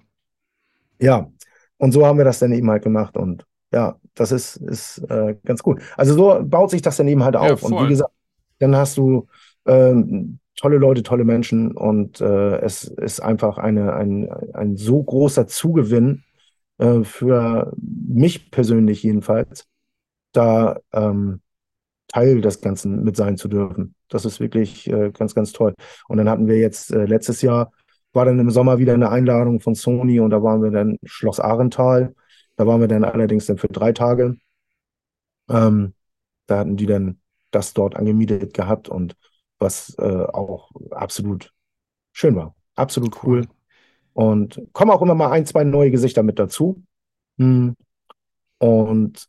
Ja, 1.00 1.32
und 1.78 1.92
so 1.92 2.06
haben 2.06 2.18
wir 2.18 2.26
das 2.26 2.40
dann 2.40 2.52
eben 2.52 2.70
halt 2.70 2.84
gemacht 2.84 3.18
und 3.18 3.46
ja, 3.74 3.98
das 4.16 4.32
ist, 4.32 4.58
ist 4.58 5.00
äh, 5.10 5.36
ganz 5.46 5.62
cool. 5.66 5.80
Also 5.96 6.14
so 6.16 6.40
baut 6.44 6.72
sich 6.72 6.82
das 6.82 6.98
dann 6.98 7.08
eben 7.08 7.24
halt 7.24 7.36
Ja, 7.36 7.42
auf. 7.42 7.64
Und 7.64 7.74
wie 7.84 7.90
gesagt, 7.90 8.12
dann 8.60 8.76
hast 8.76 8.98
du 8.98 9.28
ähm, 9.68 10.40
tolle 10.56 10.78
Leute, 10.78 11.04
tolle 11.04 11.24
Menschen 11.24 11.72
und 11.72 12.20
äh, 12.22 12.58
es 12.60 12.86
ist 12.86 13.20
einfach 13.20 13.58
eine, 13.58 13.94
ein, 13.94 14.30
ein 14.54 14.76
so 14.78 15.02
großer 15.04 15.48
Zugewinn 15.48 16.24
äh, 16.78 17.04
für 17.04 17.74
mich 17.78 18.52
persönlich 18.52 19.04
jedenfalls, 19.04 19.68
da 20.32 20.80
ähm, 20.94 21.42
Teil 22.08 22.42
des 22.42 22.62
Ganzen 22.62 23.04
mit 23.04 23.16
sein 23.16 23.38
zu 23.38 23.48
dürfen. 23.48 23.96
Das 24.10 24.26
ist 24.26 24.40
wirklich 24.40 24.88
äh, 24.88 25.12
ganz, 25.12 25.36
ganz 25.36 25.52
toll. 25.52 25.74
Und 26.08 26.18
dann 26.18 26.30
hatten 26.30 26.48
wir 26.48 26.58
jetzt 26.58 26.92
äh, 26.92 27.06
letztes 27.06 27.42
Jahr, 27.42 27.72
war 28.14 28.26
dann 28.26 28.40
im 28.40 28.50
Sommer 28.50 28.80
wieder 28.80 28.94
eine 28.94 29.10
Einladung 29.10 29.60
von 29.60 29.76
Sony 29.76 30.20
und 30.20 30.32
da 30.32 30.42
waren 30.42 30.64
wir 30.64 30.72
dann 30.72 30.98
Schloss 31.04 31.40
Ahrental. 31.40 32.16
Da 32.56 32.66
waren 32.66 32.82
wir 32.82 32.88
dann 32.88 33.04
allerdings 33.04 33.46
dann 33.46 33.58
für 33.58 33.68
drei 33.68 33.92
Tage. 33.92 34.38
Ähm, 35.50 35.94
da 36.48 36.60
hatten 36.60 36.78
die 36.78 36.86
dann 36.86 37.20
das 37.52 37.74
dort 37.74 37.96
angemietet 37.96 38.54
gehabt 38.54 38.90
und 38.90 39.16
was 39.60 39.96
äh, 40.00 40.04
auch 40.04 40.72
absolut 40.92 41.54
schön 42.14 42.36
war. 42.36 42.56
Absolut 42.76 43.24
cool. 43.24 43.48
Und 44.14 44.62
kommen 44.74 44.92
auch 44.92 45.02
immer 45.02 45.16
mal 45.16 45.32
ein, 45.32 45.46
zwei 45.46 45.64
neue 45.64 45.92
Gesichter 45.92 46.24
mit 46.24 46.40
dazu. 46.40 46.84
Hm. 47.38 47.76
Und 48.60 49.28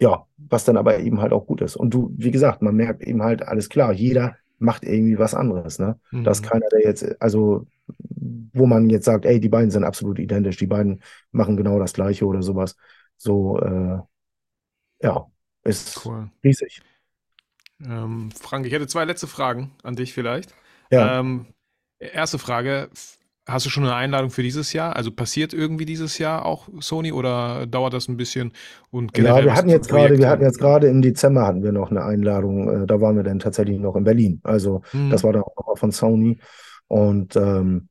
ja, 0.00 0.26
was 0.36 0.64
dann 0.64 0.76
aber 0.76 0.98
eben 1.00 1.20
halt 1.20 1.32
auch 1.32 1.46
gut 1.46 1.60
ist. 1.60 1.76
Und 1.76 1.94
du, 1.94 2.12
wie 2.16 2.30
gesagt, 2.30 2.62
man 2.62 2.76
merkt 2.76 3.02
eben 3.02 3.22
halt, 3.22 3.42
alles 3.42 3.68
klar, 3.68 3.92
jeder 3.92 4.36
macht 4.58 4.84
irgendwie 4.84 5.18
was 5.18 5.34
anderes, 5.34 5.78
ne? 5.78 5.98
Da 6.22 6.30
ist 6.32 6.42
Mhm. 6.44 6.48
keiner, 6.48 6.68
der 6.72 6.82
jetzt, 6.82 7.20
also, 7.22 7.66
wo 8.52 8.66
man 8.66 8.90
jetzt 8.90 9.04
sagt, 9.06 9.24
ey, 9.24 9.40
die 9.40 9.48
beiden 9.48 9.70
sind 9.70 9.84
absolut 9.84 10.18
identisch, 10.18 10.56
die 10.56 10.66
beiden 10.66 11.02
machen 11.32 11.56
genau 11.56 11.78
das 11.78 11.92
Gleiche 11.94 12.26
oder 12.26 12.42
sowas. 12.42 12.76
So, 13.16 13.58
äh, 13.60 13.98
ja, 15.02 15.26
ist 15.64 16.04
Cool. 16.04 16.30
riesig. 16.44 16.82
Ähm, 17.84 18.30
Frank, 18.32 18.66
ich 18.66 18.72
hätte 18.72 18.86
zwei 18.86 19.04
letzte 19.04 19.26
Fragen 19.26 19.72
an 19.82 19.96
dich 19.96 20.12
vielleicht. 20.12 20.54
Ja, 20.90 21.20
Ähm, 21.20 21.46
erste 21.98 22.38
Frage, 22.38 22.90
hast 23.46 23.66
du 23.66 23.70
schon 23.70 23.84
eine 23.84 23.94
Einladung 23.94 24.30
für 24.30 24.42
dieses 24.42 24.72
Jahr? 24.72 24.96
Also 24.96 25.10
passiert 25.10 25.54
irgendwie 25.54 25.86
dieses 25.86 26.18
Jahr 26.18 26.44
auch 26.44 26.68
Sony 26.80 27.12
oder 27.12 27.66
dauert 27.66 27.94
das 27.94 28.08
ein 28.08 28.16
bisschen? 28.16 28.52
Und 28.90 29.16
ja, 29.16 29.44
wir 29.44 29.54
hatten 29.54 29.68
jetzt 29.70 29.88
gerade, 29.88 30.18
wir 30.18 30.28
hatten 30.28 30.42
jetzt 30.42 30.58
gerade 30.58 30.88
im 30.88 31.02
Dezember 31.02 31.46
hatten 31.46 31.62
wir 31.62 31.72
noch 31.72 31.90
eine 31.90 32.04
Einladung, 32.04 32.82
äh, 32.82 32.86
da 32.86 33.00
waren 33.00 33.16
wir 33.16 33.22
dann 33.22 33.38
tatsächlich 33.38 33.78
noch 33.78 33.96
in 33.96 34.04
Berlin. 34.04 34.40
Also, 34.44 34.82
Hm, 34.90 35.10
das 35.10 35.24
war 35.24 35.32
dann 35.32 35.42
auch 35.42 35.78
von 35.78 35.92
Sony. 35.92 36.38
Und 36.88 37.36
ähm, 37.36 37.88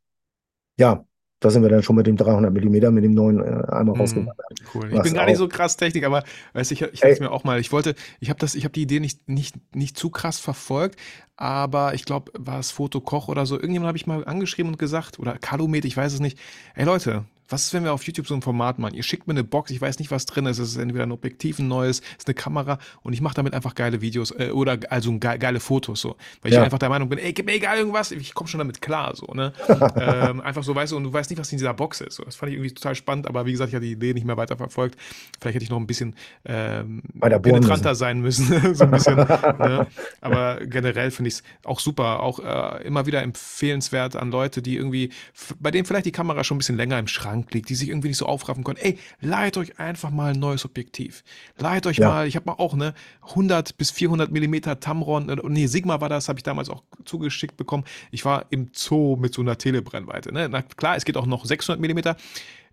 ja, 0.78 1.06
da 1.40 1.52
sind 1.52 1.62
wir 1.62 1.70
dann 1.70 1.84
schon 1.84 1.96
mit 1.96 2.08
dem 2.08 2.18
300 2.18 2.52
Millimeter, 2.52 2.90
mit 2.92 3.04
dem 3.04 3.14
neuen 3.14 3.40
äh, 3.40 3.72
einmal 3.72 3.96
rausgewandert. 3.96 4.38
cool. 4.74 4.92
Ich 4.92 5.02
bin 5.02 5.14
gar 5.14 5.26
nicht 5.26 5.38
so 5.38 5.48
krass 5.48 5.78
Technik, 5.78 6.04
aber 6.04 6.24
weiß 6.54 6.72
ich, 6.72 6.82
ich 6.82 7.00
dachte 7.00 7.22
mir 7.22 7.32
auch 7.32 7.44
mal, 7.44 7.60
ich 7.60 7.72
wollte, 7.72 7.94
ich 8.20 8.30
habe 8.30 8.40
das, 8.40 8.56
ich 8.56 8.64
habe 8.64 8.74
die 8.74 8.82
Idee 8.82 9.00
nicht, 9.00 9.30
nicht, 9.30 9.56
nicht 9.76 9.98
zu 9.98 10.10
krass 10.10 10.40
verfolgt, 10.40 11.00
aber 11.36 11.94
ich 11.94 12.06
glaube, 12.06 12.32
war 12.38 12.60
es 12.60 12.72
Fotokoch 12.72 13.28
oder 13.28 13.46
so, 13.46 13.56
irgendjemand 13.56 13.90
habe 13.90 13.98
ich 13.98 14.08
mal 14.08 14.26
angeschrieben 14.26 14.72
und 14.72 14.80
gesagt, 14.80 15.20
oder 15.20 15.38
Calumet, 15.38 15.86
ich 15.86 15.96
weiß 15.96 16.14
es 16.14 16.20
nicht, 16.20 16.40
ey 16.74 16.86
Leute, 16.86 17.26
was 17.50 17.66
ist, 17.66 17.74
wenn 17.74 17.84
wir 17.84 17.94
auf 17.94 18.04
YouTube 18.04 18.28
so 18.28 18.36
ein 18.36 18.42
Format 18.42 18.80
machen? 18.80 18.94
Ihr 18.94 19.04
schickt 19.04 19.28
mir 19.28 19.34
eine 19.34 19.44
Box, 19.44 19.72
ich 19.72 19.80
weiß 19.80 20.00
nicht, 20.00 20.12
was 20.12 20.26
drin 20.26 20.46
ist. 20.46 20.60
Es 20.60 20.70
ist 20.70 20.78
entweder 20.78 21.04
ein 21.06 21.12
Objektiv, 21.12 21.60
ein 21.60 21.68
neues, 21.68 22.00
es 22.00 22.20
ist 22.20 22.28
eine 22.28 22.36
Kamera 22.36 22.78
und 23.04 23.14
ich 23.14 23.22
mache 23.22 23.36
damit 23.36 23.54
einfach 23.54 23.76
geile 23.76 24.02
Videos 24.02 24.32
äh, 24.32 24.52
oder 24.52 24.78
also 24.90 25.12
ge 25.18 25.38
geile 25.38 25.60
Fotos 25.60 26.02
so. 26.02 26.16
Weil 26.42 26.52
ich 26.52 26.58
Ja. 26.58 26.64
einfach 26.64 26.80
der 26.80 26.90
Meinung 26.90 27.10
bin, 27.10 27.20
ey, 27.20 27.34
gib 27.34 27.46
mir 27.46 27.54
egal 27.54 27.78
irgendwas, 27.78 28.12
ich 28.12 28.34
komme 28.34 28.48
schon 28.48 28.58
damit 28.58 28.82
klar, 28.82 29.16
so, 29.16 29.28
ne? 29.34 29.54
ähm, 30.00 30.42
einfach 30.42 30.64
so, 30.64 30.76
weißt 30.76 30.92
du, 30.92 30.98
und 30.98 31.04
du 31.04 31.14
weißt 31.14 31.30
nicht, 31.30 31.40
was 31.40 31.52
in 31.52 31.58
dieser 31.58 31.74
Box 31.74 32.02
ist. 32.02 32.16
So. 32.16 32.24
Das 32.24 32.36
fand 32.36 32.52
ich 32.52 32.58
irgendwie 32.58 32.74
total 32.74 32.96
spannend, 32.96 33.28
aber 33.28 33.46
wie 33.46 33.52
gesagt, 33.52 33.70
ich 33.70 33.76
habe 33.76 33.86
die 33.86 33.92
Idee 33.92 34.14
nicht 34.14 34.26
mehr 34.26 34.38
weiter 34.38 34.58
verfolgt. 34.58 34.98
Vielleicht 35.40 35.56
hätte 35.56 35.64
ich 35.64 35.70
noch 35.70 35.80
ein 35.80 35.88
bisschen 35.88 36.16
ähm, 36.46 37.02
penetranter 37.20 37.96
sein 37.96 38.20
müssen. 38.22 38.48
so 38.76 38.84
ein 38.84 38.92
bisschen. 38.92 39.16
ne? 39.18 39.88
Aber 40.22 40.60
generell 40.66 41.12
finde 41.12 41.30
ich 41.30 41.36
es 41.36 41.44
auch 41.64 41.80
super, 41.80 42.22
auch 42.22 42.40
äh, 42.40 42.84
immer 42.86 43.06
wieder 43.06 43.22
empfehlenswert 43.24 44.16
an 44.16 44.32
Leute, 44.32 44.62
die 44.62 44.76
irgendwie, 44.76 45.12
bei 45.60 45.72
denen 45.72 45.86
vielleicht 45.86 46.06
die 46.06 46.12
Kamera 46.12 46.44
schon 46.44 46.56
ein 46.56 46.60
bisschen 46.60 46.78
länger 46.78 47.00
im 47.00 47.08
Schrank 47.08 47.37
liegt, 47.52 47.70
die 47.70 47.76
sich 47.76 47.90
irgendwie 47.90 48.10
nicht 48.10 48.18
so 48.18 48.26
aufraffen 48.26 48.64
können. 48.64 48.78
Ey, 48.82 48.98
leiht 49.22 49.58
euch 49.58 49.80
einfach 49.80 50.10
mal 50.10 50.34
ein 50.34 50.40
neues 50.40 50.66
Objektiv. 50.66 51.24
Leiht 51.58 51.86
euch 51.88 51.98
Ja. 51.98 52.10
mal, 52.10 52.28
ich 52.28 52.36
habe 52.36 52.46
mal 52.46 52.54
auch 52.54 52.74
eine 52.74 52.94
100 53.22 53.78
bis 53.78 53.92
400 53.92 54.32
Millimeter 54.32 54.80
Tamron, 54.80 55.30
äh, 55.30 55.38
nee, 55.48 55.68
Sigma 55.68 56.02
war 56.02 56.10
das, 56.10 56.30
habe 56.30 56.40
ich 56.40 56.44
damals 56.44 56.70
auch 56.70 56.84
zugeschickt 57.06 57.58
bekommen. 57.58 57.84
Ich 58.12 58.26
war 58.26 58.46
im 58.50 58.70
Zoo 58.74 59.16
mit 59.16 59.34
so 59.34 59.42
einer 59.42 59.58
Telebrennweite. 59.58 60.32
Ne? 60.34 60.48
Na 60.50 60.62
klar, 60.62 60.96
es 60.96 61.06
geht 61.06 61.18
auch 61.18 61.26
noch 61.26 61.46
600 61.46 61.80
Millimeter. 61.80 62.18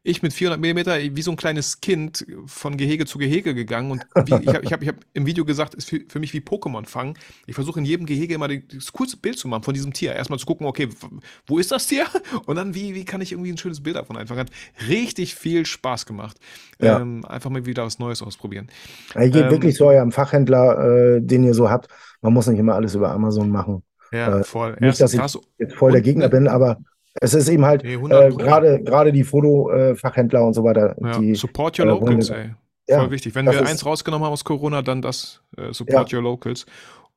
Ich 0.07 0.21
mit 0.23 0.35
400 0.35 0.61
Millimeter, 0.61 0.99
wie 1.01 1.23
so 1.23 1.31
ein 1.31 1.37
kleines 1.39 1.81
Kind 1.81 2.27
von 2.45 2.77
Gehege 2.77 3.07
zu 3.07 3.17
Gehege 3.17 3.55
gegangen 3.55 3.91
und 3.91 4.05
wie, 4.27 4.35
ich 4.35 4.49
habe 4.55 4.63
ich 4.63 4.71
hab, 4.71 4.83
ich 4.83 4.89
hab 4.89 4.97
im 5.15 5.25
Video 5.25 5.47
gesagt, 5.47 5.73
ist 5.75 5.89
für, 5.89 6.01
für 6.07 6.19
mich 6.19 6.35
wie 6.35 6.41
Pokémon 6.41 6.85
fangen. 6.87 7.15
Ich 7.47 7.55
versuche 7.55 7.79
in 7.81 7.87
jedem 7.87 8.05
Gehege 8.05 8.35
immer 8.35 8.49
das 8.49 8.93
coolste 8.93 9.17
Bild 9.17 9.39
zu 9.39 9.49
machen 9.49 9.63
von 9.63 9.73
diesem 9.73 9.95
Tier. 9.95 10.13
Erstmal 10.13 10.39
zu 10.39 10.45
gucken, 10.45 10.67
okay, 10.67 10.91
wo 11.47 11.59
ist 11.59 11.73
das 11.73 11.87
Tier? 11.87 12.05
Und 12.47 12.57
dann, 12.57 12.75
wie, 12.75 12.95
wie 12.95 13.07
kann 13.07 13.23
ich 13.23 13.33
irgendwie 13.33 13.51
ein 13.51 13.57
schönes 13.57 13.83
Bild 13.83 13.97
davon 13.97 14.19
einfach. 14.19 14.37
Hat 14.37 14.51
richtig 14.91 15.37
viel 15.37 15.65
Spaß 15.65 16.05
gemacht. 16.05 16.37
Ja. 16.83 17.01
Ähm, 17.01 17.25
einfach 17.25 17.49
mal 17.49 17.65
wieder 17.65 17.87
was 17.87 17.99
Neues 17.99 18.21
ausprobieren. 18.21 18.69
Ihr 19.15 19.31
geht 19.31 19.45
Ähm, 19.47 19.51
wirklich 19.53 19.75
zu 19.75 19.87
eurem 19.87 20.13
Fachhändler, 20.13 21.17
äh, 21.17 21.21
den 21.23 21.45
ihr 21.45 21.55
so 21.55 21.71
habt. 21.71 21.89
Man 22.21 22.35
muss 22.35 22.47
nicht 22.47 22.59
immer 22.59 22.75
alles 22.75 22.95
über 22.95 23.11
Amazon 23.11 23.49
machen. 23.49 23.83
Ja, 24.13 24.41
Äh, 24.41 24.45
voll. 24.45 24.77
nicht, 24.81 25.01
dass 25.01 25.15
ich- 25.15 25.21
Jetzt 25.57 25.75
voll 25.77 25.93
der 25.93 26.03
Gegner 26.03 26.25
ne? 26.25 26.31
bin, 26.31 26.47
aber 26.47 26.79
es 27.21 27.35
ist 27.35 27.49
eben 27.49 27.65
halt 27.65 27.83
Nee, 27.85 27.95
100 27.95 28.33
äh, 28.33 28.37
gerade 28.37 28.83
gerade 28.83 29.13
die 29.13 29.25
Fotofachhändler 29.25 30.45
und 30.45 30.55
so 30.55 30.65
weiter, 30.65 30.97
Ja, 31.01 31.19
die 31.19 31.35
support 31.35 31.79
your 31.79 31.87
äh, 31.87 31.89
locals, 31.91 32.31
ey. 32.31 32.55
Ja, 32.89 32.99
Voll 33.01 33.13
wichtig. 33.13 33.35
Wenn 33.35 33.47
wir 33.47 33.53
ist- 33.63 33.69
eins 33.71 33.87
rausgenommen 33.87 34.27
haben 34.27 34.33
aus 34.33 34.45
Corona, 34.45 34.83
dann 34.83 35.01
das 35.01 35.43
äh, 35.57 35.73
Support 35.73 36.13
Your 36.13 36.23
Locals. 36.23 36.67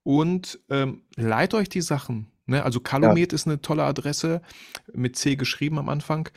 Und 0.04 0.60
ähm, 0.70 1.02
leiht 1.18 1.54
euch 1.54 1.68
die 1.68 1.82
Sachen. 1.82 2.28
Ne? 2.46 2.64
Also 2.64 2.80
Calumet 2.80 3.34
ist 3.34 3.46
eine 3.48 3.60
tolle 3.62 3.84
Adresse, 3.84 4.42
mit 4.94 5.18
C 5.18 5.36
geschrieben 5.36 5.78
am 5.78 5.90
Anfang. 5.90 6.30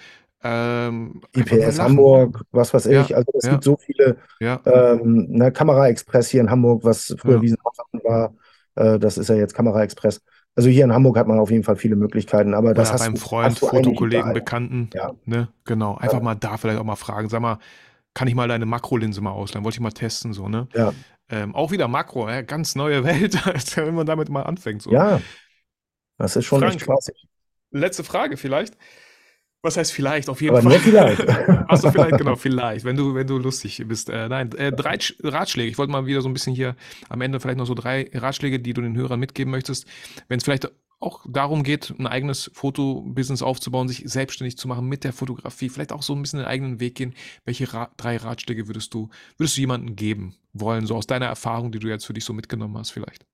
Ähm, 0.42 1.20
IPS. 1.36 1.78
Hamburg, 1.78 2.42
was 2.50 2.74
weiß 2.74 2.86
ich. 2.86 3.08
Ja, 3.10 3.16
Also 3.16 3.30
es 3.34 3.44
ja. 3.44 3.52
gibt 3.52 3.62
so 3.64 3.76
viele 3.76 4.16
Ja, 4.40 4.58
ähm, 4.64 5.26
ne, 5.28 5.52
Kamera 5.52 5.86
Express 5.88 6.28
hier 6.30 6.40
in 6.40 6.50
Hamburg, 6.50 6.82
was 6.82 7.14
früher 7.18 7.36
Ja. 7.36 7.42
Wiesenhofen 7.42 8.00
war. 8.02 8.34
Äh, 8.74 8.98
das 8.98 9.18
ist 9.18 9.28
ja 9.28 9.36
jetzt 9.36 9.54
Kamera 9.54 9.82
Express. 9.84 10.20
Also 10.60 10.68
hier 10.68 10.84
in 10.84 10.92
Hamburg 10.92 11.16
hat 11.16 11.26
man 11.26 11.38
auf 11.38 11.50
jeden 11.50 11.64
Fall 11.64 11.76
viele 11.76 11.96
Möglichkeiten, 11.96 12.52
aber 12.54 12.74
das 12.74 12.90
Oder 12.90 12.94
hast 12.94 13.00
beim 13.00 13.14
du, 13.14 13.20
Freund, 13.20 13.46
hast 13.56 13.62
du 13.62 13.66
Fotokollegen. 13.66 14.32
Bekannten, 14.34 14.90
Ja, 14.92 15.14
ne? 15.24 15.48
Genau. 15.64 15.96
Einfach 15.96 16.18
ja, 16.18 16.20
mal 16.20 16.34
da 16.34 16.58
vielleicht 16.58 16.78
auch 16.78 16.84
mal 16.84 16.96
fragen. 16.96 17.30
Sag 17.30 17.40
mal, 17.40 17.58
kann 18.14 18.28
ich 18.28 18.34
mal 18.34 18.48
deine 18.48 18.66
Makrolinse 18.66 19.20
mal 19.22 19.30
ausleihen? 19.32 19.64
Wollte 19.64 19.76
ich 19.76 19.80
mal 19.80 19.92
testen, 19.92 20.32
so, 20.34 20.48
ne? 20.48 20.68
ja, 20.74 20.94
Ähm, 21.30 21.54
auch 21.54 21.70
wieder 21.72 21.88
Makro, 21.88 22.28
ja, 22.28 22.42
ganz 22.42 22.74
neue 22.76 23.04
Welt, 23.04 23.34
wenn 23.76 23.94
man 23.94 24.06
damit 24.06 24.28
mal 24.30 24.42
anfängt, 24.42 24.82
so. 24.82 24.96
ja, 24.96 25.22
das 26.18 26.36
ist 26.36 26.44
schon 26.46 26.64
echt 26.64 26.80
Frank, 26.80 26.80
klassisch. 26.80 27.26
letzte 27.72 28.04
Frage 28.04 28.36
vielleicht. 28.36 28.76
Was 29.62 29.76
heißt 29.76 29.92
vielleicht? 29.92 30.28
Auf 30.28 30.40
jeden 30.40 30.56
Aber 30.56 30.62
Fall. 30.62 30.72
nur 30.72 30.80
vielleicht. 30.80 31.28
Achso, 31.66 31.88
vielleicht, 31.90 32.16
genau, 32.16 32.34
vielleicht, 32.36 32.84
wenn 32.84 32.96
du, 32.96 33.14
wenn 33.14 33.26
du 33.26 33.38
lustig 33.38 33.82
bist. 33.86 34.08
Äh, 34.08 34.28
nein, 34.28 34.50
äh, 34.52 34.72
drei 34.72 34.94
Sch- 34.94 35.14
Ratschläge. 35.22 35.70
Ich 35.70 35.78
wollte 35.78 35.92
mal 35.92 36.06
wieder 36.06 36.22
so 36.22 36.28
ein 36.28 36.32
bisschen 36.32 36.54
hier 36.54 36.76
am 37.08 37.20
Ende 37.20 37.38
vielleicht 37.40 37.58
noch 37.58 37.66
so 37.66 37.74
drei 37.74 38.10
Ratschläge, 38.14 38.58
die 38.58 38.72
du 38.72 38.80
den 38.82 38.96
Hörern 38.96 39.20
mitgeben 39.20 39.50
möchtest, 39.50 39.86
wenn 40.28 40.38
es 40.38 40.44
vielleicht 40.44 40.70
auch 40.98 41.24
darum 41.28 41.62
geht, 41.62 41.94
ein 41.98 42.06
eigenes 42.06 42.50
Fotobusiness 42.54 43.42
aufzubauen, 43.42 43.88
sich 43.88 44.02
selbstständig 44.06 44.58
zu 44.58 44.68
machen 44.68 44.86
mit 44.86 45.04
der 45.04 45.12
Fotografie, 45.14 45.68
vielleicht 45.70 45.92
auch 45.92 46.02
so 46.02 46.14
ein 46.14 46.20
bisschen 46.22 46.40
den 46.40 46.48
eigenen 46.48 46.80
Weg 46.80 46.94
gehen. 46.96 47.14
Welche 47.44 47.72
Ra 47.72 47.90
drei 47.96 48.16
Ratschläge 48.18 48.66
würdest 48.66 48.92
du, 48.94 49.08
würdest 49.38 49.56
du 49.56 49.60
jemandem 49.62 49.96
geben 49.96 50.36
wollen, 50.52 50.86
so 50.86 50.96
aus 50.96 51.06
deiner 51.06 51.26
Erfahrung, 51.26 51.72
die 51.72 51.78
du 51.78 51.88
jetzt 51.88 52.04
für 52.06 52.12
dich 52.12 52.24
so 52.24 52.32
mitgenommen 52.34 52.76
hast, 52.76 52.90
vielleicht? 52.90 53.24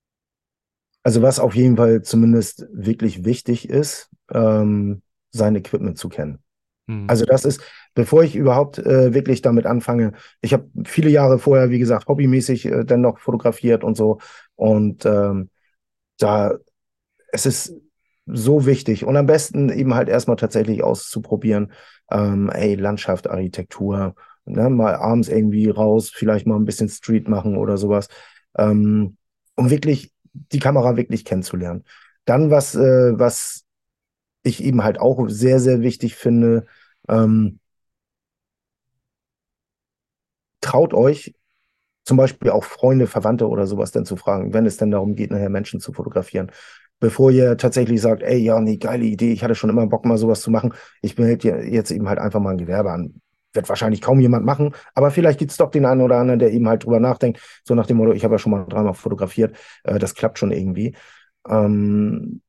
Also 1.03 1.21
was 1.21 1.39
auf 1.39 1.55
jeden 1.55 1.77
Fall 1.77 2.01
zumindest 2.01 2.65
wirklich 2.73 3.23
wichtig 3.23 3.69
ist, 3.69 4.09
ähm, 4.31 5.01
sein 5.37 5.55
Equipment 5.55 5.97
zu 5.97 6.09
kennen. 6.09 6.39
Hm. 6.87 7.05
Also 7.07 7.25
das 7.25 7.45
ist, 7.45 7.61
bevor 7.93 8.23
ich 8.23 8.35
überhaupt 8.35 8.79
äh, 8.79 9.13
wirklich 9.13 9.41
damit 9.41 9.65
anfange, 9.65 10.13
ich 10.41 10.53
habe 10.53 10.69
viele 10.85 11.09
Jahre 11.09 11.39
vorher, 11.39 11.69
wie 11.69 11.79
gesagt, 11.79 12.07
hobbymäßig 12.07 12.65
äh, 12.65 12.83
dann 12.85 13.01
noch 13.01 13.19
fotografiert 13.19 13.83
und 13.83 13.95
so. 13.95 14.19
Und 14.55 15.05
ähm, 15.05 15.49
da, 16.17 16.55
es 17.31 17.45
ist 17.45 17.73
so 18.25 18.65
wichtig 18.65 19.05
und 19.05 19.15
am 19.15 19.25
besten 19.25 19.69
eben 19.69 19.93
halt 19.93 20.09
erstmal 20.09 20.35
tatsächlich 20.35 20.83
auszuprobieren, 20.83 21.71
ähm, 22.11 22.49
ey, 22.49 22.75
Landschaft, 22.75 23.29
Architektur, 23.29 24.15
ne, 24.45 24.69
mal 24.69 24.95
abends 24.95 25.29
irgendwie 25.29 25.69
raus, 25.69 26.09
vielleicht 26.13 26.45
mal 26.45 26.57
ein 26.57 26.65
bisschen 26.65 26.89
Street 26.89 27.27
machen 27.27 27.57
oder 27.57 27.77
sowas, 27.77 28.07
ähm, 28.57 29.17
um 29.55 29.69
wirklich 29.69 30.13
die 30.33 30.59
Kamera 30.59 30.97
wirklich 30.97 31.25
kennenzulernen. 31.25 31.83
Dann 32.25 32.51
was, 32.51 32.75
äh, 32.75 33.17
was 33.17 33.63
ich 34.47 34.63
eben 34.63 34.83
halt 34.83 34.99
auch 34.99 35.27
sehr, 35.29 35.59
sehr 35.59 35.81
wichtig 35.81 36.15
finde, 36.15 36.65
ähm, 37.09 37.59
traut 40.61 40.93
euch 40.93 41.33
zum 42.05 42.17
Beispiel 42.17 42.51
auch 42.51 42.63
Freunde, 42.63 43.07
Verwandte 43.07 43.47
oder 43.49 43.67
sowas 43.67 43.91
dann 43.91 44.05
zu 44.05 44.15
fragen, 44.15 44.53
wenn 44.53 44.65
es 44.65 44.77
denn 44.77 44.91
darum 44.91 45.15
geht, 45.15 45.31
nachher 45.31 45.49
Menschen 45.49 45.79
zu 45.79 45.93
fotografieren. 45.93 46.51
Bevor 46.99 47.31
ihr 47.31 47.57
tatsächlich 47.57 48.01
sagt, 48.01 48.23
ey, 48.23 48.37
ja, 48.37 48.59
nee, 48.59 48.77
geile 48.77 49.05
Idee, 49.05 49.31
ich 49.33 49.43
hatte 49.43 49.55
schon 49.55 49.69
immer 49.69 49.87
Bock, 49.87 50.05
mal 50.05 50.17
sowas 50.17 50.41
zu 50.41 50.49
machen. 50.49 50.73
Ich 51.01 51.17
melde 51.17 51.49
jetzt 51.67 51.91
eben 51.91 52.09
halt 52.09 52.19
einfach 52.19 52.39
mal 52.39 52.51
ein 52.51 52.57
Gewerbe 52.57 52.91
an. 52.91 53.21
Wird 53.53 53.69
wahrscheinlich 53.69 54.01
kaum 54.01 54.19
jemand 54.19 54.45
machen, 54.45 54.73
aber 54.95 55.11
vielleicht 55.11 55.39
gibt 55.39 55.51
es 55.51 55.57
doch 55.57 55.71
den 55.71 55.85
einen 55.85 56.01
oder 56.01 56.17
anderen, 56.17 56.39
der 56.39 56.51
eben 56.51 56.67
halt 56.67 56.85
drüber 56.85 56.99
nachdenkt, 56.99 57.41
so 57.63 57.75
nach 57.75 57.87
dem 57.87 57.97
Motto, 57.97 58.13
ich 58.13 58.23
habe 58.23 58.35
ja 58.35 58.39
schon 58.39 58.51
mal 58.51 58.65
dreimal 58.65 58.93
fotografiert, 58.93 59.57
äh, 59.83 59.99
das 59.99 60.15
klappt 60.15 60.39
schon 60.39 60.51
irgendwie. 60.51 60.95
Ähm, 61.47 62.41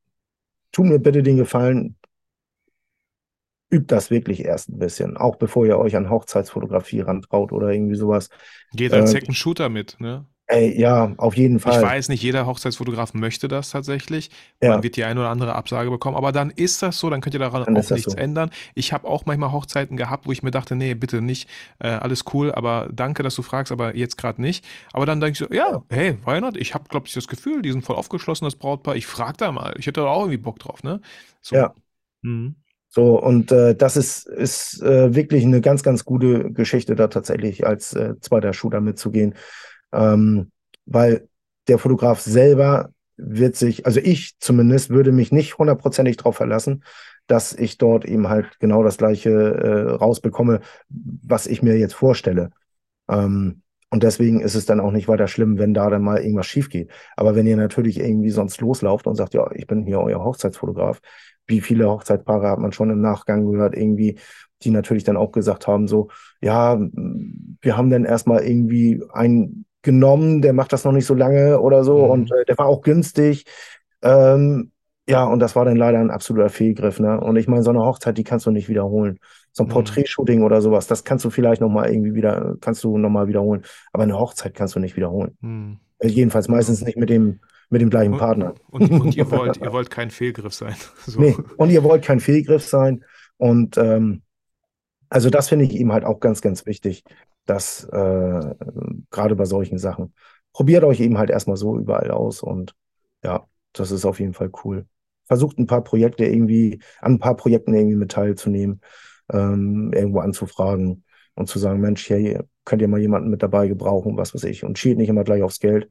tu 0.71 0.83
mir 0.83 0.99
bitte 0.99 1.23
den 1.23 1.37
Gefallen, 1.37 1.97
übt 3.71 3.87
das 3.93 4.09
wirklich 4.09 4.45
erst 4.45 4.69
ein 4.69 4.79
bisschen, 4.79 5.17
auch 5.17 5.35
bevor 5.35 5.65
ihr 5.65 5.77
euch 5.77 5.95
an 5.95 6.09
Hochzeitsfotografie 6.09 7.01
rantraut 7.01 7.51
oder 7.51 7.69
irgendwie 7.69 7.95
sowas. 7.95 8.29
Geht 8.71 8.93
als 8.93 9.05
Äh, 9.05 9.07
Second 9.11 9.35
Shooter 9.37 9.69
mit, 9.69 9.99
ne? 9.99 10.25
Ey, 10.49 10.79
ja, 10.79 11.13
auf 11.17 11.35
jeden 11.37 11.59
Ich 11.65 11.79
Fall. 11.79 11.81
weiß, 11.81 12.09
nicht 12.09 12.23
jeder 12.23 12.47
Hochzeitsfotograf 12.47 13.13
möchte 13.13 13.47
das 13.47 13.69
tatsächlich. 13.69 14.31
Ja, 14.61 14.75
Man 14.75 14.81
wird 14.83 14.95
die 14.95 15.03
eine 15.03 15.19
oder 15.19 15.29
andere 15.29 15.53
Absage 15.55 15.89
bekommen, 15.91 16.17
aber 16.17 16.31
dann 16.31 16.49
ist 16.49 16.81
das 16.81 16.97
so, 16.99 17.09
dann 17.09 17.21
könnt 17.21 17.35
ihr 17.35 17.39
daran 17.39 17.65
dann 17.65 17.75
auch 17.75 17.91
nichts 17.91 18.13
so. 18.13 18.15
ändern. 18.15 18.49
Ich 18.73 18.91
habe 18.91 19.07
auch 19.07 19.25
manchmal 19.25 19.51
Hochzeiten 19.51 19.97
gehabt, 19.97 20.25
wo 20.25 20.31
ich 20.31 20.41
mir 20.41 20.51
dachte, 20.51 20.75
nee, 20.75 20.95
bitte 20.95 21.21
nicht, 21.21 21.47
äh, 21.79 21.89
alles 21.89 22.23
cool, 22.33 22.51
aber 22.51 22.89
danke, 22.91 23.21
dass 23.23 23.35
du 23.35 23.43
fragst, 23.43 23.71
aber 23.71 23.95
jetzt 23.95 24.17
gerade 24.17 24.41
nicht. 24.41 24.65
Aber 24.93 25.05
dann 25.05 25.19
denke 25.19 25.33
ich 25.33 25.47
so, 25.49 25.53
ja, 25.53 25.83
hey, 25.89 26.17
why 26.25 26.41
not? 26.41 26.57
Ich 26.57 26.73
habe, 26.73 26.85
glaube 26.89 27.07
ich, 27.07 27.13
das 27.13 27.27
Gefühl, 27.27 27.61
die 27.61 27.71
sind 27.71 27.83
voll 27.85 27.95
aufgeschlossen, 27.97 28.45
das 28.45 28.55
Brautpaar. 28.55 28.95
Ich 28.95 29.05
frage 29.07 29.37
da 29.37 29.51
mal. 29.51 29.75
Ich 29.77 29.85
hätte 29.87 30.01
da 30.01 30.07
auch 30.07 30.21
irgendwie 30.21 30.37
Bock 30.37 30.57
drauf, 30.59 30.81
ne? 30.83 31.01
So. 31.41 31.61
ja. 31.61 31.73
Mhm. 32.23 32.55
So, 32.91 33.21
und 33.21 33.51
äh, 33.51 33.75
das 33.75 33.97
ist, 33.97 34.27
ist 34.27 34.81
äh, 34.81 35.13
wirklich 35.13 35.45
eine 35.45 35.61
ganz, 35.61 35.83
ganz 35.83 36.05
gute 36.05 36.51
Geschichte, 36.51 36.95
da 36.95 37.07
tatsächlich 37.07 37.65
als 37.67 37.93
äh, 37.93 38.15
zweiter 38.19 38.51
Shooter 38.53 38.81
mitzugehen. 38.81 39.35
Ähm, 39.91 40.51
weil 40.85 41.27
der 41.67 41.77
Fotograf 41.77 42.19
selber 42.19 42.89
wird 43.17 43.55
sich, 43.55 43.85
also 43.85 43.99
ich 43.99 44.37
zumindest 44.39 44.89
würde 44.89 45.11
mich 45.11 45.31
nicht 45.31 45.57
hundertprozentig 45.57 46.17
darauf 46.17 46.37
verlassen, 46.37 46.83
dass 47.27 47.53
ich 47.53 47.77
dort 47.77 48.05
eben 48.05 48.29
halt 48.29 48.59
genau 48.59 48.83
das 48.83 48.97
Gleiche 48.97 49.29
äh, 49.29 49.91
rausbekomme, 49.91 50.61
was 50.89 51.47
ich 51.47 51.61
mir 51.61 51.77
jetzt 51.77 51.93
vorstelle. 51.93 52.49
Ähm, 53.09 53.61
und 53.91 54.03
deswegen 54.03 54.39
ist 54.39 54.55
es 54.55 54.65
dann 54.65 54.79
auch 54.79 54.91
nicht 54.91 55.07
weiter 55.07 55.27
schlimm, 55.27 55.57
wenn 55.57 55.73
da 55.73 55.89
dann 55.89 56.03
mal 56.03 56.19
irgendwas 56.19 56.45
schief 56.45 56.69
geht. 56.69 56.91
Aber 57.15 57.35
wenn 57.35 57.47
ihr 57.47 57.57
natürlich 57.57 57.99
irgendwie 57.99 58.29
sonst 58.29 58.61
loslauft 58.61 59.07
und 59.07 59.15
sagt, 59.15 59.33
ja, 59.33 59.49
ich 59.53 59.65
bin 59.67 59.83
hier 59.83 59.99
euer 59.99 60.23
Hochzeitsfotograf, 60.23 60.99
wie 61.47 61.61
viele 61.61 61.89
Hochzeitspaare 61.89 62.49
hat 62.49 62.59
man 62.59 62.71
schon 62.71 62.91
im 62.91 63.01
Nachgang 63.01 63.51
gehört, 63.51 63.75
irgendwie, 63.75 64.19
die 64.61 64.69
natürlich 64.69 65.03
dann 65.03 65.17
auch 65.17 65.31
gesagt 65.31 65.67
haben, 65.67 65.87
so, 65.87 66.09
ja, 66.41 66.79
wir 66.79 67.77
haben 67.77 67.89
dann 67.89 68.05
erstmal 68.05 68.43
irgendwie 68.43 69.01
einen 69.11 69.65
genommen, 69.81 70.41
der 70.41 70.53
macht 70.53 70.73
das 70.73 70.83
noch 70.83 70.91
nicht 70.91 71.05
so 71.05 71.13
lange 71.13 71.59
oder 71.61 71.83
so 71.83 72.05
und 72.05 72.29
Mhm. 72.31 72.35
äh, 72.41 72.45
der 72.45 72.57
war 72.57 72.67
auch 72.67 72.81
günstig. 72.81 73.45
Ähm, 74.01 74.71
ja, 75.07 75.23
und 75.25 75.39
das 75.39 75.55
war 75.55 75.65
dann 75.65 75.75
leider 75.77 75.99
ein 75.99 76.11
absoluter 76.11 76.49
Fehlgriff, 76.49 76.99
ne? 76.99 77.19
Und 77.19 77.35
ich 77.37 77.47
meine, 77.47 77.63
so 77.63 77.71
eine 77.71 77.79
Hochzeit, 77.83 78.17
die 78.17 78.23
kannst 78.23 78.45
du 78.45 78.51
nicht 78.51 78.69
wiederholen. 78.69 79.19
So 79.51 79.63
ein 79.63 79.67
Mhm. 79.67 79.71
Porträtshooting 79.71 80.43
oder 80.43 80.61
sowas, 80.61 80.85
das 80.87 81.03
kannst 81.03 81.25
du 81.25 81.29
vielleicht 81.31 81.61
nochmal 81.61 81.91
irgendwie 81.91 82.13
wieder, 82.13 82.55
kannst 82.61 82.83
du 82.83 82.97
nochmal 82.97 83.27
wiederholen. 83.27 83.63
Aber 83.91 84.03
eine 84.03 84.19
Hochzeit 84.19 84.53
kannst 84.53 84.75
du 84.75 84.79
nicht 84.79 84.95
wiederholen. 84.97 85.37
Mhm. 85.41 85.79
Äh, 85.99 86.07
Jedenfalls 86.09 86.47
meistens 86.47 86.81
nicht 86.81 86.97
mit 86.97 87.09
dem, 87.09 87.39
mit 87.71 87.81
dem 87.81 87.89
gleichen 87.89 88.13
Und, 88.13 88.19
Partner. 88.19 88.53
und, 88.69 88.91
und 88.91 89.15
ihr 89.15 89.29
wollt, 89.31 89.57
ihr 89.57 89.73
wollt 89.73 89.89
kein 89.89 90.11
Fehlgriff 90.11 90.53
sein. 90.53 90.75
So. 91.05 91.19
Nee, 91.19 91.35
und 91.57 91.71
ihr 91.71 91.83
wollt 91.83 92.03
kein 92.03 92.19
Fehlgriff 92.19 92.63
sein. 92.65 93.03
Und 93.37 93.77
ähm, 93.77 94.21
also 95.09 95.29
das 95.31 95.49
finde 95.49 95.65
ich 95.65 95.73
eben 95.75 95.91
halt 95.91 96.05
auch 96.05 96.19
ganz, 96.19 96.41
ganz 96.41 96.65
wichtig, 96.67 97.03
dass 97.49 97.83
äh, 97.85 98.55
gerade 99.11 99.35
bei 99.35 99.45
solchen 99.45 99.77
Sachen, 99.77 100.13
probiert 100.53 100.83
euch 100.83 100.99
eben 100.99 101.17
halt 101.17 101.29
erstmal 101.29 101.57
so 101.57 101.77
überall 101.77 102.11
aus 102.11 102.41
und 102.41 102.75
ja, 103.23 103.45
das 103.73 103.91
ist 103.91 104.05
auf 104.05 104.19
jeden 104.19 104.33
Fall 104.33 104.51
cool. 104.63 104.87
Versucht 105.27 105.59
ein 105.59 105.67
paar 105.67 105.83
Projekte 105.83 106.25
irgendwie, 106.25 106.81
an 107.01 107.13
ein 107.13 107.19
paar 107.19 107.35
Projekten 107.35 107.73
irgendwie 107.73 107.95
mit 107.95 108.11
teilzunehmen, 108.11 108.81
ähm, 109.31 109.91
irgendwo 109.93 110.19
anzufragen 110.19 111.03
und 111.35 111.47
zu 111.47 111.59
sagen, 111.59 111.79
Mensch, 111.81 112.09
hey, 112.09 112.39
könnt 112.65 112.81
ihr 112.81 112.87
mal 112.87 112.99
jemanden 112.99 113.29
mit 113.29 113.43
dabei 113.43 113.67
gebrauchen, 113.67 114.17
was 114.17 114.33
weiß 114.33 114.43
ich, 114.45 114.63
und 114.63 114.77
schielt 114.79 114.97
nicht 114.97 115.09
immer 115.09 115.23
gleich 115.23 115.43
aufs 115.43 115.59
Geld. 115.59 115.89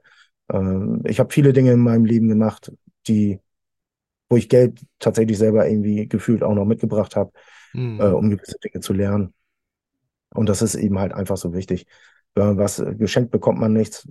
Ähm, 0.53 1.03
ich 1.07 1.21
habe 1.21 1.33
viele 1.33 1.53
Dinge 1.53 1.73
in 1.73 1.81
meinem 1.81 2.05
Leben 2.05 2.29
gemacht, 2.29 2.73
die 3.07 3.41
wo 4.29 4.37
ich 4.37 4.49
Geld 4.49 4.81
tatsächlich 4.99 5.39
selber 5.39 5.69
irgendwie 5.69 6.09
gefühlt 6.09 6.43
auch 6.43 6.55
noch 6.55 6.65
mitgebracht 6.67 7.17
habe, 7.17 7.33
äh, 7.99 8.09
Mhm. 8.09 8.09
um 8.09 8.31
gewisse 8.31 8.59
Dinge 8.59 8.81
zu 8.81 8.93
lernen. 8.93 9.35
Und 10.35 10.49
das 10.49 10.62
ist 10.62 10.74
eben 10.74 10.99
halt 10.99 11.12
einfach 11.12 11.37
so 11.37 11.53
wichtig. 11.53 11.87
Wenn 12.35 12.47
man 12.47 12.59
was 12.59 12.79
äh, 12.79 12.95
geschenkt 12.95 13.31
bekommt 13.31 13.59
man 13.59 13.72
nichts, 13.72 14.09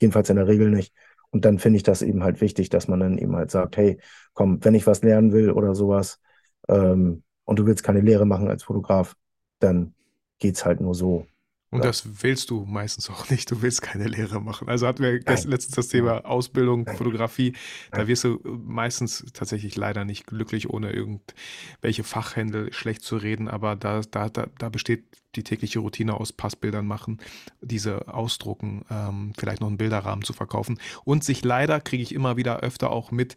jedenfalls 0.00 0.30
in 0.30 0.36
der 0.36 0.46
Regel 0.46 0.70
nicht. 0.70 0.94
Und 1.30 1.44
dann 1.44 1.58
finde 1.58 1.76
ich 1.78 1.82
das 1.82 2.02
eben 2.02 2.22
halt 2.22 2.40
wichtig, 2.40 2.70
dass 2.70 2.88
man 2.88 3.00
dann 3.00 3.18
eben 3.18 3.36
halt 3.36 3.50
sagt, 3.50 3.76
hey, 3.76 3.98
komm, 4.32 4.64
wenn 4.64 4.74
ich 4.74 4.86
was 4.86 5.02
lernen 5.02 5.32
will 5.32 5.50
oder 5.50 5.74
sowas, 5.74 6.20
ähm, 6.68 7.22
und 7.44 7.58
du 7.58 7.66
willst 7.66 7.82
keine 7.82 8.00
Lehre 8.00 8.26
machen 8.26 8.48
als 8.48 8.62
Fotograf, 8.62 9.16
dann 9.58 9.94
geht's 10.38 10.64
halt 10.64 10.80
nur 10.80 10.94
so. 10.94 11.26
Und 11.70 11.80
Ja. 11.80 11.86
das 11.88 12.22
willst 12.22 12.48
du 12.50 12.64
meistens 12.64 13.10
auch 13.10 13.28
nicht. 13.30 13.50
Du 13.50 13.60
willst 13.60 13.82
keine 13.82 14.06
Lehre 14.08 14.40
machen. 14.40 14.68
Also 14.68 14.86
hatten 14.86 15.02
wir 15.02 15.12
Nein, 15.12 15.22
letztens 15.26 15.68
das 15.68 15.88
Thema 15.88 16.24
Ausbildung, 16.24 16.84
nein, 16.84 16.96
Fotografie. 16.96 17.54
Da 17.90 18.06
wirst 18.08 18.24
du 18.24 18.40
meistens 18.44 19.24
tatsächlich 19.34 19.76
leider 19.76 20.04
nicht 20.06 20.26
glücklich, 20.26 20.70
ohne 20.70 20.92
irgendwelche 20.92 22.04
Fachhändel 22.04 22.72
schlecht 22.72 23.02
zu 23.02 23.16
reden. 23.16 23.48
Aber 23.48 23.76
da, 23.76 24.00
da, 24.00 24.30
da, 24.30 24.46
da 24.58 24.68
besteht 24.70 25.04
die 25.36 25.42
tägliche 25.44 25.80
Routine 25.80 26.14
aus 26.14 26.32
Passbildern 26.32 26.86
machen, 26.86 27.18
diese 27.60 28.08
ausdrucken, 28.08 28.84
ähm, 28.90 29.34
vielleicht 29.36 29.60
noch 29.60 29.68
einen 29.68 29.76
Bilderrahmen 29.76 30.24
zu 30.24 30.32
verkaufen 30.32 30.78
und 31.04 31.22
sich 31.22 31.44
leider, 31.44 31.80
kriege 31.80 32.02
ich 32.02 32.14
immer 32.14 32.36
wieder 32.38 32.60
öfter 32.60 32.90
auch 32.90 33.10
mit, 33.10 33.36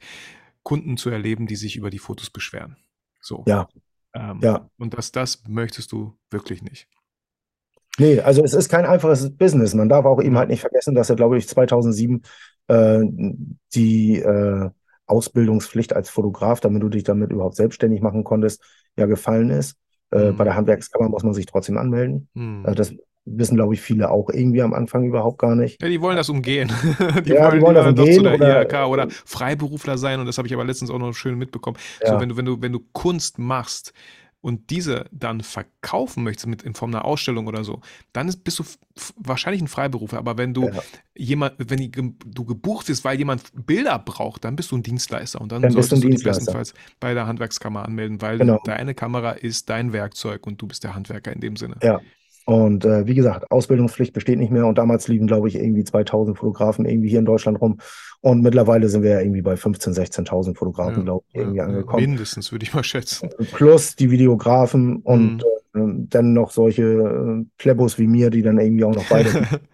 Kunden 0.63 0.95
zu 0.95 1.09
erleben, 1.09 1.47
die 1.47 1.55
sich 1.55 1.75
über 1.75 1.89
die 1.89 1.99
Fotos 1.99 2.29
beschweren. 2.29 2.77
So. 3.19 3.43
Ja, 3.47 3.67
Ähm, 4.13 4.39
ja. 4.41 4.69
und 4.77 4.93
das, 4.93 5.11
das 5.11 5.43
möchtest 5.47 5.91
du 5.91 6.17
wirklich 6.29 6.61
nicht. 6.61 6.87
Nee, 7.99 8.19
also 8.21 8.43
es 8.43 8.53
ist 8.53 8.69
kein 8.69 8.85
einfaches 8.85 9.35
Business. 9.35 9.73
Man 9.73 9.89
darf 9.89 10.05
auch 10.05 10.21
eben 10.21 10.37
halt 10.37 10.49
nicht 10.49 10.61
vergessen, 10.61 10.95
dass 10.95 11.09
er, 11.09 11.15
glaube 11.15 11.37
ich, 11.37 11.47
2007 11.47 12.21
äh, 12.67 13.01
die 13.75 14.17
äh, 14.19 14.69
Ausbildungspflicht 15.05 15.93
als 15.93 16.09
Fotograf, 16.09 16.61
damit 16.61 16.81
du 16.83 16.89
dich 16.89 17.03
damit 17.03 17.31
überhaupt 17.31 17.55
selbstständig 17.55 18.01
machen 18.01 18.23
konntest, 18.23 18.63
ja 18.97 19.05
gefallen 19.05 19.49
ist. 19.49 19.75
Äh, 20.11 20.31
bei 20.31 20.43
Mhm. 20.43 20.45
der 20.45 20.55
Handwerkskammer 20.55 21.09
muss 21.09 21.23
man 21.23 21.33
sich 21.33 21.45
trotzdem 21.45 21.77
anmelden. 21.77 22.29
Mhm. 22.33 22.63
das 22.75 22.93
wissen, 23.25 23.55
glaube 23.55 23.73
ich, 23.75 23.81
viele 23.81 24.09
auch 24.09 24.29
irgendwie 24.29 24.61
am 24.63 24.73
Anfang 24.73 25.03
überhaupt 25.05 25.37
gar 25.37 25.55
nicht. 25.55 25.79
Ja, 25.81 25.87
die 25.89 26.01
wollen 26.01 26.15
das 26.17 26.29
umgehen. 26.29 26.71
die 27.25 27.33
ja, 27.33 27.43
wollen, 27.43 27.59
die 27.59 27.61
wollen 27.61 27.75
das 27.75 27.87
umgehen. 27.87 28.15
Zu 28.15 28.23
der 28.23 28.33
oder, 28.33 28.61
IHK 28.63 28.87
oder 28.87 29.07
Freiberufler 29.25 29.97
sein 29.97 30.19
und 30.19 30.25
das 30.25 30.37
habe 30.37 30.47
ich 30.47 30.53
aber 30.53 30.63
letztens 30.65 30.89
auch 30.89 30.97
noch 30.97 31.13
schön 31.13 31.37
mitbekommen. 31.37 31.77
Ja. 32.01 32.13
So, 32.13 32.19
wenn 32.19 32.29
du, 32.29 32.37
wenn 32.37 32.45
du, 32.45 32.61
wenn 32.61 32.71
du 32.71 32.79
Kunst 32.93 33.37
machst, 33.37 33.93
und 34.41 34.71
diese 34.71 35.05
dann 35.11 35.41
verkaufen 35.41 36.23
möchtest 36.23 36.47
mit 36.47 36.63
in 36.63 36.73
Form 36.73 36.93
einer 36.93 37.05
Ausstellung 37.05 37.47
oder 37.47 37.63
so, 37.63 37.81
dann 38.11 38.27
ist, 38.27 38.43
bist 38.43 38.59
du 38.59 38.63
wahrscheinlich 39.15 39.61
ein 39.61 39.67
Freiberufer. 39.67 40.17
Aber 40.17 40.37
wenn 40.37 40.53
du 40.53 40.67
ja. 40.67 40.81
jemand, 41.15 41.55
wenn 41.57 41.77
die, 41.77 41.91
du 41.91 42.45
gebucht 42.45 42.87
bist, 42.87 43.05
weil 43.05 43.17
jemand 43.17 43.43
Bilder 43.53 43.99
braucht, 43.99 44.43
dann 44.43 44.55
bist 44.55 44.71
du 44.71 44.77
ein 44.77 44.83
Dienstleister 44.83 45.39
und 45.39 45.51
dann, 45.51 45.61
dann 45.61 45.71
solltest 45.71 46.03
du 46.03 46.09
dich 46.09 46.23
bestenfalls 46.23 46.73
bei 46.99 47.13
der 47.13 47.27
Handwerkskammer 47.27 47.85
anmelden, 47.85 48.21
weil 48.21 48.39
genau. 48.39 48.59
deine 48.65 48.95
Kamera 48.95 49.31
ist 49.31 49.69
dein 49.69 49.93
Werkzeug 49.93 50.47
und 50.47 50.61
du 50.61 50.67
bist 50.67 50.83
der 50.83 50.95
Handwerker 50.95 51.31
in 51.31 51.39
dem 51.39 51.55
Sinne. 51.55 51.77
Ja. 51.83 52.01
Und 52.45 52.85
äh, 52.85 53.05
wie 53.05 53.13
gesagt, 53.13 53.51
Ausbildungspflicht 53.51 54.13
besteht 54.13 54.39
nicht 54.39 54.51
mehr 54.51 54.65
und 54.65 54.77
damals 54.77 55.07
liegen, 55.07 55.27
glaube 55.27 55.47
ich, 55.47 55.55
irgendwie 55.55 55.83
2000 55.83 56.37
Fotografen 56.37 56.85
irgendwie 56.85 57.09
hier 57.09 57.19
in 57.19 57.25
Deutschland 57.25 57.61
rum. 57.61 57.77
Und 58.21 58.41
mittlerweile 58.41 58.89
sind 58.89 59.03
wir 59.03 59.11
ja 59.11 59.19
irgendwie 59.19 59.41
bei 59.41 59.53
15.000, 59.53 60.25
16.000 60.25 60.55
Fotografen, 60.55 60.97
ja, 60.97 61.03
glaube 61.03 61.25
ich, 61.29 61.35
irgendwie 61.35 61.57
ja, 61.57 61.65
angekommen. 61.65 62.03
Mindestens, 62.03 62.51
würde 62.51 62.63
ich 62.63 62.73
mal 62.73 62.83
schätzen. 62.83 63.29
Plus 63.53 63.95
die 63.95 64.11
Videografen 64.11 64.97
und 64.97 65.43
mhm. 65.73 66.03
äh, 66.03 66.07
dann 66.09 66.33
noch 66.33 66.51
solche 66.51 66.83
äh, 66.83 67.45
Plebos 67.57 67.99
wie 67.99 68.07
mir, 68.07 68.29
die 68.29 68.41
dann 68.41 68.59
irgendwie 68.59 68.83
auch 68.83 68.95
noch 68.95 69.07
beide 69.07 69.29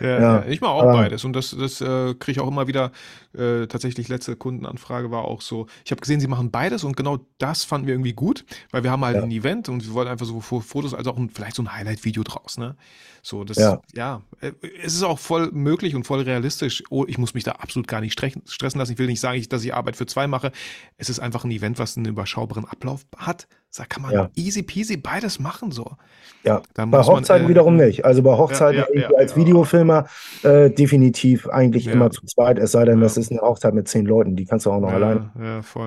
ja, 0.00 0.20
ja, 0.20 0.44
ich 0.46 0.60
mache 0.60 0.72
auch 0.72 0.82
aber, 0.82 0.92
beides. 0.92 1.24
Und 1.24 1.34
das, 1.34 1.56
das 1.58 1.80
äh, 1.80 2.14
kriege 2.14 2.32
ich 2.32 2.40
auch 2.40 2.48
immer 2.48 2.66
wieder. 2.66 2.92
Äh, 3.36 3.66
tatsächlich, 3.66 4.08
letzte 4.08 4.36
Kundenanfrage 4.36 5.10
war 5.10 5.24
auch 5.24 5.40
so. 5.40 5.66
Ich 5.84 5.90
habe 5.90 6.00
gesehen, 6.00 6.20
sie 6.20 6.26
machen 6.26 6.50
beides 6.50 6.84
und 6.84 6.96
genau 6.96 7.18
das 7.38 7.64
fanden 7.64 7.86
wir 7.86 7.94
irgendwie 7.94 8.12
gut, 8.12 8.44
weil 8.70 8.82
wir 8.82 8.90
haben 8.90 9.04
halt 9.04 9.16
ja. 9.16 9.22
ein 9.22 9.30
Event 9.30 9.68
und 9.68 9.86
wir 9.86 9.94
wollen 9.94 10.08
einfach 10.08 10.26
so 10.26 10.40
Fotos, 10.40 10.94
also 10.94 11.12
auch 11.12 11.16
ein, 11.16 11.30
vielleicht 11.30 11.56
so 11.56 11.62
ein 11.62 11.72
Highlight-Video 11.72 12.22
draus. 12.22 12.58
Ne? 12.58 12.76
So, 13.24 13.44
das, 13.44 13.56
ja. 13.56 13.80
ja, 13.94 14.22
äh, 14.40 14.50
es 14.82 14.94
ist 14.94 15.04
auch 15.04 15.20
voll 15.20 15.50
möglich 15.52 15.94
und 15.94 16.04
voll 16.04 16.22
realistisch. 16.22 16.82
Oh, 16.90 17.04
ich 17.06 17.18
muss 17.18 17.34
mich 17.34 17.44
da 17.44 17.52
absolut 17.52 17.86
gar 17.86 18.00
nicht 18.00 18.12
stressen 18.12 18.78
lassen. 18.78 18.92
Ich 18.92 18.98
will 18.98 19.06
nicht 19.06 19.20
sagen, 19.20 19.40
dass 19.48 19.62
ich 19.62 19.72
Arbeit 19.72 19.94
für 19.94 20.06
zwei 20.06 20.26
mache. 20.26 20.50
Es 20.96 21.08
ist 21.08 21.20
einfach 21.20 21.44
ein 21.44 21.52
Event, 21.52 21.78
was 21.78 21.96
einen 21.96 22.06
überschaubaren 22.06 22.64
Ablauf 22.64 23.06
hat. 23.16 23.46
Da 23.76 23.84
kann 23.86 24.02
man 24.02 24.12
ja. 24.12 24.30
easy 24.34 24.62
peasy 24.62 24.96
beides 24.96 25.38
machen 25.38 25.70
so. 25.70 25.92
Ja, 26.42 26.62
bei 26.74 26.98
Hochzeiten 26.98 27.44
man, 27.44 27.46
äh, 27.46 27.48
wiederum 27.48 27.76
nicht. 27.76 28.04
Also 28.04 28.22
bei 28.22 28.36
Hochzeiten 28.36 28.84
ja, 28.92 29.00
ja, 29.02 29.10
als 29.16 29.36
Videofilmer 29.36 30.06
äh, 30.42 30.70
definitiv 30.70 31.48
eigentlich 31.48 31.86
immer 31.86 32.10
zu 32.10 32.26
zweit, 32.26 32.58
es 32.58 32.72
sei 32.72 32.84
denn, 32.84 33.00
das 33.00 33.16
ist 33.16 33.30
eine 33.30 33.40
Hochzeit 33.40 33.72
mit 33.72 33.88
zehn 33.88 34.04
Leuten, 34.04 34.36
die 34.36 34.44
kannst 34.44 34.66
du 34.66 34.72
auch 34.72 34.80
noch 34.80 34.92
alleine. 34.92 35.30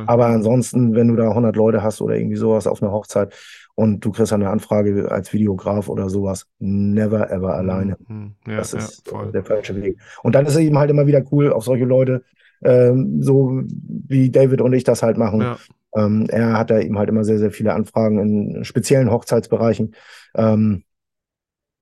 Aber 0.08 0.28
ansonsten, 0.28 0.96
wenn 0.96 1.10
du 1.10 1.16
da 1.16 1.30
100 1.30 1.56
Leute 1.56 1.84
hast 1.84 2.02
oder 2.02 2.16
irgendwie 2.16 2.38
sowas 2.38 2.66
auf 2.66 2.82
einer 2.82 2.92
Hochzeit 2.92 3.36
und 3.76 4.04
du 4.04 4.12
kriegst 4.12 4.34
eine 4.34 4.50
Anfrage 4.50 5.12
als 5.12 5.34
Videograf 5.34 5.90
oder 5.90 6.10
sowas, 6.10 6.48
never 6.60 7.30
ever 7.30 7.56
alleine. 7.56 7.98
Mhm. 8.08 8.36
das 8.46 8.74
ist 8.74 9.12
der 9.34 9.44
falsche 9.44 9.76
Weg. 9.76 10.00
Und 10.24 10.34
dann 10.34 10.46
ist 10.46 10.54
es 10.54 10.62
eben 10.62 10.78
halt 10.78 10.90
immer 10.90 11.08
wieder 11.08 11.24
cool, 11.32 11.52
auf 11.52 11.66
solche 11.66 11.86
Leute, 11.86 12.24
ähm, 12.64 13.22
so 13.22 13.62
wie 14.08 14.30
David 14.30 14.62
und 14.62 14.74
ich 14.74 14.86
das 14.86 15.04
halt 15.04 15.18
machen, 15.18 15.58
ähm, 15.96 16.26
er 16.30 16.58
hat 16.58 16.70
da 16.70 16.80
eben 16.80 16.98
halt 16.98 17.10
immer 17.10 17.24
sehr, 17.24 17.38
sehr 17.38 17.52
viele 17.52 17.74
Anfragen 17.74 18.20
in 18.20 18.64
speziellen 18.64 19.12
Hochzeitsbereichen 19.12 19.96
ähm, 20.36 20.84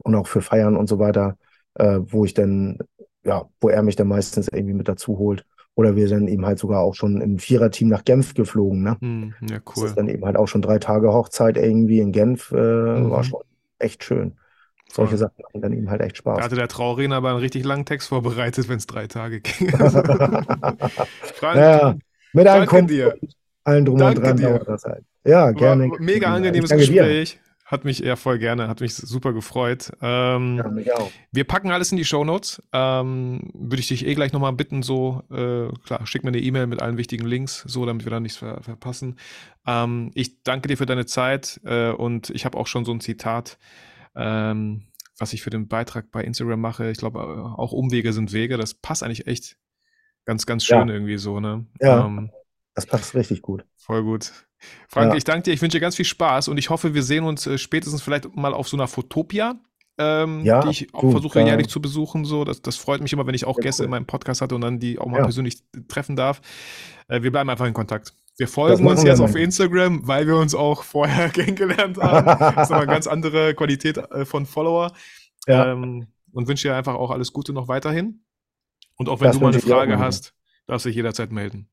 und 0.03 0.15
auch 0.15 0.27
für 0.27 0.41
Feiern 0.41 0.75
und 0.75 0.87
so 0.87 0.99
weiter, 0.99 1.37
äh, 1.75 1.99
wo 2.01 2.25
ich 2.25 2.33
dann, 2.33 2.79
ja, 3.23 3.45
wo 3.61 3.69
er 3.69 3.83
mich 3.83 3.95
dann 3.95 4.07
meistens 4.07 4.47
irgendwie 4.47 4.73
mit 4.73 4.87
dazu 4.87 5.17
holt. 5.17 5.45
Oder 5.75 5.95
wir 5.95 6.07
sind 6.07 6.27
eben 6.27 6.45
halt 6.45 6.59
sogar 6.59 6.81
auch 6.81 6.93
schon 6.93 7.19
im 7.19 7.39
Viererteam 7.39 7.87
nach 7.87 8.03
Genf 8.03 8.35
geflogen. 8.35 8.83
Ne? 8.83 8.97
Hm, 9.01 9.33
ja, 9.49 9.57
cool. 9.57 9.73
Das 9.75 9.83
ist 9.85 9.97
dann 9.97 10.07
eben 10.07 10.23
halt 10.25 10.37
auch 10.37 10.47
schon 10.47 10.61
drei 10.61 10.77
Tage 10.77 11.11
Hochzeit 11.11 11.57
irgendwie 11.57 11.99
in 11.99 12.11
Genf. 12.11 12.51
Äh, 12.51 12.55
mhm. 12.55 13.09
War 13.09 13.23
schon 13.23 13.41
echt 13.79 14.03
schön. 14.03 14.33
Solche 14.91 15.17
Sachen 15.17 15.41
machen 15.41 15.61
dann 15.61 15.73
eben 15.73 15.89
halt 15.89 16.01
echt 16.01 16.17
Spaß. 16.17 16.37
Da 16.37 16.43
hatte 16.43 16.55
der 16.55 16.67
Trauredner 16.67 17.15
aber 17.15 17.29
einen 17.29 17.39
richtig 17.39 17.65
langen 17.65 17.85
Text 17.85 18.09
vorbereitet, 18.09 18.69
wenn 18.69 18.77
es 18.77 18.85
drei 18.85 19.07
Tage 19.07 19.41
ging. 19.41 19.69
Frank, 19.71 21.55
ja, 21.55 21.95
mit 22.33 22.47
einem. 22.47 22.87
Dir 22.87 23.15
allen 23.63 23.85
drum 23.85 23.97
Danke 23.97 24.19
und 24.19 24.27
dran 24.27 24.37
dauert 24.37 24.67
das 24.67 24.83
halt. 24.83 25.03
Ja, 25.25 25.51
gerne. 25.51 25.89
War 25.89 25.99
mega 25.99 26.33
angenehmes 26.33 26.69
Gespräch. 26.69 27.33
Dir. 27.33 27.42
Hat 27.73 27.85
mich 27.85 28.03
eher 28.03 28.17
voll 28.17 28.37
gerne, 28.37 28.67
hat 28.67 28.81
mich 28.81 28.93
super 28.93 29.33
gefreut. 29.33 29.91
Ähm, 29.99 30.57
ja, 30.57 30.69
mich 30.69 30.93
auch. 30.93 31.09
Wir 31.31 31.43
packen 31.43 31.71
alles 31.71 31.91
in 31.91 31.97
die 31.97 32.05
Shownotes. 32.05 32.61
Ähm, 32.71 33.49
Würde 33.55 33.79
ich 33.79 33.87
dich 33.87 34.05
eh 34.05 34.13
gleich 34.13 34.31
nochmal 34.31 34.53
bitten, 34.53 34.83
so, 34.83 35.23
äh, 35.31 35.69
klar, 35.83 36.05
schick 36.05 36.23
mir 36.23 36.27
eine 36.27 36.37
E-Mail 36.37 36.67
mit 36.67 36.83
allen 36.83 36.97
wichtigen 36.97 37.25
Links, 37.25 37.63
so, 37.65 37.87
damit 37.87 38.05
wir 38.05 38.11
da 38.11 38.19
nichts 38.19 38.37
ver 38.37 38.61
verpassen. 38.61 39.17
Ähm, 39.65 40.11
ich 40.13 40.43
danke 40.43 40.67
dir 40.67 40.77
für 40.77 40.85
deine 40.85 41.07
Zeit 41.07 41.61
äh, 41.63 41.89
und 41.89 42.29
ich 42.29 42.45
habe 42.45 42.59
auch 42.59 42.67
schon 42.67 42.85
so 42.85 42.91
ein 42.91 43.01
Zitat, 43.01 43.57
ähm, 44.15 44.83
was 45.17 45.33
ich 45.33 45.41
für 45.41 45.49
den 45.49 45.67
Beitrag 45.67 46.11
bei 46.11 46.23
Instagram 46.23 46.61
mache. 46.61 46.91
Ich 46.91 46.99
glaube, 46.99 47.21
äh, 47.21 47.59
auch 47.59 47.71
Umwege 47.71 48.13
sind 48.13 48.33
Wege. 48.33 48.57
Das 48.57 48.75
passt 48.75 49.01
eigentlich 49.01 49.25
echt 49.25 49.57
ganz, 50.25 50.45
ganz 50.45 50.63
schön 50.63 50.89
ja. 50.89 50.93
irgendwie 50.93 51.17
so, 51.17 51.39
ne? 51.39 51.65
Ja. 51.81 52.05
Ähm, 52.05 52.29
das 52.75 52.85
passt 52.85 53.15
richtig 53.15 53.41
gut. 53.41 53.65
Voll 53.77 54.03
gut. 54.03 54.31
Frank, 54.87 55.11
ja. 55.11 55.17
ich 55.17 55.23
danke 55.23 55.43
dir. 55.43 55.53
Ich 55.53 55.61
wünsche 55.61 55.77
dir 55.77 55.81
ganz 55.81 55.95
viel 55.95 56.05
Spaß 56.05 56.47
und 56.47 56.57
ich 56.57 56.69
hoffe, 56.69 56.93
wir 56.93 57.03
sehen 57.03 57.23
uns 57.23 57.47
äh, 57.47 57.57
spätestens 57.57 58.01
vielleicht 58.01 58.35
mal 58.35 58.53
auf 58.53 58.67
so 58.67 58.77
einer 58.77 58.87
Fotopia. 58.87 59.55
Ähm, 59.99 60.43
ja, 60.43 60.61
die 60.61 60.69
ich 60.69 60.93
auch 60.95 61.11
versuche 61.11 61.39
äh, 61.39 61.45
jährlich 61.45 61.67
zu 61.67 61.79
besuchen. 61.79 62.25
So, 62.25 62.45
das, 62.45 62.63
das 62.63 62.77
freut 62.77 63.01
mich 63.01 63.13
immer, 63.13 63.27
wenn 63.27 63.35
ich 63.35 63.45
auch 63.45 63.59
Gäste 63.59 63.83
cool. 63.83 63.85
in 63.85 63.91
meinem 63.91 64.07
Podcast 64.07 64.41
hatte 64.41 64.55
und 64.55 64.61
dann 64.61 64.79
die 64.79 64.97
auch 64.97 65.05
mal 65.05 65.17
ja. 65.17 65.23
persönlich 65.23 65.59
treffen 65.87 66.15
darf. 66.15 66.41
Äh, 67.07 67.21
wir 67.21 67.31
bleiben 67.31 67.49
einfach 67.49 67.67
in 67.67 67.73
Kontakt. 67.73 68.13
Wir 68.37 68.47
folgen 68.47 68.87
uns 68.87 69.03
jetzt 69.03 69.19
auf 69.19 69.35
Instagram, 69.35 70.07
weil 70.07 70.25
wir 70.25 70.37
uns 70.37 70.55
auch 70.55 70.83
vorher 70.83 71.29
kennengelernt 71.29 71.97
haben. 71.97 72.25
das 72.55 72.69
ist 72.69 72.71
aber 72.71 72.81
eine 72.81 72.91
ganz 72.91 73.05
andere 73.05 73.53
Qualität 73.53 73.97
äh, 73.97 74.25
von 74.25 74.47
Follower. 74.47 74.91
Ja. 75.47 75.71
Ähm, 75.71 76.07
und 76.31 76.47
wünsche 76.47 76.67
dir 76.67 76.75
einfach 76.75 76.95
auch 76.95 77.11
alles 77.11 77.31
Gute 77.31 77.53
noch 77.53 77.67
weiterhin. 77.67 78.23
Und 78.95 79.09
auch 79.09 79.21
wenn 79.21 79.27
das 79.27 79.37
du 79.37 79.43
mal 79.43 79.51
eine 79.51 79.61
Frage 79.61 79.99
hast, 79.99 80.33
darfst 80.65 80.85
du 80.85 80.89
dich 80.89 80.95
jederzeit 80.95 81.31
melden. 81.31 81.69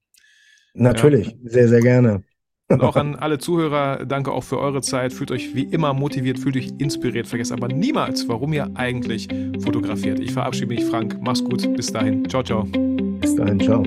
Natürlich, 0.75 1.29
ja. 1.29 1.37
sehr, 1.43 1.69
sehr 1.69 1.81
gerne. 1.81 2.23
Und 2.71 2.83
auch 2.83 2.97
an 2.97 3.17
alle 3.17 3.39
Zuhörer, 3.39 4.07
danke 4.07 4.33
auch 4.33 4.45
für 4.45 4.59
eure 4.59 4.81
Zeit. 4.81 5.13
Fühlt 5.13 5.33
euch 5.33 5.55
wie 5.55 5.65
immer 5.65 5.93
motiviert, 5.93 6.39
fühlt 6.39 6.57
euch 6.57 6.73
inspiriert. 6.79 7.27
Vergesst 7.27 7.53
aber 7.53 7.69
niemals, 7.69 8.29
warum 8.29 8.53
ihr 8.53 8.71
eigentlich 8.75 9.29
fotografiert. 9.61 10.21
Ich 10.21 10.33
verabschiede 10.33 10.69
mich, 10.69 10.85
Frank. 10.85 11.19
Mach's 11.21 11.43
gut. 11.43 11.75
Bis 11.77 11.93
dahin. 11.93 12.29
Ciao, 12.29 12.43
ciao. 12.43 12.63
Bis 13.21 13.35
dahin. 13.35 13.61
Ciao. 13.61 13.83